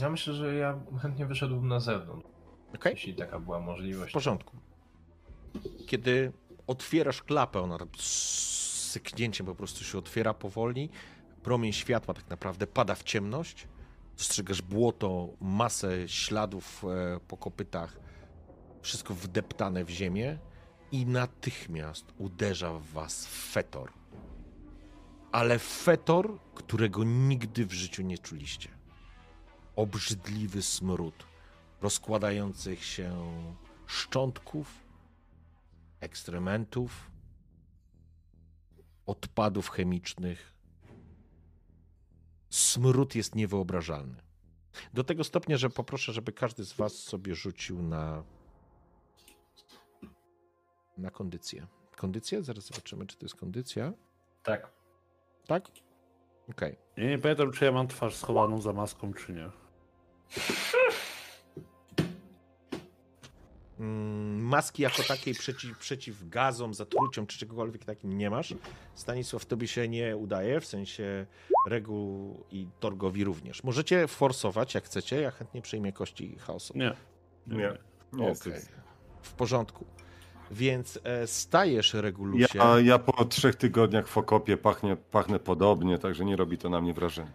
Ja 0.00 0.10
myślę, 0.10 0.34
że 0.34 0.54
ja 0.54 0.78
chętnie 1.02 1.26
wyszedłbym 1.26 1.68
na 1.68 1.80
zewnątrz, 1.80 2.26
Okej, 2.74 2.92
jeśli 2.92 3.14
taka 3.14 3.38
była 3.40 3.60
w 3.60 3.64
możliwość. 3.64 4.12
porządku. 4.12 4.56
Kiedy 5.86 6.32
otwierasz 6.66 7.22
klapę, 7.22 7.60
ona 7.60 7.78
tak 7.78 7.88
z 7.96 8.02
syknięciem 8.90 9.46
po 9.46 9.54
prostu 9.54 9.84
się 9.84 9.98
otwiera 9.98 10.34
powoli. 10.34 10.90
Promień 11.42 11.72
światła 11.72 12.14
tak 12.14 12.30
naprawdę 12.30 12.66
pada 12.66 12.94
w 12.94 13.02
ciemność. 13.02 13.68
Dostrzegasz 14.18 14.62
błoto, 14.62 15.28
masę 15.40 16.08
śladów 16.08 16.84
e, 16.84 17.20
po 17.28 17.36
kopytach, 17.36 17.96
wszystko 18.82 19.14
wdeptane 19.14 19.84
w 19.84 19.90
ziemię 19.90 20.38
i 20.92 21.06
natychmiast 21.06 22.04
uderza 22.18 22.72
w 22.72 22.86
was 22.86 23.26
fetor. 23.26 23.92
Ale 25.32 25.58
fetor, 25.58 26.38
którego 26.54 27.04
nigdy 27.04 27.66
w 27.66 27.72
życiu 27.72 28.02
nie 28.02 28.18
czuliście. 28.18 28.68
Obrzydliwy 29.76 30.62
smród 30.62 31.26
rozkładających 31.80 32.84
się 32.84 33.32
szczątków, 33.86 34.84
ekstrementów, 36.00 37.10
odpadów 39.06 39.70
chemicznych. 39.70 40.54
Smród 42.50 43.14
jest 43.14 43.34
niewyobrażalny. 43.34 44.22
Do 44.94 45.04
tego 45.04 45.24
stopnia, 45.24 45.56
że 45.56 45.70
poproszę, 45.70 46.12
żeby 46.12 46.32
każdy 46.32 46.64
z 46.64 46.72
Was 46.72 46.94
sobie 46.94 47.34
rzucił 47.34 47.82
na. 47.82 48.24
Na 50.98 51.10
kondycję. 51.10 51.66
Kondycję? 51.96 52.42
Zaraz 52.42 52.64
zobaczymy, 52.64 53.06
czy 53.06 53.16
to 53.16 53.24
jest 53.24 53.34
kondycja. 53.34 53.92
Tak. 54.42 54.72
Tak? 55.46 55.64
Okej. 56.50 56.76
Ja 56.96 57.08
nie 57.08 57.18
pamiętam, 57.18 57.52
czy 57.52 57.64
ja 57.64 57.72
mam 57.72 57.88
twarz 57.88 58.16
schowaną 58.16 58.60
za 58.60 58.72
maską, 58.72 59.12
czy 59.12 59.32
nie. 59.32 59.50
Mm, 63.80 64.42
Maski 64.44 64.82
jako 64.82 65.02
takiej 65.02 65.34
przeciw, 65.34 65.78
przeciw 65.78 66.28
gazom, 66.28 66.74
zatruciom 66.74 67.26
czy 67.26 67.38
czegokolwiek 67.38 67.84
takim 67.84 68.18
nie 68.18 68.30
masz. 68.30 68.54
Stanisław, 68.94 69.46
tobie 69.46 69.68
się 69.68 69.88
nie 69.88 70.16
udaje, 70.16 70.60
w 70.60 70.66
sensie 70.66 71.26
reguł 71.68 72.44
i 72.50 72.68
Torgowi 72.80 73.24
również. 73.24 73.64
Możecie 73.64 74.08
forsować 74.08 74.74
jak 74.74 74.84
chcecie, 74.84 75.20
ja 75.20 75.30
chętnie 75.30 75.62
przyjmę 75.62 75.92
kości 75.92 76.38
chaosu. 76.38 76.78
Nie. 76.78 76.96
Nie, 77.46 77.78
nie 78.12 78.32
Okej. 78.32 78.60
W 79.22 79.32
porządku. 79.32 79.86
Więc 80.50 80.98
e, 81.04 81.26
stajesz, 81.26 81.94
Ja, 81.94 82.00
Regulusie. 82.00 82.58
ja 82.84 82.98
po 82.98 83.24
trzech 83.24 83.56
tygodniach 83.56 84.08
w 84.08 84.18
okopie 84.18 84.56
pachnie, 84.56 84.96
pachnę 84.96 85.38
podobnie, 85.38 85.98
także 85.98 86.24
nie 86.24 86.36
robi 86.36 86.58
to 86.58 86.68
na 86.68 86.80
mnie 86.80 86.94
wrażenia. 86.94 87.32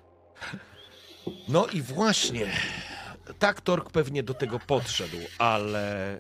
No 1.48 1.68
i 1.68 1.82
właśnie, 1.82 2.48
tak 3.40 3.62
Torg 3.62 3.90
pewnie 3.92 4.24
do 4.24 4.34
tego 4.34 4.60
podszedł, 4.60 5.18
ale 5.38 6.20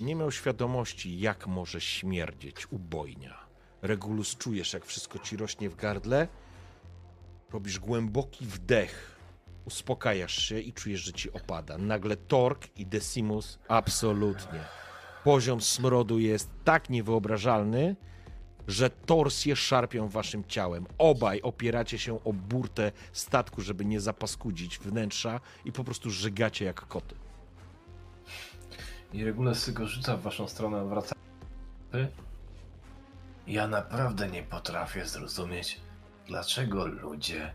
nie 0.00 0.14
miał 0.14 0.32
świadomości, 0.32 1.20
jak 1.20 1.46
może 1.46 1.80
śmierdzieć 1.80 2.72
ubojnia. 2.72 3.46
Regulus 3.82 4.36
czujesz, 4.36 4.72
jak 4.72 4.84
wszystko 4.86 5.18
ci 5.18 5.36
rośnie 5.36 5.70
w 5.70 5.76
gardle. 5.76 6.28
Robisz 7.52 7.78
głęboki 7.78 8.46
wdech, 8.46 9.16
uspokajasz 9.64 10.42
się 10.42 10.60
i 10.60 10.72
czujesz, 10.72 11.00
że 11.00 11.12
ci 11.12 11.32
opada. 11.32 11.78
Nagle 11.78 12.16
Torg 12.16 12.68
i 12.76 12.86
Decimus 12.86 13.58
absolutnie. 13.68 14.60
Poziom 15.26 15.60
smrodu 15.60 16.18
jest 16.18 16.50
tak 16.64 16.90
niewyobrażalny, 16.90 17.96
że 18.68 18.90
torsje 18.90 19.56
szarpią 19.56 20.08
waszym 20.08 20.44
ciałem. 20.44 20.86
Obaj 20.98 21.40
opieracie 21.42 21.98
się 21.98 22.24
o 22.24 22.32
burtę 22.32 22.92
statku, 23.12 23.60
żeby 23.60 23.84
nie 23.84 24.00
zapaskudzić 24.00 24.78
wnętrza 24.78 25.40
i 25.64 25.72
po 25.72 25.84
prostu 25.84 26.10
żygacie 26.10 26.64
jak 26.64 26.86
koty. 26.86 27.14
I 29.12 29.24
Regulus 29.24 29.70
go 29.70 29.86
rzuca 29.86 30.16
w 30.16 30.22
waszą 30.22 30.48
stronę, 30.48 30.84
wraca. 30.84 31.14
Ja 33.46 33.68
naprawdę 33.68 34.30
nie 34.30 34.42
potrafię 34.42 35.06
zrozumieć, 35.06 35.80
dlaczego 36.26 36.86
ludzie 36.86 37.52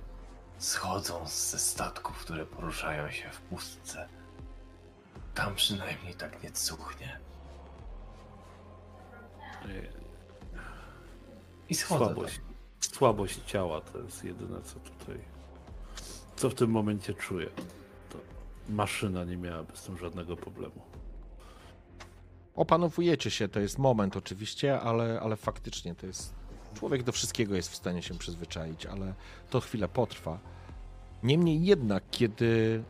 schodzą 0.58 1.28
ze 1.28 1.60
statków, 1.60 2.18
które 2.18 2.46
poruszają 2.46 3.12
się 3.12 3.30
w 3.30 3.42
pustce. 3.42 4.10
Tam 5.34 5.56
przynajmniej 5.56 6.14
tak 6.14 6.44
nie 6.44 6.52
cuchnie. 6.52 7.31
I 11.70 11.76
schodzę. 11.76 12.06
Słabość. 12.06 12.42
Słabość 12.80 13.40
ciała 13.46 13.82
to 13.82 14.00
jest 14.00 14.24
jedyne, 14.24 14.62
co 14.62 14.80
tutaj. 14.80 15.18
Co 16.36 16.50
w 16.50 16.54
tym 16.54 16.72
momencie 16.72 17.14
czuję. 17.14 17.50
To 18.10 18.18
maszyna 18.70 19.24
nie 19.24 19.38
miałaby 19.38 19.78
z 19.78 19.84
tym 19.84 19.98
żadnego 19.98 20.36
problemu. 20.36 20.82
Opanowujecie 22.56 23.32
się, 23.32 23.48
to 23.48 23.60
jest 23.60 23.78
moment 23.78 24.18
oczywiście, 24.18 24.80
ale, 24.80 25.20
ale 25.22 25.36
faktycznie 25.36 25.96
to 25.96 26.08
jest. 26.08 26.34
Człowiek 26.74 27.04
do 27.04 27.12
wszystkiego 27.12 27.56
jest 27.56 27.70
w 27.70 27.76
stanie 27.76 28.02
się 28.02 28.18
przyzwyczaić, 28.18 28.86
ale 28.86 29.14
to 29.50 29.60
chwilę 29.60 29.88
potrwa. 29.88 30.40
Niemniej 31.24 31.64
jednak, 31.64 32.04
kiedy 32.12 32.84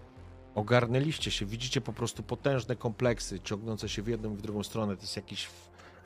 ogarnęliście 0.55 1.31
się, 1.31 1.45
widzicie 1.45 1.81
po 1.81 1.93
prostu 1.93 2.23
potężne 2.23 2.75
kompleksy 2.75 3.39
ciągnące 3.39 3.89
się 3.89 4.01
w 4.01 4.07
jedną 4.07 4.33
i 4.33 4.37
w 4.37 4.41
drugą 4.41 4.63
stronę. 4.63 4.95
To 4.95 5.01
jest 5.01 5.15
jakiś, 5.15 5.49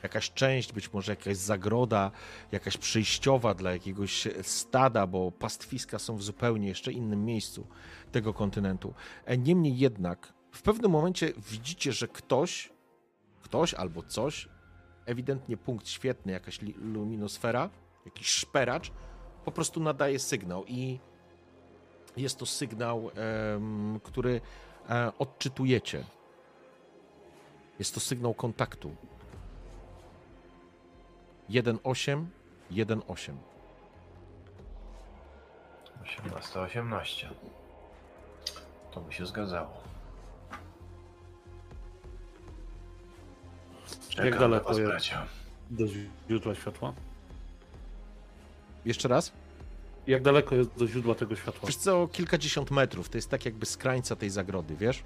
jakaś 0.06 0.32
część, 0.32 0.72
być 0.72 0.92
może 0.92 1.12
jakaś 1.12 1.36
zagroda, 1.36 2.10
jakaś 2.52 2.76
przejściowa 2.76 3.54
dla 3.54 3.72
jakiegoś 3.72 4.28
stada, 4.42 5.06
bo 5.06 5.32
pastwiska 5.32 5.98
są 5.98 6.16
w 6.16 6.22
zupełnie 6.22 6.68
jeszcze 6.68 6.92
innym 6.92 7.24
miejscu 7.24 7.66
tego 8.12 8.34
kontynentu. 8.34 8.94
E, 9.24 9.38
Niemniej 9.38 9.78
jednak, 9.78 10.32
w 10.52 10.62
pewnym 10.62 10.90
momencie 10.90 11.32
widzicie, 11.50 11.92
że 11.92 12.08
ktoś, 12.08 12.72
ktoś 13.42 13.74
albo 13.74 14.02
coś, 14.02 14.48
ewidentnie 15.06 15.56
punkt 15.56 15.88
świetny, 15.88 16.32
jakaś 16.32 16.58
luminosfera, 16.76 17.70
jakiś 18.04 18.28
szperacz, 18.28 18.92
po 19.44 19.52
prostu 19.52 19.80
nadaje 19.80 20.18
sygnał 20.18 20.64
i 20.66 20.98
jest 22.16 22.38
to 22.38 22.46
sygnał, 22.46 23.10
który 24.02 24.40
e, 24.90 25.12
odczytujecie. 25.18 26.04
Jest 27.78 27.94
to 27.94 28.00
sygnał 28.00 28.34
kontaktu. 28.34 28.96
1.8, 31.50 32.24
1.8. 32.70 33.32
18, 36.02 36.60
18. 36.60 37.28
To 38.90 39.00
by 39.00 39.12
się 39.12 39.26
zgadzało. 39.26 39.82
Czekam 44.08 44.26
Jak 44.26 44.38
daleko 44.38 44.68
was, 44.68 44.78
jest? 44.78 44.90
bracia. 44.90 45.26
Do 45.70 45.84
źródła 46.28 46.54
światła? 46.54 46.92
Jeszcze 48.84 49.08
raz? 49.08 49.32
Jak 50.06 50.22
daleko 50.22 50.54
jest 50.54 50.70
do 50.76 50.86
źródła 50.86 51.14
tego 51.14 51.36
światła? 51.36 51.66
Wiesz 51.66 51.76
co, 51.76 52.08
kilkadziesiąt 52.08 52.70
metrów. 52.70 53.08
To 53.08 53.18
jest 53.18 53.30
tak 53.30 53.44
jakby 53.44 53.66
z 53.66 53.76
krańca 53.76 54.16
tej 54.16 54.30
zagrody, 54.30 54.76
wiesz? 54.76 55.02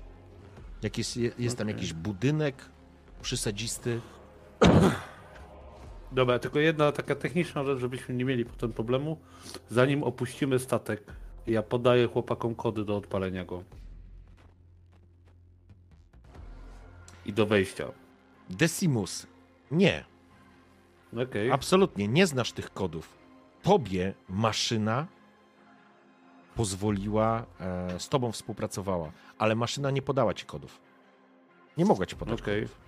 Jak 0.82 0.98
jest, 0.98 1.16
jest 1.16 1.58
tam 1.58 1.66
Okej. 1.66 1.74
jakiś 1.76 1.92
budynek 1.92 2.64
przysadzisty. 3.22 4.00
Dobra, 6.12 6.38
tylko 6.38 6.58
jedna 6.58 6.92
taka 6.92 7.14
techniczna 7.14 7.64
rzecz, 7.64 7.78
żebyśmy 7.78 8.14
nie 8.14 8.24
mieli 8.24 8.44
potem 8.44 8.72
problemu. 8.72 9.18
Zanim 9.68 10.02
opuścimy 10.02 10.58
statek, 10.58 11.12
ja 11.46 11.62
podaję 11.62 12.06
chłopakom 12.08 12.54
kody 12.54 12.84
do 12.84 12.96
odpalenia 12.96 13.44
go. 13.44 13.62
I 17.26 17.32
do 17.32 17.46
wejścia. 17.46 17.84
Decimus. 18.50 19.26
Nie, 19.70 20.04
Okej. 21.22 21.50
absolutnie 21.50 22.08
nie 22.08 22.26
znasz 22.26 22.52
tych 22.52 22.72
kodów. 22.72 23.18
Tobie 23.62 24.14
maszyna 24.28 25.06
pozwoliła, 26.54 27.46
e, 27.60 28.00
z 28.00 28.08
tobą 28.08 28.32
współpracowała, 28.32 29.12
ale 29.38 29.54
maszyna 29.54 29.90
nie 29.90 30.02
podała 30.02 30.34
ci 30.34 30.46
kodów. 30.46 30.80
Nie 31.78 31.84
mogła 31.84 32.06
ci 32.06 32.16
podać 32.16 32.40
Okej. 32.40 32.62
kodów. 32.62 32.78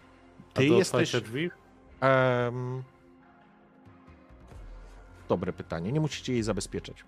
A 0.55 0.59
Ty 0.59 0.69
do 0.69 0.75
jesteś. 0.79 1.09
otwarcia 1.09 1.21
drzwi? 1.29 1.51
Em, 2.01 2.83
dobre 5.33 5.53
pytanie. 5.53 5.93
Nie 5.93 6.01
musicie 6.01 6.33
jej 6.33 6.43
zabezpieczać. 6.43 7.05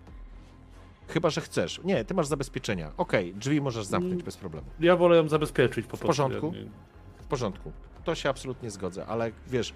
Chyba, 1.07 1.29
że 1.29 1.41
chcesz. 1.41 1.81
Nie, 1.83 2.05
ty 2.05 2.13
masz 2.13 2.27
zabezpieczenia. 2.27 2.91
Okej, 2.97 3.33
drzwi 3.33 3.61
możesz 3.61 3.85
zamknąć 3.85 4.13
Mm. 4.13 4.25
bez 4.25 4.37
problemu. 4.37 4.67
Ja 4.79 4.95
wolę 4.95 5.15
ją 5.17 5.29
zabezpieczyć 5.29 5.85
po 5.85 5.89
prostu. 5.89 6.07
porządku? 6.07 6.51
Ja 6.55 6.61
nie- 6.63 6.69
W 7.21 7.27
porządku. 7.27 7.71
To 8.03 8.15
się 8.15 8.29
absolutnie 8.29 8.69
zgodzę, 8.71 9.05
ale 9.05 9.31
wiesz, 9.47 9.73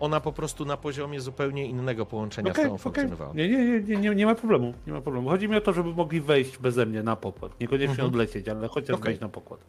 ona 0.00 0.20
po 0.20 0.32
prostu 0.32 0.64
na 0.64 0.76
poziomie 0.76 1.20
zupełnie 1.20 1.66
innego 1.66 2.06
połączenia 2.06 2.50
Okej, 2.50 2.64
z 2.64 2.66
tobą 2.66 2.74
okej. 2.74 2.82
funkcjonowała. 2.82 3.34
Nie, 3.34 3.48
nie, 3.48 3.80
nie, 3.80 3.96
nie, 3.96 4.14
nie, 4.14 4.26
ma 4.26 4.34
problemu. 4.34 4.74
Nie 4.86 4.92
ma 4.92 5.00
problemu. 5.00 5.28
Chodzi 5.28 5.48
mi 5.48 5.56
o 5.56 5.60
to, 5.60 5.72
żeby 5.72 5.94
mogli 5.94 6.20
wejść 6.20 6.58
beze 6.58 6.86
mnie 6.86 7.02
na 7.02 7.16
pokład. 7.16 7.60
Niekoniecznie 7.60 7.90
Mhm. 7.90 8.08
odlecieć, 8.08 8.48
ale 8.48 8.68
chociaż 8.68 8.90
Okej. 8.96 9.04
wejść 9.04 9.20
na 9.20 9.28
pokład. 9.28 9.60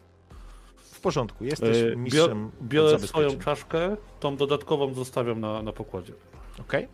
W 0.77 0.99
porządku, 1.01 1.45
jesteś 1.45 1.77
E, 1.77 1.95
mistrzem 1.95 2.51
Bior, 2.61 2.89
biorę 2.91 2.99
swoją 3.07 3.37
czaszkę, 3.39 3.97
tą 4.19 4.35
dodatkową 4.37 4.93
zostawiam 4.93 5.39
na, 5.39 5.61
na 5.61 5.71
pokładzie. 5.73 6.13
Okej? 6.59 6.87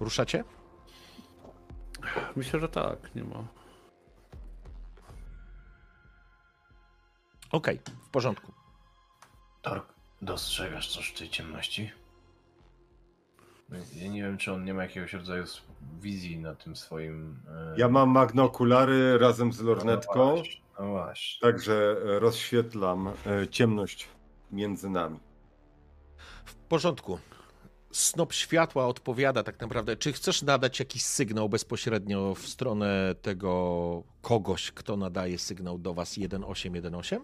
Ruszacie? 0.00 0.44
Myślę, 2.36 2.60
że 2.60 2.68
tak, 2.68 3.14
nie 3.14 3.24
ma. 3.24 3.44
Okej, 7.52 7.80
w 8.06 8.08
porządku. 8.10 8.52
Tork, 9.62 9.94
dostrzegasz 10.22 10.88
coś 10.94 11.08
w 11.10 11.18
tej 11.18 11.30
ciemności? 11.30 11.90
Ja 13.94 14.08
nie 14.08 14.22
wiem, 14.22 14.38
czy 14.38 14.52
on 14.52 14.64
nie 14.64 14.74
ma 14.74 14.82
jakiegoś 14.82 15.12
rodzaju 15.12 15.44
wizji 16.00 16.38
na 16.38 16.54
tym 16.54 16.76
swoim. 16.76 17.40
e, 17.48 17.74
Ja 17.78 17.88
mam 17.88 18.10
magnokulary 18.10 19.18
razem 19.18 19.52
z 19.52 19.60
no 19.60 19.66
lornetką, 19.68 20.34
właśnie, 20.36 20.60
No 20.80 20.86
właśnie. 20.88 21.40
także 21.40 21.96
e, 22.06 22.18
rozświetlam 22.18 23.08
e, 23.08 23.48
ciemność 23.48 24.08
między 24.50 24.90
nami. 24.90 25.20
W 26.44 26.54
porządku. 26.54 27.18
Snop 27.98 28.32
światła 28.32 28.86
odpowiada 28.86 29.42
tak 29.42 29.60
naprawdę. 29.60 29.96
Czy 29.96 30.12
chcesz 30.12 30.42
nadać 30.42 30.78
jakiś 30.78 31.04
sygnał 31.04 31.48
bezpośrednio 31.48 32.34
w 32.34 32.46
stronę 32.48 33.14
tego 33.22 34.02
kogoś, 34.22 34.72
kto 34.72 34.96
nadaje 34.96 35.38
sygnał 35.38 35.78
do 35.78 35.94
was 35.94 36.10
1818? 36.10 37.20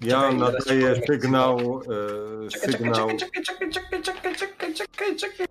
Ja 0.00 0.20
Czekaj, 0.20 0.36
nadaję 0.36 1.02
sygnał, 1.06 1.58
e, 1.58 2.48
Czekaj, 2.48 2.72
czekaj, 2.72 2.72
sygnał. 2.72 3.08
czekaj, 3.16 3.18
czekaj, 3.18 3.70
czekaj, 3.70 4.02
czekaj, 4.02 4.02
czekaj, 4.02 4.34
czekaj, 4.36 4.74
czekaj, 4.74 5.16
czekaj. 5.16 5.46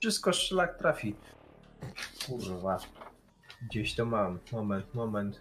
Wszystko 0.00 0.32
szlak 0.32 0.78
trafi. 0.78 1.14
Kurwa. 2.26 2.78
Gdzieś 3.70 3.94
to 3.94 4.06
mam. 4.06 4.38
Moment, 4.52 4.94
moment. 4.94 5.40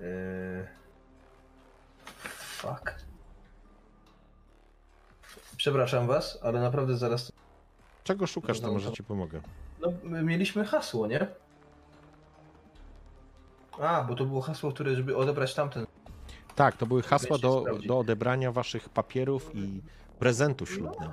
Yy... 0.00 0.66
Fuck. 2.62 3.11
Przepraszam 5.62 6.06
was, 6.06 6.38
ale 6.42 6.60
naprawdę 6.60 6.96
zaraz... 6.96 7.32
Czego 8.04 8.26
szukasz, 8.26 8.60
to 8.60 8.66
No, 8.66 8.72
może 8.72 8.92
ci 8.92 9.04
pomogę. 9.04 9.40
No, 9.80 9.92
my 10.02 10.22
mieliśmy 10.22 10.64
hasło, 10.64 11.06
nie? 11.06 11.26
A, 13.80 14.04
bo 14.04 14.14
to 14.14 14.24
było 14.24 14.40
hasło, 14.40 14.72
które, 14.72 14.96
żeby 14.96 15.16
odebrać 15.16 15.54
tamten. 15.54 15.86
Tak, 16.54 16.76
to 16.76 16.86
były 16.86 17.02
hasła 17.02 17.38
do, 17.38 17.64
do 17.86 17.98
odebrania 17.98 18.52
waszych 18.52 18.88
papierów 18.88 19.50
i 19.54 19.80
prezentu 20.18 20.66
ślubnego. 20.66 21.12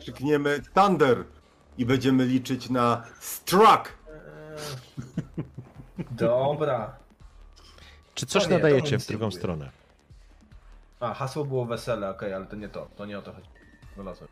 Krzykniemy 0.00 0.62
Thunder 0.74 1.24
i 1.78 1.86
będziemy 1.86 2.24
liczyć 2.24 2.70
na 2.70 3.04
Struck! 3.20 3.98
Eee, 5.98 6.04
Dobra. 6.10 6.96
Czy 8.14 8.26
coś 8.26 8.44
To 8.44 8.50
nie, 8.50 8.56
nadajecie 8.56 8.98
w 8.98 9.06
drugą 9.06 9.30
stronę? 9.30 9.81
A, 11.02 11.14
hasło 11.14 11.44
było 11.44 11.64
wesele, 11.64 12.10
okej, 12.10 12.34
ale 12.34 12.46
to 12.46 12.56
nie 12.56 12.68
to. 12.68 12.88
To 12.96 13.06
nie 13.06 13.18
o 13.18 13.22
to 13.22 13.32
chodzi. 13.32 13.48
Znalazłem. 13.94 14.28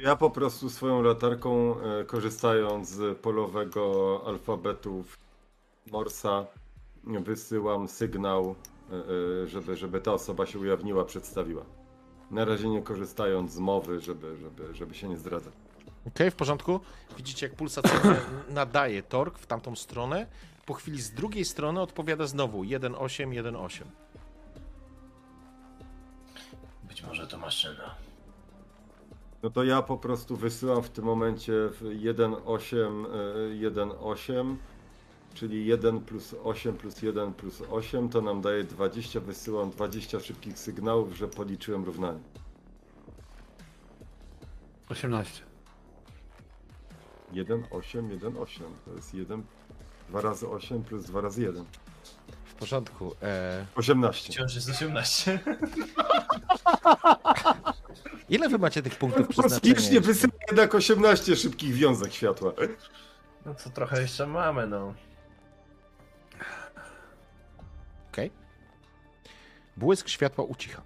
Ja 0.00 0.16
po 0.16 0.30
prostu 0.30 0.70
swoją 0.70 1.02
latarką, 1.02 1.80
e, 1.80 2.04
korzystając 2.04 2.88
z 2.88 3.18
polowego 3.18 4.22
alfabetu 4.26 5.04
Morsa, 5.92 6.46
wysyłam 7.04 7.88
sygnał, 7.88 8.54
e, 8.92 8.94
e, 9.42 9.46
żeby, 9.46 9.76
żeby 9.76 10.00
ta 10.00 10.12
osoba 10.12 10.46
się 10.46 10.58
ujawniła, 10.58 11.04
przedstawiła. 11.04 11.62
Na 12.30 12.44
razie 12.44 12.68
nie 12.68 12.82
korzystając 12.82 13.52
z 13.52 13.58
mowy, 13.58 14.00
żeby, 14.00 14.36
żeby, 14.36 14.74
żeby 14.74 14.94
się 14.94 15.08
nie 15.08 15.16
zdradzać. 15.16 15.54
Okej, 16.06 16.30
w 16.30 16.34
porządku. 16.34 16.80
Widzicie, 17.16 17.46
jak 17.46 17.56
pulsacyjnie 17.56 18.16
nadaje 18.48 19.02
tork 19.02 19.38
w 19.38 19.46
tamtą 19.46 19.76
stronę. 19.76 20.26
Po 20.66 20.74
chwili 20.74 21.02
z 21.02 21.10
drugiej 21.10 21.44
strony 21.44 21.80
odpowiada 21.80 22.26
znowu 22.26 22.62
1.8, 22.62 23.42
1.8. 23.42 23.82
Być 26.84 27.02
może 27.02 27.26
to 27.26 27.38
maszyna. 27.38 27.94
No 29.42 29.50
to 29.50 29.64
ja 29.64 29.82
po 29.82 29.96
prostu 29.96 30.36
wysyłam 30.36 30.82
w 30.82 30.90
tym 30.90 31.04
momencie 31.04 31.52
w 31.52 31.82
1.8, 31.82 33.06
e, 33.06 33.70
1.8 33.70 34.56
czyli 35.36 35.66
1 35.66 36.00
plus 36.00 36.34
8 36.44 36.76
plus 36.76 37.02
1 37.02 37.32
plus 37.32 37.62
8 37.70 38.08
to 38.08 38.20
nam 38.20 38.40
daje 38.40 38.64
20. 38.64 39.20
Wysyłam 39.20 39.70
20 39.70 40.20
szybkich 40.20 40.58
sygnałów, 40.58 41.16
że 41.16 41.28
policzyłem 41.28 41.84
równanie. 41.84 42.20
18. 44.88 45.42
1, 47.32 47.64
8, 47.70 48.10
1, 48.10 48.36
8. 48.36 48.66
To 48.84 48.92
jest 48.92 49.14
1, 49.14 49.42
2 50.08 50.20
razy 50.20 50.48
8 50.48 50.82
plus 50.82 51.04
2 51.04 51.20
razy 51.20 51.42
1. 51.42 51.64
W 52.44 52.54
porządku. 52.54 53.14
E, 53.22 53.66
18. 53.74 54.32
Wciąż 54.32 54.54
jest 54.54 54.68
18. 54.70 55.38
ile 58.28 58.48
wy 58.48 58.58
macie 58.58 58.82
tych 58.82 58.98
punktów 58.98 59.28
przeznaczenia? 59.28 59.74
Kosmicznie 59.74 60.00
wysyła 60.00 60.32
jednak 60.48 60.74
18 60.74 61.36
szybkich 61.36 61.74
wiązek 61.74 62.12
światła. 62.12 62.52
No 63.46 63.54
to 63.54 63.70
trochę 63.70 64.02
jeszcze 64.02 64.26
mamy, 64.26 64.66
no. 64.66 64.94
Okej. 68.12 68.30
Błysk 69.76 70.08
światła 70.08 70.44
ucicha. 70.44 70.82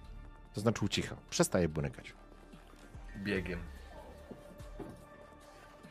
To 0.55 0.61
znaczy 0.61 0.85
ucicha. 0.85 1.17
Przestaje 1.31 1.69
błynykać. 1.69 2.15
Biegiem. 3.17 3.61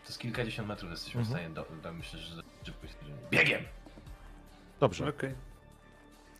To 0.10 0.14
z 0.14 0.18
kilkadziesiąt 0.18 0.68
metrów 0.68 0.92
jesteśmy 0.92 1.22
Mhm. 1.22 1.38
w 1.38 1.40
stanie 1.40 1.56
do, 1.56 1.82
do 1.84 1.94
myślę, 1.94 2.20
że 2.20 2.42
szybkość. 2.64 2.94
Biegiem! 3.32 3.62
Dobrze. 4.80 5.10
Okej. 5.10 5.36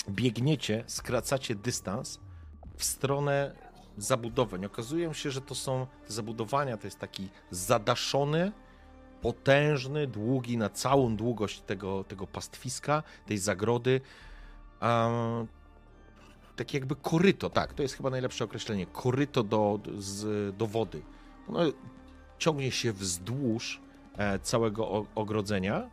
biegniecie, 0.10 0.84
skracacie 0.88 1.56
dystans 1.56 2.20
w 2.78 2.84
stronę 2.84 3.56
zabudowań. 3.98 4.66
Okazuje 4.66 5.14
się, 5.14 5.32
że 5.32 5.42
to 5.42 5.56
są 5.56 5.88
te 6.08 6.14
zabudowania, 6.14 6.78
to 6.78 6.88
jest 6.88 7.00
taki 7.00 7.30
zadaszony, 7.52 8.52
potężny, 9.22 10.08
długi 10.08 10.58
na 10.58 10.70
całą 10.70 11.16
długość 11.16 11.62
tego, 11.62 12.04
tego 12.04 12.28
pastwiska, 12.28 13.04
tej 13.26 13.38
zagrody. 13.38 14.02
Um, 14.82 15.48
tak 16.56 16.74
jakby 16.74 16.96
koryto, 16.96 17.50
tak, 17.50 17.74
to 17.74 17.82
jest 17.82 17.96
chyba 17.96 18.10
najlepsze 18.10 18.46
określenie. 18.46 18.86
Koryto 18.86 19.44
do, 19.44 19.80
z, 19.98 20.56
do 20.56 20.68
wody. 20.68 21.02
Ono 21.48 21.60
ciągnie 22.40 22.72
się 22.72 22.94
wzdłuż 22.94 23.82
e, 24.18 24.40
całego 24.40 25.06
ogrodzenia. 25.16 25.90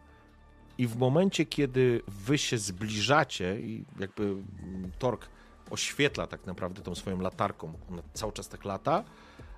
I 0.79 0.87
w 0.87 0.97
momencie, 0.97 1.47
kiedy 1.47 2.03
wy 2.09 2.39
się 2.39 2.59
zbliżacie 2.59 3.61
i 3.61 3.85
jakby 3.99 4.23
mm, 4.23 4.91
Tork 4.99 5.29
oświetla 5.71 6.27
tak 6.27 6.47
naprawdę 6.47 6.83
tą 6.83 6.95
swoją 6.95 7.21
latarką, 7.21 7.73
ona 7.91 8.03
cały 8.13 8.33
czas 8.33 8.49
tak 8.49 8.65
lata, 8.65 9.05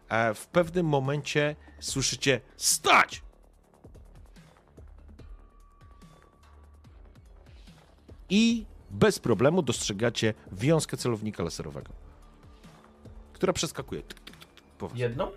e, 0.08 0.34
w 0.34 0.46
pewnym 0.46 0.86
momencie 0.86 1.56
słyszycie 1.80 2.40
stać! 2.56 3.22
I 8.30 8.66
bez 8.90 9.18
problemu 9.18 9.62
dostrzegacie 9.62 10.34
wiązkę 10.52 10.96
celownika 10.96 11.42
laserowego, 11.42 11.92
która 13.32 13.52
przeskakuje. 13.52 14.02
Jedną? 14.94 15.30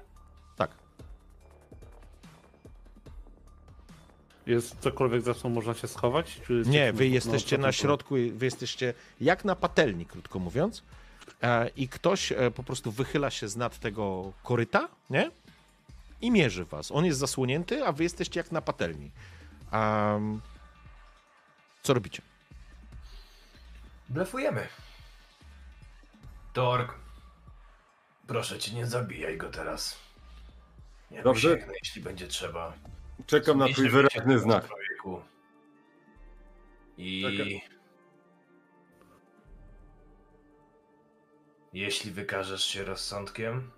Jest 4.46 4.80
cokolwiek, 4.80 5.22
za 5.22 5.34
co 5.34 5.50
można 5.50 5.74
się 5.74 5.88
schować? 5.88 6.42
Czy 6.48 6.64
Nie, 6.66 6.94
wy 6.94 7.08
na 7.08 7.14
jesteście 7.14 7.58
na 7.58 7.72
środku, 7.72 8.16
wy 8.34 8.46
jesteście 8.46 8.94
jak 9.22 9.46
na 9.46 9.56
patelni, 9.56 10.06
krótko 10.06 10.40
mówiąc. 10.40 10.84
E, 11.42 11.70
I 11.70 11.88
ktoś 11.88 12.32
e, 12.32 12.52
po 12.52 12.64
prostu 12.64 12.92
wychyla 12.92 13.30
się 13.30 13.48
z 13.48 13.56
nad 13.56 13.80
tego 13.80 14.34
koryta, 14.44 14.88
nie? 15.10 15.32
I 16.22 16.32
mierzy 16.32 16.66
was. 16.66 16.92
On 16.92 17.06
jest 17.06 17.20
zasłonięty, 17.20 17.86
a 17.86 17.92
wy 17.92 18.04
jesteście 18.04 18.40
jak 18.40 18.52
na 18.52 18.62
patelni. 18.62 19.12
Am, 19.72 20.42
co 21.84 21.94
robicie? 21.94 22.22
Blefujemy. 24.10 24.68
Tork. 26.54 26.96
Proszę 28.28 28.60
cię, 28.60 28.74
nie 28.74 28.86
zabijaj 28.88 29.38
go 29.38 29.50
teraz. 29.50 29.98
Ja 31.12 31.24
Dobrze. 31.24 31.50
Dobrze. 31.50 31.74
jeśli 31.84 32.02
będzie 32.02 32.28
trzeba. 32.28 32.74
Czekam 33.26 33.58
na 33.58 33.68
twój 33.68 33.90
wyraźny 33.90 34.40
znak. 34.40 34.68
Człowieku. 34.68 35.22
I... 36.98 37.22
Czekaj. 37.22 37.62
Jeśli 41.74 42.12
wykażesz 42.12 42.66
się 42.66 42.84
rozsądkiem, 42.84 43.72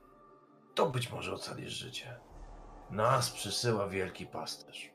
to 0.75 0.89
być 0.89 1.11
może 1.11 1.33
ocalisz 1.33 1.73
życie. 1.73 2.19
Nas 2.89 3.31
przysyła 3.31 3.87
wielki 3.87 4.25
pasterz. 4.25 4.93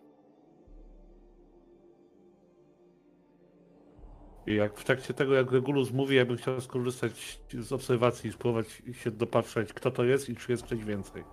I 4.47 4.55
jak 4.55 4.79
w 4.79 4.85
trakcie 4.85 5.15
tego, 5.15 5.35
jak 5.35 5.53
Regulus 5.53 5.91
mówi, 5.91 6.17
ja 6.17 6.27
bym 6.27 6.37
chciał 6.37 6.61
skorzystać 6.61 7.41
z 7.55 7.73
obserwacji 7.73 8.31
i 8.31 8.33
spróbować 8.33 8.83
się 8.93 9.11
dopatrzeć, 9.11 9.73
kto 9.73 9.91
to 9.91 10.05
jest 10.05 10.29
i 10.29 10.37
czy 10.37 10.53
jest 10.53 10.63
ktoś 10.63 10.85
więcej. 10.85 11.25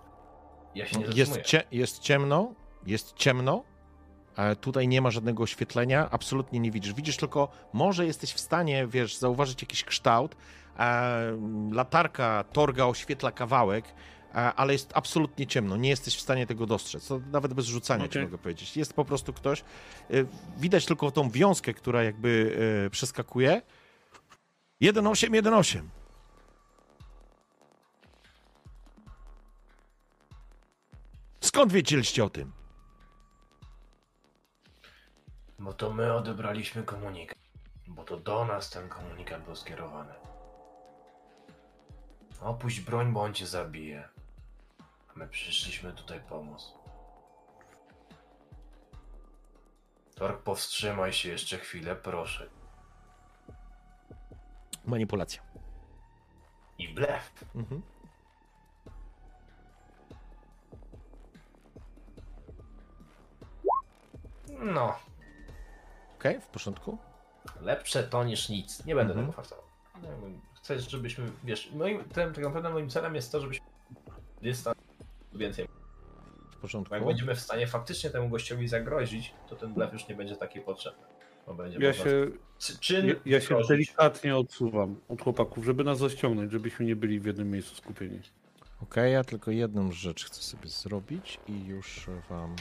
Ja 0.76 0.86
się 0.86 1.00
nie 1.00 1.06
Jest, 1.06 1.42
cie, 1.42 1.64
jest 1.72 2.00
ciemno, 2.00 2.54
jest 2.86 3.14
ciemno. 3.14 3.64
Tutaj 4.62 4.88
nie 4.88 5.02
ma 5.02 5.12
żadnego 5.12 5.44
oświetlenia, 5.44 6.10
absolutnie 6.12 6.60
nie 6.60 6.72
widzisz. 6.72 6.94
Widzisz 6.94 7.18
tylko, 7.18 7.50
może 7.74 8.06
jesteś 8.06 8.34
w 8.34 8.40
stanie, 8.40 8.88
wiesz, 8.88 9.18
zauważyć 9.18 9.62
jakiś 9.62 9.84
kształt. 9.84 10.36
E, 10.80 11.38
latarka 11.72 12.44
Torga 12.54 12.86
oświetla 12.86 13.32
kawałek, 13.32 13.86
e, 13.86 14.36
ale 14.36 14.74
jest 14.74 14.92
absolutnie 14.94 15.48
ciemno. 15.48 15.78
Nie 15.78 15.90
jesteś 15.90 16.16
w 16.16 16.22
stanie 16.22 16.48
tego 16.48 16.66
dostrzec. 16.66 17.08
To 17.08 17.20
nawet 17.32 17.54
bez 17.54 17.66
rzucania 17.66 18.04
ci 18.04 18.10
Okej. 18.10 18.24
mogę 18.24 18.38
powiedzieć. 18.38 18.78
Jest 18.78 18.94
po 18.94 19.06
prostu 19.06 19.34
ktoś. 19.34 19.62
E, 19.62 19.64
widać 20.58 20.86
tylko 20.86 21.12
tą 21.12 21.30
wiązkę, 21.30 21.74
która 21.74 22.04
jakby 22.04 22.58
przeskakuje. 22.92 23.62
1-8, 24.82 25.30
1-8. 25.30 25.82
Skąd 31.42 31.72
wiedzieliście 31.72 32.24
o 32.24 32.30
tym? 32.30 32.52
Bo 35.60 35.74
to 35.74 35.94
my 35.94 36.14
odebraliśmy 36.14 36.84
komunikat. 36.84 37.38
Bo 37.88 38.04
to 38.04 38.18
do 38.18 38.46
nas 38.46 38.70
ten 38.70 38.90
komunikat 38.90 39.44
był 39.44 39.56
skierowany. 39.56 40.14
Opuść 42.42 42.80
broń, 42.80 43.14
bo 43.14 43.22
on 43.22 43.34
cię 43.34 43.48
zabije. 43.48 44.10
A 45.10 45.14
My 45.16 45.28
przyszliśmy 45.28 45.94
tutaj 45.94 46.22
pomóc. 46.30 46.74
Tork, 50.16 50.42
powstrzymaj 50.44 51.14
się 51.14 51.30
jeszcze 51.30 51.58
chwilę, 51.58 51.96
proszę. 51.96 52.50
Manipulacja. 54.86 55.42
I 56.78 56.94
blef. 56.94 57.46
Mhm. 57.56 57.82
No, 64.50 65.00
Okej, 66.26 66.42
w 66.42 66.48
porządku. 66.48 66.98
Lepsze 67.62 68.04
to 68.04 68.24
niż 68.24 68.50
nic. 68.50 68.86
Nie 68.86 68.96
będę 68.96 69.14
Mhm. 69.14 69.28
tego 69.32 69.42
fartował. 69.44 69.66
Chcesz, 70.56 70.90
żebyśmy, 70.92 71.26
wiesz, 71.44 71.72
moim, 71.72 72.04
tym, 72.04 72.34
tak 72.34 72.44
naprawdę 72.44 72.70
moim 72.70 72.90
celem 72.90 73.16
jest 73.16 73.32
to, 73.32 73.42
żebyśmy 73.42 73.66
dystans 74.42 74.78
więcej. 75.34 75.68
W 76.52 76.56
porządku. 76.56 76.90
Bo 76.90 76.96
jak 76.96 77.06
będziemy 77.06 77.36
w 77.36 77.40
stanie 77.40 77.68
faktycznie 77.68 78.10
temu 78.10 78.30
gościowi 78.30 78.68
zagrozić, 78.68 79.34
to 79.50 79.56
ten 79.56 79.74
blef 79.74 79.94
już 79.94 80.08
nie 80.08 80.16
będzie 80.16 80.36
taki 80.36 80.60
potrzebny. 80.62 81.04
Bo 81.48 81.54
będzie 81.54 81.80
Ja 81.80 81.94
się, 81.94 82.04
Czy- 82.60 82.80
czyn 82.80 83.08
ja, 83.08 83.14
ja 83.26 83.42
się 83.42 83.58
delikatnie 83.70 84.38
odsuwam 84.38 85.00
od 85.10 85.22
chłopaków, 85.22 85.66
żeby 85.66 85.84
nas 85.84 85.98
zaściągnąć, 85.98 86.52
żebyśmy 86.52 86.86
nie 86.86 86.96
byli 86.96 87.20
w 87.20 87.26
jednym 87.26 87.52
miejscu 87.52 87.76
skupieni. 87.76 88.22
Okej, 88.82 89.14
ja 89.14 89.24
tylko 89.24 89.52
jedną 89.52 89.92
rzecz 89.92 90.26
chcę 90.26 90.42
sobie 90.42 90.68
zrobić 90.68 91.40
i 91.48 91.66
już 91.66 92.06
wam. 92.30 92.56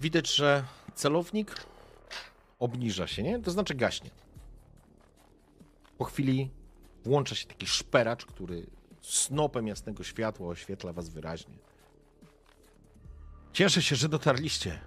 Widać, 0.00 0.34
że 0.34 0.64
celownik 0.94 1.66
obniża 2.58 3.06
się, 3.06 3.22
nie? 3.22 3.38
To 3.38 3.50
znaczy 3.50 3.74
gaśnie. 3.74 4.10
Po 5.98 6.04
chwili 6.04 6.50
włącza 7.04 7.34
się 7.34 7.46
taki 7.46 7.66
szperacz, 7.66 8.26
który 8.26 8.66
snopem 9.02 9.66
jasnego 9.66 10.04
światła 10.04 10.48
oświetla 10.48 10.92
was 10.92 11.08
wyraźnie. 11.08 11.58
Cieszę 13.52 13.82
się, 13.82 13.96
że 13.96 14.08
dotarliście. 14.08 14.80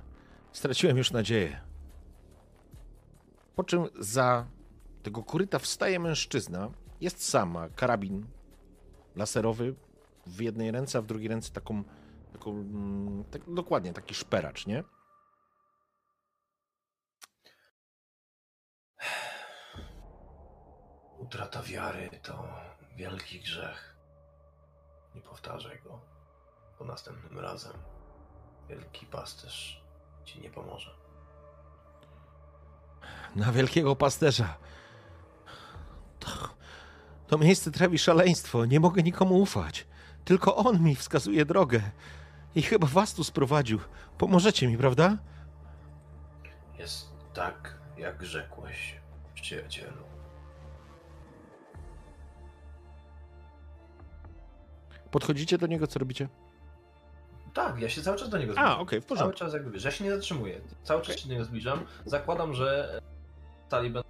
Straciłem 0.54 0.98
już 0.98 1.12
nadzieję. 1.12 1.62
Po 3.56 3.64
czym 3.64 3.88
za 4.00 4.48
tego 5.04 5.24
koryta 5.24 5.60
wstaje 5.60 6.00
mężczyzna. 6.00 6.72
Jest 7.02 7.30
sama, 7.30 7.70
karabin 7.70 8.26
laserowy 9.16 9.76
w 10.28 10.42
jednej 10.42 10.72
ręce, 10.72 10.98
a 10.98 11.02
w 11.02 11.06
drugiej 11.06 11.28
ręce 11.28 11.52
taką, 11.52 11.84
taką 12.34 12.52
mm, 12.52 13.24
tak, 13.32 13.42
dokładnie 13.48 13.94
taki 13.94 14.16
szperacz, 14.16 14.68
nie? 14.68 14.84
Utrata 21.20 21.62
wiary 21.62 22.10
to 22.24 22.48
wielki 22.96 23.40
grzech. 23.40 23.96
Nie 25.16 25.22
powtarzaj 25.22 25.80
go, 25.84 26.00
bo 26.80 26.86
następnym 26.86 27.40
razem 27.40 27.74
wielki 28.70 29.06
pasterz 29.06 29.84
ci 30.26 30.42
nie 30.42 30.50
pomoże. 30.50 30.92
Na 33.36 33.52
wielkiego 33.52 33.96
pasterza. 33.96 34.58
To, 36.20 36.30
to 37.28 37.38
miejsce 37.38 37.72
trawi 37.72 38.00
szaleństwo. 38.00 38.66
Nie 38.66 38.80
mogę 38.80 39.04
nikomu 39.04 39.38
ufać. 39.42 39.88
Tylko 40.26 40.56
on 40.56 40.84
mi 40.84 40.96
wskazuje 40.96 41.46
drogę. 41.46 41.82
I 42.56 42.62
chyba 42.62 42.88
was 42.88 43.14
tu 43.14 43.24
sprowadził. 43.24 43.80
Pomożecie 44.18 44.68
mi, 44.68 44.78
prawda? 44.78 45.18
Jest 46.78 47.10
tak, 47.34 47.78
jak 47.98 48.26
rzekłeś, 48.26 48.96
przyjacielu. 49.34 50.09
Podchodzicie 55.12 55.58
do 55.58 55.68
niego, 55.68 55.88
co 55.88 56.00
robicie? 56.00 56.28
Tak, 57.54 57.80
ja 57.80 57.90
się 57.90 58.02
cały 58.02 58.18
czas 58.18 58.30
do 58.30 58.38
niego 58.38 58.52
A, 58.52 58.56
zbliżam. 58.56 58.80
okej, 58.82 59.02
w 59.02 59.06
Cały 59.06 59.18
porządku. 59.18 59.40
czas 59.40 59.54
jakby, 59.54 59.72
wiesz, 59.72 59.84
ja 59.84 59.92
się 59.92 60.04
nie 60.04 60.12
zatrzymuję. 60.16 60.62
Cały 60.84 61.02
czas 61.02 61.18
się 61.20 61.28
do 61.28 61.34
niego 61.34 61.46
zbliżam. 61.46 61.86
Zakładam, 62.06 62.54
że 62.54 63.00
stali 63.68 63.90
będą 63.90 64.10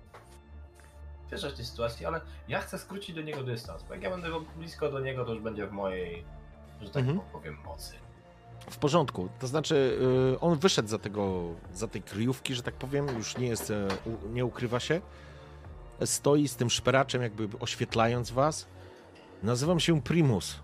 wierzać 1.31 1.53
tej 1.53 1.65
sytuacji, 1.65 2.05
ale 2.05 2.21
ja 2.47 2.59
chcę 2.61 2.77
skrócić 2.77 3.15
do 3.15 3.21
niego 3.21 3.43
dystans, 3.43 3.84
bo 3.84 3.93
jak 3.93 4.03
ja 4.03 4.09
będę 4.09 4.27
blisko 4.55 4.91
do 4.91 4.99
niego, 4.99 5.26
to 5.26 5.34
już 5.34 5.43
będzie 5.43 5.67
w 5.67 5.71
mojej, 5.71 6.23
że 6.81 6.89
tak 6.89 7.03
Mhm. 7.03 7.19
powiem, 7.31 7.57
mocy. 7.65 7.93
W 8.69 8.77
porządku. 8.77 9.30
To 9.39 9.47
znaczy, 9.47 9.99
y, 10.35 10.39
on 10.39 10.59
wyszedł 10.59 10.88
za 10.89 10.97
tego, 10.99 11.41
za 11.73 11.88
tej 11.88 12.01
kryjówki, 12.01 12.55
że 12.55 12.63
tak 12.63 12.73
powiem, 12.73 13.07
już 13.17 13.38
nie 13.38 13.47
jest, 13.47 13.71
e, 13.71 13.88
u- 14.05 14.27
nie 14.30 14.45
ukrywa 14.45 14.80
się. 14.80 15.01
Stoi 16.05 16.47
z 16.47 16.55
tym 16.55 16.69
szperaczem, 16.69 17.21
jakby 17.21 17.49
oświetlając 17.59 18.31
was. 18.31 18.67
Nazywam 19.43 19.80
się 19.80 20.01
Primus. 20.01 20.59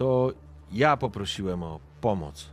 To 0.00 0.32
ja 0.72 0.96
poprosiłem 0.96 1.62
o 1.62 1.80
pomoc. 2.00 2.46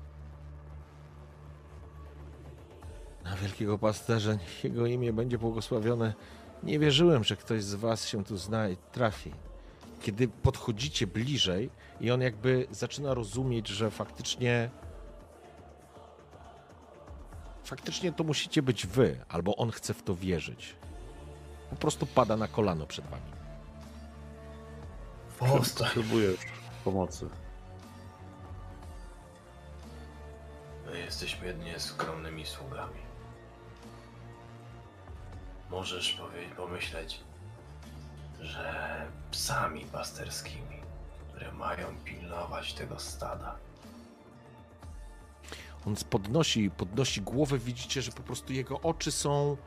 Na 3.23 3.35
wielkiego 3.35 3.77
pasterza, 3.77 4.33
niech 4.33 4.63
jego 4.63 4.85
imię 4.85 5.13
będzie 5.13 5.37
błogosławione. 5.37 6.13
Nie 6.63 6.79
wierzyłem, 6.79 7.23
że 7.23 7.35
ktoś 7.35 7.63
z 7.63 7.75
was 7.75 8.07
się 8.07 8.23
tu 8.23 8.37
zna 8.37 8.69
i 8.69 8.77
trafi. 8.91 9.31
Kiedy 10.01 10.27
podchodzicie 10.27 11.07
bliżej, 11.07 11.69
i 12.01 12.11
on 12.11 12.21
jakby 12.21 12.67
zaczyna 12.71 13.13
rozumieć, 13.13 13.67
że 13.67 13.91
faktycznie. 13.91 14.69
Faktycznie 17.63 18.11
to 18.11 18.23
musicie 18.23 18.61
być 18.61 18.87
wy, 18.87 19.25
albo 19.29 19.55
on 19.55 19.71
chce 19.71 19.93
w 19.93 20.03
to 20.03 20.15
wierzyć. 20.15 20.75
Po 21.69 21.75
prostu 21.75 22.05
pada 22.05 22.37
na 22.37 22.47
kolano 22.47 22.87
przed 22.87 23.05
wami. 23.05 23.31
Powstań. 25.39 25.87
Potrzebujesz 25.87 26.39
pomocy. 26.91 27.29
My 30.85 30.99
jesteśmy 30.99 31.47
jedynie 31.47 31.79
skromnymi 31.79 32.45
sługami. 32.45 32.99
Możesz 35.69 36.13
powiedzieć, 36.13 36.53
pomyśleć, 36.57 37.19
że 38.39 39.05
psami 39.31 39.81
pasterskimi, 39.85 40.81
które 41.29 41.51
mają 41.51 41.87
pilnować 42.03 42.73
tego 42.73 42.99
stada. 42.99 43.55
On 45.87 45.95
podnosi, 46.09 46.71
podnosi 46.71 47.21
głowę, 47.21 47.57
widzicie, 47.57 48.01
że 48.01 48.11
po 48.11 48.23
prostu 48.23 48.53
jego 48.53 48.81
oczy 48.81 49.11
są 49.11 49.57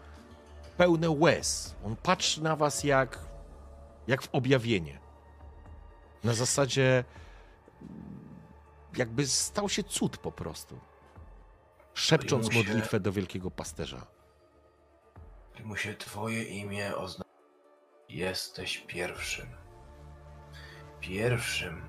pełne 0.76 1.10
łez. 1.10 1.74
On 1.84 1.96
patrzy 1.96 2.42
na 2.42 2.56
was 2.56 2.84
jak, 2.84 3.18
jak 4.06 4.22
w 4.22 4.28
objawienie. 4.32 5.09
Na 6.24 6.34
zasadzie 6.34 7.04
jakby 8.96 9.26
stał 9.26 9.68
się 9.68 9.84
cud 9.84 10.18
po 10.18 10.32
prostu. 10.32 10.78
Szepcząc 11.94 12.48
Primusie. 12.48 12.68
modlitwę 12.68 13.00
do 13.00 13.12
wielkiego 13.12 13.50
pasterza. 13.50 14.06
Primusie, 15.52 15.94
twoje 15.94 16.42
imię 16.44 16.96
oznacza... 16.96 17.30
Jesteś 18.08 18.78
pierwszym. 18.78 19.46
Pierwszym, 21.00 21.82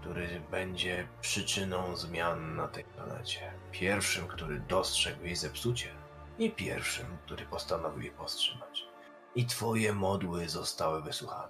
który 0.00 0.40
będzie 0.50 1.08
przyczyną 1.20 1.96
zmian 1.96 2.56
na 2.56 2.68
tej 2.68 2.84
planecie. 2.84 3.52
Pierwszym, 3.72 4.28
który 4.28 4.60
dostrzegł 4.60 5.24
jej 5.24 5.36
zepsucie. 5.36 5.88
I 6.38 6.50
pierwszym, 6.50 7.06
który 7.24 7.46
postanowił 7.46 8.02
je 8.02 8.10
powstrzymać. 8.10 8.84
I 9.34 9.46
twoje 9.46 9.92
modły 9.92 10.48
zostały 10.48 11.02
wysłuchane. 11.02 11.48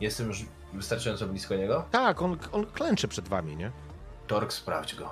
Jestem 0.00 0.28
już 0.28 0.44
wystarczająco 0.74 1.26
blisko 1.26 1.56
niego? 1.56 1.84
Tak, 1.90 2.22
on, 2.22 2.36
on 2.52 2.66
klęczy 2.66 3.08
przed 3.08 3.28
wami, 3.28 3.56
nie? 3.56 3.70
Tork, 4.26 4.52
sprawdź 4.52 4.94
go. 4.94 5.10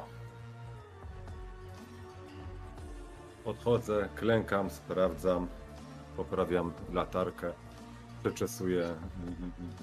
Podchodzę, 3.45 4.09
klękam, 4.15 4.71
sprawdzam, 4.71 5.49
poprawiam 6.17 6.73
latarkę, 6.93 7.53
przeczesuję 8.23 8.95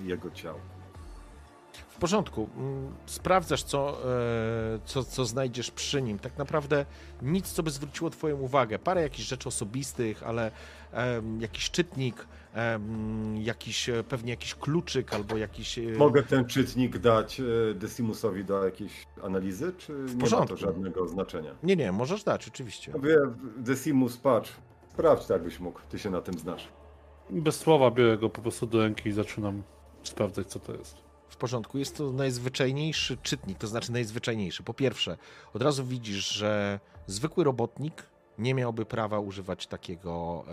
jego 0.03 0.31
ciało. 0.31 0.60
W 1.89 1.95
porządku. 1.99 2.49
Mm, 2.57 2.95
Sprawdzasz, 3.06 3.64
co, 3.64 3.97
e, 4.03 4.80
co, 4.85 5.03
co 5.03 5.26
znajdziesz 5.26 5.72
przy 5.72 6.01
nim. 6.01 6.19
Tak 6.19 6.38
naprawdę 6.38 6.85
nic, 7.22 7.51
co 7.51 7.64
by 7.64 7.72
zwróciło 7.72 8.10
Twoją 8.10 8.38
uwagę. 8.38 8.80
Parę 8.80 9.01
jakichś 9.01 9.27
rzeczy 9.27 9.49
osobistych, 9.49 10.23
ale 10.23 10.51
em, 10.91 11.41
jakiś 11.41 11.72
czytnik, 11.72 12.27
jakiś, 13.35 13.89
e, 13.89 14.03
pewnie 14.03 14.30
jakiś 14.31 14.55
kluczyk 14.55 15.13
albo 15.13 15.38
jakiś. 15.38 15.80
e, 15.80 15.81
Mogę 15.97 16.23
ten 16.23 16.45
czytnik 16.45 16.97
dać 16.97 17.39
e, 17.39 17.43
Decimusowi 17.73 18.45
do 18.45 18.65
jakiejś 18.65 19.05
analizy, 19.23 19.73
czy 19.77 19.93
nie 20.15 20.30
ma 20.39 20.45
to 20.45 20.57
żadnego 20.57 21.07
znaczenia? 21.07 21.55
Nie, 21.63 21.76
nie, 21.76 21.91
możesz 21.91 22.23
dać, 22.23 22.47
oczywiście. 22.47 22.91
Mówię, 22.95 23.17
Decimus, 23.57 24.17
patrz, 24.17 24.51
sprawdź 24.93 25.26
tak 25.26 25.43
byś 25.43 25.59
mógł, 25.59 25.80
ty 25.89 25.99
się 25.99 26.09
na 26.09 26.21
tym 26.21 26.39
znasz. 26.39 26.67
Bez 27.30 27.55
słowa 27.59 27.91
biorę 27.91 28.17
go 28.17 28.30
po 28.30 28.41
prostu 28.41 28.67
do 28.67 28.80
ręki 28.81 29.09
i 29.09 29.11
zaczynam 29.11 29.63
sprawdzać, 30.03 30.47
co 30.47 30.59
to 30.59 30.73
jest. 30.73 30.97
W 31.30 31.38
porządku. 31.38 31.77
Jest 31.77 31.97
to 31.97 32.11
najzwyczajniejszy 32.11 33.17
czytnik, 33.17 33.57
to 33.57 33.67
znaczy 33.67 33.91
najzwyczajniejszy. 33.91 34.63
Po 34.63 34.73
pierwsze, 34.73 35.17
od 35.53 35.61
razu 35.61 35.85
widzisz, 35.85 36.30
że 36.30 36.80
zwykły 37.07 37.43
robotnik 37.43 38.03
nie 38.38 38.53
miałby 38.53 38.85
prawa 38.85 39.19
używać 39.19 39.67
takiego 39.67 40.43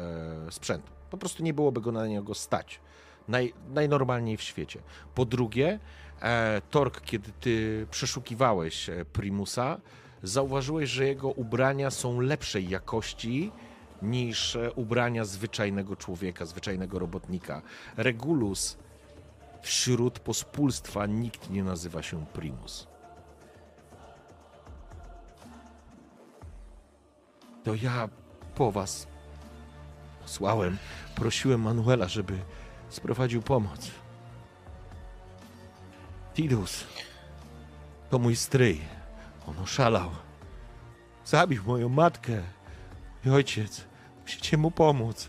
e, 0.46 0.52
sprzętu. 0.52 0.92
Po 1.16 1.20
prostu 1.20 1.42
nie 1.42 1.54
byłoby 1.54 1.80
go 1.80 1.92
na 1.92 2.06
niego 2.06 2.34
stać. 2.34 2.80
Naj, 3.28 3.54
najnormalniej 3.74 4.36
w 4.36 4.42
świecie. 4.42 4.80
Po 5.14 5.24
drugie, 5.24 5.78
e, 6.22 6.62
Tork, 6.70 7.00
kiedy 7.00 7.32
ty 7.40 7.86
przeszukiwałeś 7.90 8.88
e, 8.88 9.04
Primusa, 9.04 9.80
zauważyłeś, 10.22 10.90
że 10.90 11.06
jego 11.06 11.28
ubrania 11.28 11.90
są 11.90 12.20
lepszej 12.20 12.68
jakości 12.68 13.52
niż 14.02 14.56
e, 14.56 14.72
ubrania 14.72 15.24
zwyczajnego 15.24 15.96
człowieka, 15.96 16.44
zwyczajnego 16.44 16.98
robotnika. 16.98 17.62
Regulus 17.96 18.76
wśród 19.62 20.18
pospólstwa 20.18 21.06
nikt 21.06 21.50
nie 21.50 21.64
nazywa 21.64 22.02
się 22.02 22.26
Primus. 22.26 22.86
To 27.64 27.74
ja 27.74 28.08
po 28.54 28.72
was 28.72 29.06
posłałem, 30.26 30.78
prosiłem 31.14 31.60
Manuela, 31.60 32.08
żeby 32.08 32.38
sprowadził 32.88 33.42
pomoc. 33.42 33.90
Tidus, 36.34 36.84
to 38.10 38.18
mój 38.18 38.36
stryj. 38.36 38.80
On 39.46 39.58
oszalał. 39.58 40.10
Zabił 41.24 41.62
moją 41.66 41.88
matkę. 41.88 42.42
Mój 43.24 43.34
ojciec. 43.34 43.84
Musicie 44.22 44.56
mu 44.56 44.70
pomóc. 44.70 45.28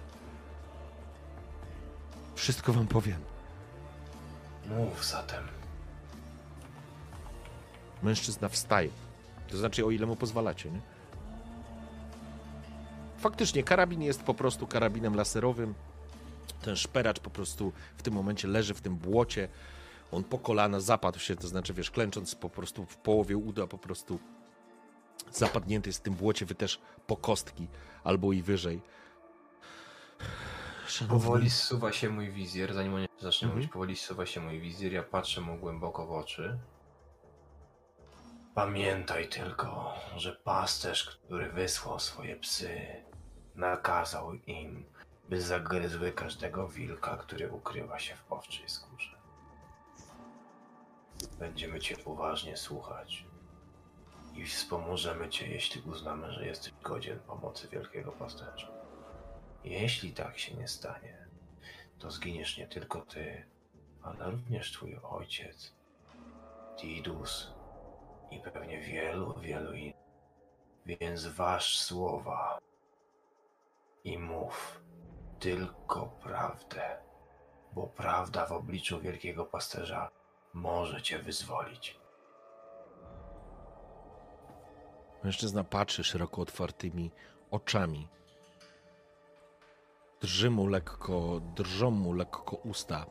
Wszystko 2.36 2.74
wam 2.74 2.88
powiem. 2.88 3.22
Mów 4.70 5.06
zatem. 5.06 5.44
Mężczyzna 8.04 8.50
wstaje. 8.50 8.90
To 9.48 9.58
znaczy, 9.58 9.86
o 9.86 9.92
ile 9.92 10.06
mu 10.06 10.16
pozwalacie, 10.16 10.72
nie? 10.72 10.82
Faktycznie, 13.18 13.64
karabin 13.64 14.02
jest 14.02 14.24
po 14.24 14.34
prostu 14.34 14.68
karabinem 14.68 15.16
laserowym. 15.16 15.74
Ten 16.62 16.76
szperacz 16.76 17.20
po 17.20 17.30
prostu 17.30 17.74
w 17.98 18.02
tym 18.04 18.14
momencie 18.14 18.48
leży 18.48 18.74
w 18.74 18.82
tym 18.82 18.96
błocie. 18.96 19.50
On 20.12 20.24
po 20.24 20.40
kolana 20.40 20.80
zapadł 20.80 21.20
się, 21.20 21.36
to 21.36 21.48
znaczy, 21.48 21.74
wiesz, 21.74 21.92
klęcząc 21.92 22.36
po 22.36 22.50
prostu 22.50 22.86
w 22.86 22.98
połowie 22.98 23.38
uda, 23.38 23.68
po 23.68 23.78
prostu 23.78 24.20
zapadnięty 25.32 25.90
jest 25.90 26.00
w 26.00 26.02
tym 26.02 26.14
błocie, 26.14 26.46
wy 26.46 26.56
też 26.56 26.80
po 27.08 27.18
kostki 27.18 27.68
albo 28.04 28.34
i 28.34 28.42
wyżej. 28.42 28.82
Szanowny- 30.88 31.08
Powoli 31.10 31.50
zsuwa 31.50 31.92
się 31.92 32.10
mój 32.10 32.32
wizjer, 32.32 32.74
zanim 32.74 32.94
on 32.94 33.06
zacznie 33.20 33.46
Mhm. 33.46 33.58
mówić, 33.60 33.72
powoli 33.74 33.96
zsuwa 33.96 34.26
się 34.26 34.42
mój 34.42 34.60
wizjer, 34.60 34.94
ja 34.94 35.04
patrzę 35.04 35.42
mu 35.42 35.58
głęboko 35.58 36.06
w 36.06 36.12
oczy. 36.12 36.58
Pamiętaj 38.56 39.30
tylko, 39.30 39.94
że 40.16 40.34
pasterz, 40.44 41.06
który 41.06 41.52
wysłał 41.52 42.00
swoje 42.00 42.36
psy, 42.36 42.78
nakazał 43.58 44.34
im, 44.34 44.86
by 45.30 45.42
zagryzły 45.42 46.12
każdego 46.12 46.68
wilka, 46.68 47.18
który 47.18 47.52
ukrywa 47.52 48.00
się 48.00 48.16
w 48.16 48.32
owczej 48.32 48.70
skórze. 48.70 49.18
będziemy 51.40 51.80
cię 51.80 51.96
uważnie 52.06 52.58
słuchać 52.58 53.26
i 54.36 54.46
wspomożemy 54.46 55.30
cię, 55.30 55.48
jeśli 55.48 55.82
uznamy, 55.82 56.32
że 56.32 56.46
jesteś 56.46 56.74
godzien 56.84 57.20
pomocy 57.20 57.68
wielkiego 57.68 58.12
pasterza. 58.12 58.68
Jeśli 59.64 60.14
tak 60.14 60.40
się 60.40 60.56
nie 60.56 60.68
stanie, 60.68 61.28
to 62.00 62.12
zginiesz 62.12 62.58
nie 62.58 62.68
tylko 62.68 63.02
ty, 63.02 63.46
ale 64.02 64.32
również 64.32 64.72
twój 64.72 65.00
ojciec, 65.04 65.74
Tidus 66.78 67.54
i 68.32 68.40
pewnie 68.40 68.82
wielu, 68.82 69.40
wielu 69.40 69.74
innych. 69.74 70.08
Więc 70.86 71.28
waż 71.28 71.80
słowa 71.80 72.60
i 74.08 74.18
mów 74.18 74.82
tylko 75.40 76.06
prawdę, 76.06 76.98
bo 77.74 77.88
prawda 77.88 78.46
w 78.46 78.52
obliczu 78.52 79.00
wielkiego 79.02 79.46
pasterza 79.46 80.10
może 80.54 81.02
cię 81.02 81.20
wyzwolić. 81.20 82.00
Mężczyzna 85.24 85.64
patrzy 85.64 86.04
szeroko 86.04 86.42
otwartymi 86.42 87.12
oczami. 87.52 88.08
Drży 90.22 90.50
mu 90.50 90.68
lekko, 90.68 91.42
drżą 91.56 91.92
mu 91.92 92.14
lekko 92.14 92.56
usta. 92.56 93.06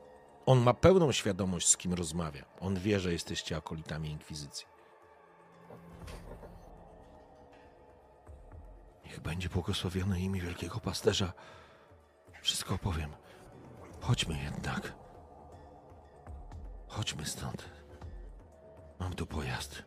On 0.46 0.60
ma 0.60 0.74
pełną 0.74 1.12
świadomość, 1.12 1.68
z 1.68 1.76
kim 1.76 1.94
rozmawia. 1.94 2.44
On 2.60 2.74
wie, 2.74 3.00
że 3.00 3.12
jesteście 3.12 3.56
akolitami 3.56 4.10
Inkwizycji. 4.10 4.75
Niech 9.06 9.20
będzie 9.20 9.48
błogosławione 9.48 10.20
imię 10.20 10.40
wielkiego 10.40 10.80
pasterza. 10.80 11.32
Wszystko 12.42 12.74
opowiem. 12.74 13.10
Chodźmy 14.00 14.42
jednak. 14.42 14.92
Chodźmy 16.88 17.26
stąd. 17.26 17.68
Mam 19.00 19.14
tu 19.14 19.26
pojazd. 19.26 19.82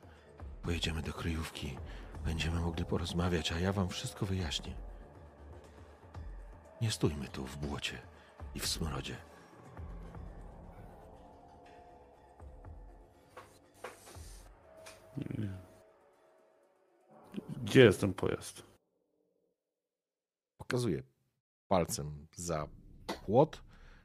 Pojedziemy 0.62 1.02
do 1.02 1.14
kryjówki. 1.14 1.78
Będziemy 2.26 2.60
mogli 2.60 2.86
porozmawiać, 2.86 3.52
a 3.52 3.60
ja 3.60 3.74
wam 3.74 3.90
wszystko 3.90 4.26
wyjaśnię. 4.26 4.74
Nie 6.82 6.92
stójmy 6.92 7.28
tu 7.28 7.46
w 7.46 7.58
błocie 7.58 8.02
i 8.56 8.60
w 8.60 8.68
smrodzie. 8.68 9.16
Gdzie 17.64 17.82
jest 17.82 18.02
ten 18.02 18.14
pojazd? 18.14 18.69
Pokazuję 20.70 21.04
palcem 21.68 22.28
za 22.36 22.68
płot 23.26 23.64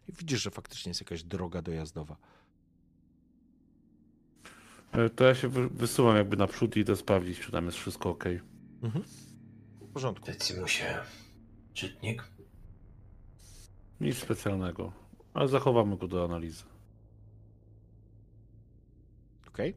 i 0.08 0.12
widzisz, 0.12 0.42
że 0.42 0.50
faktycznie 0.50 0.90
jest 0.90 1.00
jakaś 1.00 1.22
droga 1.22 1.62
dojazdowa. 1.62 2.16
E, 4.92 5.10
To 5.10 5.24
ja 5.24 5.34
się 5.34 5.48
wy- 5.48 5.68
wysyłam 5.68 6.16
jakby 6.16 6.36
naprzód 6.36 6.76
i 6.76 6.80
idę 6.80 6.96
sprawdzić, 6.96 7.40
czy 7.40 7.52
tam 7.52 7.66
jest 7.66 7.78
wszystko 7.78 8.10
ok. 8.10 8.24
Mhm. 8.82 9.04
W 9.80 9.92
porządku. 9.92 10.26
Decimusie, 10.26 11.00
czytnik? 11.74 12.24
Nic 14.00 14.18
specjalnego, 14.18 14.92
ale 15.34 15.48
zachowamy 15.48 15.96
go 15.96 16.08
do 16.08 16.24
analizy. 16.24 16.64
Okej? 19.48 19.74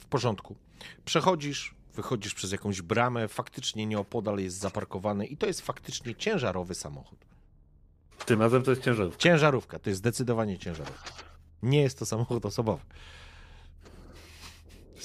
W 0.00 0.06
porządku. 0.06 0.56
Przechodzisz, 1.04 1.74
wychodzisz 1.96 2.34
przez 2.34 2.52
jakąś 2.52 2.82
bramę, 2.82 3.28
faktycznie 3.28 3.86
nieopodal 3.86 4.38
jest 4.38 4.58
zaparkowany 4.58 5.26
i 5.26 5.36
to 5.36 5.46
jest 5.46 5.60
faktycznie 5.60 6.14
ciężarowy 6.14 6.74
samochód. 6.74 7.18
Tym 8.26 8.40
razem 8.40 8.62
to 8.62 8.70
jest 8.70 8.82
ciężarówka. 8.82 9.18
Ciężarówka, 9.18 9.78
to 9.78 9.90
jest 9.90 9.98
zdecydowanie 9.98 10.58
ciężarówka. 10.58 11.12
Nie 11.62 11.82
jest 11.82 11.98
to 11.98 12.06
samochód 12.06 12.46
osobowy. 12.46 12.82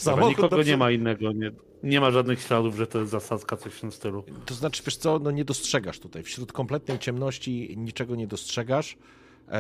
Dobra, 0.06 0.28
nikogo 0.28 0.64
nie 0.64 0.78
ma 0.78 0.92
innego, 0.92 1.32
nie, 1.32 1.52
nie 1.84 2.02
ma 2.02 2.12
żadnych 2.12 2.42
śladów, 2.42 2.76
że 2.76 2.88
to 2.88 3.00
jest 3.00 3.12
zasadzka, 3.12 3.58
coś 3.58 3.74
w 3.74 3.82
tym 3.82 3.92
stylu. 3.92 4.24
To 4.46 4.54
znaczy, 4.54 4.84
wiesz 4.86 4.98
co, 4.98 5.20
no 5.20 5.32
nie 5.32 5.46
dostrzegasz 5.46 6.00
tutaj. 6.00 6.24
Wśród 6.24 6.52
kompletnej 6.52 7.00
ciemności 7.00 7.74
niczego 7.78 8.16
nie 8.16 8.28
dostrzegasz, 8.28 8.98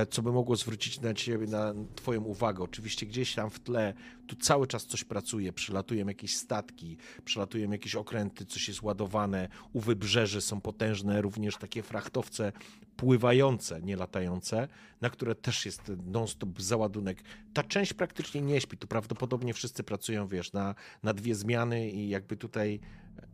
co 0.09 0.21
by 0.21 0.31
mogło 0.31 0.55
zwrócić 0.55 1.01
na 1.01 1.13
ciebie, 1.13 1.47
na 1.47 1.73
twoją 1.95 2.21
uwagę. 2.21 2.63
Oczywiście 2.63 3.05
gdzieś 3.05 3.35
tam 3.35 3.49
w 3.49 3.59
tle, 3.59 3.93
tu 4.27 4.35
cały 4.35 4.67
czas 4.67 4.85
coś 4.85 5.03
pracuje, 5.03 5.53
przylatują 5.53 6.07
jakieś 6.07 6.37
statki, 6.37 6.97
przylatują 7.25 7.71
jakieś 7.71 7.95
okręty, 7.95 8.45
coś 8.45 8.67
jest 8.67 8.81
ładowane, 8.81 9.49
u 9.73 9.79
wybrzeży 9.79 10.41
są 10.41 10.61
potężne 10.61 11.21
również 11.21 11.57
takie 11.57 11.83
frachtowce 11.83 12.51
pływające, 12.95 13.81
nie 13.81 13.95
latające, 13.95 14.67
na 15.01 15.09
które 15.09 15.35
też 15.35 15.65
jest 15.65 15.91
non-stop 16.05 16.61
załadunek. 16.61 17.23
Ta 17.53 17.63
część 17.63 17.93
praktycznie 17.93 18.41
nie 18.41 18.61
śpi, 18.61 18.77
tu 18.77 18.87
prawdopodobnie 18.87 19.53
wszyscy 19.53 19.83
pracują, 19.83 20.27
wiesz, 20.27 20.53
na, 20.53 20.75
na 21.03 21.13
dwie 21.13 21.35
zmiany 21.35 21.91
i 21.91 22.09
jakby 22.09 22.37
tutaj, 22.37 22.79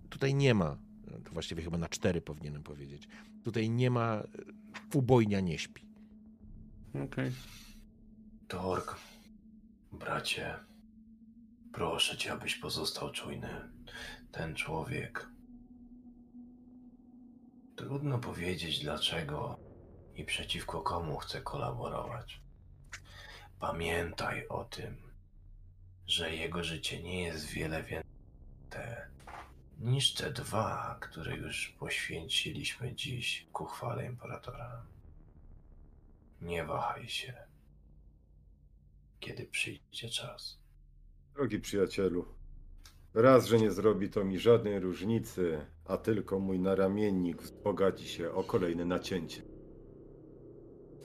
tutaj 0.09 0.35
nie 0.35 0.53
ma 0.53 0.77
to 1.23 1.31
właściwie 1.31 1.63
chyba 1.63 1.77
na 1.77 1.89
cztery 1.89 2.21
powinienem 2.21 2.63
powiedzieć. 2.63 3.07
Tutaj 3.43 3.69
nie 3.69 3.89
ma, 3.91 4.23
ubojnia 4.93 5.39
nie 5.39 5.59
śpi. 5.59 5.86
Okej. 7.03 7.31
Tork, 8.47 8.95
bracie, 9.91 10.55
proszę 11.73 12.17
cię, 12.17 12.31
abyś 12.31 12.55
pozostał 12.55 13.11
czujny. 13.11 13.49
Ten 14.31 14.55
człowiek. 14.55 15.29
Trudno 17.75 18.19
powiedzieć 18.19 18.79
dlaczego 18.79 19.59
i 20.15 20.25
przeciwko 20.25 20.81
komu 20.81 21.17
chce 21.17 21.41
kolaborować. 21.41 22.41
Pamiętaj 23.59 24.47
o 24.47 24.63
tym, 24.63 24.95
że 26.07 26.35
jego 26.35 26.63
życie 26.63 27.03
nie 27.03 27.23
jest 27.23 27.45
wiele 27.45 27.83
więcej 27.83 28.07
niż 29.79 30.13
te 30.13 30.31
dwa, 30.31 30.97
które 31.01 31.37
już 31.37 31.75
poświęciliśmy 31.79 32.95
dziś 32.95 33.47
ku 33.53 33.65
chwale 33.65 34.05
imperatora. 34.05 34.85
Nie 36.41 36.65
wahaj 36.65 37.07
się 37.07 37.47
kiedy 39.19 39.45
przyjdzie 39.45 40.09
czas. 40.09 40.59
Drogi 41.35 41.59
przyjacielu, 41.59 42.25
raz, 43.13 43.45
że 43.45 43.57
nie 43.57 43.71
zrobi 43.71 44.09
to 44.09 44.25
mi 44.25 44.39
żadnej 44.39 44.79
różnicy, 44.79 45.65
a 45.85 45.97
tylko 45.97 46.39
mój 46.39 46.59
naramiennik 46.59 47.41
wzbogaci 47.41 48.07
się 48.07 48.31
o 48.31 48.43
kolejne 48.43 48.85
nacięcie. 48.85 49.41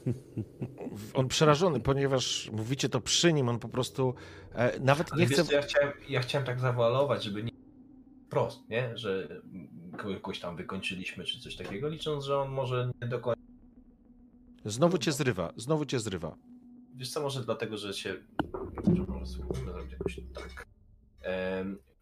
On 1.15 1.29
przerażony, 1.29 1.81
ponieważ 1.81 2.51
mówicie 2.53 2.89
to 2.89 3.01
przy 3.01 3.33
nim, 3.33 3.49
on 3.49 3.59
po 3.59 3.69
prostu 3.69 4.15
e, 4.55 4.81
nawet 4.81 5.13
Ale 5.13 5.21
nie 5.21 5.27
chce... 5.27 5.55
ja, 5.55 5.63
chciałem, 5.63 5.93
ja 6.09 6.21
chciałem 6.21 6.47
tak 6.47 6.61
zawalować, 6.61 7.25
żeby 7.25 7.43
nie 7.43 7.53
prost, 8.31 8.69
nie? 8.69 8.99
Że 8.99 9.43
kogoś 9.99 10.41
tam 10.41 10.57
wykończyliśmy 10.57 11.25
czy 11.25 11.41
coś 11.41 11.57
takiego, 11.57 11.89
licząc, 11.89 12.25
że 12.25 12.39
on 12.39 12.51
może 12.51 12.91
nie 13.03 13.09
do 13.09 13.21
końca. 13.21 13.42
Znowu 14.65 14.99
cię 14.99 15.13
zrywa, 15.13 15.53
znowu 15.57 15.85
cię 15.85 16.01
zrywa. 16.01 16.37
Wiesz 16.95 17.11
co, 17.11 17.21
może 17.23 17.45
dlatego, 17.45 17.77
że 17.77 17.95
się. 17.95 18.15
Może 19.09 19.27
spróbujmy 19.27 19.73
zrobić 19.73 19.93
jakoś 19.93 20.21
tak. 20.35 20.67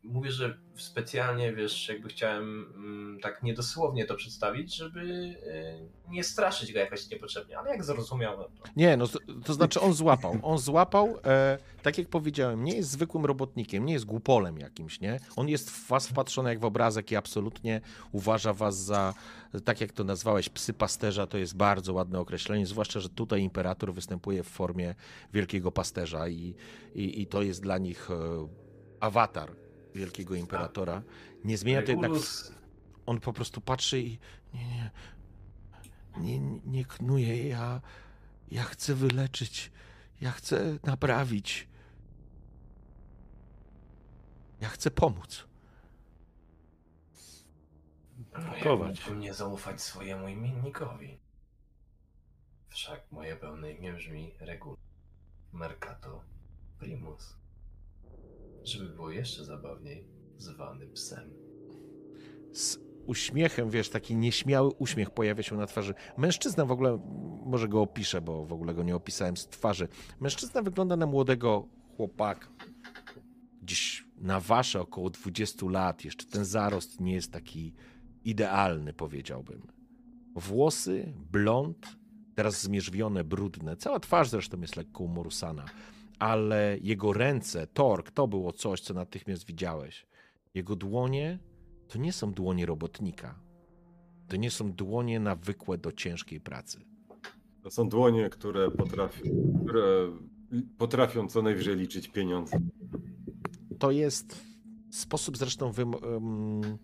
Mówię, 0.05 0.31
że 0.31 0.59
specjalnie, 0.77 1.52
wiesz, 1.52 1.89
jakby 1.89 2.09
chciałem 2.09 2.72
mm, 2.74 3.20
tak 3.22 3.43
niedosłownie 3.43 4.06
to 4.06 4.14
przedstawić, 4.14 4.74
żeby 4.74 5.01
y, 5.01 6.10
nie 6.10 6.24
straszyć 6.24 6.72
go 6.72 6.78
jakoś 6.78 7.10
niepotrzebnie, 7.10 7.59
ale 7.59 7.70
jak 7.70 7.85
zrozumiał, 7.85 8.36
no 8.39 8.44
to. 8.44 8.70
Nie, 8.77 8.97
no 8.97 9.06
to 9.44 9.55
znaczy 9.55 9.81
on 9.81 9.93
złapał. 9.93 10.39
On 10.43 10.59
złapał, 10.59 11.18
e, 11.24 11.59
tak 11.82 11.98
jak 11.98 12.09
powiedziałem, 12.09 12.64
nie 12.64 12.77
jest 12.77 12.90
zwykłym 12.90 13.24
robotnikiem, 13.24 13.86
nie 13.86 13.93
jest 13.93 14.05
głupolem 14.05 14.59
jakimś, 14.59 15.01
nie? 15.01 15.20
On 15.36 15.48
jest 15.48 15.70
w 15.70 15.89
was 15.89 16.09
wpatrzony 16.09 16.51
jak 16.51 16.60
w 16.60 16.64
obrazek 16.64 17.12
i 17.12 17.16
absolutnie 17.16 17.81
uważa 18.12 18.52
was 18.52 18.77
za, 18.77 19.14
tak 19.64 19.81
jak 19.81 19.93
to 19.93 20.05
nazwałeś, 20.05 20.48
psy 20.48 20.72
pasterza, 20.72 21.27
to 21.27 21.39
jest 21.39 21.56
bardzo 21.56 21.93
ładne 21.93 22.20
określenie, 22.20 22.66
zwłaszcza, 22.66 23.01
że 23.01 23.09
tutaj 23.09 23.43
imperator 23.43 23.94
występuje 23.94 24.43
w 24.43 24.48
formie 24.48 24.94
wielkiego 25.32 25.72
pasterza 25.72 26.28
i, 26.28 26.55
i, 26.94 27.22
i 27.22 27.27
to 27.27 27.43
jest 27.43 27.62
dla 27.62 27.78
nich 27.78 28.10
e, 28.10 28.48
awatar 29.01 29.51
wielkiego 29.94 30.34
imperatora. 30.34 31.02
Nie 31.44 31.58
zmienia 31.58 31.82
to 31.82 31.90
jednak... 31.90 32.10
On 33.06 33.20
po 33.20 33.32
prostu 33.32 33.60
patrzy 33.60 34.00
i 34.00 34.18
nie, 34.54 34.90
nie, 36.18 36.40
nie, 36.40 36.60
nie 36.64 36.84
knuje. 36.84 37.48
Ja, 37.48 37.80
ja 38.50 38.62
chcę 38.62 38.94
wyleczyć. 38.94 39.72
Ja 40.20 40.30
chcę 40.30 40.78
naprawić. 40.84 41.68
Ja 44.60 44.68
chcę 44.68 44.90
pomóc. 44.90 45.48
no 48.32 48.54
jak 48.54 48.62
Kować. 48.62 48.98
mógłbym 49.00 49.20
nie 49.20 49.34
zaufać 49.34 49.82
swojemu 49.82 50.28
imiennikowi? 50.28 51.18
Wszak 52.68 53.12
moje 53.12 53.36
pełne 53.36 53.72
imię 53.72 53.92
brzmi 53.92 54.34
Regulus 54.40 54.78
Mercato 55.52 56.24
Primus. 56.78 57.39
Żeby 58.65 58.89
było 58.89 59.11
jeszcze 59.11 59.45
zabawniej, 59.45 60.09
zwany 60.37 60.87
psem. 60.87 61.31
Z 62.53 62.78
uśmiechem, 63.07 63.70
wiesz, 63.70 63.89
taki 63.89 64.16
nieśmiały 64.16 64.70
uśmiech 64.78 65.11
pojawia 65.11 65.43
się 65.43 65.57
na 65.57 65.66
twarzy. 65.66 65.95
Mężczyzna 66.16 66.65
w 66.65 66.70
ogóle, 66.70 66.99
może 67.47 67.69
go 67.69 67.82
opiszę, 67.82 68.20
bo 68.20 68.45
w 68.45 68.53
ogóle 68.53 68.74
go 68.74 68.82
nie 68.82 68.97
opisałem 68.97 69.37
z 69.37 69.49
twarzy. 69.49 69.89
Mężczyzna 70.20 70.62
wygląda 70.62 70.97
na 70.97 71.07
młodego 71.07 71.69
chłopak. 71.97 72.49
Gdzieś 73.62 74.07
na 74.16 74.41
wasze 74.41 74.81
około 74.81 75.11
20 75.11 75.66
lat, 75.66 76.05
jeszcze 76.05 76.27
ten 76.27 76.45
zarost 76.45 77.01
nie 77.01 77.15
jest 77.15 77.32
taki 77.32 77.74
idealny, 78.24 78.93
powiedziałbym. 78.93 79.66
Włosy, 80.35 81.12
blond, 81.32 81.87
teraz 82.35 82.62
zmierzwione, 82.62 83.24
brudne. 83.24 83.77
Cała 83.77 84.01
twarz 84.01 84.28
zresztą 84.28 84.61
jest 84.61 84.77
lekko 84.77 85.05
umorusana, 85.05 85.65
ale 86.20 86.78
jego 86.82 87.12
ręce, 87.12 87.66
tork, 87.66 88.10
to 88.10 88.28
było 88.28 88.52
coś, 88.52 88.80
co 88.80 88.94
natychmiast 88.94 89.47
widziałeś. 89.47 90.06
Jego 90.55 90.76
dłonie 90.76 91.38
to 91.88 91.98
nie 91.98 92.12
są 92.12 92.32
dłonie 92.32 92.66
robotnika. 92.66 93.38
To 94.28 94.36
nie 94.36 94.51
są 94.51 94.72
dłonie 94.72 95.20
nawykłe 95.20 95.78
do 95.78 95.92
ciężkiej 95.92 96.40
pracy. 96.40 96.80
To 97.62 97.70
są 97.70 97.88
dłonie, 97.88 98.30
które 98.30 98.70
potrafią, 98.70 99.22
które 99.64 100.12
potrafią 100.78 101.28
co 101.28 101.42
najwyżej 101.42 101.76
liczyć 101.76 102.09
pieniądze. 102.09 102.59
To 103.78 103.90
jest 103.90 104.40
sposób 104.90 105.36
zresztą 105.36 105.72
wym- 105.72 106.78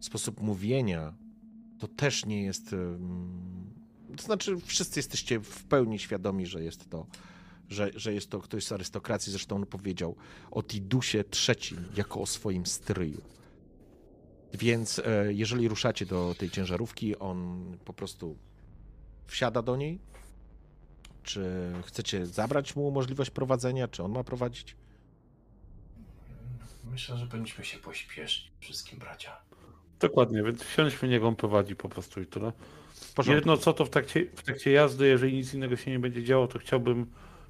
sposób 0.00 0.40
mówienia. 0.40 1.14
To 1.78 1.88
też 1.88 2.26
nie 2.26 2.42
jest. 2.42 2.74
To 4.16 4.22
znaczy, 4.22 4.56
wszyscy 4.60 4.98
jesteście 4.98 5.40
w 5.40 5.64
pełni 5.64 5.98
świadomi, 5.98 6.46
że 6.46 6.62
jest 6.64 6.90
to, 6.90 7.06
że, 7.68 7.90
że 7.94 8.14
jest 8.14 8.30
to 8.30 8.40
ktoś 8.40 8.64
z 8.64 8.72
arystokracji. 8.72 9.32
Zresztą 9.32 9.56
on 9.56 9.66
powiedział 9.66 10.16
o 10.50 10.62
Tidusie 10.62 11.24
III 11.48 11.76
jako 11.96 12.20
o 12.20 12.26
swoim 12.26 12.66
stryju. 12.66 13.22
Więc 14.54 14.98
e, 14.98 15.32
jeżeli 15.32 15.68
ruszacie 15.68 16.06
do 16.06 16.34
tej 16.38 16.50
ciężarówki, 16.50 17.18
on 17.18 17.64
po 17.84 17.92
prostu 17.92 18.36
wsiada 19.26 19.62
do 19.62 19.76
niej. 19.76 19.98
Czy 21.22 21.72
chcecie 21.84 22.26
zabrać 22.26 22.76
mu 22.76 22.90
możliwość 22.90 23.30
prowadzenia, 23.30 23.88
czy 23.88 24.02
on 24.02 24.12
ma 24.12 24.24
prowadzić? 24.24 24.76
Myślę, 26.84 27.16
że 27.16 27.26
powinniśmy 27.26 27.64
się 27.64 27.78
pośpieszyć 27.78 28.52
wszystkim, 28.60 28.98
bracia. 28.98 29.36
Dokładnie, 30.00 30.42
więc 30.42 30.62
wsiądźmy, 30.62 31.08
niech 31.08 31.24
on 31.24 31.36
prowadzi 31.36 31.76
po 31.76 31.88
prostu 31.88 32.20
i 32.20 32.26
tyle. 32.26 32.52
Jedno 33.26 33.56
co 33.56 33.72
to 33.72 33.84
w 33.84 33.90
trakcie, 33.90 34.26
w 34.36 34.42
trakcie 34.42 34.70
jazdy, 34.70 35.06
jeżeli 35.06 35.36
nic 35.36 35.54
innego 35.54 35.76
się 35.76 35.90
nie 35.90 35.98
będzie 35.98 36.24
działo, 36.24 36.46
to 36.48 36.58
chciałbym 36.58 37.06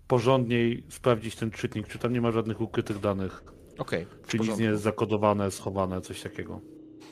porządniej 0.07 0.85
sprawdzić 0.89 1.37
ten 1.37 1.51
czytnik, 1.51 1.89
czy 1.89 1.99
tam 1.99 2.13
nie 2.13 2.21
ma 2.21 2.31
żadnych 2.31 2.61
ukrytych 2.61 3.01
danych, 3.01 3.45
Okej, 3.79 4.07
w 4.23 4.27
czy 4.27 4.39
nic 4.39 4.59
nie 4.59 4.65
jest 4.65 4.83
zakodowane, 4.83 5.51
schowane, 5.51 6.01
coś 6.01 6.23
takiego. 6.23 6.61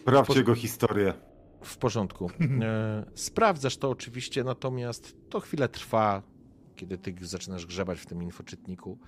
Sprawdźcie 0.01 0.39
jego 0.39 0.55
historię. 0.55 1.15
W 1.63 1.77
porządku. 1.77 2.31
E, 2.63 3.05
sprawdzasz 3.15 3.77
to 3.77 3.91
oczywiście, 3.91 4.45
natomiast 4.45 5.17
to 5.31 5.41
chwilę 5.41 5.69
trwa, 5.69 6.23
kiedy 6.77 6.99
ty 6.99 7.15
zaczynasz 7.21 7.67
grzebać 7.67 7.99
w 8.01 8.07
tym 8.07 8.23
infoczytniku. 8.23 8.99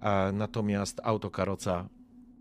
E, 0.00 0.32
natomiast 0.32 1.00
autokaroca 1.04 1.88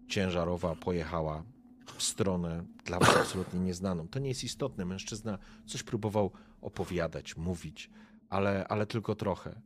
ciężarowa 0.08 0.76
pojechała 0.76 1.44
w 1.86 2.04
stronę 2.04 2.66
dla 2.86 3.00
was 3.00 3.18
absolutnie 3.18 3.60
nieznaną. 3.60 4.08
To 4.08 4.20
nie 4.20 4.30
jest 4.30 4.44
istotne. 4.44 4.86
Mężczyzna 4.86 5.38
coś 5.66 5.84
próbował 5.84 6.32
opowiadać, 6.62 7.38
mówić, 7.38 7.90
ale, 8.30 8.68
ale 8.68 8.86
tylko 8.86 9.16
trochę. 9.16 9.62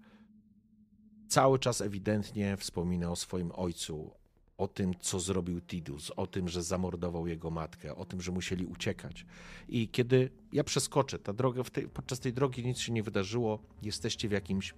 Cały 1.27 1.59
czas 1.59 1.81
ewidentnie 1.81 2.57
wspomina 2.57 3.11
o 3.11 3.15
swoim 3.15 3.51
ojcu, 3.55 4.11
o 4.57 4.67
tym, 4.67 4.93
co 4.99 5.19
zrobił 5.19 5.61
Tidus, 5.61 6.11
o 6.15 6.27
tym, 6.27 6.49
że 6.49 6.63
zamordował 6.63 7.27
jego 7.27 7.51
matkę, 7.51 7.95
o 7.95 8.05
tym, 8.05 8.21
że 8.21 8.31
musieli 8.31 8.65
uciekać. 8.65 9.25
I 9.69 9.89
kiedy 9.89 10.29
ja 10.53 10.63
przeskoczę, 10.63 11.19
ta 11.19 11.33
droga, 11.33 11.63
tej, 11.63 11.87
podczas 11.87 12.19
tej 12.19 12.33
drogi 12.33 12.65
nic 12.65 12.77
się 12.79 12.91
nie 12.93 13.03
wydarzyło, 13.03 13.59
jesteście 13.81 14.29
w 14.29 14.31
jakimś 14.31 14.73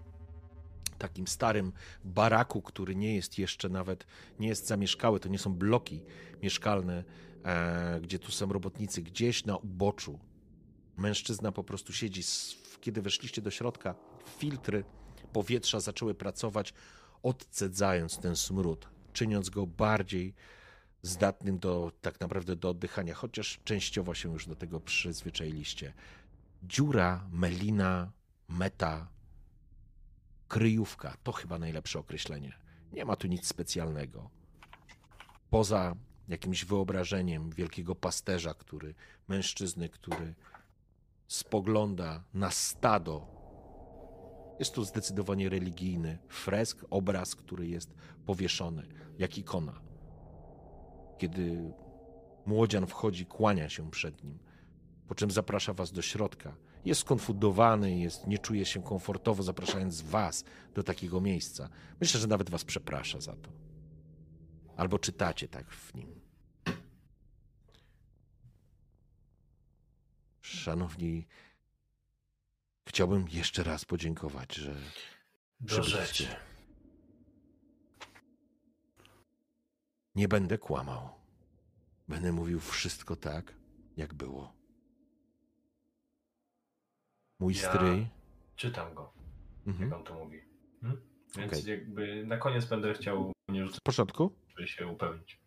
takim 0.98 1.28
starym 1.28 1.72
baraku, 2.04 2.62
który 2.62 2.96
nie 2.96 3.16
jest 3.16 3.40
jeszcze 3.40 3.70
nawet, 3.70 4.06
nie 4.40 4.48
jest 4.48 4.68
zamieszkały, 4.68 5.20
to 5.20 5.30
nie 5.30 5.40
są 5.40 5.54
bloki 5.54 6.02
mieszkalne, 6.44 7.04
e, 7.46 8.00
gdzie 8.02 8.20
tu 8.20 8.32
są 8.32 8.48
robotnicy, 8.54 9.02
gdzieś 9.02 9.46
na 9.46 9.58
uboczu. 9.58 10.20
Mężczyzna 10.98 11.52
po 11.52 11.64
prostu 11.64 11.94
siedzi, 11.94 12.20
s- 12.22 12.56
kiedy 12.82 13.02
weszliście 13.02 13.42
do 13.42 13.52
środka, 13.52 13.96
filtry 14.38 14.84
powietrza 15.34 15.80
zaczęły 15.80 16.16
pracować, 16.16 16.74
odcedzając 17.24 18.18
ten 18.18 18.36
smród, 18.36 18.90
czyniąc 19.14 19.50
go 19.50 19.68
bardziej 19.68 20.34
zdatnym 21.02 21.60
do 21.60 21.92
tak 22.02 22.20
naprawdę 22.20 22.56
do 22.56 22.70
oddychania, 22.70 23.14
chociaż 23.14 23.60
częściowo 23.64 24.14
się 24.14 24.34
już 24.34 24.48
do 24.48 24.56
tego 24.56 24.80
przyzwyczailiście. 24.80 25.94
Dziura, 26.64 27.28
melina, 27.32 28.12
meta, 28.48 29.08
kryjówka 30.48 31.18
to 31.24 31.32
chyba 31.32 31.60
najlepsze 31.60 32.00
określenie. 32.00 32.54
Nie 32.94 33.06
ma 33.06 33.16
tu 33.16 33.28
nic 33.28 33.48
specjalnego. 33.48 34.30
Poza 35.50 35.96
jakimś 36.28 36.66
wyobrażeniem 36.66 37.50
wielkiego 37.50 37.96
pasterza, 37.96 38.54
który, 38.54 38.96
mężczyzny, 39.28 39.90
który 39.90 40.36
spogląda 41.28 42.24
na 42.34 42.52
stado. 42.52 43.37
Jest 44.60 44.74
tu 44.74 44.84
zdecydowanie 44.84 45.50
religijny 45.50 46.18
fresk, 46.28 46.86
obraz, 46.90 47.36
który 47.36 47.68
jest 47.68 47.94
powieszony, 48.26 48.88
jak 49.18 49.38
ikona 49.38 49.88
kiedy 51.18 51.74
młodzian 52.46 52.88
wchodzi, 52.88 53.26
kłania 53.26 53.70
się 53.70 53.92
przed 53.92 54.24
nim, 54.24 54.40
po 55.08 55.16
czym 55.16 55.32
zaprasza 55.32 55.74
was 55.74 55.92
do 55.92 56.02
środka. 56.02 56.56
Jest 56.86 57.02
skonfundowany, 57.02 58.00
jest, 58.00 58.28
nie 58.28 58.38
czuje 58.38 58.66
się 58.66 58.84
komfortowo, 58.84 59.44
zapraszając 59.44 60.02
was 60.02 60.44
do 60.74 60.84
takiego 60.84 61.22
miejsca. 61.22 61.70
Myślę, 62.02 62.20
że 62.20 62.28
nawet 62.28 62.50
was 62.50 62.64
przeprasza 62.64 63.22
za 63.22 63.34
to. 63.34 63.50
Albo 64.78 65.00
czytacie 65.00 65.48
tak 65.48 65.72
w 65.72 65.96
nim. 65.96 66.22
Szanowni, 70.42 71.28
chciałbym 72.98 73.26
jeszcze 73.30 73.64
raz 73.64 73.86
podziękować, 73.86 74.56
że 74.56 74.76
Do 75.60 75.84
rzeczy. 75.84 76.28
Nie 80.16 80.28
będę 80.28 80.58
kłamał. 80.58 81.10
Będę 82.08 82.32
mówił 82.32 82.60
wszystko 82.60 83.16
tak, 83.16 83.54
jak 83.98 84.14
było. 84.14 84.54
Mój 87.40 87.54
Ja- 87.54 87.74
stryj. 87.74 88.08
Czytam 88.56 88.94
go, 88.94 89.14
jak 89.66 89.76
Mhm. 89.76 89.94
on 89.94 90.04
to 90.04 90.14
mówi. 90.14 90.42
Hmm? 90.82 91.02
Więc 91.36 91.54
Okej. 91.54 91.66
jakby 91.66 92.26
na 92.26 92.38
koniec 92.38 92.66
będę 92.66 92.94
chciał 92.94 93.32
nie 93.50 93.64
rzucać, 93.66 93.80
W 93.80 93.84
porządku? 93.84 94.36
żeby 94.56 94.68
się 94.68 94.88
upewnić. 94.88 95.40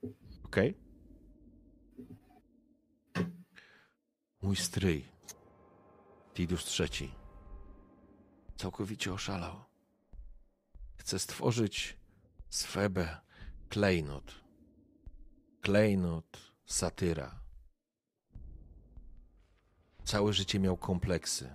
Okej. 0.44 0.74
Mój 4.42 4.56
stryj, 4.56 5.04
Tidus 6.34 6.80
III, 6.80 7.19
całkowicie 8.60 9.12
oszalał. 9.12 9.64
Chce 10.96 11.18
stworzyć 11.18 11.96
swebę 12.50 13.20
klejnot. 13.68 14.34
Klejnot 15.60 16.38
satyra. 16.66 17.40
Całe 20.04 20.32
życie 20.32 20.58
miał 20.60 20.76
kompleksy. 20.76 21.50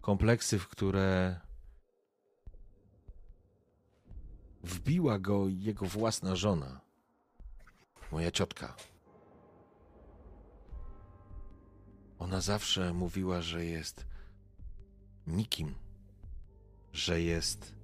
Kompleksy, 0.00 0.58
w 0.58 0.68
które 0.68 1.40
wbiła 4.62 5.18
go 5.18 5.48
jego 5.48 5.86
własna 5.86 6.36
żona, 6.36 6.80
moja 8.12 8.30
ciotka. 8.30 8.76
Ona 12.18 12.40
zawsze 12.40 12.92
mówiła, 12.92 13.42
że 13.42 13.64
jest 13.64 14.06
nikim, 15.26 15.83
że 16.94 17.20
jest 17.20 17.74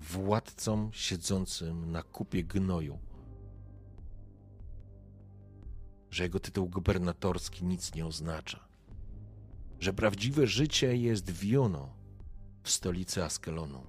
władcą 0.00 0.90
siedzącym 0.92 1.92
na 1.92 2.02
kupie 2.02 2.44
gnoju. 2.44 2.98
Że 6.10 6.22
jego 6.22 6.40
tytuł 6.40 6.68
gubernatorski 6.68 7.64
nic 7.64 7.94
nie 7.94 8.06
oznacza. 8.06 8.68
Że 9.80 9.92
prawdziwe 9.92 10.46
życie 10.46 10.96
jest 10.96 11.30
w 11.30 11.44
Juno, 11.44 11.88
w 12.62 12.70
stolicy 12.70 13.24
Askelonu. 13.24 13.82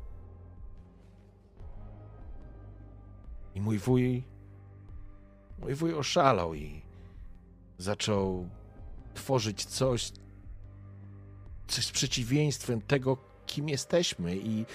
I 3.54 3.62
mój 3.62 3.78
wuj, 3.78 4.24
mój 5.60 5.76
wuj 5.76 5.94
oszalał 5.94 6.54
i 6.54 6.82
zaczął 7.78 8.50
tworzyć 9.14 9.66
coś, 9.66 10.12
coś 11.68 11.86
z 11.86 11.92
przeciwieństwem 11.92 12.82
tego, 12.82 13.18
kim 13.46 13.70
jesteśmy 13.70 14.38
i, 14.38 14.66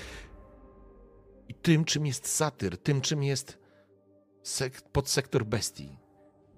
i 1.48 1.54
tym, 1.54 1.84
czym 1.84 2.06
jest 2.06 2.28
satyr, 2.28 2.78
tym, 2.78 3.00
czym 3.00 3.22
jest 3.22 3.58
sek- 4.44 4.82
podsektor 4.92 5.44
bestii. 5.46 5.98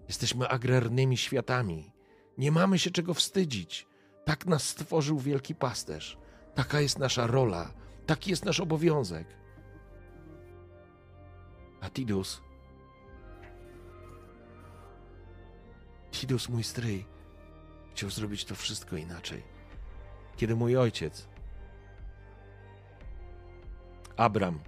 Jesteśmy 0.09 0.49
agrarnymi 0.49 1.17
światami. 1.17 1.93
Nie 2.39 2.53
mamy 2.53 2.79
się 2.79 2.91
czego 2.91 3.15
wstydzić. 3.15 3.87
Tak 4.25 4.47
nas 4.47 4.69
stworzył 4.69 5.19
wielki 5.19 5.55
pasterz. 5.55 6.19
Taka 6.55 6.81
jest 6.81 6.99
nasza 6.99 7.27
rola. 7.27 7.75
Taki 8.07 8.31
jest 8.31 8.45
nasz 8.45 8.61
obowiązek. 8.61 9.27
A 11.81 11.91
Tidus. 11.91 12.43
Tidus, 16.11 16.49
mój 16.49 16.65
stryj, 16.65 17.07
chciał 17.93 18.11
zrobić 18.11 18.45
to 18.45 18.55
wszystko 18.55 18.97
inaczej. 18.97 19.43
Kiedy 20.37 20.57
mój 20.57 20.77
ojciec, 20.77 21.29
Abram, 24.17 24.61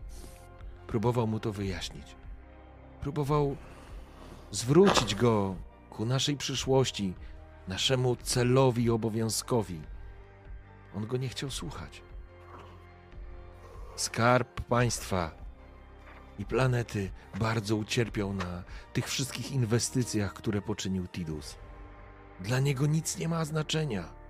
próbował 0.86 1.26
mu 1.26 1.40
to 1.40 1.52
wyjaśnić, 1.52 2.16
próbował 3.00 3.56
zwrócić 4.50 5.14
go 5.14 5.56
ku 5.90 6.04
naszej 6.04 6.36
przyszłości, 6.36 7.14
naszemu 7.68 8.16
celowi 8.16 8.84
i 8.84 8.90
obowiązkowi. 8.90 9.80
On 10.96 11.06
go 11.06 11.16
nie 11.16 11.28
chciał 11.28 11.50
słuchać. 11.50 12.02
Skarb 13.96 14.60
państwa 14.60 15.30
i 16.38 16.44
planety 16.44 17.10
bardzo 17.40 17.76
ucierpiał 17.76 18.32
na 18.32 18.62
tych 18.92 19.08
wszystkich 19.08 19.52
inwestycjach, 19.52 20.32
które 20.32 20.62
poczynił 20.62 21.08
Tidus. 21.08 21.56
Dla 22.40 22.60
niego 22.60 22.86
nic 22.86 23.18
nie 23.18 23.28
ma 23.28 23.44
znaczenia. 23.44 24.23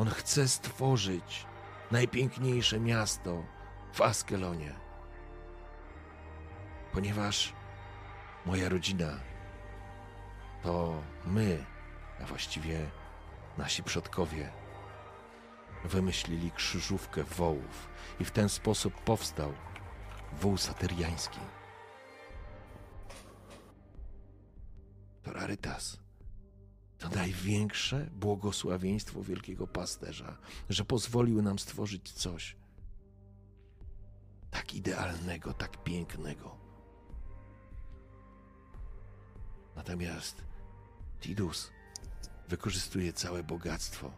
On 0.00 0.10
chce 0.10 0.48
stworzyć 0.48 1.46
najpiękniejsze 1.90 2.80
miasto 2.80 3.44
w 3.92 4.00
Askelonie. 4.00 4.74
Ponieważ 6.92 7.52
moja 8.46 8.68
rodzina 8.68 9.20
to 10.62 11.02
my, 11.26 11.64
a 12.22 12.26
właściwie 12.26 12.90
nasi 13.58 13.82
przodkowie, 13.82 14.52
wymyślili 15.84 16.50
krzyżówkę 16.50 17.24
wołów 17.24 17.88
i 18.20 18.24
w 18.24 18.30
ten 18.30 18.48
sposób 18.48 18.94
powstał 18.94 19.52
wół 20.32 20.56
satyriański. 20.56 21.40
To 25.22 25.32
rarytas. 25.32 26.09
To 27.00 27.08
największe 27.08 28.06
błogosławieństwo 28.12 29.22
wielkiego 29.22 29.66
pasterza, 29.66 30.38
że 30.68 30.84
pozwolił 30.84 31.42
nam 31.42 31.58
stworzyć 31.58 32.12
coś 32.12 32.56
tak 34.50 34.74
idealnego, 34.74 35.52
tak 35.52 35.84
pięknego. 35.84 36.56
Natomiast 39.76 40.44
Tidus 41.20 41.70
wykorzystuje 42.48 43.12
całe 43.12 43.42
bogactwo 43.42 44.12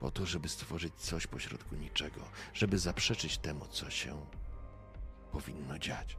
po 0.00 0.10
to, 0.10 0.26
żeby 0.26 0.48
stworzyć 0.48 0.94
coś 0.94 1.26
pośrodku 1.26 1.74
niczego, 1.74 2.20
żeby 2.54 2.78
zaprzeczyć 2.78 3.38
temu, 3.38 3.66
co 3.66 3.90
się 3.90 4.26
powinno 5.32 5.78
dziać. 5.78 6.16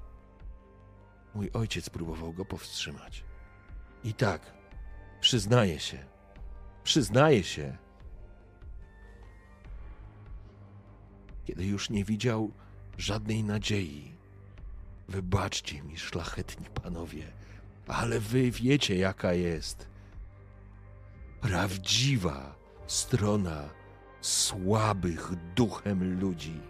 Mój 1.36 1.52
ojciec 1.54 1.90
próbował 1.90 2.34
go 2.34 2.46
powstrzymać. 2.46 3.24
I 4.04 4.14
tak, 4.14 4.59
przyznaję 5.20 5.80
się, 5.80 6.06
przyznaję 6.84 7.44
się, 7.44 7.78
kiedy 11.46 11.66
już 11.66 11.90
nie 11.90 12.06
widział 12.06 12.52
żadnej 12.98 13.44
nadziei. 13.44 14.16
Wybaczcie 15.08 15.84
mi, 15.84 15.98
szlachetni 15.98 16.66
panowie, 16.66 17.32
ale 17.88 18.20
wy 18.20 18.52
wiecie, 18.52 18.96
jaka 18.98 19.34
jest 19.34 19.88
prawdziwa 21.42 22.56
strona 22.88 23.70
słabych 24.22 25.32
duchem 25.56 26.20
ludzi. 26.20 26.62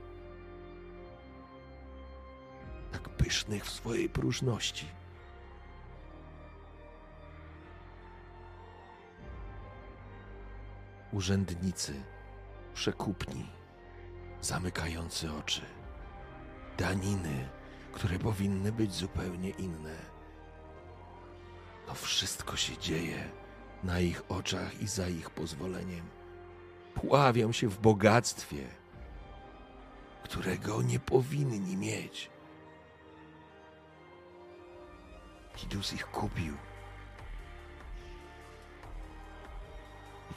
Tak 2.91 3.09
pysznych 3.09 3.65
w 3.65 3.69
swojej 3.69 4.09
próżności. 4.09 4.85
Urzędnicy, 11.11 12.03
przekupni, 12.73 13.49
zamykający 14.41 15.33
oczy, 15.33 15.61
daniny, 16.77 17.49
które 17.91 18.19
powinny 18.19 18.71
być 18.71 18.93
zupełnie 18.93 19.49
inne. 19.49 19.95
To 21.87 21.93
wszystko 21.93 22.55
się 22.55 22.77
dzieje 22.77 23.29
na 23.83 23.99
ich 23.99 24.31
oczach 24.31 24.81
i 24.81 24.87
za 24.87 25.07
ich 25.07 25.29
pozwoleniem. 25.29 26.05
Pławią 26.93 27.51
się 27.51 27.67
w 27.67 27.79
bogactwie, 27.79 28.67
którego 30.23 30.81
nie 30.81 30.99
powinni 30.99 31.77
mieć. 31.77 32.29
Tidus 35.55 35.93
ich 35.93 36.05
kupił. 36.11 36.68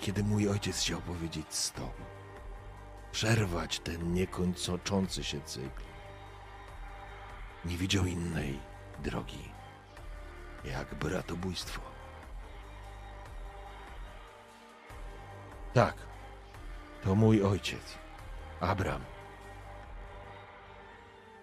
Kiedy 0.03 0.25
mój 0.25 0.49
ojciec 0.49 0.81
chciał 0.81 1.01
powiedzieć 1.01 1.47
stop, 1.55 1.95
przerwać 3.13 3.81
ten 3.81 4.15
niekończący 4.15 5.25
się 5.25 5.41
cykl, 5.41 5.83
nie 7.65 7.77
widział 7.77 8.07
innej 8.07 8.59
drogi 9.03 9.49
jak 10.65 10.95
bratobójstwo. 10.95 11.81
Tak, 15.75 15.97
to 17.03 17.15
mój 17.15 17.43
ojciec, 17.43 17.99
Abram. 18.61 19.05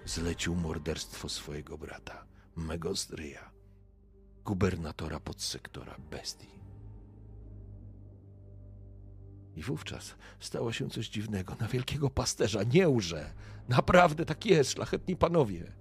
Zlecił 0.06 0.56
morderstwo 0.56 1.30
swojego 1.30 1.78
brata, 1.78 2.26
mego 2.56 2.96
stryja, 2.96 3.52
gubernatora 4.46 5.20
podsektora 5.20 5.96
bestii. 6.12 6.69
I 9.60 9.64
wówczas 9.64 10.16
stało 10.40 10.72
się 10.74 10.90
coś 10.90 11.10
dziwnego. 11.10 11.56
Na 11.60 11.68
wielkiego 11.68 12.10
pasterza 12.10 12.64
nie 12.64 12.90
łże. 12.90 13.34
Naprawdę 13.70 14.26
tak 14.26 14.46
jest, 14.46 14.72
szlachetni 14.72 15.16
panowie. 15.16 15.72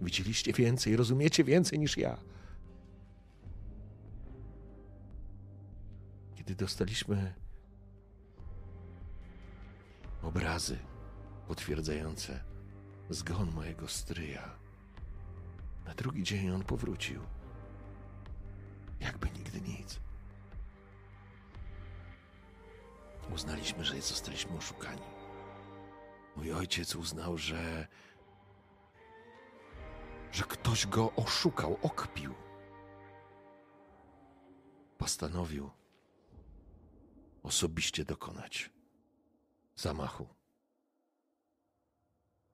Widzieliście 0.00 0.52
więcej, 0.52 0.96
rozumiecie 0.96 1.44
więcej 1.44 1.78
niż 1.78 1.96
ja. 1.96 2.18
Kiedy 6.36 6.54
dostaliśmy 6.54 7.34
obrazy 10.22 10.78
potwierdzające 11.48 12.40
zgon 13.10 13.52
mojego 13.52 13.88
stryja. 13.88 14.50
Na 15.86 15.94
drugi 15.94 16.22
dzień 16.22 16.50
on 16.50 16.62
powrócił. 16.62 17.20
Jakby 19.00 19.30
nigdy 19.30 19.60
nic. 19.60 20.00
Uznaliśmy, 23.34 23.84
że 23.84 24.00
zostaliśmy 24.02 24.56
oszukani. 24.56 25.02
Mój 26.36 26.52
ojciec 26.52 26.94
uznał, 26.94 27.38
że. 27.38 27.86
że 30.32 30.44
ktoś 30.44 30.86
go 30.86 31.12
oszukał, 31.16 31.78
okpił. 31.82 32.34
Postanowił 34.98 35.70
osobiście 37.42 38.04
dokonać 38.04 38.70
zamachu. 39.76 40.28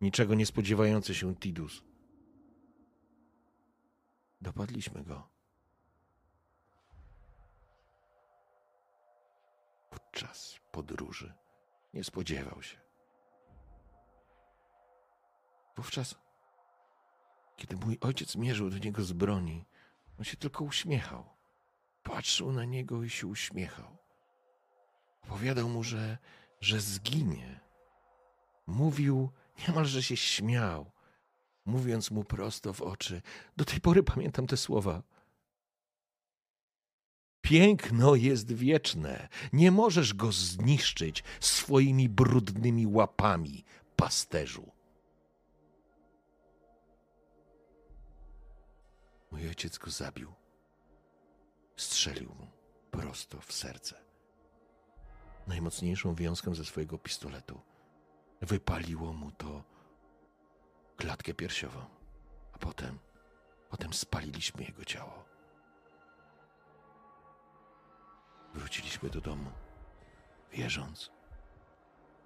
Niczego 0.01 0.35
nie 0.35 0.47
spodziewający 0.47 1.15
się 1.15 1.37
Tidus. 1.37 1.83
Dopadliśmy 4.41 5.05
go. 5.05 5.29
Podczas 9.91 10.64
podróży 10.75 11.33
nie 11.95 12.05
spodziewał 12.05 12.63
się. 12.63 12.77
Wówczas, 15.77 16.15
kiedy 17.57 17.77
mój 17.77 17.99
ojciec 18.01 18.37
mierzył 18.37 18.71
do 18.71 18.79
niego 18.79 19.03
z 19.03 19.13
broni, 19.13 19.67
on 20.19 20.25
się 20.25 20.37
tylko 20.37 20.65
uśmiechał. 20.65 21.25
Patrzył 22.03 22.53
na 22.53 22.65
niego 22.65 23.05
i 23.05 23.11
się 23.11 23.27
uśmiechał. 23.27 23.97
Opowiadał 25.23 25.69
mu, 25.69 25.83
że 25.83 26.19
że 26.61 26.81
zginie. 26.81 27.61
Mówił, 28.67 29.31
niemalże 29.59 30.03
się 30.03 30.17
śmiał, 30.17 30.91
mówiąc 31.65 32.11
mu 32.11 32.25
prosto 32.25 32.73
w 32.73 32.83
oczy. 32.83 33.23
Do 33.57 33.65
tej 33.65 33.81
pory 33.81 34.03
pamiętam 34.03 34.47
te 34.47 34.57
słowa. 34.57 35.03
Piękno 37.45 38.15
jest 38.15 38.53
wieczne. 38.53 39.29
Nie 39.53 39.71
możesz 39.71 40.15
go 40.15 40.33
zniszczyć 40.33 41.25
swoimi 41.41 42.09
brudnymi 42.09 42.87
łapami, 42.87 43.65
pasterzu. 43.97 44.71
Mój 49.31 49.49
ojciec 49.49 49.79
go 49.79 49.91
zabił. 49.91 50.33
Strzelił 51.77 52.29
mu 52.29 52.47
prosto 52.91 53.41
w 53.41 53.53
serce 53.53 54.05
najmocniejszą 55.47 56.15
wiązką 56.15 56.55
ze 56.55 56.65
swojego 56.65 56.99
pistoletu. 56.99 57.61
wypaliło 58.43 59.13
mu 59.13 59.31
to 59.31 59.65
klatkę 60.97 61.35
piersiową, 61.35 61.81
a 62.53 62.59
potem, 62.59 62.99
potem 63.71 63.93
spaliliśmy 63.93 64.65
jego 64.65 64.85
ciało. 64.85 65.34
Wróciliśmy 68.55 69.11
do 69.11 69.21
domu, 69.21 69.51
wierząc, 70.53 71.11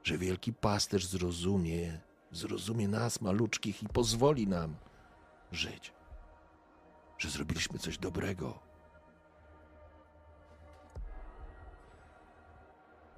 że 0.03 0.19
wielki 0.19 0.53
pasterz 0.53 1.07
zrozumie, 1.07 2.01
zrozumie 2.33 2.89
nas, 2.89 3.21
maluczkich, 3.21 3.83
i 3.83 3.89
pozwoli 3.89 4.47
nam 4.47 4.77
żyć. 5.53 5.93
Że 7.19 7.31
zrobiliśmy 7.31 7.79
coś 7.79 7.99
dobrego. 7.99 8.59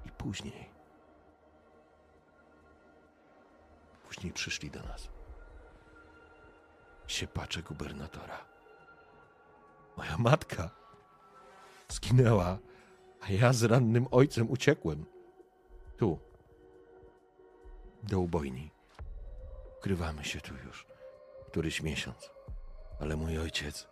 I 0.07 0.11
później. 0.11 0.71
Później 4.05 4.33
przyszli 4.33 4.71
do 4.71 4.83
nas. 4.83 5.09
Siepacze 7.07 7.63
gubernatora. 7.63 8.45
Moja 9.97 10.19
matka 10.19 10.71
zginęła, 11.89 12.59
a 13.21 13.33
ja 13.33 13.53
z 13.53 13.63
rannym 13.63 14.07
ojcem 14.11 14.51
uciekłem. 14.51 15.05
Tu. 15.97 16.19
Do 18.03 18.21
ubojni. 18.21 18.71
Ukrywamy 19.79 20.25
się 20.25 20.41
tu 20.41 20.55
już 20.67 20.91
któryś 21.51 21.83
miesiąc. 21.83 22.31
Ale 23.01 23.17
mój 23.17 23.39
ojciec. 23.39 23.89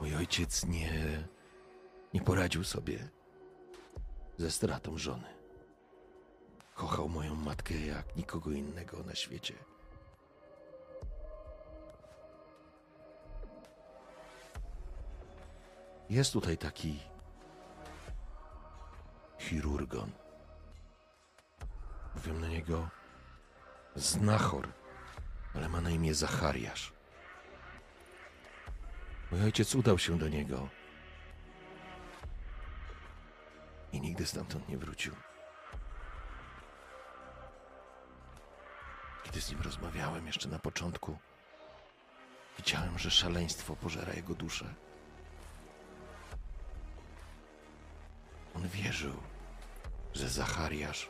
Mój 0.00 0.16
ojciec 0.16 0.66
nie. 0.66 1.24
nie 2.14 2.20
poradził 2.20 2.64
sobie 2.64 3.08
ze 4.38 4.50
stratą 4.50 4.98
żony. 4.98 5.28
Kochał 6.74 7.08
moją 7.08 7.34
matkę 7.34 7.74
jak 7.74 8.16
nikogo 8.16 8.50
innego 8.50 9.02
na 9.02 9.14
świecie. 9.14 9.54
Jest 16.10 16.32
tutaj 16.32 16.58
taki 16.58 16.98
chirurgon. 19.42 20.10
Mówią 22.14 22.34
na 22.34 22.48
niego 22.48 22.88
znachor, 23.96 24.68
ale 25.54 25.68
ma 25.68 25.80
na 25.80 25.90
imię 25.90 26.14
Zachariasz. 26.14 26.92
Mój 29.30 29.42
ojciec 29.42 29.74
udał 29.74 29.98
się 29.98 30.18
do 30.18 30.28
niego 30.28 30.68
i 33.92 34.00
nigdy 34.00 34.26
stamtąd 34.26 34.68
nie 34.68 34.78
wrócił. 34.78 35.14
Kiedy 39.24 39.40
z 39.40 39.50
nim 39.50 39.60
rozmawiałem 39.60 40.26
jeszcze 40.26 40.48
na 40.48 40.58
początku, 40.58 41.18
widziałem, 42.58 42.98
że 42.98 43.10
szaleństwo 43.10 43.76
pożera 43.76 44.12
jego 44.12 44.34
duszę. 44.34 44.74
On 48.56 48.68
wierzył, 48.68 49.22
że 50.14 50.28
Zachariasz 50.28 51.08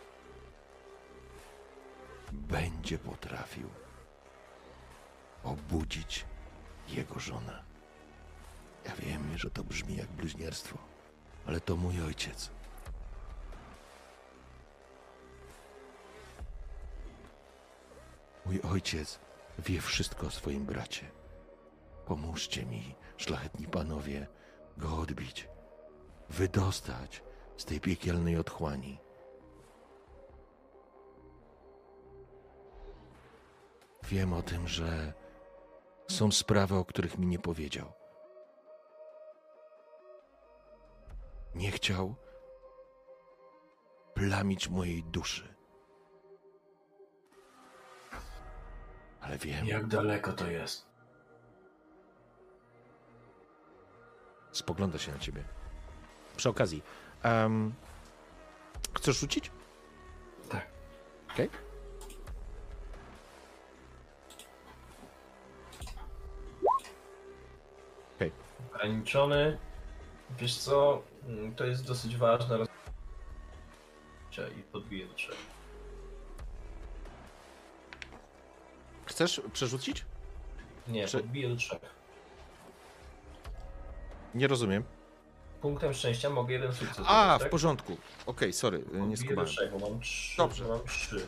będzie 2.33 2.99
potrafił 2.99 3.69
obudzić 5.45 6.25
jego 6.89 7.21
żonę. 7.21 7.63
Ja 8.85 8.95
wiem, 8.97 9.39
że 9.39 9.51
to 9.51 9.65
brzmi 9.65 9.97
jak 9.97 10.09
bluźnierstwo, 10.09 10.79
ale 11.47 11.61
to 11.61 11.77
mój 11.77 12.03
ojciec. 12.03 12.51
Mój 18.47 18.61
ojciec 18.61 19.19
wie 19.59 19.81
wszystko 19.81 20.27
o 20.27 20.31
swoim 20.31 20.65
bracie. 20.65 21.11
Pomóżcie 22.07 22.67
mi, 22.67 22.95
szlachetni 23.17 23.67
panowie, 23.67 24.27
go 24.77 24.97
odbić, 24.97 25.49
wydostać 26.29 27.23
z 27.57 27.65
tej 27.65 27.81
piekielnej 27.81 28.37
otchłani. 28.37 28.99
Wiem 34.03 34.33
o 34.33 34.43
tym, 34.43 34.69
że 34.69 35.13
są 36.11 36.33
sprawy, 36.33 36.75
o 36.75 36.85
których 36.85 37.19
mi 37.19 37.27
nie 37.27 37.39
powiedział. 37.39 37.93
Nie 41.55 41.71
chciał 41.71 42.15
plamić 44.15 44.69
mojej 44.69 45.05
duszy. 45.05 45.55
Ale 49.21 49.39
wiem, 49.39 49.67
Jak 49.67 49.87
daleko 49.87 50.33
to 50.33 50.47
jest? 50.51 50.93
spogląda 54.53 54.99
się 54.99 55.13
na 55.13 55.19
ciebie. 55.19 55.45
Przy 56.37 56.49
okazji, 56.49 56.83
em, 57.23 57.75
chcesz 58.95 59.21
rzucić? 59.21 59.51
Tak. 60.49 60.67
Okej. 61.33 61.49
Okej. 68.17 68.33
Ograniczony. 68.75 69.59
Wiesz 70.39 70.59
co? 70.59 71.03
Mm, 71.29 71.55
To 71.55 71.65
jest 71.65 71.87
dosyć 71.87 72.17
ważne. 72.17 72.59
I 74.59 74.63
podbiję 74.63 75.07
do 75.07 75.15
trzech. 75.15 75.37
Chcesz 79.07 79.43
przerzucić? 79.53 80.05
Nie, 80.89 81.07
Czy- 81.09 81.19
podbiję 81.19 81.49
do 81.49 81.57
trzech. 81.57 81.81
Nie 84.35 84.47
rozumiem. 84.49 84.85
Punktem 85.63 85.95
szczęścia 85.95 86.31
mogę 86.31 86.53
jeden 86.53 86.73
sukces. 86.73 87.07
A, 87.07 87.23
dodać, 87.23 87.41
w 87.41 87.43
tak? 87.43 87.51
porządku. 87.51 87.97
Okej, 88.27 88.53
sorry, 88.53 88.79
nie 88.79 88.85
Podbiję 88.85 89.11
do 89.11 89.17
skumałem. 89.17 89.47
trzech, 89.47 89.73
bo 89.73 89.79
mam 89.79 90.01
trzy. 90.01 90.37
Dobrze. 90.37 90.65
Mam 90.69 90.85
trzy. 90.87 91.27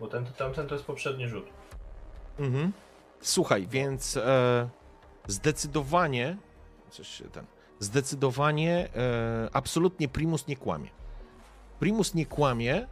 Bo 0.00 0.06
ten, 0.06 0.26
tamten 0.26 0.68
to 0.68 0.74
jest 0.74 0.86
poprzedni 0.86 1.28
rzut. 1.28 1.46
Mhm. 2.38 2.72
Słuchaj, 3.20 3.66
więc 3.66 4.16
e, 4.16 4.68
zdecydowanie, 5.26 6.36
coś 6.90 7.22
ten, 7.32 7.46
zdecydowanie 7.78 8.88
e, 8.96 9.48
absolutnie 9.52 10.08
Primus 10.08 10.46
nie 10.46 10.56
kłamie. 10.56 10.90
Primus 11.78 12.14
nie 12.14 12.26
kłamie, 12.26 12.86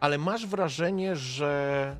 ale 0.00 0.18
masz 0.18 0.46
wrażenie, 0.46 1.16
że 1.16 1.96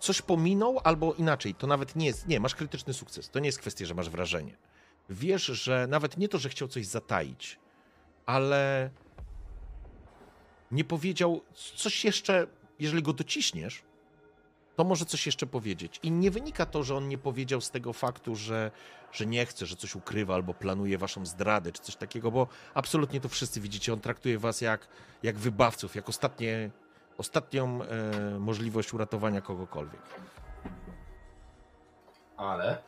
coś 0.00 0.22
pominął, 0.22 0.80
albo 0.84 1.14
inaczej, 1.14 1.54
to 1.54 1.66
nawet 1.66 1.96
nie 1.96 2.06
jest, 2.06 2.28
nie, 2.28 2.40
masz 2.40 2.54
krytyczny 2.54 2.94
sukces, 2.94 3.30
to 3.30 3.38
nie 3.38 3.46
jest 3.46 3.58
kwestia, 3.58 3.86
że 3.86 3.94
masz 3.94 4.10
wrażenie. 4.10 4.56
Wiesz, 5.10 5.44
że 5.44 5.86
nawet 5.86 6.16
nie 6.16 6.28
to, 6.28 6.38
że 6.38 6.48
chciał 6.48 6.68
coś 6.68 6.86
zataić, 6.86 7.58
ale 8.26 8.90
nie 10.70 10.84
powiedział 10.84 11.40
coś 11.76 12.04
jeszcze, 12.04 12.46
jeżeli 12.78 13.02
go 13.02 13.12
dociśniesz, 13.12 13.82
to 14.76 14.84
może 14.84 15.04
coś 15.04 15.26
jeszcze 15.26 15.46
powiedzieć. 15.46 16.00
I 16.02 16.10
nie 16.10 16.30
wynika 16.30 16.66
to, 16.66 16.82
że 16.82 16.96
on 16.96 17.08
nie 17.08 17.18
powiedział 17.18 17.60
z 17.60 17.70
tego 17.70 17.92
faktu, 17.92 18.36
że, 18.36 18.70
że 19.12 19.26
nie 19.26 19.46
chce, 19.46 19.66
że 19.66 19.76
coś 19.76 19.94
ukrywa 19.94 20.34
albo 20.34 20.54
planuje 20.54 20.98
waszą 20.98 21.26
zdradę 21.26 21.72
czy 21.72 21.82
coś 21.82 21.96
takiego, 21.96 22.30
bo 22.30 22.48
absolutnie 22.74 23.20
to 23.20 23.28
wszyscy 23.28 23.60
widzicie. 23.60 23.92
On 23.92 24.00
traktuje 24.00 24.38
was 24.38 24.60
jak, 24.60 24.88
jak 25.22 25.36
wybawców, 25.36 25.94
jak 25.94 26.08
ostatnie, 26.08 26.70
ostatnią 27.18 27.82
e, 27.82 28.38
możliwość 28.38 28.94
uratowania 28.94 29.40
kogokolwiek. 29.40 30.02
Ale 32.36 32.82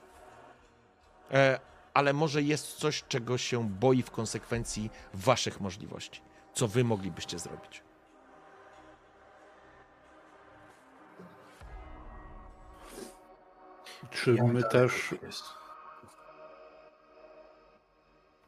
E, 1.31 1.61
ale 1.95 2.13
może 2.13 2.43
jest 2.43 2.73
coś, 2.77 3.05
czego 3.09 3.39
się 3.39 3.69
boi 3.69 4.03
w 4.03 4.11
konsekwencji 4.11 4.91
waszych 5.15 5.61
możliwości. 5.61 6.21
Co 6.55 6.69
wy 6.69 6.85
moglibyście 6.85 7.39
zrobić. 7.39 7.83
Czy 14.11 14.33
my 14.33 14.39
daleko 14.61 14.69
też. 14.69 15.15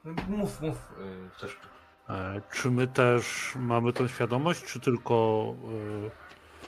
No, 0.05 0.13
Mów, 0.29 0.61
mów 0.61 0.77
y, 1.37 1.41
też. 1.41 1.57
E, 2.09 2.41
Czy 2.53 2.71
my 2.71 2.87
też 2.87 3.53
mamy 3.57 3.93
tą 3.93 4.09
świadomość, 4.09 4.65
czy 4.65 4.81
tylko. 4.81 5.45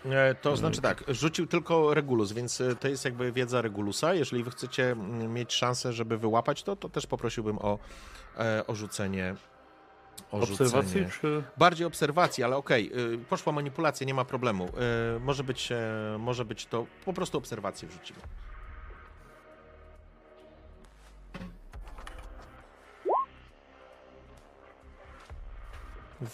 E, 0.04 0.34
To 0.34 0.56
znaczy 0.56 0.80
tak, 0.80 1.04
rzucił 1.08 1.46
tylko 1.46 1.94
Regulus, 1.94 2.32
więc 2.32 2.60
e, 2.60 2.76
to 2.76 2.88
jest 2.88 3.04
jakby 3.04 3.32
wiedza 3.32 3.62
Regulusa. 3.62 4.14
Jeżeli 4.14 4.44
wy 4.44 4.50
chcecie 4.50 4.96
mieć 5.28 5.52
szansę, 5.52 5.92
żeby 5.92 6.18
wyłapać 6.18 6.62
to, 6.62 6.76
to 6.76 6.88
też 6.88 7.06
poprosiłbym 7.06 7.58
o, 7.58 7.78
e, 8.38 8.66
o 8.66 8.74
rzucenie. 8.74 9.34
Obserwacji, 10.30 11.06
czy. 11.20 11.42
Bardziej 11.56 11.86
obserwacji, 11.86 12.44
ale 12.44 12.56
okej, 12.56 12.92
y, 13.14 13.18
poszła 13.18 13.52
manipulacja, 13.52 14.06
nie 14.06 14.14
ma 14.14 14.24
problemu. 14.24 14.68
Może 15.20 15.44
być, 15.44 15.68
może 16.18 16.44
być 16.44 16.66
to 16.66 16.86
po 17.04 17.12
prostu 17.12 17.38
obserwację 17.38 17.88
wrzucimy. 17.88 18.20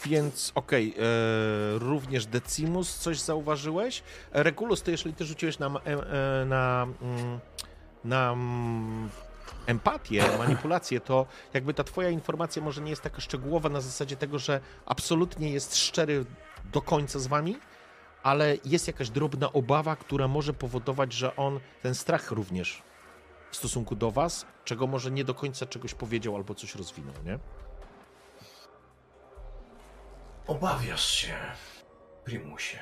Więc 0.06 0.52
okej, 0.54 0.94
e, 0.98 1.78
również 1.78 2.26
Decimus 2.26 2.98
coś 2.98 3.20
zauważyłeś. 3.20 4.02
Regulus, 4.32 4.82
ty 4.82 4.90
jeżeli 4.90 5.14
ty 5.14 5.24
rzuciłeś 5.24 5.58
na, 5.58 5.66
e, 5.66 5.70
e, 5.86 6.44
na, 6.44 6.86
mm, 7.02 7.40
na 8.04 8.32
mm, 8.32 9.08
empatię, 9.66 10.24
manipulację, 10.38 11.00
to 11.00 11.26
jakby 11.54 11.74
ta 11.74 11.84
twoja 11.84 12.10
informacja 12.10 12.62
może 12.62 12.80
nie 12.80 12.90
jest 12.90 13.02
taka 13.02 13.20
szczegółowa 13.20 13.68
na 13.68 13.80
zasadzie 13.80 14.16
tego, 14.16 14.38
że 14.38 14.60
absolutnie 14.86 15.50
jest 15.50 15.76
szczery 15.76 16.24
do 16.72 16.82
końca 16.82 17.18
z 17.18 17.26
wami, 17.26 17.56
ale 18.22 18.56
jest 18.64 18.86
jakaś 18.86 19.10
drobna 19.10 19.52
obawa, 19.52 19.96
która 19.96 20.28
może 20.28 20.52
powodować, 20.52 21.12
że 21.12 21.36
on 21.36 21.60
ten 21.82 21.94
strach 21.94 22.30
również 22.30 22.82
w 23.50 23.56
stosunku 23.56 23.96
do 23.96 24.10
was, 24.10 24.46
czego 24.64 24.86
może 24.86 25.10
nie 25.10 25.24
do 25.24 25.34
końca 25.34 25.66
czegoś 25.66 25.94
powiedział 25.94 26.36
albo 26.36 26.54
coś 26.54 26.74
rozwinął, 26.74 27.14
nie? 27.24 27.38
Obawiasz 30.48 31.10
się, 31.10 31.36
Primusie. 32.24 32.78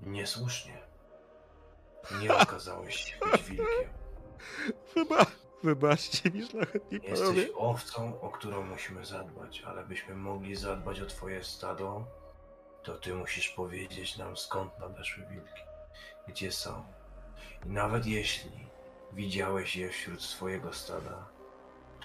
Niesłusznie. 0.00 0.82
Nie 2.20 2.34
okazałeś 2.42 2.96
się 2.96 3.16
być 3.18 3.42
wilkiem. 3.42 3.88
Wyba 4.94 5.26
wybaczcie 5.62 6.30
mi, 6.30 6.46
szlachetni 6.46 7.00
Jesteś 7.02 7.48
owcą, 7.56 8.20
o 8.20 8.30
którą 8.30 8.62
musimy 8.62 9.04
zadbać, 9.04 9.62
ale 9.66 9.84
byśmy 9.84 10.14
mogli 10.14 10.56
zadbać 10.56 11.00
o 11.00 11.06
twoje 11.06 11.44
stado, 11.44 12.06
to 12.82 12.94
ty 12.94 13.14
musisz 13.14 13.48
powiedzieć 13.48 14.16
nam 14.16 14.36
skąd 14.36 14.78
nadeszły 14.78 15.26
wilki. 15.26 15.62
Gdzie 16.28 16.52
są. 16.52 16.84
I 17.66 17.68
nawet 17.68 18.06
jeśli 18.06 18.66
widziałeś 19.12 19.76
je 19.76 19.90
wśród 19.90 20.22
swojego 20.22 20.72
stada, 20.72 21.28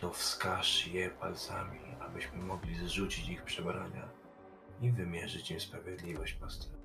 to 0.02 0.10
wskaż 0.10 0.88
je 0.88 1.10
palcami, 1.10 1.80
abyśmy 2.00 2.38
mogli 2.38 2.76
zrzucić 2.76 3.30
ich 3.30 3.44
przebrania 3.44 4.10
i 4.82 4.92
wymierzyć 4.92 5.52
im 5.52 5.60
sprawiedliwość 5.60 6.34
pasterza. 6.34 6.80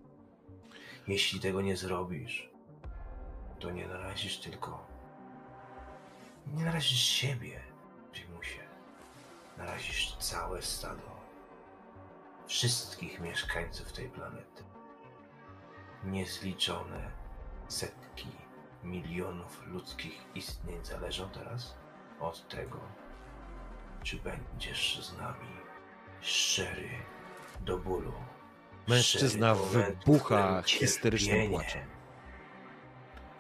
Jeśli 1.06 1.40
tego 1.40 1.62
nie 1.62 1.76
zrobisz, 1.76 2.50
to 3.60 3.70
nie 3.70 3.86
narazisz 3.88 4.38
tylko. 4.38 4.86
Nie 6.46 6.64
narazisz 6.64 6.98
siebie, 6.98 7.60
Primusie. 8.12 8.60
Narazisz 9.58 10.16
całe 10.16 10.62
stado. 10.62 11.14
Wszystkich 12.46 13.20
mieszkańców 13.20 13.92
tej 13.92 14.08
planety. 14.08 14.64
Niezliczone 16.04 17.10
setki 17.68 18.28
milionów 18.82 19.66
ludzkich 19.66 20.24
istnień 20.34 20.84
zależą 20.84 21.30
teraz 21.30 21.74
od 22.20 22.48
tego, 22.48 22.80
czy 24.04 24.16
będziesz 24.16 25.02
z 25.02 25.18
nami 25.18 25.48
szczery 26.20 26.88
do 27.60 27.78
bólu. 27.78 28.12
Mężczyzna 28.88 29.54
wybucha 29.54 30.62
histerycznym 30.62 31.50
płaczem. 31.50 31.82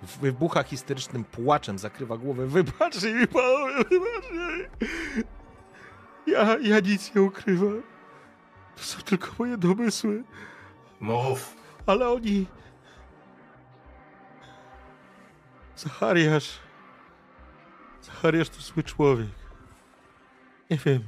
Wybucha 0.02 0.62
histerycznym 0.62 1.24
płaczem, 1.24 1.78
zakrywa 1.78 2.16
głowę. 2.16 2.46
Wybaczcie 2.46 3.14
mi, 3.14 3.26
panowie, 3.26 3.74
wybaczcie. 3.90 4.70
Ja, 6.26 6.58
ja 6.58 6.80
nic 6.80 7.14
nie 7.14 7.22
ukrywam. 7.22 7.82
To 8.76 8.82
są 8.82 9.02
tylko 9.02 9.28
moje 9.38 9.56
domysły, 9.56 10.24
Mów! 11.00 11.56
ale 11.86 12.08
oni... 12.08 12.46
Zachariasz... 15.76 16.58
Zachariasz 18.02 18.48
to 18.48 18.60
zły 18.60 18.82
człowiek. 18.82 19.43
Nie 20.70 20.76
wiem. 20.76 21.02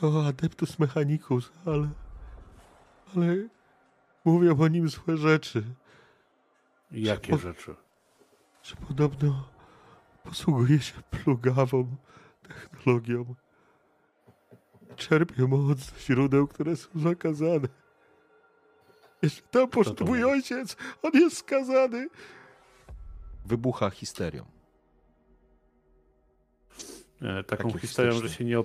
To 0.00 0.26
Adeptus 0.26 0.78
Mechanicus, 0.78 1.52
ale... 1.66 1.88
Ale... 3.16 3.48
Mówią 4.24 4.58
o 4.60 4.68
nim 4.68 4.88
złe 4.88 5.16
rzeczy. 5.16 5.64
Jakie 6.90 7.32
Po- 7.32 7.38
rzeczy? 7.38 7.74
Że 8.62 8.76
podobno 8.76 9.48
posługuje 10.24 10.80
się 10.80 11.02
plugawą 11.10 11.96
technologią. 12.42 13.34
Czerpie 14.96 15.46
moc 15.46 15.78
z 15.78 16.06
źródeł, 16.06 16.46
które 16.48 16.76
są 16.76 16.88
zakazane. 16.94 17.68
Jeśli 19.22 19.42
tam 19.50 19.68
poszedł 19.68 20.06
mój 20.06 20.24
ojciec, 20.24 20.76
on 21.02 21.10
jest 21.14 21.36
skazany. 21.36 22.08
Wybucha 23.46 23.90
histerią. 23.90 24.44
E, 27.24 27.44
taką 27.44 27.78
historią, 27.78 28.12
że 28.20 28.28
się 28.28 28.44
nie, 28.44 28.56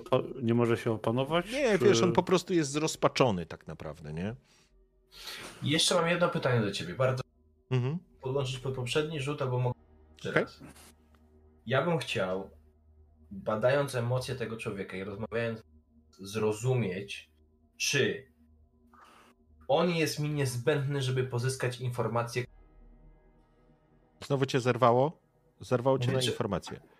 nie 0.42 0.54
może 0.54 0.76
się 0.76 0.90
opanować? 0.92 1.52
Nie, 1.52 1.78
czy- 1.78 1.84
wiesz, 1.84 2.02
on 2.02 2.12
po 2.12 2.22
prostu 2.22 2.54
jest 2.54 2.70
zrozpaczony 2.70 3.46
tak 3.46 3.66
naprawdę, 3.66 4.12
nie? 4.12 4.34
Jeszcze 5.62 5.94
mam 5.94 6.08
jedno 6.08 6.28
pytanie 6.28 6.60
do 6.60 6.72
ciebie. 6.72 6.94
Bardzo 6.94 7.22
Mhm. 7.70 7.98
podłączyć 8.20 8.58
pod 8.58 8.74
poprzedni 8.74 9.20
rzut, 9.20 9.42
albo 9.42 9.58
mogę 9.58 9.80
teraz. 10.22 10.60
Ja 11.66 11.84
bym 11.84 11.98
chciał, 11.98 12.50
badając 13.30 13.94
emocje 13.94 14.34
tego 14.34 14.56
człowieka 14.56 14.96
i 14.96 15.04
rozmawiając, 15.04 15.62
zrozumieć, 16.18 17.30
czy 17.76 18.26
on 19.68 19.90
jest 19.90 20.18
mi 20.18 20.28
niezbędny, 20.28 21.02
żeby 21.02 21.24
pozyskać 21.24 21.80
informacje. 21.80 22.44
Znowu 24.26 24.46
cię 24.46 24.60
zerwało? 24.60 25.20
Zerwało 25.60 25.98
cię 25.98 26.06
na 26.06 26.12
Mówię, 26.12 26.26
informację. 26.26 26.80
Czy 26.80 26.99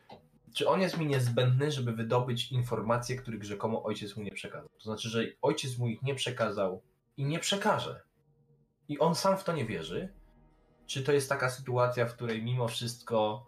on 0.67 0.81
jest 0.81 0.99
mi 0.99 1.07
niezbędny, 1.07 1.71
żeby 1.71 1.93
wydobyć 1.93 2.53
informacje, 2.53 3.17
których 3.17 3.45
rzekomo 3.45 3.83
ojciec 3.83 4.17
mu 4.17 4.23
nie 4.23 4.31
przekazał? 4.31 4.69
To 4.79 4.85
znaczy, 4.85 5.09
że 5.09 5.25
ojciec 5.43 5.79
mu 5.79 5.89
ich 5.89 6.03
nie 6.03 6.15
przekazał 6.15 6.83
i 7.17 7.25
nie 7.25 7.39
przekaże. 7.39 8.03
I 8.89 8.99
on 8.99 9.15
sam 9.15 9.39
w 9.39 9.45
to 9.45 9.53
nie 9.53 9.67
wierzy. 9.67 10.09
Czy 10.87 11.03
to 11.03 11.13
jest 11.13 11.29
taka 11.29 11.51
sytuacja, 11.51 12.07
w 12.07 12.15
której 12.15 12.43
mimo 12.43 12.69
wszystko 12.69 13.47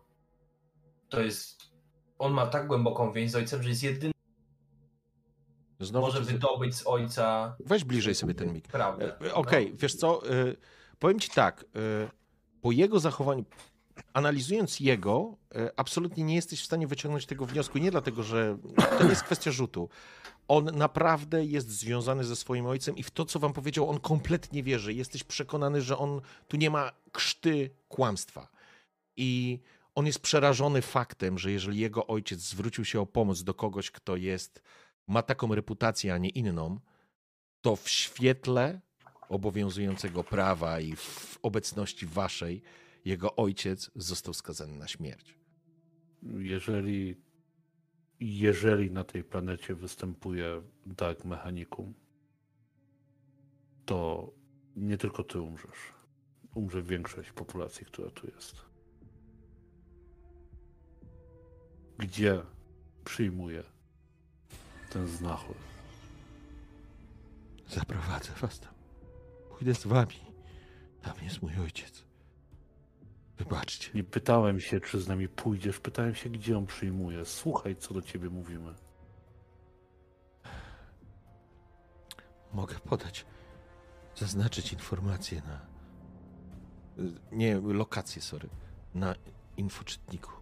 to 1.08 1.20
jest. 1.20 1.72
On 2.18 2.32
ma 2.32 2.46
tak 2.46 2.66
głęboką 2.66 3.12
więź 3.12 3.30
z 3.30 3.36
ojcem, 3.36 3.62
że 3.62 3.68
jest 3.68 3.82
jedyny, 3.82 4.12
Znowu 5.84 6.06
może 6.06 6.20
wydobyć 6.20 6.74
z 6.74 6.86
ojca. 6.86 7.56
Weź 7.66 7.84
bliżej 7.84 8.14
sobie 8.14 8.34
ten 8.34 8.52
mik. 8.52 8.68
Prawdę. 8.68 9.20
E, 9.26 9.34
Okej, 9.34 9.72
wiesz 9.76 9.94
co, 9.94 10.26
e, 10.26 10.30
powiem 10.98 11.20
ci 11.20 11.30
tak, 11.30 11.64
e, 11.64 12.08
po 12.60 12.72
jego 12.72 13.00
zachowaniu, 13.00 13.44
analizując 14.12 14.80
jego, 14.80 15.36
e, 15.54 15.70
absolutnie 15.76 16.24
nie 16.24 16.34
jesteś 16.34 16.62
w 16.62 16.64
stanie 16.64 16.86
wyciągnąć 16.86 17.26
tego 17.26 17.46
wniosku, 17.46 17.78
nie 17.78 17.90
dlatego, 17.90 18.22
że 18.22 18.58
to 18.98 19.04
nie 19.04 19.10
jest 19.10 19.22
kwestia 19.22 19.50
rzutu. 19.50 19.88
On 20.48 20.64
naprawdę 20.64 21.44
jest 21.44 21.70
związany 21.70 22.24
ze 22.24 22.36
swoim 22.36 22.66
ojcem 22.66 22.96
i 22.96 23.02
w 23.02 23.10
to, 23.10 23.24
co 23.24 23.38
wam 23.38 23.52
powiedział, 23.52 23.90
on 23.90 24.00
kompletnie 24.00 24.62
wierzy. 24.62 24.94
Jesteś 24.94 25.24
przekonany, 25.24 25.82
że 25.82 25.98
on 25.98 26.20
tu 26.48 26.56
nie 26.56 26.70
ma 26.70 26.92
krzty 27.12 27.70
kłamstwa. 27.88 28.48
I 29.16 29.60
on 29.94 30.06
jest 30.06 30.18
przerażony 30.18 30.82
faktem, 30.82 31.38
że 31.38 31.52
jeżeli 31.52 31.78
jego 31.78 32.06
ojciec 32.06 32.40
zwrócił 32.40 32.84
się 32.84 33.00
o 33.00 33.06
pomoc 33.06 33.42
do 33.42 33.54
kogoś, 33.54 33.90
kto 33.90 34.16
jest, 34.16 34.62
ma 35.06 35.22
taką 35.22 35.54
reputację, 35.54 36.14
a 36.14 36.18
nie 36.18 36.28
inną, 36.28 36.80
to 37.60 37.76
w 37.76 37.88
świetle 37.88 38.80
obowiązującego 39.28 40.24
prawa 40.24 40.80
i 40.80 40.96
w 40.96 41.38
obecności 41.42 42.06
waszej 42.06 42.62
jego 43.04 43.36
ojciec 43.36 43.90
został 43.94 44.34
skazany 44.34 44.76
na 44.78 44.88
śmierć. 44.88 45.38
Jeżeli, 46.22 47.16
jeżeli 48.20 48.90
na 48.90 49.04
tej 49.04 49.24
planecie 49.24 49.74
występuje 49.74 50.62
Dark 50.86 51.24
Mechanicum, 51.24 51.94
to 53.84 54.32
nie 54.76 54.98
tylko 54.98 55.24
ty 55.24 55.40
umrzesz. 55.40 55.92
Umrze 56.54 56.82
większość 56.82 57.32
populacji, 57.32 57.86
która 57.86 58.10
tu 58.10 58.26
jest. 58.26 58.54
Gdzie 61.98 62.42
przyjmuje 63.04 63.62
ten 64.90 65.08
znachód? 65.08 65.56
Zaprowadzę 67.68 68.32
was 68.40 68.60
tam. 68.60 68.74
Pójdę 69.50 69.74
z 69.74 69.86
wami. 69.86 70.20
Tam 71.02 71.14
jest 71.22 71.42
mój 71.42 71.52
ojciec. 71.64 72.04
Wybaczcie. 73.38 73.90
Nie 73.94 74.04
pytałem 74.04 74.60
się, 74.60 74.80
czy 74.80 75.00
z 75.00 75.08
nami 75.08 75.28
pójdziesz, 75.28 75.80
pytałem 75.80 76.14
się, 76.14 76.30
gdzie 76.30 76.58
on 76.58 76.66
przyjmuje. 76.66 77.24
Słuchaj, 77.24 77.76
co 77.76 77.94
do 77.94 78.02
ciebie 78.02 78.30
mówimy. 78.30 78.74
Mogę 82.52 82.74
podać, 82.74 83.26
zaznaczyć 84.16 84.72
informację 84.72 85.42
na. 85.46 85.66
Nie, 87.32 87.60
lokację, 87.60 88.22
sorry. 88.22 88.48
Na 88.94 89.14
infoczytniku. 89.56 90.32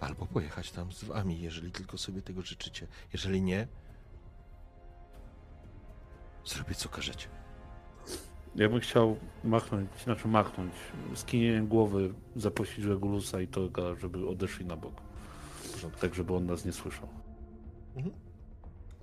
Albo 0.00 0.26
pojechać 0.26 0.70
tam 0.70 0.92
z 0.92 1.04
wami, 1.04 1.40
jeżeli 1.40 1.72
tylko 1.72 1.98
sobie 1.98 2.22
tego 2.22 2.42
życzycie. 2.42 2.86
Jeżeli 3.12 3.42
nie, 3.42 3.68
zrobię 6.44 6.74
co 6.74 6.88
każecie. 6.88 7.28
Ja 8.56 8.68
bym 8.68 8.80
chciał 8.80 9.16
machnąć, 9.44 9.90
znaczy 10.04 10.28
machnąć, 10.28 10.72
skinieniem 11.14 11.66
głowy 11.68 12.14
zaprosić 12.36 12.84
Regulusa 12.84 13.40
i 13.40 13.48
Torga, 13.48 13.82
żeby 13.94 14.28
odeszli 14.28 14.64
na 14.66 14.76
bok. 14.76 14.94
tak 16.00 16.14
żeby 16.14 16.34
on 16.34 16.46
nas 16.46 16.64
nie 16.64 16.72
słyszał. 16.72 17.08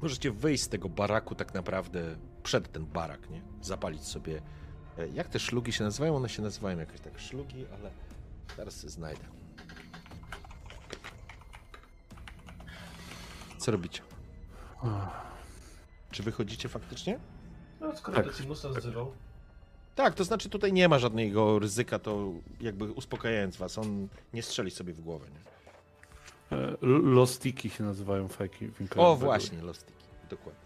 Możecie 0.02 0.32
wyjść 0.32 0.64
z 0.64 0.68
tego 0.70 0.90
baraku 0.90 1.36
tak 1.36 1.54
naprawdę 1.54 2.16
przed 2.44 2.72
ten 2.72 2.86
barak, 2.86 3.30
nie? 3.30 3.42
Zapalić 3.62 4.04
sobie. 4.04 4.42
e, 4.98 5.08
Jak 5.08 5.28
te 5.28 5.40
szlugi 5.40 5.72
się 5.74 5.84
nazywają? 5.84 6.16
One 6.16 6.30
się 6.30 6.42
nazywają 6.42 6.80
jakoś 6.80 7.00
tak 7.00 7.20
szlugi, 7.20 7.66
ale 8.60 8.72
sobie 8.72 8.92
znajdę. 8.92 9.24
Co 13.58 13.72
robicie? 13.72 14.02
Czy 16.12 16.24
wychodzicie 16.24 16.70
faktycznie? 16.70 17.20
No, 17.82 17.96
skoro 17.98 18.18
Tak. 18.18 18.26
Decimusa 18.26 18.70
wzywał. 18.70 19.12
Tak, 20.02 20.16
to 20.16 20.24
znaczy 20.24 20.50
tutaj 20.50 20.74
nie 20.74 20.90
ma 20.90 21.00
żadnego 21.00 21.60
ryzyka, 21.60 22.00
to 22.00 22.32
jakby 22.62 22.92
uspokajając 22.92 23.58
was, 23.58 23.78
on 23.78 24.08
nie 24.34 24.44
strzeli 24.44 24.72
sobie 24.72 24.94
w 24.94 25.02
głowę, 25.02 25.26
nie? 25.32 26.58
E, 26.58 26.78
Lostiki 27.02 27.70
się 27.70 27.84
nazywają 27.84 28.28
fajki 28.28 28.70
O, 28.96 29.16
właśnie, 29.16 29.62
Lostiki, 29.62 30.04
dokładnie. 30.30 30.62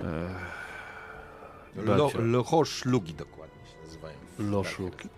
E, 0.00 0.34
Lo, 1.76 1.82
Bracia. 1.96 2.18
locho 2.20 2.64
szlugi 2.64 3.14
dokładnie 3.14 3.66
się 3.66 3.86
nazywają. 3.86 4.18
Loszluki. 4.38 5.08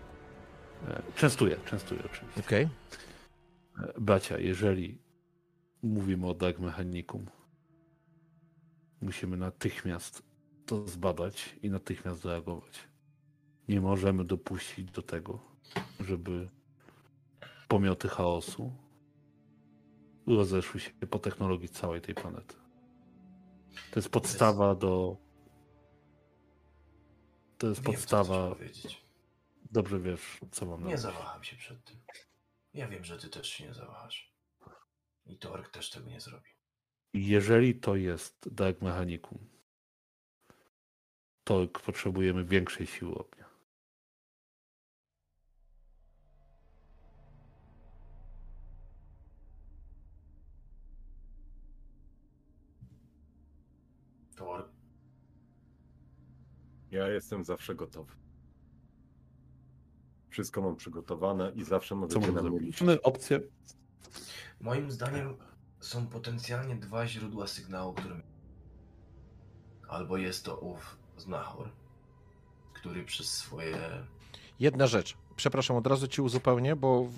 E, 0.87 1.01
Częstuję, 1.15 1.57
częstuję 1.65 2.01
oczywiście. 2.05 2.39
Okej. 2.41 2.63
E, 3.79 3.93
Bracia, 4.01 4.37
jeżeli 4.39 4.97
mówimy 5.83 6.27
o 6.27 6.33
Dark 6.33 6.59
Mechanicum, 6.59 7.25
musimy 9.01 9.37
natychmiast 9.37 10.26
to 10.67 10.87
zbadać 10.87 11.55
i 11.63 11.69
natychmiast 11.69 12.25
reagować. 12.25 12.79
Nie 13.67 13.81
możemy 13.81 14.25
dopuścić 14.25 14.91
do 14.91 15.01
tego, 15.01 15.39
żeby 15.99 16.49
pomioty 17.67 18.07
chaosu 18.09 18.73
rozeszły 20.27 20.79
się 20.79 20.91
po 20.91 21.19
technologii 21.19 21.69
całej 21.69 22.01
tej 22.01 22.15
planety. 22.15 22.55
To 23.91 23.99
jest 23.99 24.09
podstawa 24.09 24.75
do. 24.75 25.17
To 27.57 27.67
jest 27.67 27.81
Wiem, 27.83 27.93
podstawa. 27.93 28.55
Dobrze 29.71 29.99
wiesz, 29.99 30.39
co 30.51 30.65
mam 30.65 30.79
na 30.81 30.87
Nie 30.87 30.93
myśli. 30.93 31.01
zawaham 31.03 31.43
się 31.43 31.55
przed 31.55 31.83
tym. 31.83 31.97
Ja 32.73 32.87
wiem, 32.87 33.03
że 33.03 33.17
ty 33.17 33.29
też 33.29 33.47
się 33.49 33.63
nie 33.67 33.73
zawahasz. 33.73 34.33
I 35.25 35.37
Tork 35.37 35.69
też 35.69 35.89
tego 35.91 36.09
nie 36.09 36.21
zrobi. 36.21 36.49
Jeżeli 37.13 37.75
to 37.75 37.95
jest 37.95 38.49
Dark 38.55 38.81
Mechanicum, 38.81 39.49
to 41.47 41.67
potrzebujemy 41.85 42.43
większej 42.45 42.87
siły 42.87 43.15
ognia. 43.15 43.45
Tork, 54.35 54.69
Ja 56.91 57.07
jestem 57.07 57.43
zawsze 57.43 57.75
gotowy. 57.75 58.13
Wszystko 60.29 60.61
mam 60.61 60.75
przygotowane 60.75 61.51
i 61.55 61.63
zawsze 61.63 61.89
Co 61.89 61.95
możecie 61.95 62.31
na 62.31 62.41
mnie 62.41 62.59
liczyć. 62.59 62.81
Mamy 62.81 63.01
opcję. 63.01 63.39
moim 64.59 64.91
zdaniem 64.91 65.37
są 65.79 66.07
potencjalnie 66.07 66.75
dwa 66.75 67.07
źródła 67.07 67.47
sygnału, 67.47 67.93
którym... 67.93 68.23
Albo 69.87 70.17
jest 70.17 70.45
to 70.45 70.59
ów 70.59 71.06
Znachor, 71.17 71.69
który 72.73 73.03
przez 73.03 73.33
swoje... 73.33 73.77
Jedna 74.59 74.87
rzecz. 74.87 75.17
Przepraszam, 75.35 75.77
od 75.77 75.87
razu 75.87 76.07
ci 76.07 76.21
uzupełnię, 76.21 76.75
bo, 76.75 77.09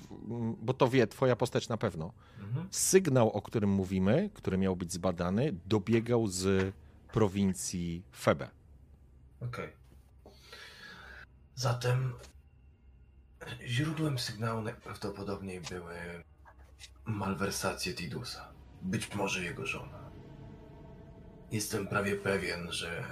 bo 0.61 0.73
to 0.73 0.87
wie 0.87 1.07
twoja 1.07 1.35
postać 1.35 1.69
na 1.69 1.77
pewno. 1.77 2.13
Mhm. 2.39 2.67
Sygnał, 2.71 3.29
o 3.29 3.41
którym 3.41 3.69
mówimy, 3.69 4.29
który 4.33 4.57
miał 4.57 4.75
być 4.75 4.93
zbadany, 4.93 5.53
dobiegał 5.65 6.27
z 6.27 6.73
prowincji 7.13 8.03
Febe. 8.11 8.49
Okej. 9.41 9.69
Zatem 11.55 12.13
źródłem 13.65 14.19
sygnału 14.19 14.61
najprawdopodobniej 14.61 15.61
były 15.61 16.23
malwersacje 17.05 17.93
Tidusa. 17.93 18.53
Być 18.81 19.15
może 19.15 19.43
jego 19.43 19.65
żona. 19.65 20.11
Jestem 21.51 21.87
prawie 21.87 22.15
pewien, 22.15 22.71
że 22.71 23.03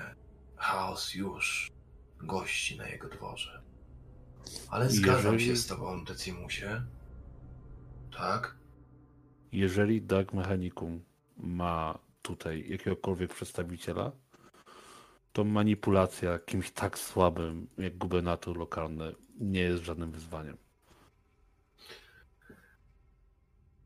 chaos 0.57 1.13
już 1.13 1.71
gości 2.17 2.77
na 2.77 2.87
jego 2.87 3.09
dworze. 3.09 3.61
Ale 4.69 4.89
zgadzam 4.89 5.33
Jeżeli- 5.33 5.45
się 5.45 5.55
z 5.55 5.67
tobą, 5.67 6.05
Decimusie. 6.05 6.81
Tak? 8.17 8.57
Jeżeli 9.51 10.01
Dark 10.01 10.33
Mechanicum 10.33 11.03
ma 11.37 11.99
tutaj 12.21 12.69
jakiegokolwiek 12.69 13.33
przedstawiciela, 13.33 14.11
to 15.33 15.43
manipulacja 15.43 16.39
kimś 16.39 16.71
tak 16.71 16.97
słabym 16.99 17.67
jak 17.77 17.97
gubernator 17.97 18.57
lokalny 18.57 19.15
nie 19.39 19.59
jest 19.59 19.83
żadnym 19.83 20.11
wyzwaniem. 20.11 20.57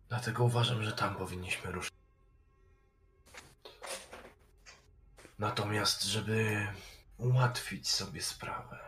Dlatego 0.09 0.43
uważam, 0.43 0.83
że 0.83 0.91
tam 0.91 1.15
powinniśmy 1.15 1.71
ruszyć. 1.71 1.93
Natomiast, 5.41 6.03
żeby 6.03 6.67
ułatwić 7.17 7.89
sobie 7.89 8.21
sprawę, 8.21 8.79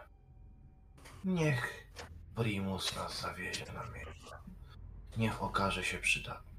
niech 1.26 1.88
Primus 2.36 2.96
nas 2.96 3.22
zawiezie 3.22 3.66
na 3.66 3.84
miejsce. 3.84 4.36
Niech 5.18 5.44
okaże 5.44 5.84
się 5.84 5.98
przydatny. 5.98 6.52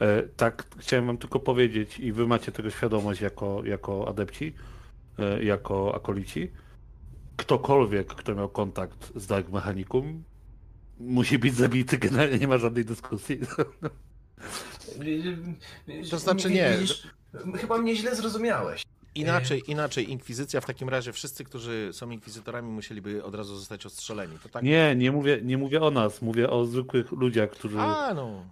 E, 0.00 0.22
tak, 0.22 0.66
chciałem 0.78 1.06
wam 1.06 1.18
tylko 1.18 1.40
powiedzieć 1.40 1.98
i 1.98 2.12
wy 2.12 2.26
macie 2.26 2.52
tego 2.52 2.70
świadomość 2.70 3.20
jako, 3.20 3.64
jako 3.64 4.08
adepci, 4.08 4.54
e, 5.18 5.44
jako 5.44 5.94
akolici. 5.94 6.52
Ktokolwiek, 7.36 8.06
kto 8.06 8.34
miał 8.34 8.48
kontakt 8.48 9.12
z 9.16 9.26
Dark 9.26 9.48
Mechanicum, 9.48 10.24
musi 10.98 11.38
być 11.38 11.54
zabity, 11.54 11.98
generalnie 11.98 12.38
nie 12.38 12.48
ma 12.48 12.58
żadnej 12.58 12.84
dyskusji. 12.84 13.40
To 16.10 16.18
znaczy 16.18 16.50
nie. 16.50 16.76
Widzisz, 16.80 17.08
chyba 17.54 17.78
mnie 17.78 17.96
źle 17.96 18.14
zrozumiałeś. 18.14 18.82
Inaczej, 19.14 19.62
inaczej. 19.66 20.10
Inkwizycja 20.10 20.60
w 20.60 20.66
takim 20.66 20.88
razie, 20.88 21.12
wszyscy, 21.12 21.44
którzy 21.44 21.88
są 21.92 22.10
inkwizytorami, 22.10 22.68
musieliby 22.68 23.24
od 23.24 23.34
razu 23.34 23.56
zostać 23.56 23.86
ostrzeleni. 23.86 24.38
To 24.42 24.48
tak. 24.48 24.62
Nie, 24.62 24.94
nie 24.96 25.12
mówię, 25.12 25.40
nie 25.42 25.58
mówię 25.58 25.82
o 25.82 25.90
nas, 25.90 26.22
mówię 26.22 26.50
o 26.50 26.64
zwykłych 26.64 27.12
ludziach, 27.12 27.50
którzy 27.50 27.80
A, 27.80 28.14
no. 28.14 28.44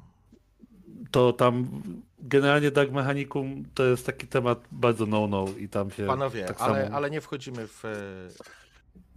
to 1.10 1.32
tam 1.32 1.82
generalnie 2.18 2.70
Dark 2.70 2.92
Mechanicum 2.92 3.64
to 3.74 3.84
jest 3.84 4.06
taki 4.06 4.26
temat 4.26 4.64
bardzo 4.72 5.06
no-no 5.06 5.46
i 5.58 5.68
tam 5.68 5.90
się 5.90 6.06
Panowie, 6.06 6.44
tak 6.44 6.60
ale, 6.60 6.84
samo... 6.84 6.96
ale 6.96 7.10
nie 7.10 7.20
wchodzimy 7.20 7.66
w 7.66 7.84
e, 7.84 7.94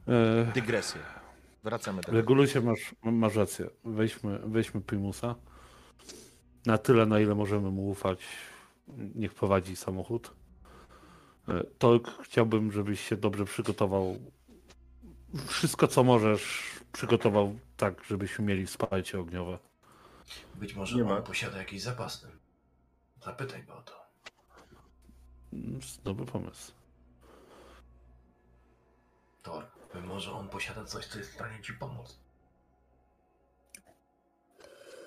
E, 0.07 0.51
dygresję. 0.53 1.01
Wracamy 1.63 2.01
do 2.01 2.11
Regulusie 2.11 2.61
masz, 2.61 2.95
masz 3.03 3.35
rację. 3.35 3.69
Weźmy, 3.85 4.39
weźmy 4.45 4.81
Primusa. 4.81 5.35
Na 6.67 6.77
tyle, 6.77 7.05
na 7.05 7.19
ile 7.19 7.35
możemy 7.35 7.71
mu 7.71 7.89
ufać, 7.89 8.19
niech 9.15 9.33
prowadzi 9.33 9.75
samochód. 9.75 10.33
E, 11.47 11.63
Tork, 11.63 12.07
chciałbym, 12.23 12.71
żebyś 12.71 13.01
się 13.01 13.17
dobrze 13.17 13.45
przygotował. 13.45 14.17
Wszystko, 15.47 15.87
co 15.87 16.03
możesz, 16.03 16.63
przygotował 16.93 17.59
tak, 17.77 18.03
żebyśmy 18.03 18.45
mieli 18.45 18.65
wsparcie 18.65 19.19
ogniowe. 19.19 19.59
Być 20.55 20.75
może 20.75 20.95
Nie 20.95 21.03
on 21.03 21.09
ma. 21.09 21.21
posiada 21.21 21.57
jakiś 21.57 21.81
zapasny. 21.81 22.29
Zapytaj 23.25 23.63
go 23.63 23.77
o 23.77 23.81
to. 23.81 23.93
Mm, 25.53 25.79
Dobry 26.03 26.25
pomysł. 26.25 26.71
Tor, 29.43 29.65
być 29.93 30.03
może 30.05 30.31
on 30.31 30.49
posiada 30.49 30.85
coś, 30.85 31.05
co 31.05 31.17
jest 31.17 31.31
w 31.31 31.33
stanie 31.33 31.61
ci 31.61 31.73
pomóc. 31.73 32.19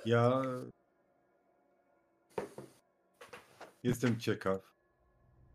Ja 0.04 0.42
jestem 3.82 4.20
ciekaw, 4.20 4.74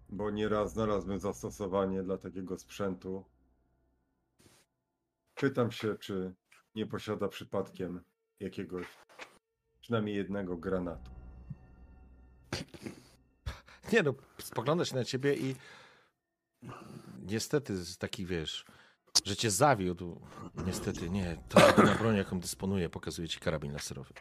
bo 0.10 0.32
nieraz 0.32 0.74
znalazłem 0.74 1.20
zastosowanie 1.20 2.04
dla 2.04 2.18
takiego 2.18 2.58
sprzętu. 2.58 3.26
Pytam 5.36 5.72
się, 5.72 5.98
czy 5.98 6.34
nie 6.76 6.86
posiada 6.86 7.28
przypadkiem 7.28 8.02
jakiegoś, 8.40 8.88
przynajmniej 9.82 10.16
jednego 10.16 10.58
granatu. 10.58 11.12
Nie 13.94 14.04
no, 14.04 14.14
spogląda 14.40 14.86
się 14.86 14.96
na 14.96 15.04
ciebie 15.04 15.36
i 15.36 15.56
niestety 17.24 17.74
taki, 18.00 18.26
wiesz, 18.26 18.66
że 19.26 19.36
cię 19.36 19.52
zawiódł. 19.52 20.22
Niestety 20.66 21.10
nie, 21.10 21.38
jedyna 21.68 21.96
broń, 21.96 22.16
jaką 22.16 22.40
dysponuję, 22.40 22.90
pokazuje 22.90 23.28
ci 23.28 23.40
karabin 23.40 23.74
laserowy. 23.74 24.14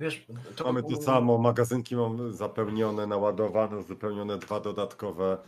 Wiesz, 0.00 0.26
to 0.56 0.64
Mamy 0.64 0.82
to 0.82 1.02
samo, 1.02 1.38
magazynki 1.38 1.96
mam 1.96 2.32
zapełnione, 2.32 3.06
naładowane, 3.06 3.76
uzupełnione 3.76 4.38
dwa 4.38 4.60
dodatkowe. 4.60 5.38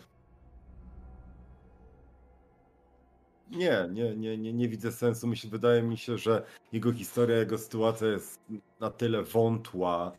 Nie, 3.51 3.89
nie, 3.93 4.17
nie, 4.17 4.39
nie, 4.39 4.53
nie 4.53 4.69
widzę 4.69 4.93
sensu. 4.93 5.27
Myślę, 5.27 5.51
wydaje 5.51 5.83
mi 5.83 5.97
się, 5.97 6.19
że 6.19 6.47
jego 6.73 6.93
historia, 6.93 7.37
jego 7.37 7.59
sytuacja 7.59 8.09
jest 8.09 8.41
na 8.81 8.91
tyle 8.91 9.23
wątła, 9.23 10.13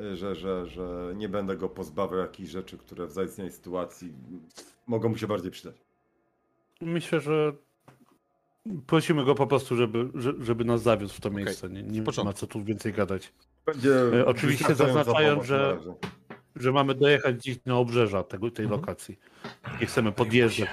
y, 0.00 0.16
że, 0.16 0.34
że, 0.34 0.66
że 0.66 1.12
nie 1.16 1.28
będę 1.28 1.56
go 1.56 1.68
pozbawiał 1.68 2.18
jakichś 2.18 2.50
rzeczy, 2.50 2.78
które 2.78 3.06
w 3.06 3.12
zaistniałej 3.12 3.52
sytuacji 3.52 4.12
mogą 4.86 5.08
mu 5.08 5.16
się 5.16 5.26
bardziej 5.26 5.50
przydać. 5.50 5.76
Myślę, 6.80 7.20
że 7.20 7.52
prosimy 8.86 9.24
go 9.24 9.34
po 9.34 9.46
prostu, 9.46 9.76
żeby, 9.76 10.10
że- 10.14 10.44
żeby 10.44 10.64
nas 10.64 10.82
zawiózł 10.82 11.14
w 11.14 11.20
to 11.20 11.28
Okej, 11.28 11.44
miejsce. 11.44 11.68
Nie, 11.68 11.82
nie 11.82 12.02
ma 12.24 12.32
co 12.32 12.46
tu 12.46 12.64
więcej 12.64 12.92
gadać. 12.92 13.32
Będzie 13.66 13.90
E, 14.20 14.26
oczywiście 14.26 14.74
zaznaczając, 14.74 15.34
pomoc 15.34 15.46
że-. 15.46 15.78
Że 16.56 16.72
mamy 16.72 16.94
dojechać 16.94 17.42
dziś 17.42 17.58
na 17.66 17.76
obrzeża 17.76 18.22
tego, 18.22 18.50
tej 18.50 18.64
Mhm. 18.64 18.80
lokacji. 18.80 19.18
Nie 19.80 19.86
chcemy 19.86 20.12
podjeżdżać 20.12 20.68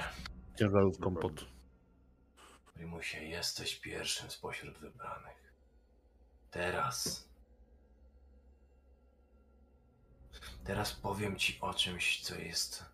ciężarówką 0.58 1.14
pod... 1.14 1.44
Primusie, 2.74 3.24
jesteś 3.24 3.76
pierwszym 3.80 4.30
spośród 4.30 4.78
wybranych. 4.78 5.52
Teraz. 6.50 7.28
Teraz 10.64 10.92
powiem 10.92 11.36
ci 11.36 11.58
o 11.60 11.74
czymś, 11.74 12.20
co 12.22 12.34
jest 12.34 12.84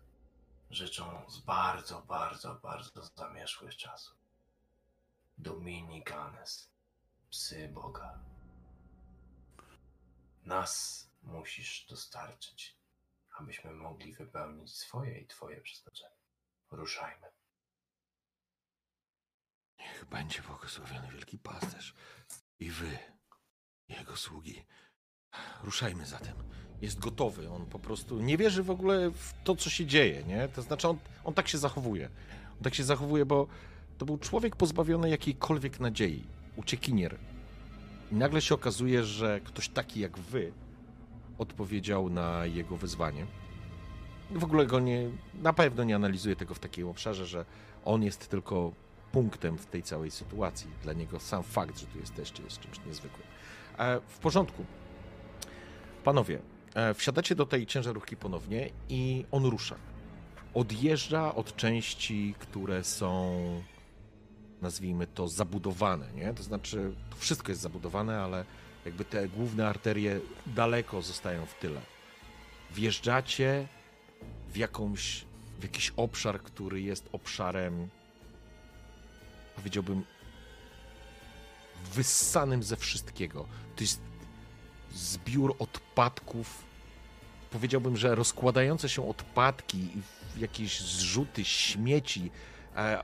rzeczą 0.71 1.03
z 1.29 1.39
bardzo, 1.39 2.01
bardzo, 2.07 2.59
bardzo 2.63 3.01
zamierzchłych 3.15 3.75
czasów. 3.75 4.20
Dominikanes, 5.37 6.71
psy 7.29 7.69
Boga. 7.73 8.19
Nas 10.45 11.05
musisz 11.23 11.85
dostarczyć, 11.89 12.77
abyśmy 13.39 13.71
mogli 13.71 14.13
wypełnić 14.13 14.77
swoje 14.77 15.19
i 15.19 15.27
twoje 15.27 15.61
przeznaczenie. 15.61 16.15
Ruszajmy. 16.71 17.27
Niech 19.79 20.05
będzie 20.05 20.41
błogosławiony 20.41 21.11
wielki 21.11 21.37
pasterz 21.37 21.95
i 22.59 22.71
wy, 22.71 22.99
jego 23.87 24.17
sługi. 24.17 24.65
Ruszajmy 25.63 26.05
zatem. 26.05 26.35
Jest 26.81 26.99
gotowy. 26.99 27.49
On 27.49 27.65
po 27.65 27.79
prostu 27.79 28.19
nie 28.19 28.37
wierzy 28.37 28.63
w 28.63 28.69
ogóle 28.69 29.11
w 29.11 29.33
to, 29.43 29.55
co 29.55 29.69
się 29.69 29.85
dzieje, 29.85 30.23
nie? 30.23 30.47
To 30.47 30.61
znaczy, 30.61 30.87
on, 30.87 30.99
on 31.23 31.33
tak 31.33 31.47
się 31.47 31.57
zachowuje. 31.57 32.09
On 32.57 32.63
tak 32.63 32.75
się 32.75 32.83
zachowuje, 32.83 33.25
bo 33.25 33.47
to 34.01 34.05
był 34.05 34.17
człowiek 34.17 34.55
pozbawiony 34.55 35.09
jakiejkolwiek 35.09 35.79
nadziei. 35.79 36.23
Uciekinier. 36.55 37.17
I 38.11 38.15
nagle 38.15 38.41
się 38.41 38.55
okazuje, 38.55 39.03
że 39.03 39.41
ktoś 39.43 39.69
taki 39.69 39.99
jak 39.99 40.19
wy 40.19 40.51
odpowiedział 41.37 42.09
na 42.09 42.45
jego 42.45 42.77
wyzwanie. 42.77 43.25
W 44.31 44.43
ogóle 44.43 44.65
go 44.65 44.79
nie, 44.79 45.09
na 45.41 45.53
pewno 45.53 45.83
nie 45.83 45.95
analizuje 45.95 46.35
tego 46.35 46.53
w 46.53 46.59
takim 46.59 46.87
obszarze, 46.87 47.25
że 47.25 47.45
on 47.85 48.03
jest 48.03 48.27
tylko 48.27 48.71
punktem 49.11 49.57
w 49.57 49.65
tej 49.65 49.83
całej 49.83 50.11
sytuacji. 50.11 50.69
Dla 50.83 50.93
niego 50.93 51.19
sam 51.19 51.43
fakt, 51.43 51.79
że 51.79 51.85
tu 51.85 51.99
jesteście, 51.99 52.43
jest 52.43 52.59
czymś 52.59 52.85
niezwykłym. 52.85 53.27
E, 53.77 53.99
w 54.07 54.19
porządku. 54.19 54.65
Panowie, 56.03 56.39
e, 56.75 56.93
wsiadacie 56.93 57.35
do 57.35 57.45
tej 57.45 57.65
ciężarówki 57.65 58.17
ponownie 58.17 58.69
i 58.89 59.25
on 59.31 59.45
rusza. 59.45 59.75
Odjeżdża 60.53 61.35
od 61.35 61.55
części, 61.55 62.35
które 62.39 62.83
są, 62.83 63.41
nazwijmy 64.61 65.07
to, 65.07 65.27
zabudowane, 65.27 66.13
nie? 66.13 66.33
To 66.33 66.43
znaczy, 66.43 66.93
to 67.09 67.15
wszystko 67.15 67.51
jest 67.51 67.61
zabudowane, 67.61 68.21
ale 68.21 68.45
jakby 68.85 69.05
te 69.05 69.27
główne 69.29 69.67
arterie 69.67 70.19
daleko 70.45 71.01
zostają 71.01 71.45
w 71.45 71.53
tyle. 71.53 71.81
Wjeżdżacie 72.71 73.67
w 74.53 74.57
jakąś, 74.57 75.25
w 75.59 75.63
jakiś 75.63 75.93
obszar, 75.97 76.41
który 76.41 76.81
jest 76.81 77.09
obszarem 77.11 77.89
powiedziałbym, 79.55 80.03
wyssanym 81.93 82.63
ze 82.63 82.77
wszystkiego. 82.77 83.45
To 83.75 83.83
jest 83.83 84.01
zbiór 84.93 85.55
odpadków. 85.59 86.63
Powiedziałbym, 87.51 87.97
że 87.97 88.15
rozkładające 88.15 88.89
się 88.89 89.09
odpadki, 89.09 89.77
i 89.77 90.01
jakieś 90.41 90.81
zrzuty, 90.81 91.45
śmieci, 91.45 92.31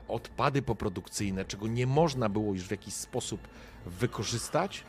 odpady 0.08 0.62
poprodukcyjne, 0.62 1.44
czego 1.44 1.66
nie 1.66 1.86
można 1.86 2.28
było 2.28 2.54
już 2.54 2.64
w 2.64 2.70
jakiś 2.70 2.94
sposób 2.94 3.48
wykorzystać, 3.86 4.84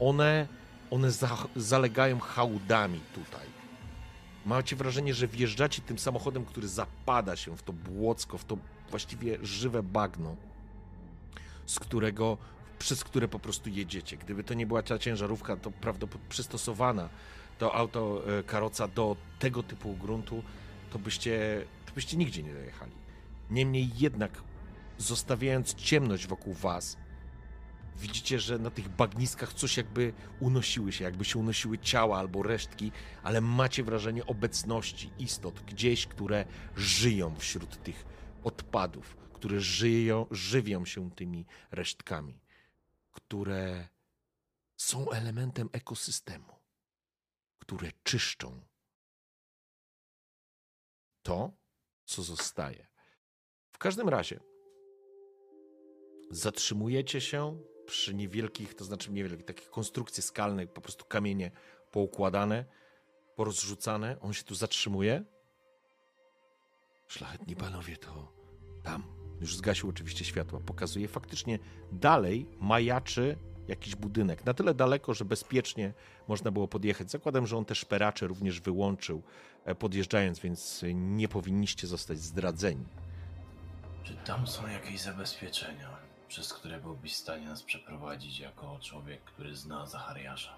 one, 0.00 0.48
one 0.90 1.10
za, 1.10 1.36
zalegają 1.56 2.18
hałdami 2.18 3.00
tutaj. 3.14 3.46
Macie 4.46 4.76
wrażenie, 4.76 5.14
że 5.14 5.28
wjeżdżacie 5.28 5.82
tym 5.82 5.98
samochodem, 5.98 6.44
który 6.44 6.68
zapada 6.68 7.36
się 7.36 7.56
w 7.56 7.62
to 7.62 7.72
błocko, 7.72 8.38
w 8.38 8.44
to 8.44 8.56
właściwie 8.90 9.38
żywe 9.42 9.82
bagno 9.82 10.36
z 11.66 11.78
którego, 11.78 12.38
przez 12.78 13.04
które 13.04 13.28
po 13.28 13.38
prostu 13.38 13.68
jedziecie. 13.68 14.16
Gdyby 14.16 14.44
to 14.44 14.54
nie 14.54 14.66
była 14.66 14.82
ta 14.82 14.98
ciężarówka, 14.98 15.56
to 15.56 15.70
prawdopodobnie 15.70 16.28
przystosowana 16.28 17.08
to 17.58 17.74
auto, 17.74 18.22
e, 18.38 18.42
karoca 18.42 18.88
do 18.88 19.16
tego 19.38 19.62
typu 19.62 19.94
gruntu, 19.94 20.42
to 20.90 20.98
byście, 20.98 21.64
to 21.86 21.92
byście 21.92 22.16
nigdzie 22.16 22.42
nie 22.42 22.52
dojechali. 22.52 22.99
Niemniej 23.50 23.90
jednak, 23.96 24.42
zostawiając 24.98 25.74
ciemność 25.74 26.26
wokół 26.26 26.54
was, 26.54 26.96
widzicie, 27.96 28.40
że 28.40 28.58
na 28.58 28.70
tych 28.70 28.88
bagniskach 28.88 29.52
coś 29.52 29.76
jakby 29.76 30.12
unosiły 30.40 30.92
się, 30.92 31.04
jakby 31.04 31.24
się 31.24 31.38
unosiły 31.38 31.78
ciała 31.78 32.18
albo 32.18 32.42
resztki, 32.42 32.92
ale 33.22 33.40
macie 33.40 33.84
wrażenie 33.84 34.26
obecności 34.26 35.10
istot 35.18 35.60
gdzieś, 35.60 36.06
które 36.06 36.44
żyją 36.76 37.36
wśród 37.36 37.82
tych 37.82 38.04
odpadów, 38.44 39.16
które 39.32 39.60
żyją, 39.60 40.26
żywią 40.30 40.84
się 40.84 41.10
tymi 41.10 41.46
resztkami, 41.70 42.40
które 43.10 43.88
są 44.76 45.10
elementem 45.10 45.68
ekosystemu, 45.72 46.54
które 47.58 47.92
czyszczą 48.02 48.60
to, 51.22 51.52
co 52.04 52.22
zostaje. 52.22 52.89
Każdym 53.80 54.08
razie 54.08 54.40
zatrzymujecie 56.30 57.20
się 57.20 57.58
przy 57.86 58.14
niewielkich, 58.14 58.74
to 58.74 58.84
znaczy 58.84 59.12
niewielkich, 59.12 59.46
takich 59.46 59.70
konstrukcjach 59.70 60.24
skalnych, 60.24 60.72
po 60.72 60.80
prostu 60.80 61.04
kamienie 61.04 61.50
poukładane, 61.90 62.64
porozrzucane. 63.36 64.20
On 64.20 64.32
się 64.32 64.44
tu 64.44 64.54
zatrzymuje. 64.54 65.24
Szlachetni 67.08 67.56
panowie, 67.56 67.96
to 67.96 68.32
tam. 68.82 69.02
Już 69.40 69.56
zgasił 69.56 69.88
oczywiście 69.88 70.24
światła. 70.24 70.60
Pokazuje 70.66 71.08
faktycznie 71.08 71.58
dalej 71.92 72.46
majaczy 72.58 73.36
jakiś 73.68 73.96
budynek. 73.96 74.44
Na 74.44 74.54
tyle 74.54 74.74
daleko, 74.74 75.14
że 75.14 75.24
bezpiecznie 75.24 75.92
można 76.28 76.50
było 76.50 76.68
podjechać. 76.68 77.10
Zakładam, 77.10 77.46
że 77.46 77.56
on 77.56 77.64
te 77.64 77.74
szperacze 77.74 78.26
również 78.26 78.60
wyłączył 78.60 79.22
e, 79.64 79.74
podjeżdżając, 79.74 80.38
więc 80.38 80.84
nie 80.94 81.28
powinniście 81.28 81.86
zostać 81.86 82.18
zdradzeni. 82.18 82.84
Czy 84.04 84.14
tam 84.14 84.46
są 84.46 84.66
jakieś 84.66 85.00
zabezpieczenia, 85.00 85.96
przez 86.28 86.52
które 86.54 86.80
byłbyś 86.80 87.12
w 87.14 87.16
stanie 87.16 87.46
nas 87.46 87.62
przeprowadzić 87.62 88.38
jako 88.38 88.78
człowiek, 88.82 89.24
który 89.24 89.56
zna 89.56 89.86
Zachariasza? 89.86 90.56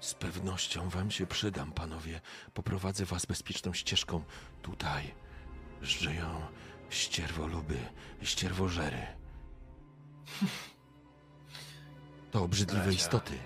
Z 0.00 0.14
pewnością 0.14 0.88
wam 0.88 1.10
się 1.10 1.26
przydam, 1.26 1.72
panowie. 1.72 2.20
Poprowadzę 2.54 3.04
was 3.04 3.26
bezpieczną 3.26 3.72
ścieżką. 3.72 4.24
Tutaj 4.62 5.14
żyją 5.82 6.40
ścierwoluby 6.90 7.78
i 8.22 8.26
ścierwożery. 8.26 9.06
To 12.30 12.42
obrzydliwe 12.42 12.82
Bracia. 12.84 12.98
istoty. 12.98 13.38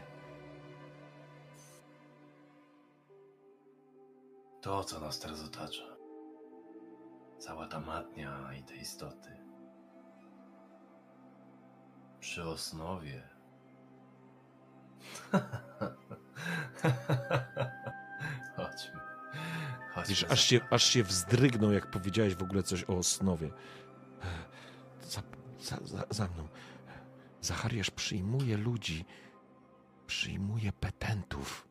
To, 4.63 4.85
co 4.85 5.01
nas 5.01 5.19
teraz 5.19 5.43
otacza. 5.45 5.94
Cała 7.45 7.67
ta 7.67 7.81
matnia 7.81 8.55
i 8.59 8.63
te 8.63 8.77
istoty. 8.77 9.31
Przy 12.21 12.45
osnowie. 12.45 13.23
Chodźmy. 18.57 19.01
Chodźmy. 19.95 20.09
Wiesz, 20.09 20.25
aż 20.25 20.45
się, 20.45 20.61
aż 20.71 20.85
się 20.85 21.03
wzdrygnął, 21.03 21.73
jak 21.73 21.91
powiedziałeś 21.91 22.35
w 22.35 22.43
ogóle 22.43 22.63
coś 22.63 22.85
o 22.85 22.97
osnowie. 22.97 23.51
Za, 25.03 25.23
za, 25.61 25.77
za, 25.85 26.05
za 26.11 26.29
mną. 26.29 26.49
Zachariasz 27.41 27.91
przyjmuje 27.91 28.57
ludzi, 28.57 29.05
przyjmuje 30.07 30.73
petentów. 30.73 31.69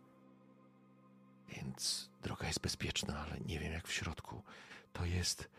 Więc 1.48 2.10
droga 2.22 2.48
jest 2.48 2.62
bezpieczna, 2.62 3.20
ale 3.20 3.40
nie 3.40 3.60
wiem 3.60 3.74
jak 3.74 3.88
w 3.88 3.94
środku. 3.94 4.44
To 4.94 5.06
jest 5.06 5.50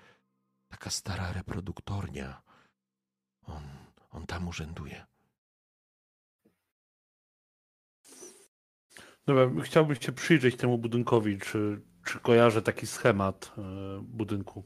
taka 0.75 0.91
stara 0.91 1.33
reproduktornia. 1.33 2.43
On, 3.47 3.63
on 4.11 4.27
tam 4.27 4.49
urzęduje. 4.49 5.07
Dobra, 9.27 9.63
chciałbym 9.63 9.97
się 9.97 10.13
przyjrzeć 10.13 10.57
temu 10.57 10.79
budynkowi, 10.79 11.39
czy, 11.39 11.83
czy 12.05 12.21
kojarzę 12.21 12.63
taki 12.63 12.87
schemat 12.87 13.53
e, 13.59 13.63
budynku. 14.03 14.65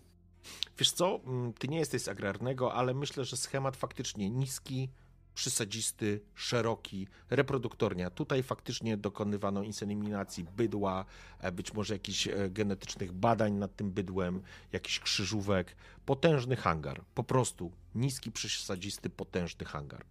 Wiesz 0.78 0.92
co, 0.92 1.20
mm, 1.26 1.52
ty 1.52 1.68
nie 1.68 1.78
jesteś 1.78 2.02
z 2.02 2.08
agrarnego, 2.08 2.74
ale 2.74 2.94
myślę, 2.94 3.24
że 3.24 3.36
schemat 3.36 3.76
faktycznie 3.76 4.30
niski, 4.30 4.90
przysadzisty, 5.38 6.20
szeroki, 6.34 7.08
reproduktornia. 7.30 8.10
Tutaj 8.10 8.42
faktycznie 8.42 8.96
dokonywano 8.96 9.62
inseminacji 9.62 10.44
bydła, 10.56 11.04
e, 11.40 11.52
być 11.52 11.74
może 11.74 11.94
jakichś 11.94 12.28
e, 12.28 12.50
genetycznych 12.50 13.12
badań 13.12 13.52
nad 13.52 13.76
tym 13.76 13.90
bydłem, 13.90 14.42
jakichś 14.72 15.00
krzyżówek. 15.00 15.76
Potężny 16.06 16.56
hangar, 16.56 17.04
po 17.14 17.24
prostu 17.24 17.72
niski, 17.94 18.32
przysadzisty, 18.32 19.10
potężny 19.10 19.66
hangar. 19.66 20.04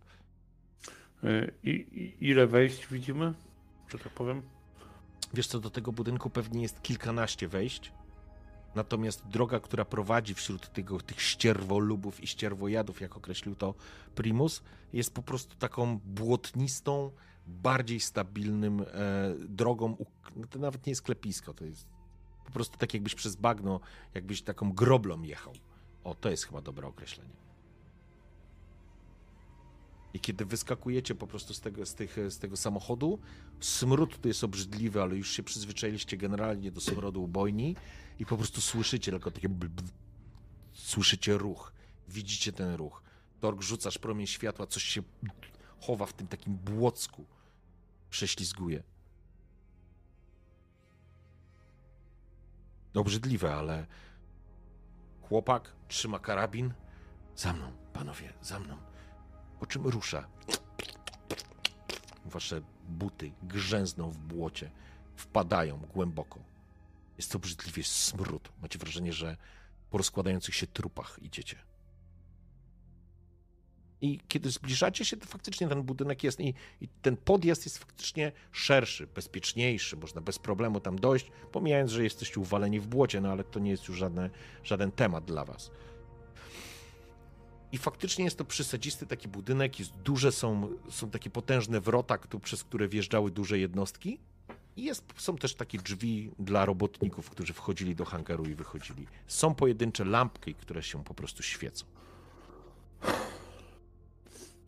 E, 1.23 1.51
I, 1.63 1.69
i 1.69 2.29
ile 2.29 2.47
wejść 2.47 2.87
widzimy, 2.87 3.33
że 3.89 3.99
tak 3.99 4.13
powiem? 4.13 4.41
Wiesz 5.33 5.47
co, 5.47 5.59
do 5.59 5.69
tego 5.69 5.91
budynku 5.91 6.29
pewnie 6.29 6.61
jest 6.61 6.81
kilkanaście 6.81 7.47
wejść. 7.47 7.91
Natomiast 8.77 9.27
droga, 9.27 9.59
która 9.59 9.85
prowadzi 9.85 10.33
wśród 10.33 10.73
tego, 10.73 10.99
tych 10.99 11.21
ścierwolubów 11.21 12.23
i 12.23 12.27
ścierwojadów, 12.27 13.01
jak 13.01 13.17
określił 13.17 13.55
to 13.55 13.73
Primus, 14.15 14.63
jest 14.93 15.13
po 15.13 15.23
prostu 15.23 15.55
taką 15.55 15.99
błotnistą, 16.05 17.11
bardziej 17.47 17.99
stabilnym 17.99 18.81
e, 18.81 18.85
drogą. 19.49 20.05
No 20.35 20.47
to 20.49 20.59
nawet 20.59 20.85
nie 20.85 20.91
jest 20.91 21.01
klepisko, 21.01 21.53
to 21.53 21.65
jest 21.65 21.87
po 22.45 22.51
prostu 22.51 22.77
tak, 22.77 22.93
jakbyś 22.93 23.15
przez 23.15 23.35
bagno, 23.35 23.79
jakbyś 24.13 24.41
taką 24.41 24.73
groblą 24.73 25.21
jechał. 25.21 25.53
O, 26.03 26.15
to 26.15 26.29
jest 26.29 26.45
chyba 26.45 26.61
dobre 26.61 26.87
określenie. 26.87 27.46
I 30.13 30.19
kiedy 30.19 30.45
wyskakujecie 30.45 31.15
po 31.15 31.27
prostu 31.27 31.53
z 31.53 31.61
tego, 31.61 31.85
z, 31.85 31.93
tych, 31.93 32.17
z 32.29 32.37
tego 32.37 32.57
samochodu, 32.57 33.19
smród 33.59 34.21
tu 34.21 34.27
jest 34.27 34.43
obrzydliwy, 34.43 35.01
ale 35.01 35.15
już 35.15 35.31
się 35.31 35.43
przyzwyczailiście 35.43 36.17
generalnie 36.17 36.71
do 36.71 36.81
smrodu 36.81 37.23
ubojni 37.23 37.75
i 38.19 38.25
po 38.25 38.37
prostu 38.37 38.61
słyszycie 38.61 39.11
tylko 39.11 39.31
takie 39.31 39.49
słyszycie 40.73 41.37
ruch, 41.37 41.73
widzicie 42.07 42.53
ten 42.53 42.75
ruch. 42.75 43.01
Torg 43.39 43.61
rzucasz 43.61 43.97
promień 43.97 44.27
światła, 44.27 44.67
coś 44.67 44.83
się 44.83 45.01
chowa 45.79 46.05
w 46.05 46.13
tym 46.13 46.27
takim 46.27 46.55
błocku, 46.55 47.25
prześlizguje. 48.09 48.83
Obrzydliwe, 52.93 53.55
ale 53.55 53.87
chłopak 55.21 55.73
trzyma 55.87 56.19
karabin. 56.19 56.73
Za 57.35 57.53
mną, 57.53 57.71
panowie, 57.93 58.33
za 58.41 58.59
mną. 58.59 58.86
Po 59.59 59.65
czym 59.65 59.87
rusza. 59.87 60.27
Wasze 62.25 62.61
buty 62.89 63.31
grzęzną 63.43 64.11
w 64.11 64.17
błocie, 64.17 64.71
wpadają 65.15 65.77
głęboko. 65.77 66.39
Jest 67.17 67.31
to 67.31 67.37
obrzydliwie 67.37 67.83
smród. 67.83 68.51
Macie 68.61 68.79
wrażenie, 68.79 69.13
że 69.13 69.37
po 69.89 69.97
rozkładających 69.97 70.55
się 70.55 70.67
trupach 70.67 71.19
idziecie. 71.21 71.57
I 74.01 74.19
kiedy 74.27 74.49
zbliżacie 74.49 75.05
się, 75.05 75.17
to 75.17 75.25
faktycznie 75.25 75.67
ten 75.67 75.83
budynek 75.83 76.23
jest 76.23 76.39
i, 76.39 76.53
i 76.81 76.87
ten 77.01 77.17
podjazd 77.17 77.65
jest 77.65 77.77
faktycznie 77.77 78.31
szerszy, 78.51 79.07
bezpieczniejszy, 79.07 79.97
można 79.97 80.21
bez 80.21 80.39
problemu 80.39 80.79
tam 80.79 80.99
dojść, 80.99 81.31
pomijając, 81.51 81.91
że 81.91 82.03
jesteście 82.03 82.39
uwaleni 82.39 82.79
w 82.79 82.87
błocie, 82.87 83.21
no 83.21 83.31
ale 83.31 83.43
to 83.43 83.59
nie 83.59 83.71
jest 83.71 83.87
już 83.87 83.97
żadne, 83.97 84.29
żaden 84.63 84.91
temat 84.91 85.25
dla 85.25 85.45
was. 85.45 85.71
I 87.77 87.79
faktycznie 87.79 88.25
jest 88.25 88.37
to 88.37 88.45
przysadzisty 88.45 89.05
taki 89.05 89.27
budynek, 89.27 89.79
jest 89.79 89.91
duże, 89.97 90.31
są, 90.31 90.69
są 90.89 91.09
takie 91.09 91.29
potężne 91.29 91.81
wrota, 91.81 92.17
tu, 92.17 92.39
przez 92.39 92.63
które 92.63 92.87
wjeżdżały 92.87 93.31
duże 93.31 93.59
jednostki. 93.59 94.19
I 94.77 94.83
jest, 94.83 95.03
są 95.17 95.37
też 95.37 95.55
takie 95.55 95.77
drzwi 95.77 96.31
dla 96.39 96.65
robotników, 96.65 97.29
którzy 97.29 97.53
wchodzili 97.53 97.95
do 97.95 98.05
hangaru 98.05 98.45
i 98.45 98.55
wychodzili. 98.55 99.07
Są 99.27 99.55
pojedyncze 99.55 100.05
lampki, 100.05 100.55
które 100.55 100.83
się 100.83 101.03
po 101.03 101.13
prostu 101.13 101.43
świecą. 101.43 101.85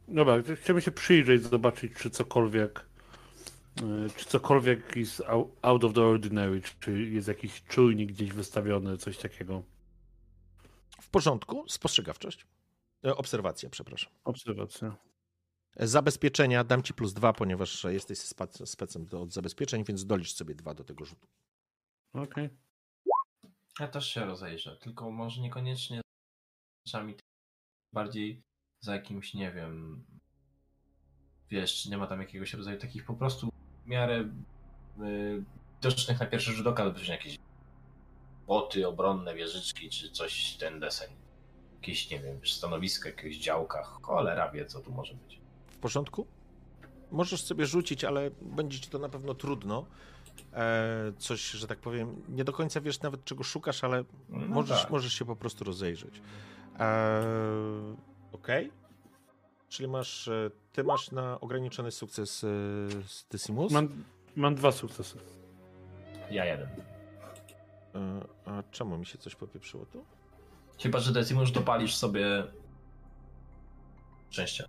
Dobra, 0.08 0.36
chcemy 0.56 0.82
się 0.82 0.92
przyjrzeć, 0.92 1.44
zobaczyć, 1.44 1.94
czy 1.94 2.10
cokolwiek, 2.10 2.86
y, 3.82 4.10
czy 4.16 4.26
cokolwiek 4.26 4.96
jest 4.96 5.24
out 5.62 5.84
of 5.84 5.94
the 5.94 6.02
ordinary, 6.02 6.62
czy 6.80 7.02
jest 7.04 7.28
jakiś 7.28 7.64
czujnik 7.64 8.12
gdzieś 8.12 8.34
wystawiony, 8.34 8.98
coś 8.98 9.18
takiego. 9.18 9.64
W 11.02 11.10
porządku, 11.10 11.66
spostrzegawczość. 11.68 12.46
E, 13.06 13.16
Obserwacja, 13.16 13.70
przepraszam. 13.70 14.14
Obserwacja. 14.24 14.96
Zabezpieczenia 15.76 16.64
dam 16.64 16.84
ci 16.84 16.94
plus 16.94 17.14
dwa, 17.14 17.34
ponieważ 17.34 17.84
jesteś 17.84 18.20
specem 18.66 19.06
do, 19.06 19.22
od 19.22 19.34
zabezpieczeń, 19.34 19.84
więc 19.84 20.06
dolicz 20.06 20.34
sobie 20.34 20.56
dwa 20.56 20.74
do 20.74 20.84
tego 20.84 21.06
rzutu. 21.06 21.28
Okej. 22.14 22.50
Ja 23.80 23.88
też 23.88 24.08
się 24.14 24.26
rozejrzę, 24.26 24.78
tylko 24.78 25.12
może 25.12 25.42
niekoniecznie 25.42 26.02
z 26.02 26.90
rzeczami, 26.90 27.16
bardziej 27.94 28.44
za 28.84 28.94
jakimś, 28.94 29.34
nie 29.34 29.52
wiem, 29.52 30.06
wiesz, 31.50 31.84
czy 31.84 31.90
nie 31.90 31.98
ma 31.98 32.08
tam 32.08 32.22
jakiegoś 32.22 32.54
rodzaju 32.54 32.80
takich 32.80 33.06
po 33.06 33.14
prostu 33.14 33.50
w 33.84 33.88
miarę 33.88 34.30
y, 35.02 35.44
widocznych 35.76 36.20
na 36.20 36.26
pierwszy 36.26 36.52
rzut 36.52 36.68
oka, 36.68 36.94
jakieś 37.08 37.38
boty, 38.48 38.88
obronne 38.88 39.36
wieżyczki, 39.36 39.90
czy 39.90 40.12
coś 40.12 40.58
ten 40.58 40.80
deseń. 40.80 41.29
Jakieś, 41.82 42.12
nie 42.12 42.20
wiem, 42.20 42.40
stanowisko, 42.46 43.08
jakiegoś 43.10 43.38
działka, 43.38 43.84
cholera 43.84 44.52
wie, 44.52 44.66
co 44.66 44.80
tu 44.80 44.92
może 44.92 45.14
być. 45.14 45.40
W 45.68 45.78
porządku? 45.78 46.28
Możesz 47.12 47.44
sobie 47.44 47.66
rzucić, 47.66 48.04
ale 48.04 48.32
będzie 48.42 48.80
ci 48.80 48.90
to 48.90 49.00
na 49.00 49.10
pewno 49.10 49.34
trudno. 49.34 49.86
E, 50.54 51.12
coś, 51.18 51.52
że 51.52 51.68
tak 51.68 51.80
powiem, 51.80 52.22
nie 52.30 52.44
do 52.44 52.54
końca 52.54 52.82
wiesz 52.82 53.02
nawet 53.02 53.24
czego 53.26 53.44
szukasz, 53.44 53.84
ale 53.84 54.04
No 54.30 54.48
możesz, 54.48 54.82
tak. 54.82 54.92
możesz 54.92 55.14
się 55.14 55.26
po 55.26 55.36
prostu 55.36 55.64
rozejrzeć. 55.64 56.22
E, 56.80 57.24
Okej. 58.32 58.72
Czyli 59.70 59.90
masz, 59.90 60.28
e, 60.28 60.52
ty 60.74 60.84
masz 60.84 61.12
na 61.12 61.40
ograniczony 61.40 61.92
sukces 61.92 62.44
e, 62.44 62.48
z 63.08 63.26
Decimus. 63.32 63.72
Mam, 63.72 64.04
mam 64.36 64.56
dwa 64.56 64.72
sukcesy. 64.72 65.18
Ja 66.32 66.46
jeden. 66.46 66.68
E, 67.96 68.26
a 68.46 68.64
czemu 68.72 68.98
mi 68.98 69.06
się 69.06 69.18
coś 69.18 69.36
popieprzyło 69.36 69.86
tu? 69.86 70.06
Chyba, 70.80 71.00
że 71.00 71.14
Decimus 71.14 71.52
dopalisz 71.52 71.96
sobie 71.96 72.44
szczęście. 74.30 74.68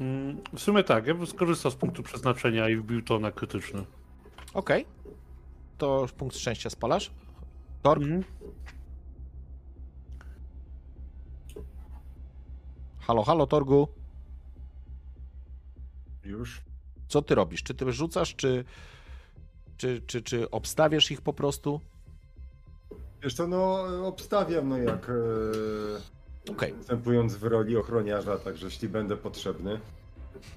Mm, 0.00 0.42
W 0.52 0.60
sumie 0.60 0.84
tak, 0.84 1.06
ja 1.06 1.14
bym 1.14 1.26
skorzystał 1.26 1.70
z 1.72 1.74
punktu 1.76 2.02
przeznaczenia 2.02 2.68
i 2.68 2.76
wbił 2.76 3.02
to 3.02 3.18
na 3.18 3.32
krytyczny. 3.32 3.84
Okej. 4.54 4.86
To 5.78 6.06
punkt 6.16 6.36
szczęścia 6.36 6.70
spalasz. 6.70 7.10
Torg? 7.82 8.02
Mhm. 8.02 8.24
Halo, 13.00 13.22
halo, 13.22 13.46
Torgu. 13.46 13.88
Już? 16.24 16.62
Co 17.08 17.22
ty 17.22 17.34
robisz? 17.34 17.62
Czy 17.62 17.74
ty 17.74 17.92
rzucasz, 17.92 18.34
czy, 18.36 18.64
czy, 19.76 20.02
czy, 20.06 20.22
czy 20.22 20.50
obstawiasz 20.50 21.10
ich 21.10 21.20
po 21.22 21.32
prostu? 21.32 21.80
Wiesz 23.22 23.34
co, 23.34 23.46
no 23.46 23.84
obstawiam, 24.06 24.68
no 24.68 24.78
jak 24.78 25.10
e, 26.48 26.52
Okej. 26.52 26.74
wstępując 26.80 27.36
w 27.36 27.44
roli 27.44 27.76
ochroniarza, 27.76 28.38
także 28.38 28.66
jeśli 28.66 28.88
będę 28.88 29.16
potrzebny, 29.16 29.80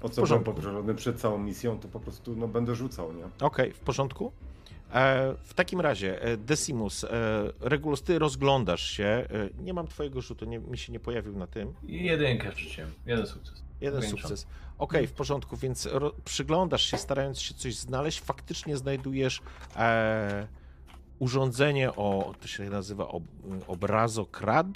o 0.02 0.08
co 0.08 0.22
byłem 0.22 0.44
poproszony 0.44 0.94
przed 0.94 1.20
całą 1.20 1.38
misją, 1.38 1.78
to 1.78 1.88
po 1.88 2.00
prostu 2.00 2.36
no, 2.36 2.48
będę 2.48 2.74
rzucał, 2.74 3.12
nie? 3.12 3.24
Okej, 3.40 3.72
w 3.72 3.80
porządku. 3.80 4.32
E, 4.92 5.34
w 5.42 5.54
takim 5.54 5.80
razie, 5.80 6.22
e, 6.22 6.36
Decimus, 6.36 7.04
e, 7.04 7.08
Regulus, 7.60 8.02
ty 8.02 8.18
rozglądasz 8.18 8.90
się. 8.90 9.28
Nie 9.58 9.74
mam 9.74 9.86
twojego 9.86 10.20
rzutu, 10.20 10.44
nie, 10.44 10.58
mi 10.58 10.78
się 10.78 10.92
nie 10.92 11.00
pojawił 11.00 11.36
na 11.36 11.46
tym. 11.46 11.74
Jedynkę 11.82 12.50
wrzuciłem. 12.50 12.90
Jeden 13.06 13.26
sukces. 13.26 13.62
Jeden 13.80 14.02
sukces. 14.02 14.46
Okej, 14.78 15.06
w 15.06 15.12
porządku, 15.12 15.56
więc 15.56 15.86
ro, 15.86 16.12
przyglądasz 16.24 16.82
się, 16.82 16.96
starając 16.98 17.40
się 17.40 17.54
coś 17.54 17.74
znaleźć. 17.74 18.20
Faktycznie 18.20 18.76
znajdujesz 18.76 19.42
e, 19.76 20.46
urządzenie 21.22 21.92
o, 21.92 22.34
to 22.40 22.48
się 22.48 22.70
nazywa 22.70 23.08
ob, 23.08 23.22
obrazokrad, 23.66 24.66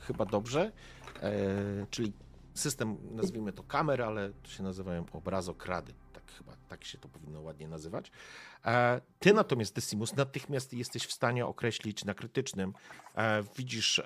chyba 0.00 0.24
dobrze, 0.24 0.72
e, 1.22 1.86
czyli 1.90 2.12
system, 2.54 2.96
nazwijmy 3.10 3.52
to 3.52 3.62
kamer, 3.62 4.02
ale 4.02 4.32
to 4.42 4.50
się 4.50 4.62
nazywają 4.62 5.04
obrazokrady. 5.12 5.92
Tak 6.12 6.32
chyba, 6.32 6.52
tak 6.68 6.84
się 6.84 6.98
to 6.98 7.08
powinno 7.08 7.40
ładnie 7.40 7.68
nazywać. 7.68 8.10
E, 8.64 9.00
Ty 9.18 9.32
natomiast, 9.32 9.74
Decimus, 9.74 10.16
natychmiast 10.16 10.72
jesteś 10.72 11.06
w 11.06 11.12
stanie 11.12 11.46
określić 11.46 12.04
na 12.04 12.14
krytycznym. 12.14 12.72
E, 13.14 13.42
Widzisz 13.56 14.02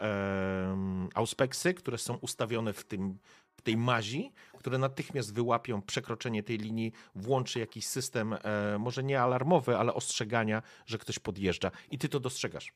auspeksy, 1.14 1.74
które 1.74 1.98
są 1.98 2.14
ustawione 2.14 2.72
w, 2.72 2.84
tym, 2.84 3.18
w 3.56 3.62
tej 3.62 3.76
mazi, 3.76 4.32
które 4.60 4.78
natychmiast 4.78 5.34
wyłapią 5.34 5.82
przekroczenie 5.82 6.42
tej 6.42 6.58
linii, 6.58 6.92
włączy 7.14 7.58
jakiś 7.58 7.86
system, 7.86 8.32
e, 8.32 8.78
może 8.78 9.02
nie 9.02 9.20
alarmowy, 9.20 9.76
ale 9.76 9.94
ostrzegania, 9.94 10.62
że 10.86 10.98
ktoś 10.98 11.18
podjeżdża. 11.18 11.70
I 11.90 11.98
ty 11.98 12.08
to 12.08 12.20
dostrzegasz. 12.20 12.72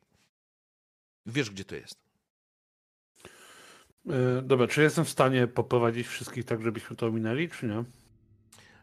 Wiesz, 1.26 1.50
gdzie 1.50 1.64
to 1.64 1.74
jest. 1.74 2.00
E, 4.08 4.42
Dobra, 4.42 4.66
czy 4.66 4.82
jestem 4.82 5.04
w 5.04 5.10
stanie 5.10 5.46
poprowadzić 5.46 6.06
wszystkich 6.06 6.44
tak, 6.44 6.62
żebyśmy 6.62 6.96
to 6.96 7.06
ominęli, 7.06 7.48
czy 7.48 7.66
nie? 7.66 7.84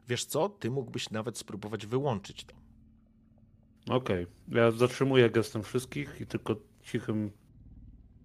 Wiesz 0.07 0.25
co? 0.25 0.49
Ty 0.49 0.71
mógłbyś 0.71 1.09
nawet 1.09 1.37
spróbować 1.37 1.85
wyłączyć 1.85 2.45
to. 2.45 2.55
Okej. 3.89 4.27
Ja 4.47 4.71
zatrzymuję 4.71 5.29
gestem 5.29 5.63
wszystkich 5.63 6.21
i 6.21 6.27
tylko 6.27 6.55
cichym 6.83 7.31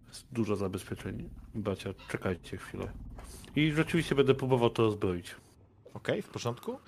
jest 0.09 0.27
dużo 0.33 0.57
zabezpieczeń. 0.57 1.31
Bacia, 1.63 1.91
czekajcie 2.09 2.57
chwilę. 2.57 2.93
I 3.57 3.73
rzeczywiście 3.73 4.15
będę 4.15 4.35
próbował 4.35 4.71
to 4.71 4.83
rozbroić. 4.83 5.35
Ok, 5.95 6.09
w 6.23 6.29
porządku. 6.29 6.79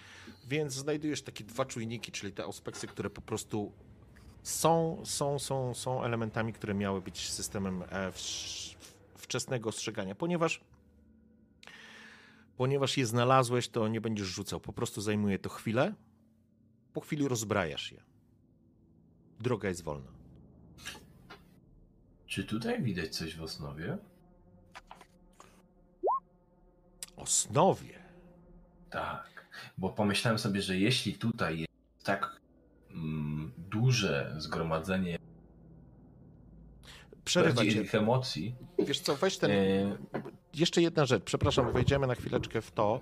Więc 0.49 0.73
znajdujesz 0.73 1.23
takie 1.23 1.45
dwa 1.45 1.65
czujniki, 1.65 2.13
czyli 2.13 2.33
te 2.33 2.45
auspeksy, 2.45 2.87
które 2.87 3.11
po 3.11 3.21
prostu 3.21 3.73
są, 4.43 5.03
są, 5.05 5.39
są, 5.39 5.75
są 5.75 6.05
elementami, 6.05 6.53
które 6.53 6.75
miały 6.75 7.01
być 7.01 7.31
systemem 7.31 7.83
e, 7.83 8.13
wczesnego 9.17 9.69
ostrzegania, 9.69 10.15
ponieważ 10.15 10.61
ponieważ 12.57 12.97
je 12.97 13.07
znalazłeś, 13.07 13.69
to 13.69 13.89
nie 13.89 14.01
będziesz 14.01 14.27
rzucał. 14.27 14.61
Po 14.61 14.73
prostu 14.73 15.01
zajmuje 15.01 15.39
to 15.39 15.49
chwilę. 15.49 15.95
Po 16.93 17.01
chwili 17.01 17.29
rozbrajasz 17.29 17.93
je. 17.93 18.03
Droga 19.41 19.69
jest 19.69 19.83
wolna. 19.83 20.13
Czy 22.27 22.45
tutaj 22.45 22.83
widać 22.83 23.17
coś 23.17 23.37
w 23.37 23.43
osnowie? 23.43 23.99
Osnowie. 27.19 27.99
Tak, 28.91 29.47
bo 29.79 29.91
pomyślałem 29.91 30.39
sobie, 30.39 30.63
że 30.63 30.79
jeśli 30.79 31.15
tutaj 31.15 31.59
jest 31.59 32.05
tak 32.05 32.41
mm, 32.91 33.53
duże 33.59 34.35
zgromadzenie 34.39 35.19
Przerywa 37.25 37.55
bardziej 37.55 37.89
emocji, 37.93 38.55
Wiesz 38.79 39.01
co, 39.01 39.17
weź 39.17 39.39
ten... 39.39 39.51
e, 39.51 39.97
Jeszcze 40.55 40.83
jedna 40.83 41.07
rzecz, 41.07 41.23
przepraszam, 41.25 41.73
wejdziemy 41.73 42.07
na 42.07 42.15
chwileczkę 42.15 42.61
w 42.61 42.71
to. 42.71 43.01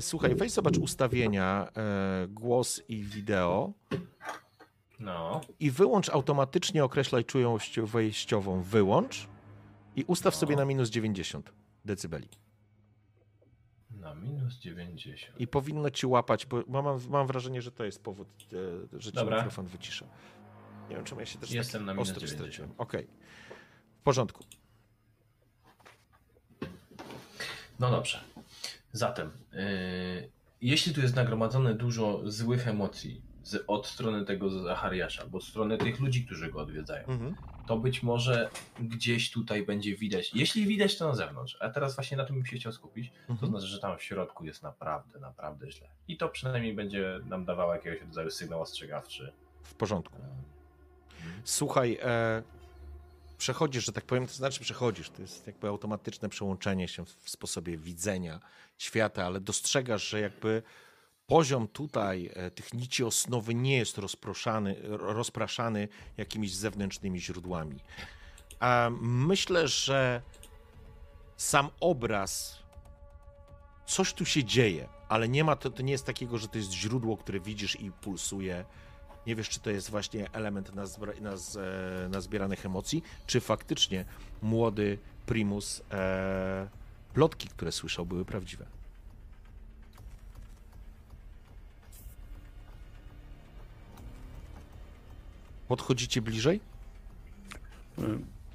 Słuchaj, 0.00 0.34
weź 0.34 0.52
zobacz 0.52 0.78
ustawienia, 0.78 1.68
e, 1.76 2.26
głos 2.28 2.82
i 2.88 3.02
wideo 3.02 3.72
no, 5.00 5.40
i 5.60 5.70
wyłącz 5.70 6.08
automatycznie 6.08 6.84
określaj 6.84 7.24
czułość 7.24 7.80
wejściową. 7.80 8.62
Wyłącz 8.62 9.28
i 9.96 10.04
ustaw 10.04 10.34
No. 10.34 10.40
sobie 10.40 10.56
na 10.56 10.64
minus 10.64 10.90
90 10.90 11.52
decybeli. 11.84 12.28
Na 14.08 14.14
minus 14.14 14.58
90. 14.58 15.40
I 15.40 15.46
powinno 15.46 15.90
ci 15.90 16.06
łapać, 16.06 16.46
bo 16.46 16.62
mam, 16.68 17.00
mam 17.08 17.26
wrażenie, 17.26 17.62
że 17.62 17.72
to 17.72 17.84
jest 17.84 18.02
powód, 18.02 18.28
e, 18.94 19.00
że 19.00 19.10
ci 19.10 19.16
Dobra. 19.16 19.36
mikrofon 19.36 19.66
wycisza. 19.66 20.06
Nie 20.90 20.96
wiem, 20.96 21.04
czemu 21.04 21.20
ja 21.20 21.26
się 21.26 21.38
też 21.38 21.50
Jestem 21.50 21.80
tak 21.80 21.86
na 21.86 21.92
minus 21.92 22.08
ostro 22.08 22.20
90. 22.20 22.40
straciłem. 22.40 22.74
Okej. 22.78 23.06
W 24.00 24.02
porządku. 24.02 24.44
No 27.78 27.90
dobrze. 27.90 28.20
Zatem, 28.92 29.30
yy, 29.52 30.30
jeśli 30.60 30.94
tu 30.94 31.00
jest 31.00 31.16
nagromadzone 31.16 31.74
dużo 31.74 32.22
złych 32.24 32.68
emocji 32.68 33.22
z, 33.48 33.64
od 33.66 33.86
strony 33.86 34.24
tego 34.24 34.50
Zachariasza, 34.50 35.26
bo 35.26 35.38
od 35.38 35.44
strony 35.44 35.78
tych 35.78 36.00
ludzi, 36.00 36.24
którzy 36.26 36.50
go 36.52 36.60
odwiedzają, 36.60 37.06
Mhm. 37.08 37.34
to 37.66 37.76
być 37.76 38.02
może 38.02 38.50
gdzieś 38.80 39.30
tutaj 39.30 39.62
będzie 39.66 39.96
widać. 39.96 40.34
Jeśli 40.34 40.66
widać, 40.66 40.98
to 40.98 41.08
na 41.08 41.14
zewnątrz. 41.14 41.56
A 41.60 41.68
teraz 41.70 41.94
właśnie 41.94 42.16
na 42.16 42.24
tym 42.24 42.36
bym 42.36 42.46
się 42.46 42.56
chciał 42.56 42.72
skupić. 42.72 43.10
To 43.26 43.32
Mhm. 43.32 43.52
znaczy, 43.52 43.66
że 43.66 43.78
tam 43.78 43.98
w 43.98 44.02
środku 44.02 44.44
jest 44.44 44.62
naprawdę, 44.62 45.18
naprawdę 45.18 45.70
źle. 45.70 45.88
I 46.08 46.16
to 46.16 46.28
przynajmniej 46.28 46.74
będzie 46.74 47.20
nam 47.24 47.44
dawało 47.44 47.74
jakiegoś 47.74 48.00
rodzaju 48.00 48.30
sygnał 48.30 48.60
ostrzegawczy. 48.62 49.32
W 49.62 49.74
porządku. 49.74 50.16
Słuchaj, 51.44 51.98
e, 52.02 52.42
przechodzisz, 53.38 53.84
że 53.86 53.92
tak 53.92 54.04
powiem, 54.04 54.26
to 54.26 54.32
znaczy 54.32 54.60
przechodzisz, 54.60 55.10
to 55.10 55.22
jest 55.22 55.46
jakby 55.46 55.68
automatyczne 55.68 56.28
przełączenie 56.28 56.88
się 56.88 57.04
w, 57.04 57.08
w 57.08 57.30
sposobie 57.30 57.76
widzenia 57.76 58.40
świata, 58.78 59.26
ale 59.26 59.40
dostrzegasz, 59.40 60.08
że 60.08 60.20
jakby 60.20 60.62
poziom 61.32 61.68
tutaj 61.68 62.30
e, 62.34 62.50
tych 62.50 62.74
nici 62.74 63.04
osnowy 63.04 63.54
nie 63.54 63.76
jest 63.76 63.98
rozproszany, 63.98 64.76
ro- 64.82 65.12
rozpraszany 65.12 65.88
jakimiś 66.16 66.54
zewnętrznymi 66.54 67.20
źródłami. 67.20 67.80
Myślę, 69.00 69.68
że 69.68 70.22
sam 71.36 71.68
obraz, 71.80 72.58
coś 73.86 74.12
tu 74.12 74.24
się 74.24 74.44
dzieje, 74.44 74.88
ale 75.08 75.28
nie 75.28 75.44
ma 75.44 75.56
to, 75.56 75.70
to 75.70 75.82
nie 75.82 75.92
jest 75.92 76.06
takiego, 76.06 76.38
że 76.38 76.48
to 76.48 76.58
jest 76.58 76.72
źródło, 76.72 77.16
które 77.16 77.40
widzisz 77.40 77.80
i 77.80 77.90
pulsuje. 77.92 78.64
Nie 79.26 79.36
wiesz, 79.36 79.48
czy 79.48 79.60
to 79.60 79.70
jest 79.70 79.90
właśnie 79.90 80.30
element 80.32 80.74
nazbra- 80.74 81.20
naz, 81.20 81.56
e, 81.56 82.08
nazbieranych 82.10 82.66
emocji, 82.66 83.02
czy 83.26 83.40
faktycznie 83.40 84.04
młody 84.42 84.98
Primus 85.26 85.82
e, 85.90 86.68
plotki, 87.14 87.48
które 87.48 87.72
słyszał, 87.72 88.06
były 88.06 88.24
prawdziwe. 88.24 88.66
Podchodzicie 95.68 96.22
bliżej? 96.22 96.60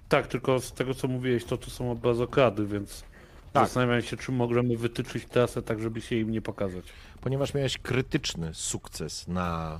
Tak, 0.09 0.27
tylko 0.27 0.59
z 0.59 0.71
tego 0.71 0.93
co 0.93 1.07
mówiłeś, 1.07 1.45
to 1.45 1.57
tu 1.57 1.69
są 1.69 1.91
obrazokrady, 1.91 2.65
więc 2.67 3.03
Tak. 3.53 3.65
zastanawiam 3.65 4.01
się, 4.01 4.17
czy 4.17 4.31
możemy 4.31 4.77
wytyczyć 4.77 5.25
trasę 5.25 5.61
tak, 5.61 5.81
żeby 5.81 6.01
się 6.01 6.15
im 6.15 6.31
nie 6.31 6.41
pokazać. 6.41 6.85
Ponieważ 7.21 7.53
miałeś 7.53 7.77
krytyczny 7.77 8.53
sukces 8.53 9.27
na, 9.27 9.79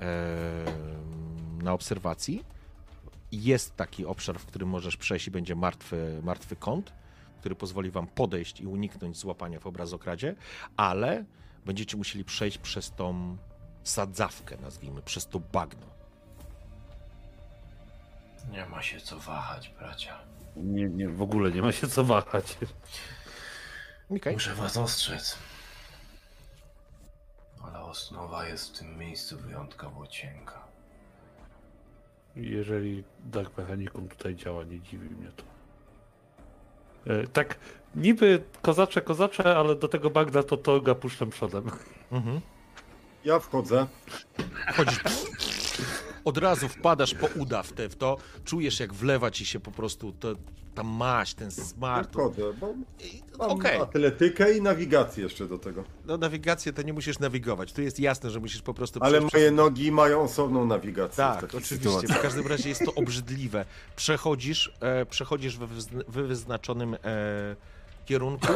e, 0.00 0.64
na 1.62 1.72
obserwacji, 1.72 2.44
jest 3.32 3.76
taki 3.76 4.06
obszar, 4.06 4.38
w 4.38 4.46
którym 4.46 4.68
możesz 4.68 4.96
przejść 4.96 5.26
i 5.26 5.30
będzie 5.30 5.54
martwy, 5.54 6.20
martwy 6.22 6.56
kąt, 6.56 6.92
który 7.40 7.54
pozwoli 7.54 7.90
wam 7.90 8.06
podejść 8.06 8.60
i 8.60 8.66
uniknąć 8.66 9.16
złapania 9.16 9.60
w 9.60 9.66
obrazokradzie, 9.66 10.34
ale 10.76 11.24
będziecie 11.66 11.96
musieli 11.96 12.24
przejść 12.24 12.58
przez 12.58 12.90
tą 12.90 13.36
sadzawkę, 13.82 14.56
nazwijmy, 14.62 15.02
przez 15.02 15.26
to 15.26 15.40
bagno. 15.40 15.97
Nie 18.50 18.66
ma 18.66 18.82
się 18.82 19.00
co 19.00 19.18
wahać, 19.18 19.68
bracia. 19.68 20.18
Nie, 20.56 20.88
nie, 20.88 21.08
w 21.08 21.22
ogóle 21.22 21.50
nie 21.50 21.62
ma 21.62 21.72
się 21.72 21.88
co 21.88 22.04
wahać. 22.04 22.58
Okej. 24.10 24.32
Muszę 24.32 24.54
was 24.54 24.76
ostrzec. 24.76 25.38
Ale 27.64 27.80
osnowa 27.80 28.46
jest 28.48 28.74
w 28.74 28.78
tym 28.78 28.98
miejscu 28.98 29.38
wyjątkowo 29.38 30.06
cienka. 30.06 30.64
Jeżeli 32.36 33.04
Dark 33.24 33.58
Mechanicum 33.58 34.08
tutaj 34.08 34.36
działa, 34.36 34.64
nie 34.64 34.80
dziwi 34.80 35.10
mnie 35.10 35.28
to. 35.36 35.44
E, 37.12 37.26
Tak, 37.26 37.58
niby 37.94 38.44
kozacze, 38.62 39.00
kozacze, 39.00 39.56
ale 39.56 39.74
do 39.76 39.88
tego 39.88 40.10
bagna 40.10 40.42
to 40.42 40.56
Torga 40.56 40.94
puszczam 40.94 41.30
przodem. 41.30 41.70
Mhm. 42.12 42.40
Ja 43.24 43.38
wchodzę. 43.40 43.86
Chodzisz, 44.76 45.00
od 46.24 46.38
razu 46.38 46.68
wpadasz 46.68 47.14
po 47.14 47.26
uda 47.26 47.62
w, 47.62 47.72
te, 47.72 47.88
w 47.88 47.96
to, 47.96 48.16
czujesz 48.44 48.80
jak 48.80 48.94
wlewa 48.94 49.30
ci 49.30 49.46
się 49.46 49.60
po 49.60 49.70
prostu 49.70 50.12
to, 50.12 50.34
ta 50.74 50.82
maść, 50.82 51.34
ten 51.34 51.50
Ja 51.58 51.64
smar. 51.64 52.06
to- 52.06 52.12
wchodzę, 52.12 52.42
bo 52.60 52.66
mam 53.38 53.50
Okej, 53.50 53.80
atletykę 53.80 54.56
i 54.56 54.62
nawigację 54.62 55.24
jeszcze 55.24 55.46
do 55.48 55.58
tego. 55.58 55.84
no 56.06 56.16
nawigację 56.16 56.72
to 56.72 56.82
nie 56.82 56.92
musisz 56.92 57.18
nawigować. 57.18 57.72
Tu 57.72 57.82
jest 57.82 58.00
jasne, 58.00 58.30
że 58.30 58.40
musisz 58.40 58.62
po 58.62 58.74
prostu 58.74 59.00
Ale 59.02 59.20
moje 59.20 59.50
nogi 59.50 59.92
mają 59.92 60.20
osobną 60.22 60.66
nawigację. 60.66 61.16
Tak, 61.16 61.44
oczywiście. 61.44 61.76
sytuacji. 61.76 62.08
W 62.08 62.20
każdym 62.22 62.46
razie 62.46 62.68
jest 62.68 62.84
to 62.84 62.94
obrzydliwe. 62.94 63.64
Przechodzisz, 63.96 64.72
e, 64.80 65.06
przechodzisz 65.06 65.56
we 65.58 65.66
wyzn- 65.66 66.02
we 66.08 66.22
wyznaczonym 66.22 66.94
e, 66.94 66.98
kierunku. 68.06 68.46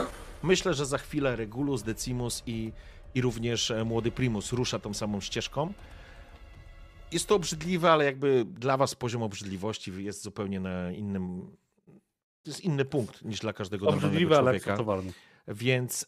Myślę, 0.42 0.74
że 0.74 0.86
za 0.86 0.99
chwilę 0.99 1.36
Regulus, 1.36 1.82
Decimus 1.82 2.42
i, 2.47 2.73
i 3.15 3.20
również 3.20 3.70
e, 3.70 3.84
młody 3.84 4.10
Primus 4.10 4.52
rusza 4.52 4.78
tą 4.78 4.94
samą 4.94 5.20
ścieżką. 5.20 5.73
Jest 7.12 7.26
to 7.26 7.34
obrzydliwe, 7.34 7.91
ale 7.92 8.05
jakby 8.05 8.44
dla 8.44 8.76
was 8.76 8.94
poziom 8.94 9.23
obrzydliwości 9.23 10.05
jest 10.05 10.23
zupełnie 10.23 10.60
na 10.60 10.92
innym... 10.92 11.57
To 12.42 12.50
jest 12.50 12.60
inny 12.60 12.84
punkt 12.84 13.24
niż 13.24 13.41
dla 13.41 13.52
każdego 13.52 13.89
Obrzydliwe, 13.89 14.10
normalnego 14.10 14.36
ale 14.36 14.44
człowieka. 14.44 14.70
akceptowalne. 14.73 15.12
Więc 15.49 16.02
e, 16.02 16.07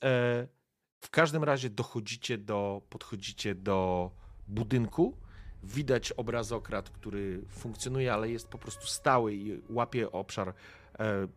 w 1.00 1.10
każdym 1.10 1.44
razie 1.44 1.70
dochodzicie 1.70 2.38
do, 2.38 2.82
podchodzicie 2.90 3.54
do 3.54 4.10
budynku. 4.48 5.16
Widać 5.62 6.12
obrazokrat, 6.12 6.90
który 6.90 7.42
funkcjonuje, 7.48 8.12
ale 8.12 8.30
jest 8.30 8.48
po 8.48 8.58
prostu 8.58 8.86
stały 8.86 9.34
i 9.34 9.60
łapie 9.68 10.12
obszar 10.12 10.48
e, 10.48 10.54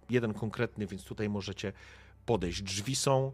jeden 0.10 0.34
konkretny, 0.34 0.88
więc 0.88 1.04
tutaj 1.04 1.30
możecie 1.30 1.74
podejść. 2.26 2.62
Drzwi 2.62 2.96
są 2.96 3.32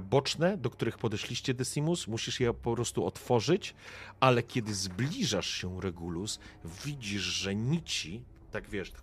boczne, 0.00 0.56
do 0.56 0.70
których 0.70 0.98
podeszliście 0.98 1.54
Decimus, 1.54 2.06
musisz 2.06 2.40
je 2.40 2.54
po 2.54 2.74
prostu 2.74 3.06
otworzyć, 3.06 3.74
ale 4.20 4.42
kiedy 4.42 4.74
zbliżasz 4.74 5.46
się 5.46 5.80
Regulus, 5.80 6.38
widzisz, 6.84 7.22
że 7.22 7.54
nici, 7.54 8.24
tak 8.50 8.68
wiesz, 8.68 8.90
tak 8.90 9.02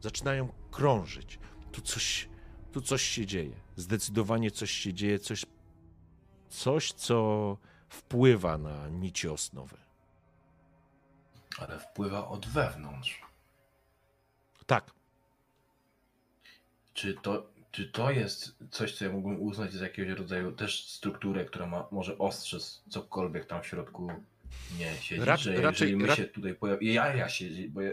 zaczynają 0.00 0.52
krążyć. 0.70 1.38
Tu 1.72 1.80
coś, 1.80 2.28
tu 2.72 2.80
coś 2.80 3.02
się 3.02 3.26
dzieje. 3.26 3.56
Zdecydowanie 3.76 4.50
coś 4.50 4.70
się 4.70 4.94
dzieje, 4.94 5.18
coś, 5.18 5.46
coś 6.48 6.92
co 6.92 7.56
wpływa 7.88 8.58
na 8.58 8.88
nici 8.88 9.28
osnowy. 9.28 9.76
Ale 11.58 11.78
wpływa 11.78 12.28
od 12.28 12.46
wewnątrz. 12.46 13.22
Tak, 14.66 14.90
Czy 16.94 17.14
to, 17.14 17.46
czy 17.76 17.84
to 17.84 18.10
jest 18.10 18.56
coś, 18.70 18.94
co 18.94 19.04
ja 19.04 19.12
mógłbym 19.12 19.42
uznać 19.42 19.72
za 19.72 19.84
jakiegoś 19.84 20.18
rodzaju 20.18 20.52
też 20.52 20.88
strukturę, 20.88 21.44
która 21.44 21.66
ma, 21.66 21.88
może 21.90 22.18
ostrzec 22.18 22.82
cokolwiek 22.88 23.46
tam 23.46 23.62
w 23.62 23.66
środku 23.66 24.12
nie 24.78 24.94
siedzi? 24.94 25.22
Rac- 25.22 25.36
że 25.36 25.60
raczej- 25.60 25.90
jeżeli 25.90 25.96
my 25.96 26.16
się 26.16 26.24
tutaj 26.24 26.54
pojawimy... 26.54 26.92
Ja, 26.92 27.16
ja 27.16 27.28
się... 27.28 27.44
Bo 27.68 27.80
ja, 27.80 27.92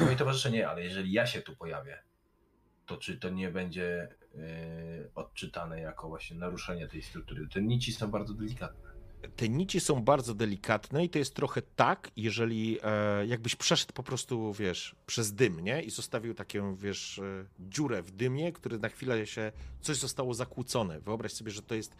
Moi 0.00 0.16
towarzysze 0.16 0.50
nie, 0.50 0.68
ale 0.68 0.84
jeżeli 0.84 1.12
ja 1.12 1.26
się 1.26 1.42
tu 1.42 1.56
pojawię, 1.56 1.98
to 2.86 2.96
czy 2.96 3.18
to 3.18 3.30
nie 3.30 3.50
będzie 3.50 4.08
yy, 4.34 5.10
odczytane 5.14 5.80
jako 5.80 6.08
właśnie 6.08 6.36
naruszenie 6.36 6.88
tej 6.88 7.02
struktury? 7.02 7.48
Te 7.48 7.62
nici 7.62 7.92
są 7.92 8.10
bardzo 8.10 8.34
delikatne. 8.34 8.90
Te 9.36 9.48
nici 9.48 9.80
są 9.80 10.02
bardzo 10.02 10.34
delikatne 10.34 11.04
i 11.04 11.08
to 11.08 11.18
jest 11.18 11.34
trochę 11.34 11.62
tak, 11.76 12.10
jeżeli 12.16 12.78
e, 12.82 13.26
jakbyś 13.26 13.56
przeszedł 13.56 13.92
po 13.92 14.02
prostu, 14.02 14.52
wiesz, 14.52 14.96
przez 15.06 15.32
dym, 15.32 15.60
nie? 15.60 15.82
I 15.82 15.90
zostawił 15.90 16.34
taką, 16.34 16.76
wiesz, 16.76 17.18
e, 17.18 17.44
dziurę 17.60 18.02
w 18.02 18.10
dymie, 18.10 18.52
który 18.52 18.78
na 18.78 18.88
chwilę 18.88 19.26
się, 19.26 19.52
coś 19.80 19.96
zostało 19.96 20.34
zakłócone. 20.34 21.00
Wyobraź 21.00 21.32
sobie, 21.32 21.50
że 21.50 21.62
to 21.62 21.74
jest, 21.74 21.96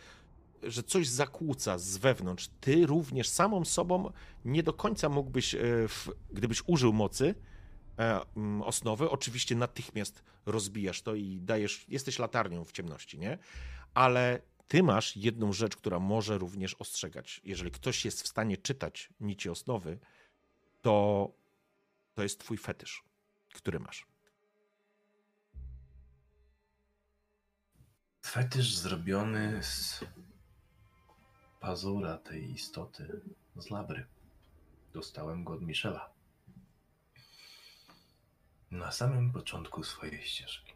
że 0.62 0.82
coś 0.82 1.08
zakłóca 1.08 1.78
z 1.78 1.96
wewnątrz. 1.96 2.50
Ty 2.60 2.86
również 2.86 3.28
samą 3.28 3.64
sobą 3.64 4.12
nie 4.44 4.62
do 4.62 4.72
końca 4.72 5.08
mógłbyś, 5.08 5.54
e, 5.54 5.58
w, 5.88 6.10
gdybyś 6.32 6.62
użył 6.66 6.92
mocy, 6.92 7.34
e, 7.98 8.20
mm, 8.36 8.62
osnowy, 8.62 9.10
oczywiście 9.10 9.56
natychmiast 9.56 10.22
rozbijasz 10.46 11.02
to 11.02 11.14
i 11.14 11.40
dajesz, 11.40 11.84
jesteś 11.88 12.18
latarnią 12.18 12.64
w 12.64 12.72
ciemności, 12.72 13.18
nie? 13.18 13.38
Ale 13.94 14.40
ty 14.68 14.82
masz 14.82 15.16
jedną 15.16 15.52
rzecz, 15.52 15.76
która 15.76 15.98
może 15.98 16.38
również 16.38 16.74
ostrzegać. 16.74 17.40
Jeżeli 17.44 17.70
ktoś 17.70 18.04
jest 18.04 18.22
w 18.22 18.28
stanie 18.28 18.56
czytać 18.56 19.08
nici 19.20 19.50
osnowy, 19.50 19.98
to 20.82 21.30
to 22.14 22.22
jest 22.22 22.40
twój 22.40 22.58
fetysz, 22.58 23.04
który 23.54 23.80
masz. 23.80 24.06
Fetysz 28.26 28.76
zrobiony 28.76 29.62
z 29.62 30.04
pazura 31.60 32.18
tej 32.18 32.50
istoty 32.50 33.20
z 33.56 33.70
labry. 33.70 34.06
Dostałem 34.92 35.44
go 35.44 35.52
od 35.52 35.62
Michela. 35.62 36.10
Na 38.70 38.92
samym 38.92 39.32
początku 39.32 39.84
swojej 39.84 40.22
ścieżki. 40.22 40.72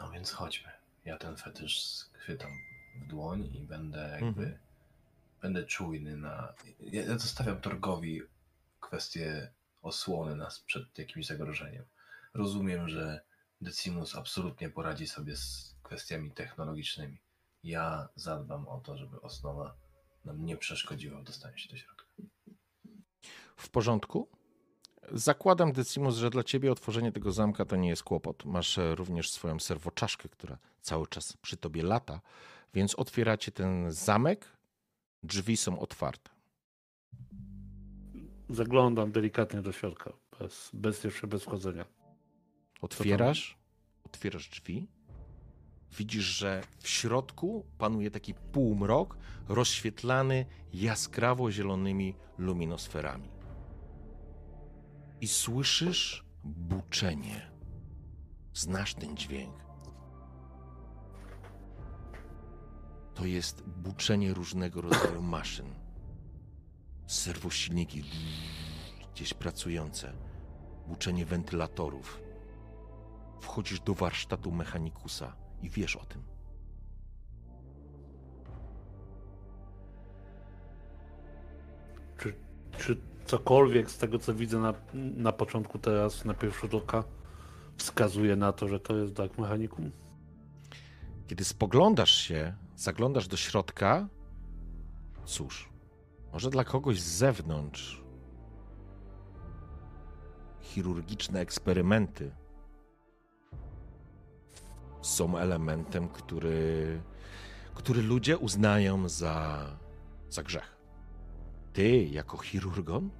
No 0.00 0.10
więc 0.10 0.30
chodźmy. 0.30 0.83
Ja 1.04 1.18
ten 1.18 1.36
fetysz 1.36 1.80
schwytam 1.80 2.50
w 2.96 3.06
dłoń 3.06 3.50
i 3.54 3.60
będę 3.60 4.08
jakby. 4.12 4.42
Mhm. 4.42 4.58
Będę 5.42 5.64
czujny 5.64 6.16
na. 6.16 6.54
Ja 6.80 7.18
zostawiam 7.18 7.60
Torgowi 7.60 8.22
kwestię 8.80 9.52
osłony 9.82 10.36
nas 10.36 10.60
przed 10.60 10.98
jakimś 10.98 11.26
zagrożeniem. 11.26 11.84
Rozumiem, 12.34 12.88
że 12.88 13.20
Decimus 13.60 14.16
absolutnie 14.16 14.70
poradzi 14.70 15.06
sobie 15.06 15.36
z 15.36 15.76
kwestiami 15.82 16.30
technologicznymi. 16.30 17.18
Ja 17.62 18.08
zadbam 18.14 18.68
o 18.68 18.80
to, 18.80 18.96
żeby 18.96 19.20
osnowa 19.20 19.76
nam 20.24 20.44
nie 20.44 20.56
przeszkodziła 20.56 21.20
w 21.20 21.24
dostaniu 21.24 21.58
się 21.58 21.68
do 21.68 21.76
środka. 21.76 22.04
W 23.56 23.70
porządku? 23.70 24.28
Zakładam, 25.12 25.72
Decimus, 25.72 26.16
że 26.16 26.30
dla 26.30 26.42
ciebie 26.42 26.72
otworzenie 26.72 27.12
tego 27.12 27.32
zamka 27.32 27.64
to 27.64 27.76
nie 27.76 27.88
jest 27.88 28.02
kłopot. 28.02 28.44
Masz 28.44 28.78
e, 28.78 28.94
również 28.94 29.30
swoją 29.30 29.60
serwoczaszkę, 29.60 30.28
która 30.28 30.58
cały 30.80 31.06
czas 31.06 31.36
przy 31.36 31.56
tobie 31.56 31.82
lata, 31.82 32.20
więc 32.74 32.94
otwieracie 32.94 33.52
ten 33.52 33.92
zamek, 33.92 34.46
drzwi 35.22 35.56
są 35.56 35.78
otwarte. 35.78 36.30
Zaglądam 38.50 39.12
delikatnie 39.12 39.62
do 39.62 39.72
środka, 39.72 40.12
bez, 40.40 40.70
bez 40.72 41.04
jeszcze 41.04 41.26
bez 41.26 41.42
wchodzenia. 41.42 41.84
Otwierasz, 42.80 43.58
otwierasz 44.04 44.48
drzwi. 44.48 44.88
Widzisz, 45.98 46.24
że 46.24 46.62
w 46.78 46.88
środku 46.88 47.64
panuje 47.78 48.10
taki 48.10 48.34
półmrok 48.34 49.16
rozświetlany 49.48 50.46
jaskrawo 50.72 51.50
zielonymi 51.50 52.14
luminosferami. 52.38 53.33
I 55.20 55.28
słyszysz 55.28 56.24
buczenie. 56.44 57.50
Znasz 58.54 58.94
ten 58.94 59.16
dźwięk. 59.16 59.64
To 63.14 63.24
jest 63.24 63.62
buczenie 63.62 64.34
różnego 64.34 64.80
rodzaju 64.80 65.22
maszyn. 65.36 65.74
Serwosilniki 67.06 68.04
gdzieś 69.14 69.34
pracujące. 69.34 70.12
Buczenie 70.88 71.26
wentylatorów 71.26 72.20
wchodzisz 73.40 73.80
do 73.80 73.94
warsztatu 73.94 74.52
mechanikusa 74.52 75.36
i 75.62 75.70
wiesz 75.70 75.96
o 75.96 76.04
tym. 76.04 76.22
Czy, 82.18 82.34
czy 82.78 83.13
cokolwiek 83.26 83.90
z 83.90 83.98
tego, 83.98 84.18
co 84.18 84.34
widzę 84.34 84.58
na, 84.58 84.74
na 85.16 85.32
początku 85.32 85.78
teraz, 85.78 86.24
na 86.24 86.34
pierwszy 86.34 86.60
rzut 86.60 86.74
oka, 86.74 87.04
wskazuje 87.76 88.36
na 88.36 88.52
to, 88.52 88.68
że 88.68 88.80
to 88.80 88.96
jest 88.96 89.12
Dark 89.12 89.38
Mechanicum? 89.38 89.90
Kiedy 91.26 91.44
spoglądasz 91.44 92.16
się, 92.16 92.54
zaglądasz 92.76 93.28
do 93.28 93.36
środka, 93.36 94.08
cóż, 95.24 95.68
może 96.32 96.50
dla 96.50 96.64
kogoś 96.64 97.00
z 97.00 97.16
zewnątrz 97.16 98.04
chirurgiczne 100.60 101.40
eksperymenty 101.40 102.30
są 105.02 105.38
elementem, 105.38 106.08
który, 106.08 107.02
który 107.74 108.02
ludzie 108.02 108.38
uznają 108.38 109.08
za, 109.08 109.66
za 110.30 110.42
grzech. 110.42 110.73
Ty, 111.74 112.04
jako 112.04 112.38
chirurgon, 112.38 113.10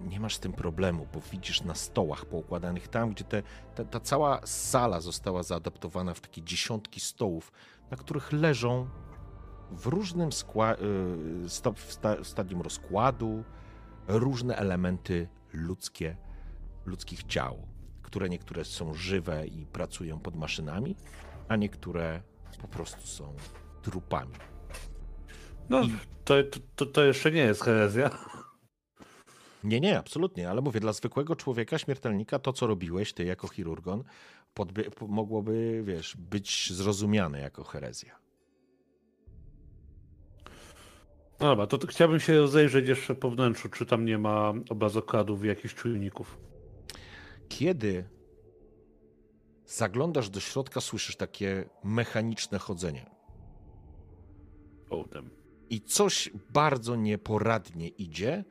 nie 0.00 0.20
masz 0.20 0.34
z 0.36 0.40
tym 0.40 0.52
problemu, 0.52 1.06
bo 1.14 1.20
widzisz 1.20 1.62
na 1.62 1.74
stołach 1.74 2.24
poukładanych 2.24 2.88
tam, 2.88 3.10
gdzie 3.10 3.24
te, 3.24 3.42
ta, 3.74 3.84
ta 3.84 4.00
cała 4.00 4.40
sala 4.46 5.00
została 5.00 5.42
zaadaptowana 5.42 6.14
w 6.14 6.20
takie 6.20 6.42
dziesiątki 6.42 7.00
stołów, 7.00 7.52
na 7.90 7.96
których 7.96 8.32
leżą 8.32 8.88
w 9.70 9.86
różnym 9.86 10.30
skła- 10.30 10.76
y, 11.44 11.48
sto- 11.48 11.72
w 11.72 11.92
sta- 11.92 12.16
w 12.22 12.26
stadium 12.28 12.62
rozkładu 12.62 13.44
różne 14.08 14.56
elementy 14.56 15.28
ludzkie, 15.52 16.16
ludzkich 16.86 17.22
ciał, 17.24 17.66
które 18.02 18.28
niektóre 18.28 18.64
są 18.64 18.94
żywe 18.94 19.46
i 19.46 19.66
pracują 19.66 20.20
pod 20.20 20.36
maszynami, 20.36 20.96
a 21.48 21.56
niektóre 21.56 22.22
po 22.62 22.68
prostu 22.68 23.06
są 23.06 23.34
trupami. 23.82 24.34
No, 25.68 25.82
to, 26.24 26.34
to, 26.76 26.86
to 26.86 27.04
jeszcze 27.04 27.30
nie 27.32 27.40
jest 27.40 27.62
herezja. 27.62 28.10
Nie, 29.64 29.80
nie, 29.80 29.98
absolutnie, 29.98 30.50
ale 30.50 30.60
mówię, 30.60 30.80
dla 30.80 30.92
zwykłego 30.92 31.36
człowieka, 31.36 31.78
śmiertelnika, 31.78 32.38
to 32.38 32.52
co 32.52 32.66
robiłeś 32.66 33.12
ty 33.12 33.24
jako 33.24 33.48
chirurgon, 33.48 34.04
podby- 34.54 34.90
po- 34.90 35.06
mogłoby, 35.06 35.82
wiesz, 35.86 36.16
być 36.16 36.72
zrozumiane 36.72 37.40
jako 37.40 37.64
herezja. 37.64 38.18
No 41.40 41.46
dobra, 41.46 41.66
to, 41.66 41.78
to 41.78 41.86
chciałbym 41.86 42.20
się 42.20 42.38
rozejrzeć 42.38 42.88
jeszcze 42.88 43.14
po 43.14 43.30
wnętrzu, 43.30 43.68
czy 43.68 43.86
tam 43.86 44.04
nie 44.04 44.18
ma 44.18 44.52
obrazokładów 44.70 45.44
i 45.44 45.48
jakichś 45.48 45.74
czujników. 45.74 46.38
Kiedy 47.48 48.04
zaglądasz 49.66 50.30
do 50.30 50.40
środka, 50.40 50.80
słyszysz 50.80 51.16
takie 51.16 51.68
mechaniczne 51.84 52.58
chodzenie. 52.58 53.06
Ołtem. 54.90 55.30
I 55.70 55.80
coś 55.80 56.30
bardzo 56.52 56.96
nieporadnie 56.96 57.88
idzie. 57.88 58.44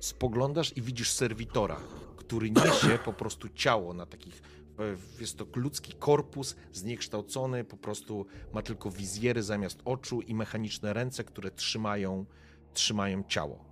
Spoglądasz 0.00 0.76
i 0.76 0.82
widzisz 0.82 1.10
serwitora, 1.10 1.76
który 2.16 2.50
niesie 2.50 2.98
po 3.04 3.12
prostu 3.12 3.48
ciało 3.48 3.94
na 3.94 4.06
takich. 4.06 4.42
e, 4.78 5.20
Jest 5.20 5.36
to 5.38 5.46
ludzki 5.56 5.92
korpus 5.92 6.56
zniekształcony, 6.72 7.64
po 7.64 7.76
prostu 7.76 8.26
ma 8.52 8.62
tylko 8.62 8.90
wizjery 8.90 9.42
zamiast 9.42 9.78
oczu 9.84 10.20
i 10.20 10.34
mechaniczne 10.34 10.92
ręce, 10.92 11.24
które 11.24 11.50
trzymają, 11.50 12.26
trzymają 12.74 13.24
ciało 13.28 13.64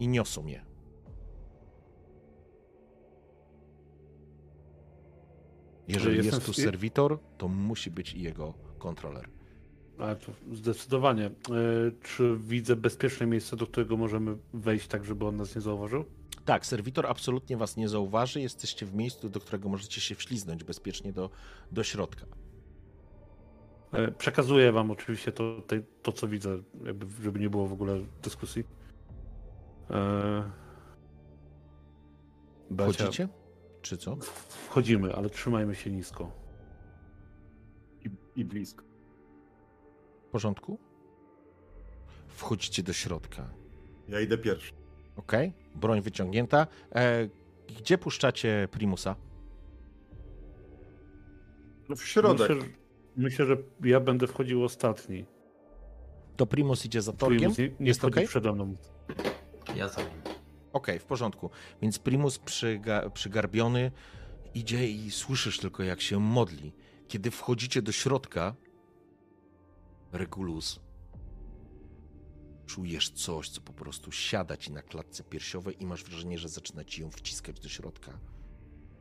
i 0.00 0.08
niosą 0.08 0.46
je. 0.46 0.64
Jeżeli 5.88 6.16
jest 6.16 6.46
tu 6.46 6.52
serwitor, 6.52 7.18
to 7.38 7.48
musi 7.48 7.90
być 7.90 8.14
i 8.14 8.22
jego 8.22 8.54
kontroler. 8.78 9.28
Ale 10.02 10.16
to 10.16 10.32
zdecydowanie. 10.52 11.26
E, 11.26 11.30
czy 12.02 12.36
widzę 12.36 12.76
bezpieczne 12.76 13.26
miejsce, 13.26 13.56
do 13.56 13.66
którego 13.66 13.96
możemy 13.96 14.36
wejść 14.54 14.86
tak, 14.86 15.04
żeby 15.04 15.26
on 15.26 15.36
nas 15.36 15.54
nie 15.54 15.60
zauważył? 15.60 16.04
Tak, 16.44 16.66
serwitor 16.66 17.06
absolutnie 17.06 17.56
was 17.56 17.76
nie 17.76 17.88
zauważy. 17.88 18.40
Jesteście 18.40 18.86
w 18.86 18.94
miejscu, 18.94 19.28
do 19.28 19.40
którego 19.40 19.68
możecie 19.68 20.00
się 20.00 20.14
wśliznąć 20.14 20.64
bezpiecznie 20.64 21.12
do, 21.12 21.30
do 21.72 21.84
środka. 21.84 22.26
E, 23.92 24.12
Przekazuję 24.12 24.72
wam 24.72 24.90
oczywiście 24.90 25.32
to, 25.32 25.62
to, 25.66 25.76
to 26.02 26.12
co 26.12 26.28
widzę, 26.28 26.58
jakby, 26.84 27.06
żeby 27.22 27.40
nie 27.40 27.50
było 27.50 27.66
w 27.66 27.72
ogóle 27.72 28.00
dyskusji. 28.22 28.64
E, 29.90 30.50
Becia, 32.70 32.92
Wchodzicie? 32.92 33.28
Czy 33.82 33.96
co? 33.96 34.16
Wchodzimy, 34.66 35.14
ale 35.14 35.30
trzymajmy 35.30 35.74
się 35.74 35.90
nisko. 35.90 36.30
I, 38.04 38.10
i 38.36 38.44
blisko. 38.44 38.91
W 40.32 40.40
porządku? 40.40 40.78
Wchodzicie 42.28 42.82
do 42.82 42.92
środka. 42.92 43.50
Ja 44.08 44.20
idę 44.20 44.38
pierwszy. 44.38 44.72
Okej, 45.16 45.52
broń 45.74 46.00
wyciągnięta. 46.00 46.66
E, 46.94 47.28
gdzie 47.78 47.98
puszczacie 47.98 48.68
Primusa? 48.70 49.16
No 51.88 51.96
w 51.96 52.04
środek. 52.04 52.48
Myślę, 52.50 52.66
że, 52.66 52.72
myślę, 53.16 53.46
że 53.46 53.56
ja 53.84 54.00
będę 54.00 54.26
wchodził 54.26 54.64
ostatni. 54.64 55.24
To 56.36 56.46
Primus 56.46 56.86
idzie 56.86 57.02
za 57.02 57.12
Torgiem? 57.12 57.38
Primus 57.38 57.58
nie, 57.58 57.68
nie 57.80 57.86
Jest 57.88 58.04
okej? 58.04 58.26
przede 58.26 58.52
mną. 58.52 58.74
Ja 59.76 59.88
za 59.88 60.00
nim. 60.00 60.10
Okej, 60.72 60.98
w 60.98 61.04
porządku. 61.04 61.50
Więc 61.82 61.98
Primus 61.98 62.38
przyga 62.38 63.10
przygarbiony 63.10 63.90
idzie 64.54 64.90
i 64.90 65.10
słyszysz 65.10 65.58
tylko, 65.58 65.82
jak 65.82 66.00
się 66.00 66.20
modli. 66.20 66.72
Kiedy 67.08 67.30
wchodzicie 67.30 67.82
do 67.82 67.92
środka, 67.92 68.54
Regulus, 70.12 70.80
czujesz 72.66 73.10
coś, 73.10 73.48
co 73.48 73.60
po 73.60 73.72
prostu 73.72 74.12
siada 74.12 74.56
ci 74.56 74.72
na 74.72 74.82
klatce 74.82 75.24
piersiowej 75.24 75.82
i 75.82 75.86
masz 75.86 76.04
wrażenie, 76.04 76.38
że 76.38 76.48
zaczyna 76.48 76.84
ci 76.84 77.02
ją 77.02 77.10
wciskać 77.10 77.60
do 77.60 77.68
środka. 77.68 78.18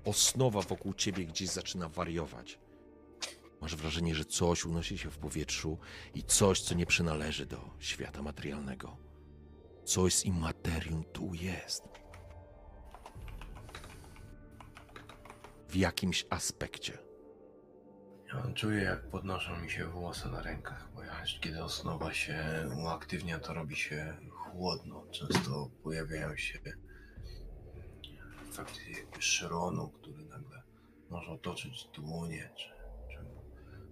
Osnowa 0.05 0.61
wokół 0.61 0.93
ciebie 0.93 1.25
gdzieś 1.25 1.49
zaczyna 1.49 1.89
wariować. 1.89 2.59
Masz 3.61 3.75
wrażenie, 3.75 4.15
że 4.15 4.25
coś 4.25 4.65
unosi 4.65 4.97
się 4.97 5.11
w 5.11 5.17
powietrzu 5.17 5.77
i 6.15 6.23
coś, 6.23 6.61
co 6.61 6.75
nie 6.75 6.85
przynależy 6.85 7.45
do 7.45 7.69
świata 7.79 8.21
materialnego. 8.21 8.97
Coś 9.85 10.15
z 10.15 10.25
immaterium 10.25 11.03
tu 11.03 11.33
jest. 11.33 11.83
W 15.67 15.75
jakimś 15.75 16.25
aspekcie. 16.29 17.10
Czuję, 18.55 18.83
jak 18.83 19.09
podnoszą 19.09 19.59
mi 19.59 19.69
się 19.69 19.85
włosy 19.85 20.29
na 20.29 20.41
rękach, 20.41 20.87
ja, 21.05 21.23
kiedy 21.41 21.63
osnowa 21.63 22.13
się 22.13 22.35
uaktywnia, 22.83 23.39
to 23.39 23.53
robi 23.53 23.75
się 23.75 24.17
chłodno. 24.29 25.05
Często 25.11 25.69
pojawiają 25.83 26.37
się 26.37 26.59
efekty 28.49 28.81
szronu, 29.19 29.89
który 29.89 30.25
nagle 30.25 30.61
może 31.09 31.31
otoczyć 31.31 31.87
dłonie, 31.93 32.49
czy, 32.55 32.69
czy 33.09 33.19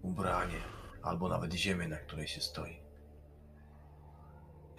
ubranie, 0.02 0.62
albo 1.02 1.30
nawet 1.30 1.54
ziemię, 1.54 1.88
na 1.88 1.98
której 1.98 2.28
się 2.28 2.42
stoi. 2.42 2.80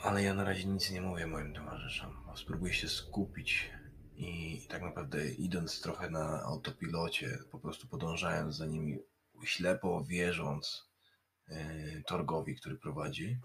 Ale 0.03 0.23
ja 0.23 0.35
na 0.35 0.45
razie 0.45 0.65
nic 0.65 0.91
nie 0.91 1.01
mówię 1.01 1.27
moim 1.27 1.55
towarzyszom, 1.55 2.17
spróbuję 2.35 2.73
się 2.73 2.89
skupić 2.89 3.71
i 4.17 4.61
tak 4.69 4.83
naprawdę 4.83 5.29
idąc 5.29 5.81
trochę 5.81 6.11
na 6.11 6.43
autopilocie, 6.43 7.39
po 7.51 7.59
prostu 7.59 7.89
podążając 7.89 8.57
za 8.57 8.67
nimi 8.67 8.99
ślepo 9.47 10.05
wierząc 10.05 10.91
yy, 11.49 12.03
Torgowi, 12.07 12.57
który 12.57 12.77
prowadzi, 12.77 13.39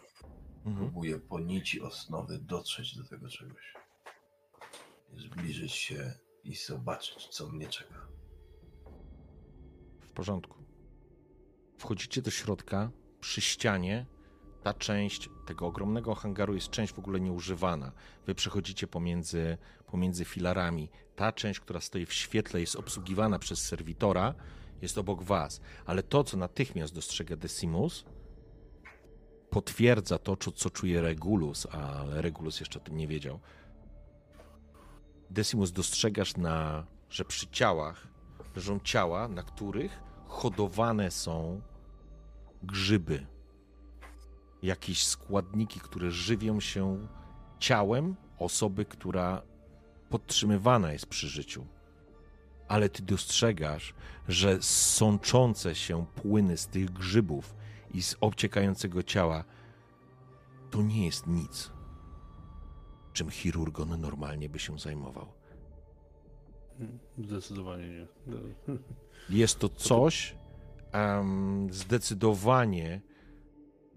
Mhm. 0.65 0.77
próbuję 0.77 1.19
po 1.19 1.39
nici 1.39 1.81
osnowy 1.81 2.39
dotrzeć 2.39 2.97
do 2.97 3.03
tego 3.03 3.29
czegoś. 3.29 3.73
Zbliżyć 5.13 5.71
się 5.71 6.13
i 6.43 6.55
zobaczyć, 6.55 7.27
co 7.27 7.47
mnie 7.49 7.67
czeka. 7.67 8.07
W 10.01 10.09
porządku. 10.11 10.63
Wchodzicie 11.77 12.21
do 12.21 12.31
środka, 12.31 12.91
przy 13.19 13.41
ścianie. 13.41 14.05
Ta 14.63 14.73
część 14.73 15.29
tego 15.45 15.67
ogromnego 15.67 16.15
hangaru 16.15 16.55
jest 16.55 16.69
część 16.69 16.93
w 16.93 16.99
ogóle 16.99 17.19
nieużywana. 17.19 17.91
Wy 18.27 18.35
przechodzicie 18.35 18.87
pomiędzy, 18.87 19.57
pomiędzy 19.87 20.25
filarami. 20.25 20.89
Ta 21.15 21.31
część, 21.31 21.59
która 21.59 21.81
stoi 21.81 22.05
w 22.05 22.13
świetle, 22.13 22.59
jest 22.59 22.75
obsługiwana 22.75 23.39
przez 23.39 23.59
serwitora, 23.61 24.33
jest 24.81 24.97
obok 24.97 25.23
was. 25.23 25.61
Ale 25.85 26.03
to, 26.03 26.23
co 26.23 26.37
natychmiast 26.37 26.95
dostrzega 26.95 27.35
Decimus, 27.35 28.05
potwierdza 29.49 30.17
to, 30.17 30.37
co, 30.55 30.69
czuje 30.69 31.01
Regulus, 31.01 31.67
ale 31.71 32.21
Regulus 32.21 32.59
jeszcze 32.59 32.79
o 32.79 32.83
tym 32.83 32.97
nie 32.97 33.07
wiedział. 33.07 33.39
Decimus, 35.29 35.71
dostrzegasz, 35.71 36.37
na, 36.37 36.85
że 37.09 37.25
przy 37.25 37.47
ciałach 37.47 38.07
leżą 38.55 38.79
ciała, 38.79 39.27
na 39.27 39.43
których 39.43 39.99
hodowane 40.27 41.11
są 41.11 41.61
grzyby. 42.63 43.25
Jakieś 44.63 45.05
składniki, 45.05 45.79
które 45.79 46.11
żywią 46.11 46.59
się 46.59 47.07
ciałem 47.59 48.15
osoby, 48.39 48.85
która 48.85 49.41
podtrzymywana 50.09 50.93
jest 50.93 51.05
przy 51.05 51.27
życiu. 51.27 51.65
Ale 52.67 52.89
ty 52.89 53.03
dostrzegasz, 53.03 53.93
że 54.27 54.57
sączące 54.61 55.75
się 55.75 56.05
płyny 56.15 56.57
z 56.57 56.67
tych 56.67 56.91
grzybów 56.91 57.55
i 57.93 58.01
z 58.01 58.15
obciekającego 58.21 59.03
ciała 59.03 59.43
to 60.71 60.81
nie 60.81 61.05
jest 61.05 61.27
nic, 61.27 61.71
czym 63.13 63.29
chirurgon 63.29 64.01
normalnie 64.01 64.49
by 64.49 64.59
się 64.59 64.79
zajmował. 64.79 65.27
Zdecydowanie 67.17 67.87
nie. 67.87 68.07
Jest 69.29 69.59
to 69.59 69.69
coś 69.69 70.35
em, 70.91 71.67
zdecydowanie 71.71 73.01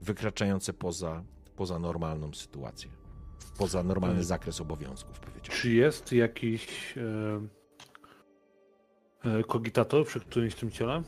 wykraczające 0.01 0.73
poza, 0.73 1.25
poza 1.57 1.79
normalną 1.79 2.35
sytuację. 2.35 2.91
Poza 3.59 3.83
normalny 3.83 4.25
zakres 4.25 4.61
obowiązków, 4.61 5.21
powiedziałbym. 5.21 5.51
Czy 5.51 5.73
jest 5.73 6.13
jakiś 6.13 6.95
e, 6.97 7.58
kogitator 9.47 10.07
przy 10.07 10.21
którymś 10.21 10.55
tym 10.55 10.71
ciele? 10.71 11.03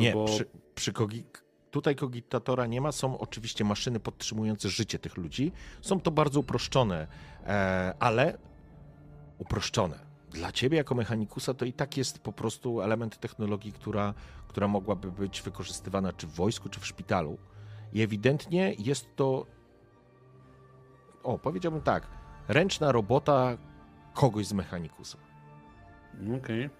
Nie, 0.00 0.08
Albo 0.08 0.24
przy, 0.24 0.46
przy 0.74 0.92
kogi... 0.92 1.24
tutaj 1.70 1.96
kogitatora 1.96 2.66
nie 2.66 2.80
ma. 2.80 2.92
Są 2.92 3.18
oczywiście 3.18 3.64
maszyny 3.64 4.00
podtrzymujące 4.00 4.68
życie 4.68 4.98
tych 4.98 5.16
ludzi. 5.16 5.52
Są 5.80 6.00
to 6.00 6.10
bardzo 6.10 6.40
uproszczone, 6.40 7.06
e, 7.46 7.94
ale 7.98 8.38
uproszczone. 9.38 10.10
Dla 10.30 10.52
ciebie 10.52 10.76
jako 10.76 10.94
mechanikusa 10.94 11.54
to 11.54 11.64
i 11.64 11.72
tak 11.72 11.96
jest 11.96 12.18
po 12.18 12.32
prostu 12.32 12.80
element 12.80 13.20
technologii, 13.20 13.72
która, 13.72 14.14
która 14.48 14.68
mogłaby 14.68 15.12
być 15.12 15.42
wykorzystywana 15.42 16.12
czy 16.12 16.26
w 16.26 16.30
wojsku, 16.30 16.68
czy 16.68 16.80
w 16.80 16.86
szpitalu. 16.86 17.38
I 17.92 18.02
ewidentnie 18.02 18.74
jest 18.78 19.16
to, 19.16 19.46
o, 21.22 21.38
powiedziałbym 21.38 21.82
tak, 21.82 22.06
ręczna 22.48 22.92
robota 22.92 23.58
kogoś 24.14 24.46
z 24.46 24.52
mechanikusa. 24.52 25.18
Okej. 26.36 26.64
Mm, 26.64 26.79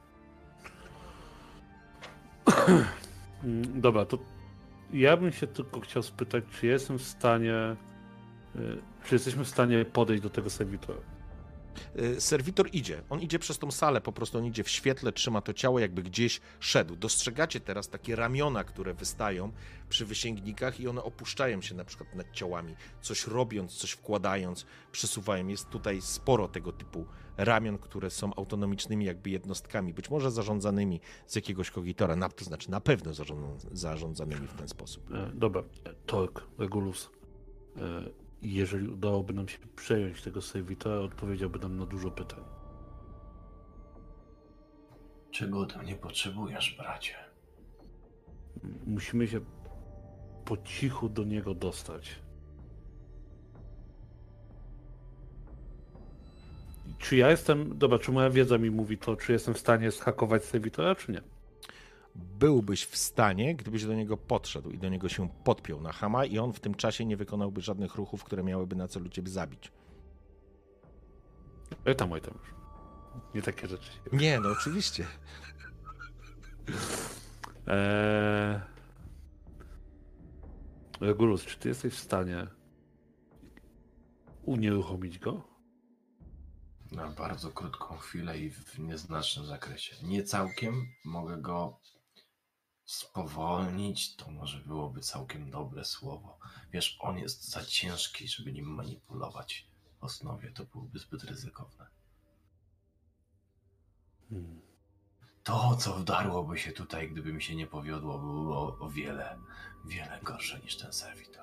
Dobra, 3.85 4.05
to 4.05 4.19
ja 4.93 5.17
bym 5.17 5.33
się 5.33 5.47
tylko 5.47 5.81
chciał 5.81 6.03
spytać, 6.03 6.45
czy 6.51 6.67
jestem 6.67 6.99
w 6.99 7.03
stanie. 7.03 7.77
y, 8.57 8.79
Czy 9.05 9.15
jesteśmy 9.15 9.45
w 9.45 9.49
stanie 9.49 9.85
podejść 9.85 10.23
do 10.23 10.31
tego 10.31 10.51
serwitora? 10.51 10.99
Y, 11.99 12.21
Serwitor 12.21 12.69
idzie. 12.73 13.03
On 13.11 13.21
idzie 13.21 13.39
przez 13.39 13.59
tą 13.59 13.71
salę, 13.71 14.01
po 14.01 14.13
prostu 14.13 14.39
on 14.39 14.45
idzie 14.45 14.65
w 14.65 14.69
świetle, 14.69 15.13
trzyma 15.13 15.41
to 15.41 15.53
ciało, 15.53 15.79
jakby 15.79 16.03
gdzieś 16.03 16.41
szedł. 16.61 16.97
Dostrzegacie 16.97 17.61
teraz 17.61 17.89
takie 17.89 18.17
ramiona, 18.17 18.65
które 18.65 18.95
wystają 18.95 19.53
przy 19.89 20.07
wysięgnikach 20.07 20.81
i 20.81 20.89
one 20.89 21.03
opuszczają 21.03 21.63
się 21.63 21.75
na 21.75 21.85
przykład 21.85 22.15
nad 22.15 22.33
ciałami, 22.33 22.77
coś 23.01 23.27
robiąc, 23.27 23.73
coś 23.73 23.91
wkładając, 23.91 24.67
przesuwają. 24.93 25.49
Jest 25.49 25.69
tutaj 25.69 26.01
sporo 26.03 26.49
tego 26.49 26.73
typu 26.73 27.07
ramion, 27.37 27.79
które 27.79 28.11
są 28.11 28.35
autonomicznymi 28.35 29.05
jakby 29.05 29.31
jednostkami, 29.31 29.95
być 29.95 30.11
może 30.11 30.31
zarządzanymi 30.31 31.01
z 31.27 31.37
jakiegoś 31.37 31.71
kogitora, 31.71 32.17
na, 32.17 32.29
to 32.29 32.45
znaczy 32.45 32.71
na 32.71 32.81
pewno 32.81 33.15
zarząd, 33.15 33.63
zarządzanymi 33.73 34.47
w 34.47 34.55
ten 34.55 34.69
sposób. 34.69 35.11
E, 35.15 35.31
Dobra, 35.35 35.63
e, 35.85 35.95
Tork, 36.07 36.43
Regulus. 36.59 37.11
Jeżeli 38.43 38.89
udałoby 38.89 39.33
nam 39.33 39.49
się 39.49 39.59
przejąć 39.77 40.23
tego 40.23 40.43
serwitora, 40.43 41.01
odpowiedziałby 41.01 41.59
nam 41.59 41.77
na 41.77 41.87
dużo 41.87 42.11
pytań. 42.11 42.45
Czego 45.31 45.61
ode 45.61 45.79
mnie 45.79 45.95
potrzebujesz, 45.95 46.77
bracie? 46.79 47.15
Musimy 48.87 49.29
się 49.29 49.41
po 50.45 50.57
cichu 50.57 51.09
do 51.09 51.25
niego 51.25 51.55
dostać. 51.55 52.23
Czy 56.99 57.17
ja 57.17 57.31
jestem. 57.31 57.79
Dobra, 57.79 57.99
czy 57.99 58.13
moja 58.13 58.31
wiedza 58.31 58.59
mi 58.59 58.71
mówi 58.71 58.99
to, 58.99 59.17
czy 59.17 59.33
jestem 59.33 59.55
w 59.55 59.59
stanie 59.59 59.91
zhakować 59.91 60.45
serwitora, 60.45 60.95
czy 60.95 61.13
nie? 61.13 61.23
Byłbyś 62.21 62.85
w 62.85 62.97
stanie, 62.97 63.57
gdybyś 63.57 63.85
do 63.85 63.95
niego 63.95 64.17
podszedł 64.17 64.71
i 64.71 64.79
do 64.79 64.89
niego 64.89 65.09
się 65.09 65.29
podpiął 65.45 65.81
na 65.81 65.93
hama 65.93 66.25
i 66.25 66.39
on 66.39 66.53
w 66.53 66.61
tym 66.61 66.75
czasie 66.75 67.05
nie 67.05 67.17
wykonałby 67.17 67.61
żadnych 67.61 67.95
ruchów, 67.95 68.25
które 68.25 68.43
miałyby 68.43 68.77
na 68.77 68.89
celu 68.89 69.09
ciebie 69.09 69.31
zabić. 69.31 69.73
E, 71.85 71.95
tam, 71.95 72.13
oj, 72.13 72.21
tam 72.21 72.35
już. 72.41 72.55
Nie 73.35 73.43
takie 73.43 73.69
rzeczy. 73.69 73.91
Nie, 74.13 74.41
no 74.41 74.49
oczywiście. 74.49 75.07
Eee... 77.67 78.61
Regulus, 81.01 81.45
czy 81.45 81.59
ty 81.59 81.69
jesteś 81.69 81.95
w 81.95 82.01
stanie 82.01 82.47
unieruchomić 84.43 85.19
go? 85.19 85.43
Na 86.93 87.09
bardzo 87.09 87.51
krótką 87.51 87.97
chwilę 87.97 88.39
i 88.39 88.51
w 88.51 88.79
nieznacznym 88.79 89.47
zakresie. 89.47 90.07
Nie 90.07 90.23
całkiem. 90.23 90.87
Mogę 91.05 91.37
go 91.37 91.81
spowolnić. 92.91 94.17
To 94.17 94.31
może 94.31 94.59
byłoby 94.59 95.01
całkiem 95.01 95.51
dobre 95.51 95.85
słowo. 95.85 96.39
Wiesz, 96.73 96.99
on 97.01 97.19
jest 97.19 97.51
za 97.51 97.65
ciężki, 97.65 98.29
żeby 98.29 98.53
nim 98.53 98.67
manipulować. 98.67 99.71
osnowie 100.01 100.53
to 100.53 100.65
byłoby 100.65 100.99
zbyt 100.99 101.25
ryzykowne. 101.25 101.87
Hmm. 104.29 104.61
To, 105.43 105.77
co 105.77 105.95
wdarłoby 105.95 106.59
się 106.59 106.73
tutaj, 106.73 107.11
gdyby 107.11 107.33
mi 107.33 107.43
się 107.43 107.57
nie 107.57 107.67
powiodło, 107.67 108.19
było 108.19 108.79
o 108.79 108.91
wiele, 108.91 109.39
wiele 109.85 110.21
gorsze 110.23 110.61
niż 110.61 110.77
ten 110.77 110.93
serwitor. 110.93 111.40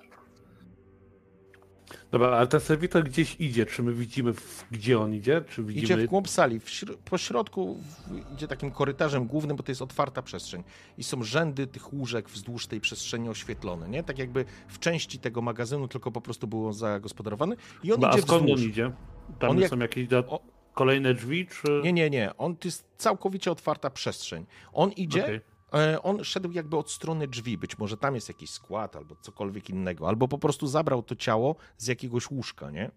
Dobra, 2.11 2.27
ale 2.29 2.47
ten 2.47 2.59
serwitor 2.59 3.03
gdzieś 3.03 3.35
idzie. 3.39 3.65
Czy 3.65 3.83
my 3.83 3.93
widzimy, 3.93 4.33
w, 4.33 4.65
gdzie 4.71 4.99
on 4.99 5.13
idzie? 5.13 5.41
Czy 5.49 5.63
widzimy... 5.63 5.83
Idzie 5.85 5.97
w 5.97 6.05
głąb 6.05 6.29
sali. 6.29 6.59
W 6.59 6.65
śr- 6.65 6.97
po 7.05 7.17
środku 7.17 7.75
w- 8.07 8.33
idzie 8.33 8.47
takim 8.47 8.71
korytarzem 8.71 9.27
głównym, 9.27 9.57
bo 9.57 9.63
to 9.63 9.71
jest 9.71 9.81
otwarta 9.81 10.21
przestrzeń. 10.21 10.63
I 10.97 11.03
są 11.03 11.23
rzędy 11.23 11.67
tych 11.67 11.93
łóżek 11.93 12.29
wzdłuż 12.29 12.67
tej 12.67 12.81
przestrzeni 12.81 13.29
oświetlone, 13.29 13.89
nie? 13.89 14.03
Tak 14.03 14.19
jakby 14.19 14.45
w 14.67 14.79
części 14.79 15.19
tego 15.19 15.41
magazynu 15.41 15.87
tylko 15.87 16.11
po 16.11 16.21
prostu 16.21 16.47
było 16.47 16.73
zagospodarowane. 16.73 17.55
I 17.83 17.93
on 17.93 18.05
a 18.05 18.09
idzie 18.09 18.21
skąd 18.21 18.41
on 18.41 18.47
wzdłuż. 18.47 18.61
idzie? 18.69 18.91
Tam 19.39 19.49
On 19.49 19.59
jak- 19.59 19.69
są 19.69 19.79
jakieś 19.79 20.07
do... 20.07 20.19
O- 20.19 20.41
kolejne 20.73 21.13
drzwi, 21.13 21.47
czy... 21.47 21.81
Nie, 21.83 21.93
nie, 21.93 22.09
nie. 22.09 22.37
On 22.37 22.55
to 22.55 22.67
jest 22.67 22.85
całkowicie 22.97 23.51
otwarta 23.51 23.89
przestrzeń. 23.89 24.45
On 24.73 24.91
idzie, 24.91 25.23
Okej. 25.23 25.39
E, 25.73 26.01
on 26.01 26.23
szedł 26.23 26.51
jakby 26.51 26.77
od 26.77 26.91
strony 26.91 27.27
drzwi. 27.27 27.57
Być 27.57 27.77
może 27.77 27.97
tam 27.97 28.15
jest 28.15 28.27
jakiś 28.27 28.49
skład 28.49 28.95
albo 28.95 29.15
cokolwiek 29.21 29.69
innego. 29.69 30.07
Albo 30.07 30.27
po 30.27 30.37
prostu 30.37 30.67
zabrał 30.67 31.03
to 31.03 31.15
ciało 31.15 31.55
z 31.77 31.87
jakiegoś 31.87 32.31
łóżka, 32.31 32.71
nie? 32.71 32.91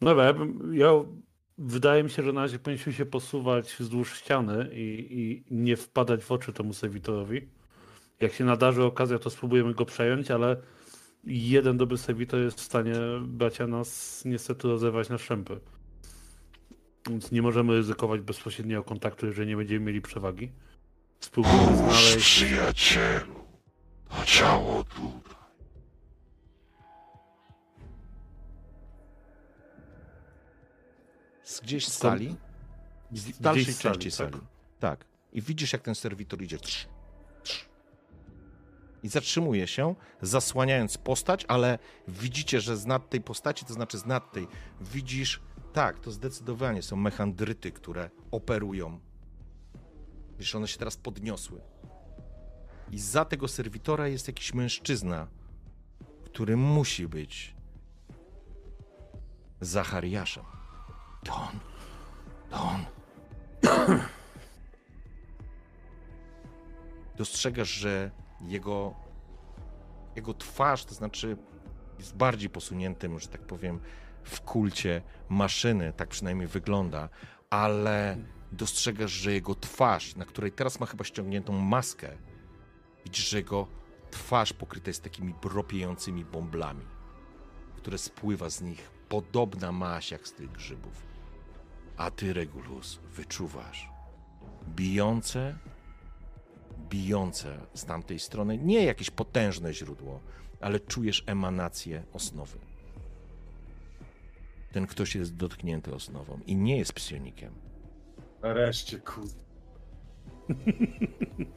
Dobra, 0.00 0.24
ja, 0.24 0.34
ja 0.72 0.90
wydaje 1.58 2.02
mi 2.02 2.10
się, 2.10 2.22
że 2.22 2.32
na 2.32 2.40
razie 2.40 2.58
powinniśmy 2.58 2.92
się 2.92 3.06
posuwać 3.06 3.76
wzdłuż 3.78 4.18
ściany 4.18 4.70
i, 4.72 5.06
i 5.10 5.54
nie 5.54 5.76
wpadać 5.76 6.24
w 6.24 6.32
oczy 6.32 6.52
temu 6.52 6.72
serwitorowi. 6.72 7.48
Jak 8.20 8.32
się 8.32 8.44
nadarzy 8.44 8.84
okazja, 8.84 9.18
to 9.18 9.30
spróbujemy 9.30 9.74
go 9.74 9.84
przejąć, 9.84 10.30
ale 10.30 10.56
jeden 11.24 11.76
dobry 11.76 11.98
serwitor 11.98 12.40
jest 12.40 12.60
w 12.60 12.64
stanie 12.64 12.94
bracia 13.22 13.66
nas 13.66 14.22
niestety 14.24 14.68
rozerwać 14.68 15.08
na 15.08 15.18
szczępy. 15.18 15.60
Więc 17.10 17.32
nie 17.32 17.42
możemy 17.42 17.72
ryzykować 17.74 18.20
bezpośredniego 18.20 18.82
kontaktu, 18.82 19.26
jeżeli 19.26 19.48
nie 19.48 19.56
będziemy 19.56 19.86
mieli 19.86 20.00
przewagi. 20.00 20.52
Spróbujmy 21.20 21.76
znaleźć. 21.76 22.16
przyjacielu. 22.16 23.34
To 24.08 24.24
ciało 24.24 24.84
tutaj. 24.84 25.40
Z 31.44 31.60
gdzieś 31.60 31.88
z 31.88 31.92
Skąd? 31.98 32.12
sali. 32.12 32.36
W 33.12 33.40
dalszej 33.40 33.64
z 33.74 33.78
sali, 33.80 33.94
części 33.98 34.18
tak? 34.18 34.30
sali. 34.30 34.44
Tak. 34.80 35.04
I 35.32 35.42
widzisz, 35.42 35.72
jak 35.72 35.82
ten 35.82 35.94
serwitor 35.94 36.42
idzie. 36.42 36.58
Trz, 36.58 36.86
trz. 37.42 37.68
I 39.02 39.08
zatrzymuje 39.08 39.66
się, 39.66 39.94
zasłaniając 40.22 40.98
postać, 40.98 41.44
ale 41.48 41.78
widzicie, 42.08 42.60
że 42.60 42.76
z 42.76 42.86
nad 42.86 43.10
tej 43.10 43.20
postaci, 43.20 43.64
to 43.64 43.72
znaczy 43.74 43.98
z 43.98 44.06
nad 44.06 44.32
tej, 44.32 44.48
widzisz, 44.80 45.40
tak, 45.72 46.00
to 46.00 46.10
zdecydowanie 46.10 46.82
są 46.82 46.96
mechandryty, 46.96 47.72
które 47.72 48.10
operują. 48.30 49.00
Wiesz, 50.40 50.54
one 50.54 50.68
się 50.68 50.78
teraz 50.78 50.96
podniosły. 50.96 51.60
I 52.90 52.98
za 52.98 53.24
tego 53.24 53.48
serwitora 53.48 54.08
jest 54.08 54.28
jakiś 54.28 54.54
mężczyzna, 54.54 55.26
który 56.24 56.56
musi 56.56 57.08
być 57.08 57.54
Zachariaszem. 59.60 60.44
To 61.24 61.34
on. 61.34 61.60
To 62.50 62.62
on. 62.62 62.84
Dostrzegasz, 67.18 67.68
że 67.68 68.10
jego, 68.40 68.94
jego 70.16 70.34
twarz, 70.34 70.84
to 70.84 70.94
znaczy 70.94 71.36
jest 71.98 72.16
bardziej 72.16 72.50
posuniętym, 72.50 73.20
że 73.20 73.28
tak 73.28 73.42
powiem, 73.42 73.80
w 74.22 74.40
kulcie 74.40 75.02
maszyny, 75.28 75.92
tak 75.92 76.08
przynajmniej 76.08 76.48
wygląda, 76.48 77.08
ale 77.50 78.16
dostrzegasz, 78.52 79.12
że 79.12 79.32
jego 79.32 79.54
twarz, 79.54 80.16
na 80.16 80.24
której 80.24 80.52
teraz 80.52 80.80
ma 80.80 80.86
chyba 80.86 81.04
ściągniętą 81.04 81.52
maskę, 81.52 82.16
widzisz, 83.04 83.28
że 83.28 83.36
jego 83.36 83.66
twarz 84.10 84.52
pokryta 84.52 84.90
jest 84.90 85.02
takimi 85.02 85.34
bropiejącymi 85.42 86.24
bąblami, 86.24 86.84
które 87.76 87.98
spływa 87.98 88.50
z 88.50 88.60
nich 88.60 88.90
podobna 89.08 89.72
maść 89.72 90.10
jak 90.10 90.28
z 90.28 90.32
tych 90.32 90.52
grzybów. 90.52 91.06
A 91.96 92.10
ty, 92.10 92.32
Regulus, 92.32 93.00
wyczuwasz 93.04 93.88
bijące, 94.68 95.58
bijące 96.88 97.66
z 97.74 97.84
tamtej 97.84 98.18
strony, 98.18 98.58
nie 98.58 98.84
jakieś 98.84 99.10
potężne 99.10 99.74
źródło, 99.74 100.20
ale 100.60 100.80
czujesz 100.80 101.24
emanację 101.26 102.04
osnowy. 102.12 102.58
Ten 104.72 104.86
ktoś 104.86 105.14
jest 105.14 105.36
dotknięty 105.36 105.94
osnową 105.94 106.40
i 106.46 106.56
nie 106.56 106.78
jest 106.78 106.92
psionikiem. 106.92 107.69
Nareszcie, 108.42 108.98
kurde. 108.98 109.34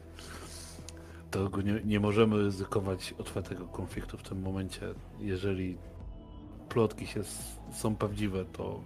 Dlatego 1.32 1.62
nie, 1.62 1.82
nie 1.86 2.00
możemy 2.00 2.38
ryzykować 2.38 3.14
otwartego 3.18 3.68
konfliktu 3.68 4.18
w 4.18 4.24
tym 4.24 4.42
momencie. 4.42 4.94
Jeżeli 5.20 5.78
plotki 6.70 7.08
się 7.08 7.20
s- 7.20 7.60
są 7.74 7.96
prawdziwe, 7.96 8.46
to 8.46 8.84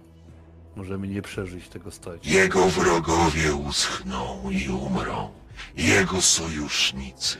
możemy 0.76 1.08
nie 1.08 1.22
przeżyć 1.22 1.68
tego 1.68 1.90
starcia. 1.90 2.30
Jego 2.30 2.66
wrogowie 2.68 3.54
uschną 3.54 4.50
i 4.50 4.68
umrą. 4.68 5.30
Jego 5.76 6.22
sojusznicy 6.22 7.38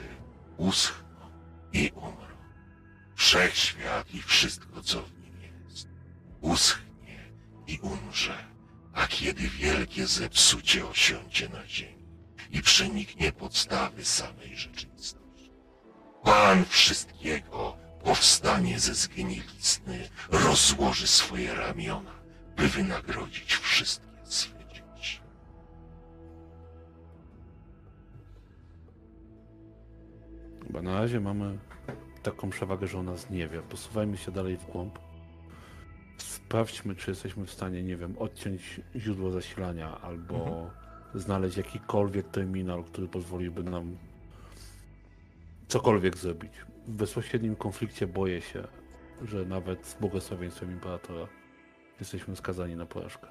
uschną 0.56 1.06
i 1.72 1.90
umrą. 1.94 2.12
Wszechświat 3.14 4.14
i 4.14 4.22
wszystko, 4.22 4.82
co 4.82 5.02
w 5.02 5.12
nim 5.18 5.32
jest, 5.68 5.88
uschnie 6.40 7.18
i 7.66 7.78
umrze. 7.82 8.34
A 8.98 9.06
kiedy 9.06 9.42
wielkie 9.48 10.06
zepsucie 10.06 10.88
osiądzie 10.88 11.48
na 11.48 11.66
ziemi 11.66 12.08
i 12.50 12.62
przeniknie 12.62 13.32
podstawy 13.32 14.04
samej 14.04 14.56
rzeczywistości, 14.56 15.52
Pan 16.22 16.64
wszystkiego 16.64 17.76
powstanie 18.04 18.78
ze 18.80 18.94
zgnilizny, 18.94 20.08
rozłoży 20.30 21.06
swoje 21.06 21.54
ramiona, 21.54 22.10
by 22.56 22.68
wynagrodzić 22.68 23.54
wszystkie 23.54 24.08
swe 24.24 24.58
dzieci. 24.74 25.20
Chyba 30.66 30.82
na 30.82 31.00
razie 31.00 31.20
mamy 31.20 31.58
taką 32.22 32.50
przewagę, 32.50 32.86
że 32.86 32.98
o 32.98 33.02
nas 33.02 33.30
nie 33.30 33.48
wie. 33.48 33.62
Posuwajmy 33.62 34.16
się 34.16 34.32
dalej 34.32 34.56
w 34.56 34.66
głąb. 34.66 35.07
Sprawdźmy, 36.18 36.96
czy 36.96 37.10
jesteśmy 37.10 37.46
w 37.46 37.50
stanie, 37.50 37.82
nie 37.82 37.96
wiem, 37.96 38.18
odciąć 38.18 38.80
źródło 38.96 39.30
zasilania 39.30 40.00
albo 40.00 40.70
znaleźć 41.14 41.56
jakikolwiek 41.56 42.28
terminal, 42.28 42.84
który 42.84 43.08
pozwoliłby 43.08 43.62
nam 43.62 43.96
cokolwiek 45.68 46.16
zrobić. 46.16 46.52
W 46.86 46.92
bezpośrednim 46.92 47.56
konflikcie 47.56 48.06
boję 48.06 48.40
się, 48.40 48.68
że 49.24 49.44
nawet 49.44 49.86
z 49.86 49.94
błogosławieństwem 49.94 50.72
imperatora 50.72 51.26
jesteśmy 52.00 52.36
skazani 52.36 52.76
na 52.76 52.86
porażkę. 52.86 53.26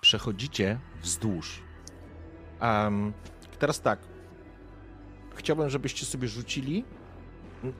Przechodzicie 0.00 0.78
wzdłuż. 1.02 1.62
Um, 2.60 3.12
teraz 3.58 3.80
tak. 3.80 3.98
Chciałbym, 5.34 5.70
żebyście 5.70 6.06
sobie 6.06 6.28
rzucili 6.28 6.84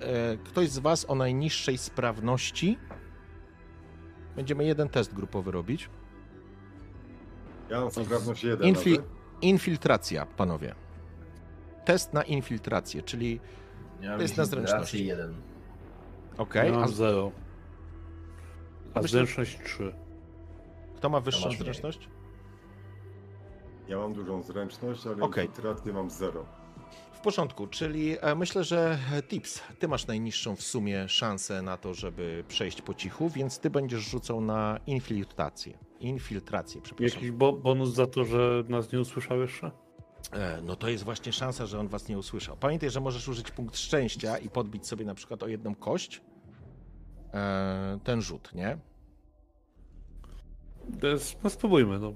e, 0.00 0.36
ktoś 0.36 0.68
z 0.70 0.78
was 0.78 1.10
o 1.10 1.14
najniższej 1.14 1.78
sprawności. 1.78 2.78
Będziemy 4.36 4.64
jeden 4.64 4.88
test 4.88 5.14
grupowy 5.14 5.50
robić. 5.50 5.90
Ja 7.70 7.80
mam 7.80 7.90
sprawność 7.90 8.44
jeden. 8.44 8.74
Infiltracja, 9.42 10.26
panowie. 10.26 10.74
Test 11.84 12.12
na 12.12 12.22
infiltrację, 12.22 13.02
czyli 13.02 13.40
Ja 14.00 14.16
To 14.16 14.22
jest 14.22 14.36
na 14.36 14.44
zręczność. 14.44 14.94
jeden. 14.94 15.34
okej, 16.38 16.70
ja 16.70 16.76
a 16.76 16.80
mam 16.80 16.88
zero. 16.88 17.32
A 18.94 19.00
Myślę- 19.02 19.08
zręczność 19.18 19.58
3. 19.64 19.92
kto 20.96 21.08
ma 21.08 21.20
wyższą 21.20 21.46
mniej. 21.48 21.58
zręczność? 21.58 22.08
Ja 23.88 23.98
mam 23.98 24.12
dużą 24.12 24.42
zręczność, 24.42 25.06
ale 25.06 25.16
Okej. 25.22 25.46
infiltrację 25.46 25.92
mam 25.92 26.10
zero. 26.10 26.46
W 27.26 27.28
porządku, 27.28 27.66
czyli 27.66 28.16
e, 28.20 28.34
myślę, 28.34 28.64
że 28.64 28.98
e, 29.12 29.22
Tips, 29.22 29.62
ty 29.78 29.88
masz 29.88 30.06
najniższą 30.06 30.56
w 30.56 30.62
sumie 30.62 31.08
szansę 31.08 31.62
na 31.62 31.76
to, 31.76 31.94
żeby 31.94 32.44
przejść 32.48 32.82
po 32.82 32.94
cichu, 32.94 33.28
więc 33.30 33.58
ty 33.58 33.70
będziesz 33.70 34.00
rzucał 34.00 34.40
na 34.40 34.80
infiltrację. 34.86 35.78
Infiltrację, 36.00 36.80
przepraszam. 36.82 37.14
Jakiś 37.14 37.30
bo 37.30 37.52
bonus 37.52 37.94
za 37.94 38.06
to, 38.06 38.24
że 38.24 38.64
nas 38.68 38.92
nie 38.92 39.00
usłyszał 39.00 39.40
jeszcze? 39.40 39.70
E, 40.32 40.60
No 40.62 40.76
to 40.76 40.88
jest 40.88 41.04
właśnie 41.04 41.32
szansa, 41.32 41.66
że 41.66 41.80
on 41.80 41.88
was 41.88 42.08
nie 42.08 42.18
usłyszał. 42.18 42.56
Pamiętaj, 42.56 42.90
że 42.90 43.00
możesz 43.00 43.28
użyć 43.28 43.50
punkt 43.50 43.78
szczęścia 43.78 44.38
i 44.38 44.50
podbić 44.50 44.86
sobie 44.86 45.04
na 45.04 45.14
przykład 45.14 45.42
o 45.42 45.48
jedną 45.48 45.74
kość 45.74 46.20
ten 48.04 48.22
rzut, 48.22 48.54
nie? 48.54 48.78
No 51.44 51.50
spróbujmy. 51.50 51.98
No. 51.98 52.12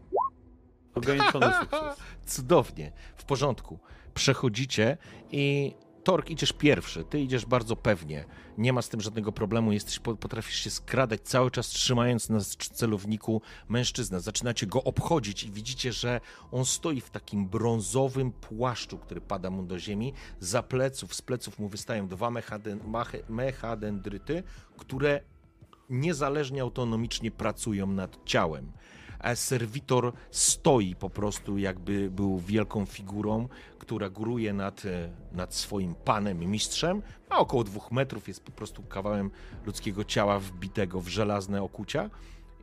Ograniczony 0.94 1.52
sukces. 1.60 1.96
Cudownie, 2.26 2.92
w 3.16 3.24
porządku. 3.24 3.78
Przechodzicie 4.18 4.96
i 5.32 5.74
Tork, 6.04 6.30
idziesz 6.30 6.52
pierwszy, 6.52 7.04
ty 7.04 7.20
idziesz 7.20 7.46
bardzo 7.46 7.76
pewnie. 7.76 8.24
Nie 8.58 8.72
ma 8.72 8.82
z 8.82 8.88
tym 8.88 9.00
żadnego 9.00 9.32
problemu, 9.32 9.72
jesteś, 9.72 9.98
po- 9.98 10.16
potrafisz 10.16 10.54
się 10.56 10.70
skradać 10.70 11.20
cały 11.20 11.50
czas 11.50 11.66
trzymając 11.68 12.28
na 12.28 12.40
celowniku 12.72 13.42
mężczyznę. 13.68 14.20
Zaczynacie 14.20 14.66
go 14.66 14.84
obchodzić 14.84 15.44
i 15.44 15.50
widzicie, 15.50 15.92
że 15.92 16.20
on 16.52 16.64
stoi 16.64 17.00
w 17.00 17.10
takim 17.10 17.48
brązowym 17.48 18.32
płaszczu, 18.32 18.98
który 18.98 19.20
pada 19.20 19.50
mu 19.50 19.62
do 19.62 19.78
ziemi. 19.78 20.12
Za 20.40 20.62
pleców, 20.62 21.14
z 21.14 21.22
pleców 21.22 21.58
mu 21.58 21.68
wystają 21.68 22.08
dwa 22.08 22.30
mechaden, 22.30 22.80
mechadendryty, 23.28 24.42
które 24.76 25.20
niezależnie 25.90 26.62
autonomicznie 26.62 27.30
pracują 27.30 27.86
nad 27.86 28.18
ciałem. 28.24 28.72
A 29.18 29.34
serwitor 29.34 30.12
stoi 30.30 30.94
po 30.94 31.10
prostu, 31.10 31.58
jakby 31.58 32.10
był 32.10 32.38
wielką 32.38 32.86
figurą, 32.86 33.48
która 33.78 34.10
góruje 34.10 34.52
nad, 34.52 34.84
e, 34.84 35.10
nad 35.32 35.54
swoim 35.54 35.94
panem 35.94 36.38
mistrzem. 36.38 37.02
Ma 37.30 37.38
około 37.38 37.64
dwóch 37.64 37.92
metrów, 37.92 38.28
jest 38.28 38.44
po 38.44 38.52
prostu 38.52 38.82
kawałem 38.82 39.30
ludzkiego 39.66 40.04
ciała 40.04 40.38
wbitego 40.38 41.00
w 41.00 41.08
żelazne 41.08 41.62
okucia 41.62 42.10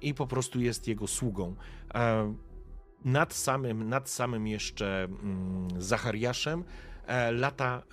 i 0.01 0.13
po 0.13 0.27
prostu 0.27 0.61
jest 0.61 0.87
jego 0.87 1.07
sługą. 1.07 1.55
E, 1.93 2.33
Nad 3.05 3.33
samym, 3.33 3.89
nad 3.89 4.09
samym 4.09 4.47
jeszcze 4.47 5.03
mm, 5.03 5.67
Zachariaszem 5.81 6.63
e, 7.07 7.31
lata 7.31 7.83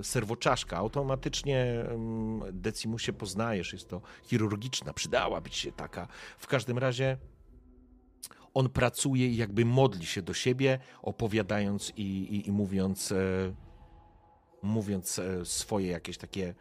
e, 0.00 0.04
serwoczaszka. 0.04 0.76
Automatycznie 0.76 1.84
mm, 1.88 2.40
Decimusie 2.52 3.12
poznajesz, 3.12 3.72
jest 3.72 3.88
to 3.88 4.00
chirurgiczna, 4.22 4.92
przydałaby 4.92 5.50
ci 5.50 5.60
się 5.60 5.72
taka. 5.72 6.08
W 6.38 6.46
każdym 6.46 6.78
razie 6.78 7.16
on 8.54 8.68
pracuje 8.68 9.28
i 9.28 9.36
jakby 9.36 9.64
modli 9.64 10.06
się 10.06 10.22
do 10.22 10.34
siebie, 10.34 10.78
opowiadając 11.02 11.92
i, 11.96 12.02
i, 12.02 12.48
i 12.48 12.52
mówiąc, 12.52 13.12
e, 13.12 13.16
mówiąc 14.62 15.18
e, 15.18 15.44
swoje 15.44 15.86
jakieś 15.86 16.18
takie, 16.18 16.54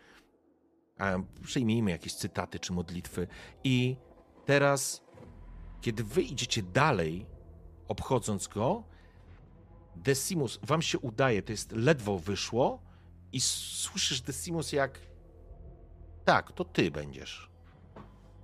e, 0.99 1.24
przyjmijmy 1.43 1.91
jakieś 1.91 2.14
cytaty 2.14 2.59
czy 2.59 2.74
modlitwy. 2.74 3.27
I 3.64 3.98
teraz, 4.45 5.01
kiedy 5.82 6.03
wy 6.03 6.22
idziecie 6.22 6.64
dalej, 6.64 7.25
obchodząc 7.88 8.48
go, 8.48 8.83
Decimus, 9.95 10.59
wam 10.64 10.82
się 10.82 10.99
udaje, 10.99 11.41
to 11.41 11.51
jest 11.51 11.72
ledwo 11.72 12.19
wyszło 12.19 12.82
i 13.32 13.41
słyszysz 13.41 14.22
Decimus 14.22 14.72
jak 14.72 14.99
tak, 16.25 16.51
to 16.51 16.66
ty 16.66 16.91
będziesz. 16.91 17.49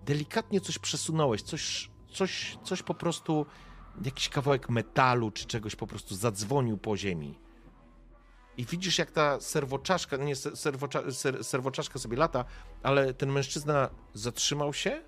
Delikatnie 0.05 0.61
coś 0.61 0.79
przesunąłeś, 0.79 1.41
coś, 1.41 1.91
coś, 2.13 2.57
coś 2.63 2.83
po 2.83 2.93
prostu, 2.93 3.45
jakiś 4.05 4.29
kawałek 4.29 4.69
metalu 4.69 5.31
czy 5.31 5.45
czegoś 5.45 5.75
po 5.75 5.87
prostu 5.87 6.15
zadzwonił 6.15 6.77
po 6.77 6.97
ziemi. 6.97 7.39
I 8.57 8.65
widzisz, 8.65 8.97
jak 8.97 9.11
ta 9.11 9.39
serwoczaszka, 9.39 10.17
nie 10.17 10.35
se- 10.35 10.55
serwocza, 10.55 11.11
ser, 11.11 11.43
serwoczaszka 11.43 11.99
sobie 11.99 12.17
lata, 12.17 12.45
ale 12.83 13.13
ten 13.13 13.31
mężczyzna 13.31 13.89
zatrzymał 14.13 14.73
się. 14.73 15.01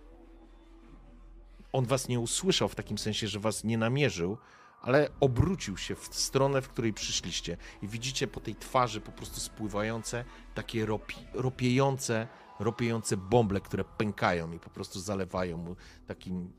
On 1.71 1.85
was 1.85 2.07
nie 2.07 2.19
usłyszał 2.19 2.69
w 2.69 2.75
takim 2.75 2.97
sensie, 2.97 3.27
że 3.27 3.39
was 3.39 3.63
nie 3.63 3.77
namierzył, 3.77 4.37
ale 4.81 5.09
obrócił 5.19 5.77
się 5.77 5.95
w 5.95 6.15
stronę, 6.15 6.61
w 6.61 6.69
której 6.69 6.93
przyszliście. 6.93 7.57
I 7.81 7.87
widzicie 7.87 8.27
po 8.27 8.39
tej 8.39 8.55
twarzy 8.55 9.01
po 9.01 9.11
prostu 9.11 9.39
spływające 9.39 10.25
takie 10.53 10.85
ropi, 10.85 11.15
ropiejące, 11.33 12.27
ropiejące 12.59 13.17
bąble, 13.17 13.61
które 13.61 13.83
pękają 13.83 14.51
i 14.51 14.59
po 14.59 14.69
prostu 14.69 14.99
zalewają 14.99 15.57
mu 15.57 15.75
takim 16.07 16.53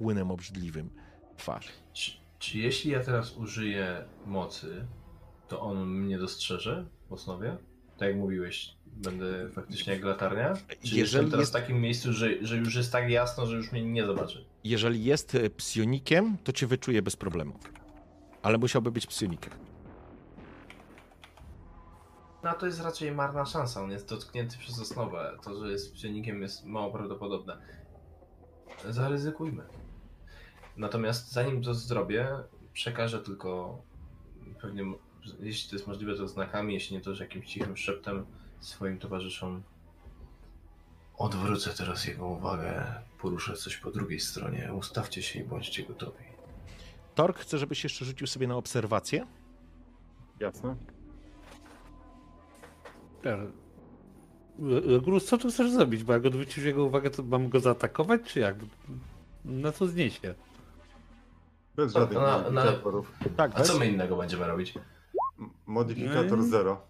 płynem 0.00 0.30
obrzydliwym 0.30 0.90
twarz. 1.36 1.68
Czy, 1.92 2.12
czy 2.38 2.58
jeśli 2.58 2.90
ja 2.90 3.00
teraz 3.04 3.36
użyję 3.36 4.04
mocy, 4.26 4.86
to 5.48 5.60
on 5.60 5.88
mnie 5.88 6.18
dostrzeże 6.18 6.86
w 7.08 7.12
osnowie? 7.12 7.56
Tak 7.98 8.08
jak 8.08 8.16
mówiłeś, 8.16 8.76
będę 8.86 9.50
faktycznie 9.50 9.92
jak 9.94 10.04
latarnia? 10.04 10.54
Czy 10.54 10.76
Jeżeli 10.82 10.98
jestem 11.00 11.24
teraz 11.30 11.40
jest- 11.40 11.52
w 11.52 11.54
takim 11.54 11.80
miejscu, 11.80 12.12
że, 12.12 12.28
że 12.46 12.56
już 12.56 12.74
jest 12.74 12.92
tak 12.92 13.10
jasno, 13.10 13.46
że 13.46 13.56
już 13.56 13.72
mnie 13.72 13.82
nie 13.84 14.06
zobaczy? 14.06 14.44
Jeżeli 14.64 15.04
jest 15.04 15.34
e, 15.34 15.50
psionikiem, 15.50 16.36
to 16.44 16.52
cię 16.52 16.66
wyczuje 16.66 17.02
bez 17.02 17.16
problemu. 17.16 17.52
Ale 18.42 18.58
musiałby 18.58 18.90
być 18.90 19.06
psionikiem. 19.06 19.52
No 22.44 22.52
to 22.54 22.66
jest 22.66 22.80
raczej 22.80 23.12
marna 23.12 23.46
szansa, 23.46 23.82
on 23.82 23.90
jest 23.90 24.08
dotknięty 24.08 24.58
przez 24.58 24.80
osnowę. 24.80 25.36
To, 25.44 25.64
że 25.64 25.72
jest 25.72 25.92
psionikiem 25.94 26.42
jest 26.42 26.64
mało 26.64 26.92
prawdopodobne. 26.92 27.56
Zaryzykujmy. 28.88 29.62
Natomiast 30.80 31.32
zanim 31.32 31.62
to 31.62 31.74
zrobię, 31.74 32.28
przekażę 32.72 33.20
tylko 33.20 33.82
pewnie, 34.60 34.84
jeśli 35.40 35.70
to 35.70 35.76
jest 35.76 35.86
możliwe, 35.86 36.16
to 36.16 36.28
znakami, 36.28 36.74
jeśli 36.74 36.96
nie 36.96 37.02
to, 37.02 37.14
że 37.14 37.24
jakimś 37.24 37.46
cichym 37.46 37.76
szeptem 37.76 38.26
swoim 38.60 38.98
towarzyszom. 38.98 39.62
Odwrócę 41.16 41.70
teraz 41.70 42.06
jego 42.06 42.26
uwagę, 42.26 42.84
poruszę 43.18 43.56
coś 43.56 43.76
po 43.76 43.90
drugiej 43.90 44.20
stronie. 44.20 44.72
Ustawcie 44.72 45.22
się 45.22 45.40
i 45.40 45.44
bądźcie 45.44 45.82
gotowi. 45.82 46.24
Tork, 47.14 47.38
chcę, 47.38 47.58
żebyś 47.58 47.84
jeszcze 47.84 48.04
rzucił 48.04 48.26
sobie 48.26 48.48
na 48.48 48.56
obserwację. 48.56 49.26
Jasne. 50.40 50.76
Gruz, 55.02 55.24
co 55.24 55.38
tu 55.38 55.48
chcesz 55.48 55.70
zrobić? 55.70 56.04
Bo 56.04 56.12
jak 56.12 56.26
odwrócisz 56.26 56.64
jego 56.64 56.84
uwagę, 56.84 57.10
to 57.10 57.22
mam 57.22 57.48
go 57.48 57.60
zaatakować, 57.60 58.20
czy 58.24 58.40
jak? 58.40 58.56
Na 59.44 59.72
co 59.72 59.86
zniesie? 59.86 60.34
Bez 61.84 61.94
No, 61.94 62.00
żadnych 62.00 62.18
na- 62.18 62.38
na- 62.38 62.50
modyfikatorów. 62.50 63.12
Tak, 63.36 63.52
A 63.54 63.58
bez? 63.58 63.68
co 63.68 63.78
my 63.78 63.86
innego 63.86 64.16
będziemy 64.16 64.46
robić? 64.46 64.74
M- 64.76 65.50
Modyfikator 65.66 66.32
Mm. 66.38 66.50
0. 66.50 66.80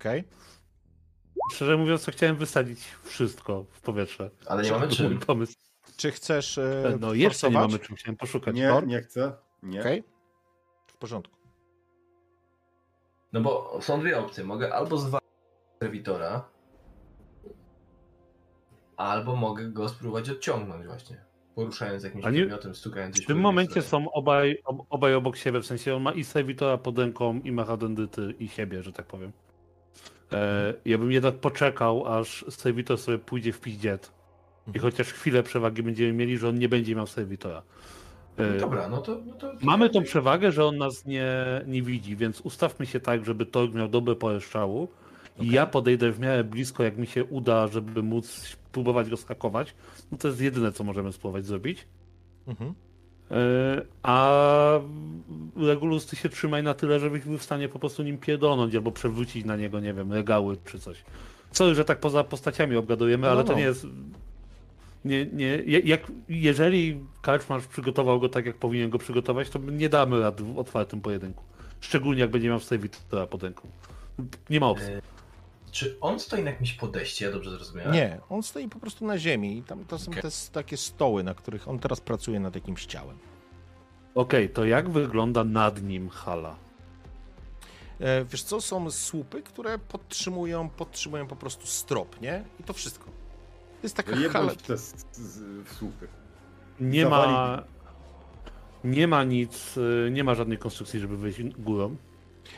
Okej. 0.00 0.24
Szczerze 1.54 1.76
mówiąc, 1.76 2.04
to 2.04 2.12
chciałem 2.12 2.36
wysadzić 2.36 2.80
wszystko 3.02 3.64
w 3.70 3.80
powietrze. 3.80 4.30
Ale 4.46 4.62
nie 4.62 4.70
mamy 4.72 4.88
To 4.88 4.96
był 4.96 5.04
mój 5.08 5.18
czym. 5.18 5.26
pomysł. 5.26 5.54
Czy 5.96 6.10
chcesz 6.10 6.58
e, 6.58 6.96
No 7.00 7.14
jeszcze 7.14 7.46
nie 7.50 7.52
forsować? 7.54 7.70
mamy 7.72 7.78
czym, 7.86 7.96
chciałem 7.96 8.16
poszukać. 8.16 8.54
Nie, 8.56 8.82
nie 8.86 9.00
chcę. 9.02 9.32
Nie. 9.62 9.80
Okej. 9.80 10.04
W 10.86 10.96
porządku. 10.96 11.36
No 13.32 13.40
bo 13.40 13.78
są 13.82 14.00
dwie 14.00 14.18
opcje. 14.18 14.44
Mogę 14.44 14.74
albo 14.74 14.98
zwalić 14.98 15.28
serwitora, 15.82 16.48
albo 18.96 19.36
mogę 19.36 19.64
go 19.68 19.88
spróbować 19.88 20.30
odciągnąć 20.30 20.86
właśnie. 20.86 21.24
Poruszając 21.54 22.04
jakimś 22.04 22.24
A 22.24 22.30
nie- 22.30 22.38
przedmiotem, 22.40 22.74
stukając 22.74 23.22
W 23.22 23.26
tym 23.26 23.40
momencie 23.40 23.82
są 23.82 24.12
obaj, 24.12 24.58
ob, 24.64 24.76
obaj 24.90 25.14
obok 25.14 25.36
siebie, 25.36 25.60
w 25.60 25.66
sensie 25.66 25.94
on 25.94 26.02
ma 26.02 26.12
i 26.12 26.24
Servitora 26.24 26.78
pod 26.78 26.98
ręką, 26.98 27.40
i 27.44 27.52
Machadendyty, 27.52 28.34
i 28.38 28.48
siebie, 28.48 28.82
że 28.82 28.92
tak 28.92 29.06
powiem. 29.06 29.32
E, 30.32 30.74
ja 30.84 30.98
bym 30.98 31.12
jednak 31.12 31.34
poczekał, 31.34 32.06
aż 32.06 32.44
Servitor 32.48 32.98
sobie 32.98 33.18
pójdzie 33.18 33.52
w 33.52 33.60
piździet. 33.60 34.12
I 34.66 34.70
Mhm. 34.70 34.82
chociaż 34.82 35.12
chwilę 35.12 35.42
przewagi 35.42 35.82
będziemy 35.82 36.12
mieli, 36.12 36.38
że 36.38 36.48
on 36.48 36.58
nie 36.58 36.68
będzie 36.68 36.96
miał 36.96 37.06
Servitora. 37.06 37.62
E, 38.36 38.58
Dobra, 38.58 38.88
no 38.88 38.98
to... 39.02 39.20
No 39.26 39.32
to 39.34 39.52
Mamy 39.62 39.90
tą 39.90 40.02
przewagę, 40.02 40.52
że 40.52 40.64
on 40.64 40.76
nas 40.78 41.06
nie, 41.06 41.34
nie 41.66 41.82
widzi, 41.82 42.16
więc 42.16 42.40
ustawmy 42.40 42.86
się 42.86 43.00
tak, 43.00 43.24
żeby 43.24 43.46
Torg 43.46 43.74
miał 43.74 43.88
dobre 43.88 44.14
pole 44.14 44.40
strzału 45.32 45.50
i 45.50 45.54
ja 45.54 45.66
podejdę 45.66 46.12
w 46.12 46.20
miarę 46.20 46.44
blisko, 46.44 46.82
jak 46.82 46.96
mi 46.96 47.06
się 47.06 47.24
uda, 47.24 47.68
żeby 47.68 48.02
móc 48.02 48.56
próbować 48.72 49.10
go 49.10 49.16
skakować. 49.16 49.74
No 50.12 50.18
to 50.18 50.28
jest 50.28 50.40
jedyne, 50.40 50.72
co 50.72 50.84
możemy 50.84 51.12
spróbować 51.12 51.46
zrobić. 51.46 51.86
Mhm. 52.46 52.74
E, 53.30 53.34
A 54.02 54.30
Regulus, 55.56 56.06
ty 56.06 56.16
się 56.16 56.28
trzymaj 56.28 56.62
na 56.62 56.74
tyle, 56.74 57.00
żebyś 57.00 57.24
był 57.24 57.38
w 57.38 57.42
stanie 57.42 57.68
po 57.68 57.78
prostu 57.78 58.02
nim 58.02 58.18
pierdolnąć 58.18 58.74
albo 58.74 58.92
przewrócić 58.92 59.44
na 59.44 59.56
niego, 59.56 59.80
nie 59.80 59.94
wiem, 59.94 60.12
regały 60.12 60.56
czy 60.64 60.78
coś. 60.78 61.04
Sorry, 61.52 61.74
że 61.74 61.84
tak 61.84 62.00
poza 62.00 62.24
postaciami 62.24 62.76
obgadujemy, 62.76 63.22
No, 63.22 63.30
ale 63.32 63.42
no. 63.42 63.44
to 63.44 63.54
nie 63.54 63.62
jest... 63.62 63.86
Nie, 65.04 65.26
nie, 65.26 65.56
jak, 65.84 66.00
jeżeli 66.28 67.00
Karczmarz 67.22 67.66
przygotował 67.66 68.20
go 68.20 68.28
tak, 68.28 68.46
jak 68.46 68.56
powinien 68.56 68.90
go 68.90 68.98
przygotować, 68.98 69.50
to 69.50 69.58
nie 69.58 69.88
damy 69.88 70.20
rad 70.20 70.40
w 70.42 70.58
otwartym 70.58 71.00
pojedynku. 71.00 71.44
Szczególnie 71.80 72.20
jak 72.20 72.30
będzie 72.30 72.48
miał 72.48 72.60
Servitora 72.60 73.26
pod 73.26 73.42
ręką. 73.42 73.68
Nie 74.50 74.60
ma 74.60 74.66
opcji. 74.66 74.88
Czy 75.72 75.96
on 76.00 76.20
stoi 76.20 76.42
na 76.44 76.50
jakimś 76.50 76.72
podejście, 76.72 77.24
ja 77.24 77.32
dobrze 77.32 77.50
zrozumiałem? 77.50 77.92
Nie, 77.92 78.20
on 78.28 78.42
stoi 78.42 78.68
po 78.68 78.78
prostu 78.78 79.06
na 79.06 79.18
ziemi 79.18 79.58
i 79.58 79.62
tam 79.62 79.84
to 79.84 79.98
są 79.98 80.10
Okej. 80.10 80.22
te 80.22 80.28
takie 80.52 80.76
stoły, 80.76 81.22
na 81.22 81.34
których 81.34 81.68
on 81.68 81.78
teraz 81.78 82.00
pracuje 82.00 82.40
nad 82.40 82.54
jakimś 82.54 82.86
ciałem. 82.86 83.18
Okej, 84.14 84.50
to 84.50 84.64
jak 84.64 84.90
wygląda 84.90 85.44
nad 85.44 85.82
nim 85.82 86.08
hala? 86.08 86.56
E, 88.00 88.24
wiesz 88.24 88.42
co, 88.42 88.60
są 88.60 88.90
słupy, 88.90 89.42
które 89.42 89.78
podtrzymują, 89.78 90.68
podtrzymują 90.68 91.26
po 91.26 91.36
prostu 91.36 91.66
strop, 91.66 92.20
nie? 92.20 92.44
I 92.60 92.62
to 92.62 92.72
wszystko. 92.72 93.04
To 93.04 93.82
jest 93.82 93.96
taka 93.96 94.16
hala... 94.32 94.52
Te 94.54 94.76
z- 94.76 95.04
w 95.64 95.74
słupy. 95.78 96.08
Nie 96.80 97.06
ma... 97.06 97.20
Zawalili. 97.22 97.72
Nie 98.84 99.08
ma 99.08 99.24
nic, 99.24 99.76
y, 99.76 100.10
nie 100.12 100.24
ma 100.24 100.34
żadnej 100.34 100.58
konstrukcji, 100.58 101.00
żeby 101.00 101.16
wyjść 101.16 101.42
górą. 101.42 101.96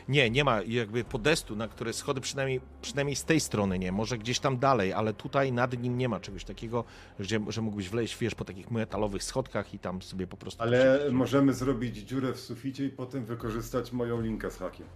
Nie, 0.08 0.30
nie 0.30 0.44
ma 0.44 0.62
jakby 0.62 1.04
podestu, 1.04 1.56
na 1.56 1.68
które 1.68 1.92
schody 1.92 2.20
przynajmniej, 2.20 2.60
przynajmniej 2.82 3.16
z 3.16 3.24
tej 3.24 3.40
strony 3.40 3.78
nie, 3.78 3.92
może 3.92 4.18
gdzieś 4.18 4.38
tam 4.38 4.58
dalej, 4.58 4.92
ale 4.92 5.14
tutaj 5.14 5.52
nad 5.52 5.82
nim 5.82 5.98
nie 5.98 6.08
ma 6.08 6.20
czegoś 6.20 6.44
takiego, 6.44 6.84
że, 7.20 7.38
że 7.48 7.62
mógłbyś 7.62 7.88
wleźć, 7.88 8.18
wiesz, 8.18 8.34
po 8.34 8.44
takich 8.44 8.70
metalowych 8.70 9.24
schodkach 9.24 9.74
i 9.74 9.78
tam 9.78 10.02
sobie 10.02 10.26
po 10.26 10.36
prostu... 10.36 10.62
Ale 10.62 11.00
możemy 11.12 11.52
zrobić 11.54 11.96
dziurę 11.96 12.32
w 12.32 12.40
suficie 12.40 12.84
i 12.84 12.90
potem 12.90 13.24
wykorzystać 13.24 13.92
moją 13.92 14.20
linkę 14.20 14.50
z 14.50 14.56
hakiem. 14.56 14.86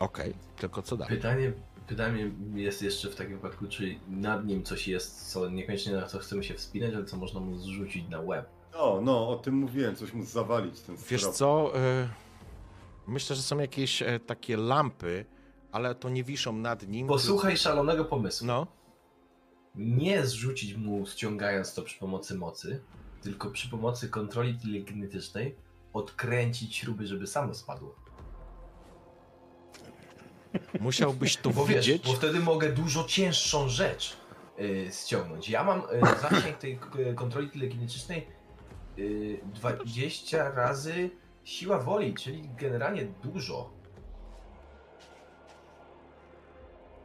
Okej, 0.00 0.34
tylko 0.56 0.82
co 0.82 0.96
dalej? 0.96 1.16
Pytanie, 1.16 1.52
pytanie 1.86 2.30
jest 2.54 2.82
jeszcze 2.82 3.10
w 3.10 3.14
takim 3.14 3.36
wypadku, 3.36 3.66
czy 3.68 3.94
nad 4.08 4.46
nim 4.46 4.62
coś 4.62 4.88
jest, 4.88 5.32
co 5.32 5.48
niekoniecznie 5.48 5.92
na 5.92 6.06
co 6.06 6.18
chcemy 6.18 6.44
się 6.44 6.54
wspinać, 6.54 6.94
ale 6.94 7.04
co 7.04 7.16
można 7.16 7.40
mu 7.40 7.56
zrzucić 7.58 8.08
na 8.08 8.20
łeb. 8.20 8.46
No, 8.72 9.00
no, 9.02 9.28
o 9.28 9.36
tym 9.36 9.54
mówiłem, 9.54 9.96
coś 9.96 10.12
mu 10.12 10.24
zawalić 10.24 10.80
ten 10.80 10.96
Wiesz 11.10 11.20
strop. 11.20 11.34
co? 11.34 11.72
y, 11.78 12.08
Myślę, 13.10 13.36
że 13.36 13.42
są 13.42 13.58
jakieś 13.58 14.02
e, 14.02 14.20
takie 14.20 14.56
lampy, 14.56 15.24
ale 15.72 15.94
to 15.94 16.08
nie 16.08 16.24
wiszą 16.24 16.52
nad 16.52 16.88
nim. 16.88 17.06
Posłuchaj 17.06 17.56
szalonego 17.56 18.04
pomysłu. 18.04 18.46
No, 18.46 18.66
Nie 19.74 20.26
zrzucić 20.26 20.76
mu 20.76 21.06
ściągając 21.06 21.74
to 21.74 21.82
przy 21.82 21.98
pomocy 21.98 22.34
mocy, 22.34 22.82
tylko 23.22 23.50
przy 23.50 23.68
pomocy 23.70 24.08
kontroli 24.08 24.54
telekinetycznej 24.58 25.56
odkręcić 25.92 26.76
śruby, 26.76 27.06
żeby 27.06 27.26
samo 27.26 27.54
spadło. 27.54 27.94
musiałbyś 30.80 31.36
to 31.36 31.50
Bo 31.60 31.66
wiesz, 31.66 31.86
widzieć. 31.86 32.06
bo 32.06 32.12
wtedy 32.12 32.40
mogę 32.40 32.72
dużo 32.72 33.04
cięższą 33.04 33.68
rzecz 33.68 34.16
y, 34.60 34.88
ściągnąć. 34.92 35.48
Ja 35.48 35.64
mam 35.64 35.80
y, 35.80 35.84
zasięg 36.22 36.58
tej 36.58 36.78
kontroli 37.14 37.50
telekinetycznej 37.50 38.26
y, 38.98 39.40
20 39.54 40.50
razy 40.50 41.10
siła 41.50 41.78
woli, 41.78 42.14
czyli 42.14 42.48
generalnie 42.58 43.04
dużo. 43.04 43.70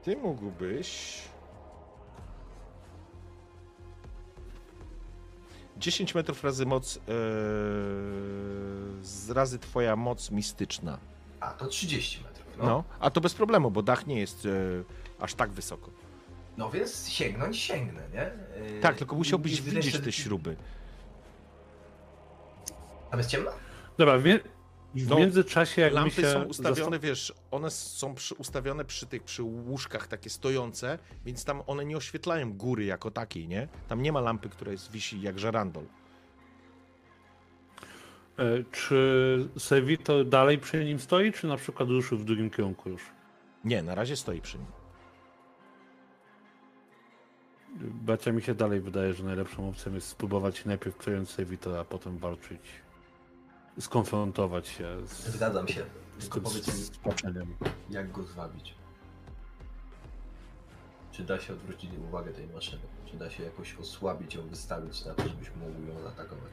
Ty 0.04 0.18
mógłbyś. 0.18 1.22
10 5.78 6.16
metrów 6.16 6.44
razy 6.44 6.66
moc. 6.66 6.96
Yy, 6.96 7.02
z 9.02 9.30
razy 9.30 9.60
twoja 9.60 9.96
moc 9.96 10.32
mistyczna. 10.32 10.98
A, 11.40 11.52
to 11.52 11.68
30 11.68 12.24
metrów. 12.24 12.58
No. 12.58 12.66
No, 12.66 12.84
a 13.00 13.10
to 13.10 13.22
bez 13.22 13.34
problemu, 13.34 13.72
bo 13.72 13.82
dach 13.84 14.08
nie 14.08 14.20
jest 14.20 14.46
yy, 14.46 14.86
aż 15.20 15.34
tak 15.34 15.50
wysoko. 15.52 15.92
no 16.58 16.70
więc 16.70 17.10
sięgnąć 17.10 17.58
sięgnę, 17.58 18.02
nie? 18.14 18.32
Y, 18.78 18.82
Tak, 18.82 18.96
tylko 18.98 19.16
musiałbyś 19.16 19.62
widzieć 19.62 20.02
te 20.02 20.12
śruby. 20.12 20.56
Tam 23.10 23.20
jest 23.20 23.30
ciemno? 23.30 23.52
Dobra, 23.98 24.18
w, 24.18 24.24
mie- 24.26 24.40
w 24.96 25.10
No, 25.10 25.16
międzyczasie 25.20 25.82
jak 25.82 25.94
Lampy 25.94 26.12
się 26.16 26.32
są 26.32 26.44
ustawione, 26.44 26.98
zastan- 26.98 27.00
wiesz, 27.00 27.34
one 27.52 27.72
są 27.72 28.16
przy, 28.16 28.36
ustawione 28.36 28.86
przy 28.86 29.06
tych, 29.06 29.24
przy 29.24 29.44
łóżkach 29.44 30.08
takie 30.08 30.30
stojące, 30.30 31.00
więc 31.26 31.46
tam 31.46 31.62
one 31.68 31.86
nie 31.86 31.98
oświetlają 31.98 32.54
góry 32.54 32.86
jako 32.86 33.12
takiej, 33.12 33.48
nie? 33.48 33.68
Tam 33.88 34.02
nie 34.02 34.12
ma 34.12 34.22
lampy, 34.22 34.50
która 34.50 34.72
jest, 34.72 34.92
wisi 34.92 35.22
jak 35.22 35.40
żerandol. 35.40 35.84
E, 38.40 38.64
Czy 38.72 39.50
Sevito 39.58 40.24
dalej 40.24 40.58
przy 40.58 40.86
nim 40.86 41.00
stoi, 41.00 41.32
czy 41.32 41.48
na 41.48 41.58
przykład 41.58 41.90
ruszył 41.90 42.18
w 42.18 42.26
drugim 42.26 42.50
kierunku 42.50 42.90
już? 42.90 43.02
Nie, 43.64 43.84
na 43.84 43.96
razie 43.96 44.16
stoi 44.16 44.42
przy 44.42 44.58
nim. 44.58 44.68
Bacia 47.80 48.32
mi 48.32 48.42
się 48.42 48.56
dalej 48.56 48.82
wydaje, 48.82 49.14
że 49.14 49.24
najlepszą 49.24 49.70
opcją 49.70 49.94
jest 49.94 50.08
spróbować 50.08 50.66
najpierw 50.66 50.96
przejąć 50.98 51.30
Sevito, 51.30 51.80
a 51.80 51.84
potem 51.86 52.18
walczyć, 52.18 52.62
skonfrontować 53.80 54.68
się 54.68 55.08
z, 55.08 55.28
Zgadzam 55.28 55.68
się. 55.68 55.86
z 56.18 56.22
Tylko 56.22 56.42
powiedz 56.42 56.68
mi, 56.68 56.74
stłoczeniem. 56.74 57.56
jak 57.90 58.12
go 58.12 58.24
zwabić. 58.24 58.76
Czy 61.12 61.24
da 61.24 61.40
się 61.40 61.54
odwrócić 61.54 61.92
uwagę 62.08 62.32
tej 62.32 62.48
maszyny? 62.48 62.82
Czy 63.06 63.18
da 63.18 63.30
się 63.30 63.44
jakoś 63.44 63.76
osłabić 63.76 64.36
ją, 64.36 64.48
wystawić 64.48 65.06
na 65.06 65.14
to, 65.14 65.24
żebyśmy 65.30 65.58
mogli 65.58 65.88
ją 65.88 66.02
zaatakować? 66.02 66.52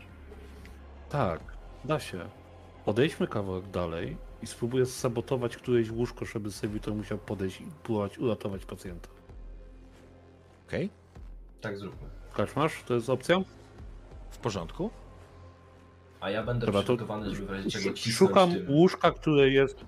Tak, 1.09 1.41
da 1.85 2.01
się. 2.01 2.29
Podejdźmy 2.85 3.29
kawałek 3.29 3.71
dalej 3.71 4.17
i 4.43 4.47
spróbuję 4.47 4.87
sabotować 4.87 5.57
któreś 5.57 5.91
łóżko, 5.91 6.25
żeby 6.25 6.51
Sevito 6.53 6.95
musiał 6.95 7.19
podejść 7.19 7.61
i 7.61 7.67
próbować 7.83 8.19
uratować 8.19 8.65
pacjenta. 8.65 9.09
Okej? 10.69 10.91
Tak 11.61 11.79
zróbmy. 11.79 12.09
Kaczmasz, 12.35 12.83
to 12.87 12.95
jest 12.95 13.11
opcja? 13.11 13.41
W 14.31 14.39
porządku? 14.39 14.91
A 16.23 16.31
ja 16.31 16.43
będę 16.43 16.67
Dobra, 16.67 16.81
to 16.81 16.85
przygotowany, 16.85 17.35
żeby 17.35 17.47
w 17.47 17.51
razie 17.51 17.71
czego 17.71 17.93
cisnąć 17.93 18.17
Szukam 18.17 18.53
tym. 18.53 18.71
łóżka, 18.71 19.11
które 19.11 19.49
jest 19.51 19.85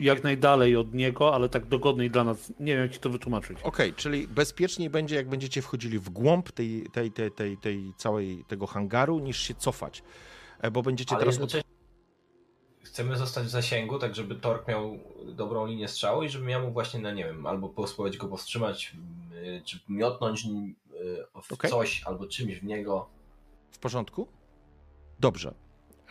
jak 0.00 0.24
najdalej 0.24 0.76
od 0.76 0.94
niego, 0.94 1.34
ale 1.34 1.48
tak 1.48 1.66
dogodnej 1.66 2.10
dla 2.10 2.24
nas. 2.24 2.52
Nie 2.60 2.72
wiem, 2.72 2.82
jak 2.82 2.92
ci 2.92 2.98
to 2.98 3.10
wytłumaczyć. 3.10 3.58
Okej, 3.62 3.94
czyli 3.94 4.28
bezpieczniej 4.28 4.90
będzie, 4.90 5.16
jak 5.16 5.28
będziecie 5.28 5.62
wchodzili 5.62 5.98
w 5.98 6.10
głąb 6.10 6.52
tej, 6.52 6.86
tej, 6.92 7.12
tej, 7.12 7.30
tej, 7.32 7.56
tej 7.58 7.92
całej 7.96 8.44
tego 8.48 8.66
hangaru, 8.66 9.18
niż 9.18 9.38
się 9.38 9.54
cofać. 9.54 10.02
E, 10.60 10.70
Bo 10.70 10.82
będziecie 10.82 11.14
Ale 11.14 11.20
teraz. 11.20 11.34
jednocześnie 11.34 11.70
chcemy 12.82 13.16
zostać 13.16 13.44
w 13.44 13.48
zasięgu, 13.50 13.98
tak 13.98 14.14
żeby 14.14 14.34
Tork 14.34 14.68
miał 14.68 14.98
dobrą 15.26 15.66
linię 15.66 15.88
strzału 15.88 16.22
i 16.22 16.28
żebym 16.28 16.48
ja 16.48 16.58
mógł 16.58 16.72
właśnie, 16.72 17.00
no 17.00 17.10
nie 17.12 17.24
wiem, 17.24 17.46
albo 17.46 17.86
spróbować 17.86 18.16
go 18.16 18.28
powstrzymać, 18.28 18.96
y, 19.32 19.62
czy 19.64 19.80
miotnąć 19.88 20.44
nim, 20.44 20.76
y, 20.92 21.42
w 21.42 21.52
Okej. 21.52 21.70
coś, 21.70 22.02
albo 22.04 22.26
czymś 22.26 22.60
w 22.60 22.64
niego. 22.64 23.08
W 23.70 23.78
porządku? 23.78 24.28
Dobrze. 25.20 25.54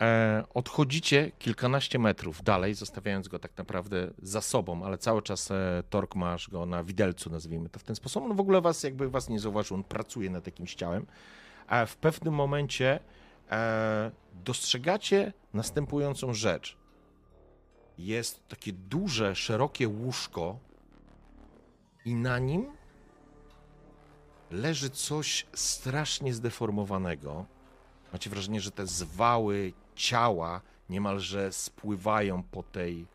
E, 0.00 0.44
odchodzicie 0.54 1.32
kilkanaście 1.38 1.98
metrów 1.98 2.42
dalej, 2.42 2.74
zostawiając 2.74 3.28
go 3.28 3.38
tak 3.38 3.58
naprawdę 3.58 4.10
za 4.22 4.40
sobą, 4.40 4.84
ale 4.84 4.98
cały 4.98 5.22
czas 5.22 5.50
e, 5.50 5.82
Tork 5.90 6.14
masz 6.14 6.50
go 6.50 6.66
na 6.66 6.84
widelcu, 6.84 7.30
nazwijmy 7.30 7.68
to 7.68 7.78
w 7.78 7.82
ten 7.82 7.96
sposób. 7.96 8.24
On 8.24 8.36
w 8.36 8.40
ogóle 8.40 8.60
was 8.60 8.82
jakby 8.82 9.10
was 9.10 9.28
nie 9.28 9.40
zauważył, 9.40 9.76
on 9.76 9.84
pracuje 9.84 10.30
nad 10.30 10.46
jakimś 10.46 10.74
ciałem. 10.74 11.06
W 11.86 11.96
pewnym 11.96 12.34
momencie 12.34 13.00
e, 13.50 14.10
dostrzegacie 14.44 15.32
następującą 15.52 16.34
rzecz. 16.34 16.76
Jest 17.98 18.48
takie 18.48 18.72
duże, 18.72 19.34
szerokie 19.34 19.88
łóżko 19.88 20.58
i 22.04 22.14
na 22.14 22.38
nim 22.38 22.72
leży 24.50 24.90
coś 24.90 25.46
strasznie 25.54 26.34
zdeformowanego. 26.34 27.46
Macie 28.14 28.30
wrażenie, 28.30 28.60
że 28.60 28.70
te 28.70 28.86
zwały 28.86 29.72
ciała 29.94 30.60
niemalże 30.90 31.52
spływają 31.52 32.42
po 32.42 32.62
tej 32.62 33.06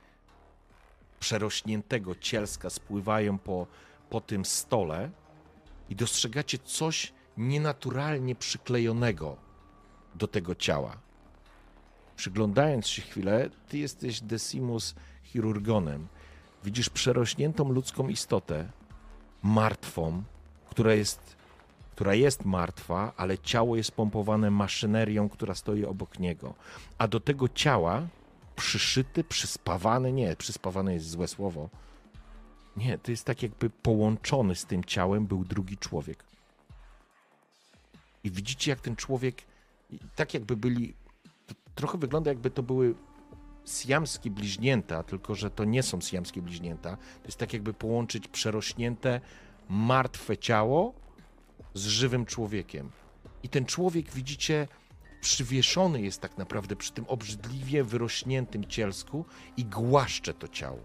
przerośniętego 1.20 2.16
cielska, 2.16 2.70
spływają 2.70 3.38
po, 3.38 3.68
po 4.10 4.22
tym 4.22 4.46
stole 4.46 5.10
i 5.90 5.96
dostrzegacie 5.96 6.58
coś 6.58 7.14
nienaturalnie 7.38 8.36
przyklejonego 8.36 9.38
do 10.16 10.28
tego 10.28 10.56
ciała. 10.56 10.98
Przyglądając 12.16 12.88
się 12.88 13.02
chwilę, 13.02 13.50
ty 13.70 13.78
jesteś 13.78 14.22
Decimus 14.22 14.96
chirurgonem. 15.24 16.08
Widzisz 16.64 16.90
przerośniętą 16.90 17.70
ludzką 17.70 18.08
istotę, 18.08 18.72
martwą, 19.44 20.24
która 20.70 20.94
jest 20.94 21.39
która 22.00 22.16
jest 22.16 22.46
martwa, 22.46 23.14
ale 23.18 23.38
ciało 23.38 23.76
jest 23.76 23.92
pompowane 23.92 24.52
maszynerią, 24.52 25.30
która 25.30 25.56
stoi 25.56 25.86
obok 25.86 26.20
niego. 26.20 26.54
A 26.98 27.08
do 27.08 27.20
tego 27.20 27.50
ciała 27.50 28.08
przyszyty, 28.56 29.24
przyspawany, 29.24 30.14
nie, 30.14 30.36
przyspawany 30.36 30.94
jest 30.94 31.10
złe 31.10 31.28
słowo. 31.28 31.70
Nie, 32.78 32.98
to 32.98 33.12
jest 33.12 33.26
tak 33.26 33.44
jakby 33.44 33.70
połączony 33.70 34.56
z 34.56 34.66
tym 34.66 34.84
ciałem 34.84 35.26
był 35.26 35.46
drugi 35.46 35.78
człowiek. 35.78 36.24
I 38.24 38.32
widzicie, 38.32 38.72
jak 38.72 38.80
ten 38.80 38.96
człowiek, 38.96 39.42
tak 40.16 40.34
jakby 40.34 40.58
byli, 40.58 40.94
trochę 41.76 41.98
wygląda 41.98 42.32
jakby 42.32 42.52
to 42.52 42.64
były 42.64 42.96
siamskie 43.66 44.30
bliźnięta, 44.30 45.04
tylko 45.04 45.36
że 45.36 45.52
to 45.52 45.64
nie 45.64 45.84
są 45.84 46.02
siamskie 46.02 46.42
bliźnięta. 46.42 46.98
To 46.98 47.26
jest 47.26 47.38
tak 47.38 47.54
jakby 47.54 47.74
połączyć 47.74 48.28
przerośnięte, 48.28 49.22
martwe 49.70 50.38
ciało 50.38 51.09
z 51.74 51.86
żywym 51.86 52.26
człowiekiem. 52.26 52.92
I 53.44 53.50
ten 53.50 53.66
człowiek, 53.66 54.12
widzicie, 54.12 54.68
przywieszony 55.22 56.02
jest 56.02 56.22
tak 56.22 56.38
naprawdę 56.38 56.76
przy 56.76 56.92
tym 56.92 57.06
obrzydliwie 57.08 57.84
wyrośniętym 57.84 58.66
cielsku 58.66 59.26
i 59.58 59.66
głaszcze 59.66 60.34
to 60.34 60.48
ciało. 60.48 60.80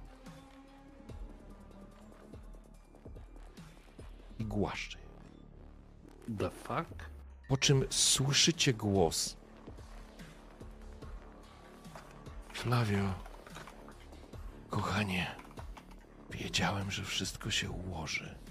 I 4.38 4.44
głaszcze. 4.44 4.98
The 6.38 6.50
fuck? 6.50 7.10
Po 7.48 7.56
czym 7.56 7.84
słyszycie 7.90 8.74
głos. 8.74 9.36
Flavio, 12.52 13.14
kochanie, 14.70 15.36
wiedziałem, 16.30 16.90
że 16.90 17.04
wszystko 17.04 17.50
się 17.50 17.70
ułoży. 17.70 18.43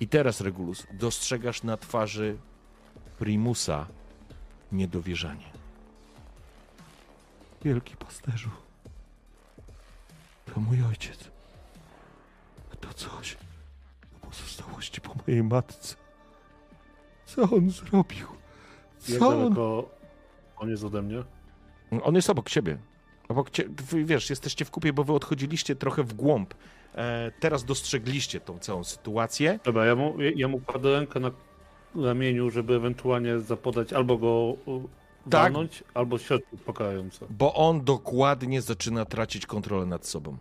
I 0.00 0.08
teraz, 0.08 0.40
Regulus, 0.40 0.86
dostrzegasz 0.92 1.62
na 1.62 1.76
twarzy 1.76 2.38
Primusa 3.18 3.86
niedowierzanie. 4.72 5.50
Wielki 7.64 7.96
pasterzu, 7.96 8.50
to 10.46 10.60
mój 10.60 10.82
ojciec. 10.82 11.30
To 12.80 12.94
coś, 12.94 13.36
to 14.00 14.26
pozostałości 14.28 15.00
po 15.00 15.14
mojej 15.14 15.42
matce. 15.42 15.96
Co 17.26 17.42
on 17.42 17.70
zrobił? 17.70 18.26
Jak 19.08 19.18
Co 19.18 19.28
on... 19.28 19.38
daleko 19.38 19.90
on 20.56 20.68
jest 20.70 20.84
ode 20.84 21.02
mnie? 21.02 21.22
On 22.02 22.14
jest 22.14 22.30
obok 22.30 22.50
ciebie. 22.50 22.78
Obok 23.28 23.50
cie, 23.50 23.64
wy, 23.68 24.04
wiesz, 24.04 24.30
jesteście 24.30 24.64
w 24.64 24.70
kupie, 24.70 24.92
bo 24.92 25.04
wy 25.04 25.12
odchodziliście 25.12 25.76
trochę 25.76 26.02
w 26.02 26.14
głąb. 26.14 26.54
E, 26.94 27.30
teraz 27.40 27.64
dostrzegliście 27.64 28.40
tą 28.40 28.58
całą 28.58 28.84
sytuację. 28.84 29.58
Dobra, 29.64 29.86
ja 29.86 29.94
mu, 29.96 30.14
ja- 30.36 30.48
mu 30.48 30.60
kładę 30.60 30.92
rękę 30.92 31.20
na 31.20 31.30
ramieniu, 31.96 32.50
żeby 32.50 32.74
ewentualnie 32.74 33.40
zapodać 33.40 33.92
albo 33.92 34.18
go 34.18 34.54
Tak. 35.30 35.42
walnąć, 35.42 35.84
albo 35.94 36.18
środki 36.18 36.48
uspokajające. 36.54 37.26
Bo 37.30 37.54
on 37.54 37.84
dokładnie 37.84 38.62
zaczyna 38.62 39.04
tracić 39.04 39.46
kontrolę 39.46 39.86
nad 39.86 40.06
sobą. 40.06 40.36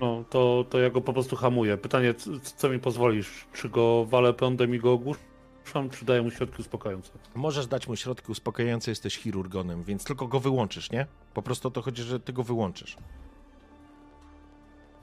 No, 0.00 0.24
to, 0.30 0.64
to 0.70 0.78
ja 0.78 0.90
go 0.90 1.00
po 1.00 1.12
prostu 1.12 1.36
hamuję. 1.36 1.76
Pytanie, 1.76 2.14
co 2.56 2.68
mi 2.68 2.78
pozwolisz? 2.78 3.46
Czy 3.52 3.68
go 3.68 4.04
walę 4.04 4.32
prądem 4.34 4.74
i 4.74 4.78
go 4.78 4.92
ogłuszam, 4.92 5.90
czy 5.98 6.04
daję 6.04 6.22
mu 6.22 6.30
środki 6.30 6.60
uspokajające? 6.60 7.10
Możesz 7.34 7.66
dać 7.66 7.88
mu 7.88 7.96
środki 7.96 8.32
uspokajające, 8.32 8.90
jesteś 8.90 9.16
chirurgonem, 9.18 9.82
więc 9.84 10.04
tylko 10.04 10.26
go 10.26 10.40
wyłączysz, 10.40 10.90
nie? 10.90 11.06
Po 11.34 11.42
prostu 11.42 11.68
o 11.68 11.70
to 11.70 11.82
chodzi, 11.82 12.02
że 12.02 12.20
ty 12.20 12.32
go 12.32 12.42
wyłączysz. 12.42 12.96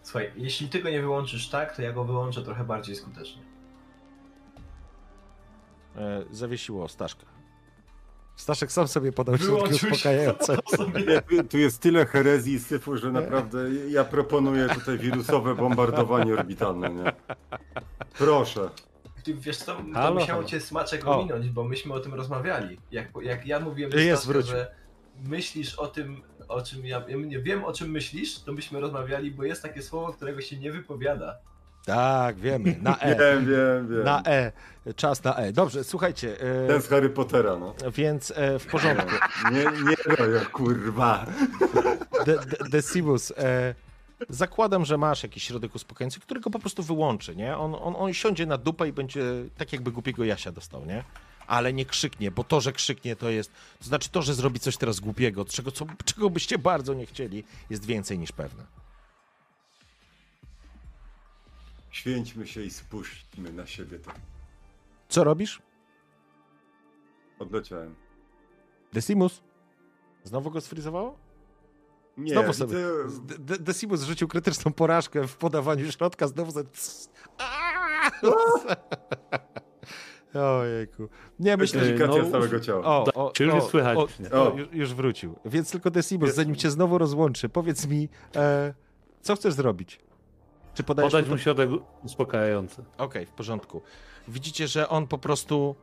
Słuchaj, 0.08 0.32
jeśli 0.36 0.69
ty 0.69 0.82
go 0.82 0.90
nie 0.90 1.02
wyłączysz 1.02 1.50
tak, 1.50 1.76
to 1.76 1.82
ja 1.82 1.94
go 1.94 2.03
wyłączę 2.03 2.42
trochę 2.42 2.64
bardziej 2.64 2.95
skutecznie. 2.95 3.42
E, 5.95 6.24
zawiesiło 6.32 6.88
Staszka. 6.88 7.26
Staszek 8.36 8.72
sam 8.72 8.88
sobie 8.88 9.11
podał 9.11 9.38
środki 9.38 9.74
uspokajające. 9.76 10.58
Tu 11.50 11.58
jest 11.58 11.82
tyle 11.82 12.06
herezji 12.06 12.53
i 12.53 12.60
syfu, 12.60 12.98
że 12.98 13.11
naprawdę 13.11 13.60
ja 13.90 14.03
proponuję 14.03 14.69
tutaj 14.69 14.98
wirusowe 14.98 15.56
bombardowanie 15.56 16.34
orbitalne, 16.34 16.90
nie? 16.90 17.14
Proszę. 18.18 18.69
Ty 19.24 19.34
wiesz 19.34 19.58
co, 19.58 19.76
to 19.76 19.84
Halo, 19.94 20.14
musiało 20.14 20.40
halo. 20.40 20.44
cię 20.44 20.60
smaczek 20.61 21.08
O. 21.08 21.19
ominąć, 21.19 21.50
bo 21.50 21.64
myśmy 21.64 21.94
o 21.94 22.00
tym 22.00 22.14
rozmawiali. 22.14 22.77
Jak, 22.92 23.10
jak 23.22 23.48
ja 23.48 23.60
mówiłem 23.60 23.92
Jest, 23.92 24.24
Staszka, 24.24 24.42
że 24.42 24.76
myślisz 25.24 25.76
o 25.76 25.88
tym, 25.88 26.22
o 26.48 26.61
czym 26.61 26.85
ja, 26.85 27.03
ja 27.08 27.17
nie 27.17 27.40
wiem 27.40 27.64
o 27.66 27.74
czym 27.74 27.92
myślisz, 27.92 28.40
to 28.40 28.53
myśmy 28.53 28.80
rozmawiali, 28.80 29.32
bo 29.32 29.43
jest 29.43 29.61
takie 29.61 29.82
słowo, 29.82 30.14
którego 30.14 30.42
się 30.42 30.58
nie 30.58 30.72
wypowiada. 30.72 31.38
Tak, 31.85 32.35
wiemy. 32.40 32.76
Na 32.82 32.98
E. 33.00 33.16
Wiem, 33.19 33.45
wiem, 33.45 33.88
wiem. 33.90 34.03
Na 34.03 34.24
E. 34.26 34.51
Czas 34.95 35.24
na 35.24 35.35
E. 35.35 35.51
Dobrze, 35.53 35.84
słuchajcie. 35.84 36.42
E, 36.42 36.67
Ten 36.67 36.82
z 36.82 36.88
Harry 36.88 37.09
Pottera, 37.09 37.56
no. 37.56 37.74
więc 37.95 38.34
e, 38.35 38.59
w 38.59 38.66
porządku. 38.67 39.11
Nie, 39.51 39.64
nie 39.64 40.16
robię, 40.16 40.45
kurwa. 40.53 41.26
De, 42.26 42.35
de, 42.35 42.69
Decimus, 42.69 43.34
e, 43.38 43.76
zakładam, 44.30 44.85
że 44.85 44.98
masz 44.98 45.24
jakiś 45.24 45.43
środek 45.43 45.76
uspokajający, 45.76 46.19
który 46.19 46.40
go 46.40 46.50
po 46.50 46.59
prostu 46.59 46.84
wyłączy, 46.84 47.35
nie? 47.35 47.58
On, 47.58 47.76
on, 47.76 47.95
on 47.98 48.14
siądzie 48.14 48.45
na 48.45 48.58
dupę 48.58 48.88
i 48.88 48.93
będzie 48.93 49.22
tak 49.58 49.74
jakby 49.74 49.92
głupiego 49.92 50.24
Jasia 50.24 50.51
dostał, 50.51 50.85
nie? 50.85 51.03
Ale 51.48 51.74
nie 51.74 51.85
krzyknie, 51.85 52.32
bo 52.32 52.43
to, 52.43 52.61
że 52.61 52.72
krzyknie, 52.74 53.16
to 53.16 53.30
jest. 53.30 53.51
To 53.80 53.85
znaczy 53.85 54.09
to, 54.09 54.22
że 54.22 54.34
zrobi 54.34 54.59
coś 54.59 54.77
teraz 54.77 55.00
głupiego, 55.00 55.45
czego, 55.45 55.72
co, 55.72 55.85
czego 56.06 56.30
byście 56.30 56.58
bardzo 56.58 56.93
nie 56.93 57.06
chcieli, 57.06 57.43
jest 57.69 57.85
więcej 57.85 58.19
niż 58.19 58.32
pewne. 58.32 58.64
Święćmy 61.92 62.48
się 62.48 62.64
i 62.64 62.69
spuśćmy 62.72 63.53
na 63.53 63.67
siebie 63.67 64.00
to. 64.00 64.11
Co 65.09 65.24
robisz? 65.24 65.61
Odleciałem. 67.40 67.95
Decimus? 68.93 69.42
Znowu 70.24 70.51
go 70.51 70.61
sfrizowało? 70.61 71.17
Nie, 72.17 72.34
Znowu 72.34 72.53
sobie. 72.53 72.76
De- 73.22 73.38
De- 73.40 73.58
Decimus 73.59 74.01
rzucił 74.03 74.27
krytyczną 74.27 74.74
porażkę 74.74 75.27
w 75.27 75.35
podawaniu 75.38 75.92
środka, 75.92 76.27
znowu 76.27 76.51
za... 76.51 76.61
Ojejku. 80.41 81.09
Nie, 81.40 81.57
myślę, 81.57 81.85
że... 81.85 82.07
No, 82.07 82.32
całego 82.32 82.59
ciała. 82.59 82.85
O, 82.85 83.06
o, 83.14 83.32
Czy 83.32 83.43
już 83.43 83.53
o, 83.53 83.56
jest 83.56 83.69
słychać? 83.69 83.98
O, 83.98 84.07
o, 84.32 84.53
O. 84.53 84.57
już, 84.57 84.67
już 84.72 84.93
wrócił. 84.93 85.35
Więc 85.45 85.72
tylko 85.72 85.91
Decimus, 85.91 86.33
zanim 86.33 86.56
cię 86.56 86.72
znowu 86.72 86.98
rozłączy, 86.98 87.49
powiedz 87.49 87.88
mi, 87.88 88.09
e, 88.35 88.74
co 89.22 89.35
chcesz 89.35 89.53
zrobić? 89.53 89.99
Czy 90.74 90.83
podajesz 90.83 91.11
Podać 91.11 91.30
mu 91.30 91.35
to- 91.35 91.41
środek 91.41 91.69
uspokajający. 92.03 92.83
Okej, 92.98 93.25
w 93.25 93.32
porządku. 93.32 93.82
Widzicie, 94.27 94.67
że 94.67 94.90
on 94.90 95.07
po 95.07 95.17
prostu. 95.17 95.75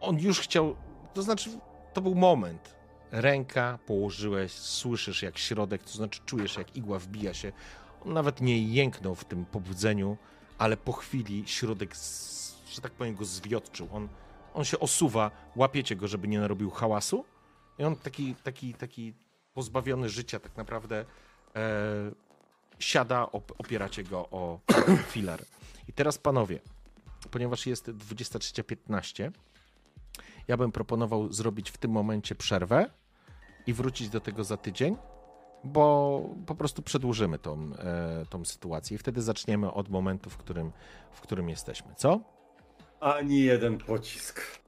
On 0.00 0.18
już 0.18 0.40
chciał. 0.40 0.76
To 1.14 1.22
znaczy, 1.22 1.50
to 1.92 2.00
był 2.00 2.14
moment. 2.14 2.74
Ręka 3.12 3.78
położyłeś, 3.86 4.52
słyszysz 4.52 5.22
jak 5.22 5.38
środek, 5.38 5.82
to 5.82 5.90
znaczy 5.90 6.20
czujesz 6.26 6.56
jak 6.56 6.76
igła 6.76 6.98
wbija 6.98 7.34
się. 7.34 7.52
On 8.06 8.12
nawet 8.12 8.40
nie 8.40 8.62
jęknął 8.62 9.14
w 9.14 9.24
tym 9.24 9.44
pobudzeniu, 9.44 10.16
ale 10.58 10.76
po 10.76 10.92
chwili 10.92 11.42
środek, 11.46 11.96
z, 11.96 12.39
że 12.70 12.80
tak 12.80 12.92
powiem, 12.92 13.14
go 13.14 13.24
zwiotczył. 13.24 13.88
On, 13.92 14.08
on 14.54 14.64
się 14.64 14.78
osuwa, 14.78 15.30
łapiecie 15.56 15.96
go, 15.96 16.08
żeby 16.08 16.28
nie 16.28 16.40
narobił 16.40 16.70
hałasu. 16.70 17.24
I 17.78 17.84
on 17.84 17.96
taki, 17.96 18.34
taki, 18.34 18.74
taki 18.74 19.14
pozbawiony 19.54 20.08
życia, 20.08 20.40
tak 20.40 20.56
naprawdę 20.56 21.04
e, 21.56 21.64
siada, 22.78 23.32
op, 23.32 23.52
opieracie 23.58 24.04
go 24.04 24.18
o 24.30 24.60
filar. 25.12 25.44
I 25.88 25.92
teraz 25.92 26.18
panowie, 26.18 26.60
ponieważ 27.30 27.66
jest 27.66 27.88
23.15, 27.88 29.30
ja 30.48 30.56
bym 30.56 30.72
proponował 30.72 31.32
zrobić 31.32 31.70
w 31.70 31.78
tym 31.78 31.90
momencie 31.90 32.34
przerwę 32.34 32.90
i 33.66 33.72
wrócić 33.72 34.08
do 34.08 34.20
tego 34.20 34.44
za 34.44 34.56
tydzień, 34.56 34.96
bo 35.64 36.22
po 36.46 36.54
prostu 36.54 36.82
przedłużymy 36.82 37.38
tą, 37.38 37.70
e, 37.78 38.26
tą 38.30 38.44
sytuację 38.44 38.94
i 38.94 38.98
wtedy 38.98 39.22
zaczniemy 39.22 39.72
od 39.72 39.88
momentu, 39.88 40.30
w 40.30 40.36
którym, 40.36 40.72
w 41.10 41.20
którym 41.20 41.48
jesteśmy. 41.48 41.94
Co? 41.94 42.20
Ani 43.00 43.40
jeden 43.40 43.78
pocisk. 43.78 44.59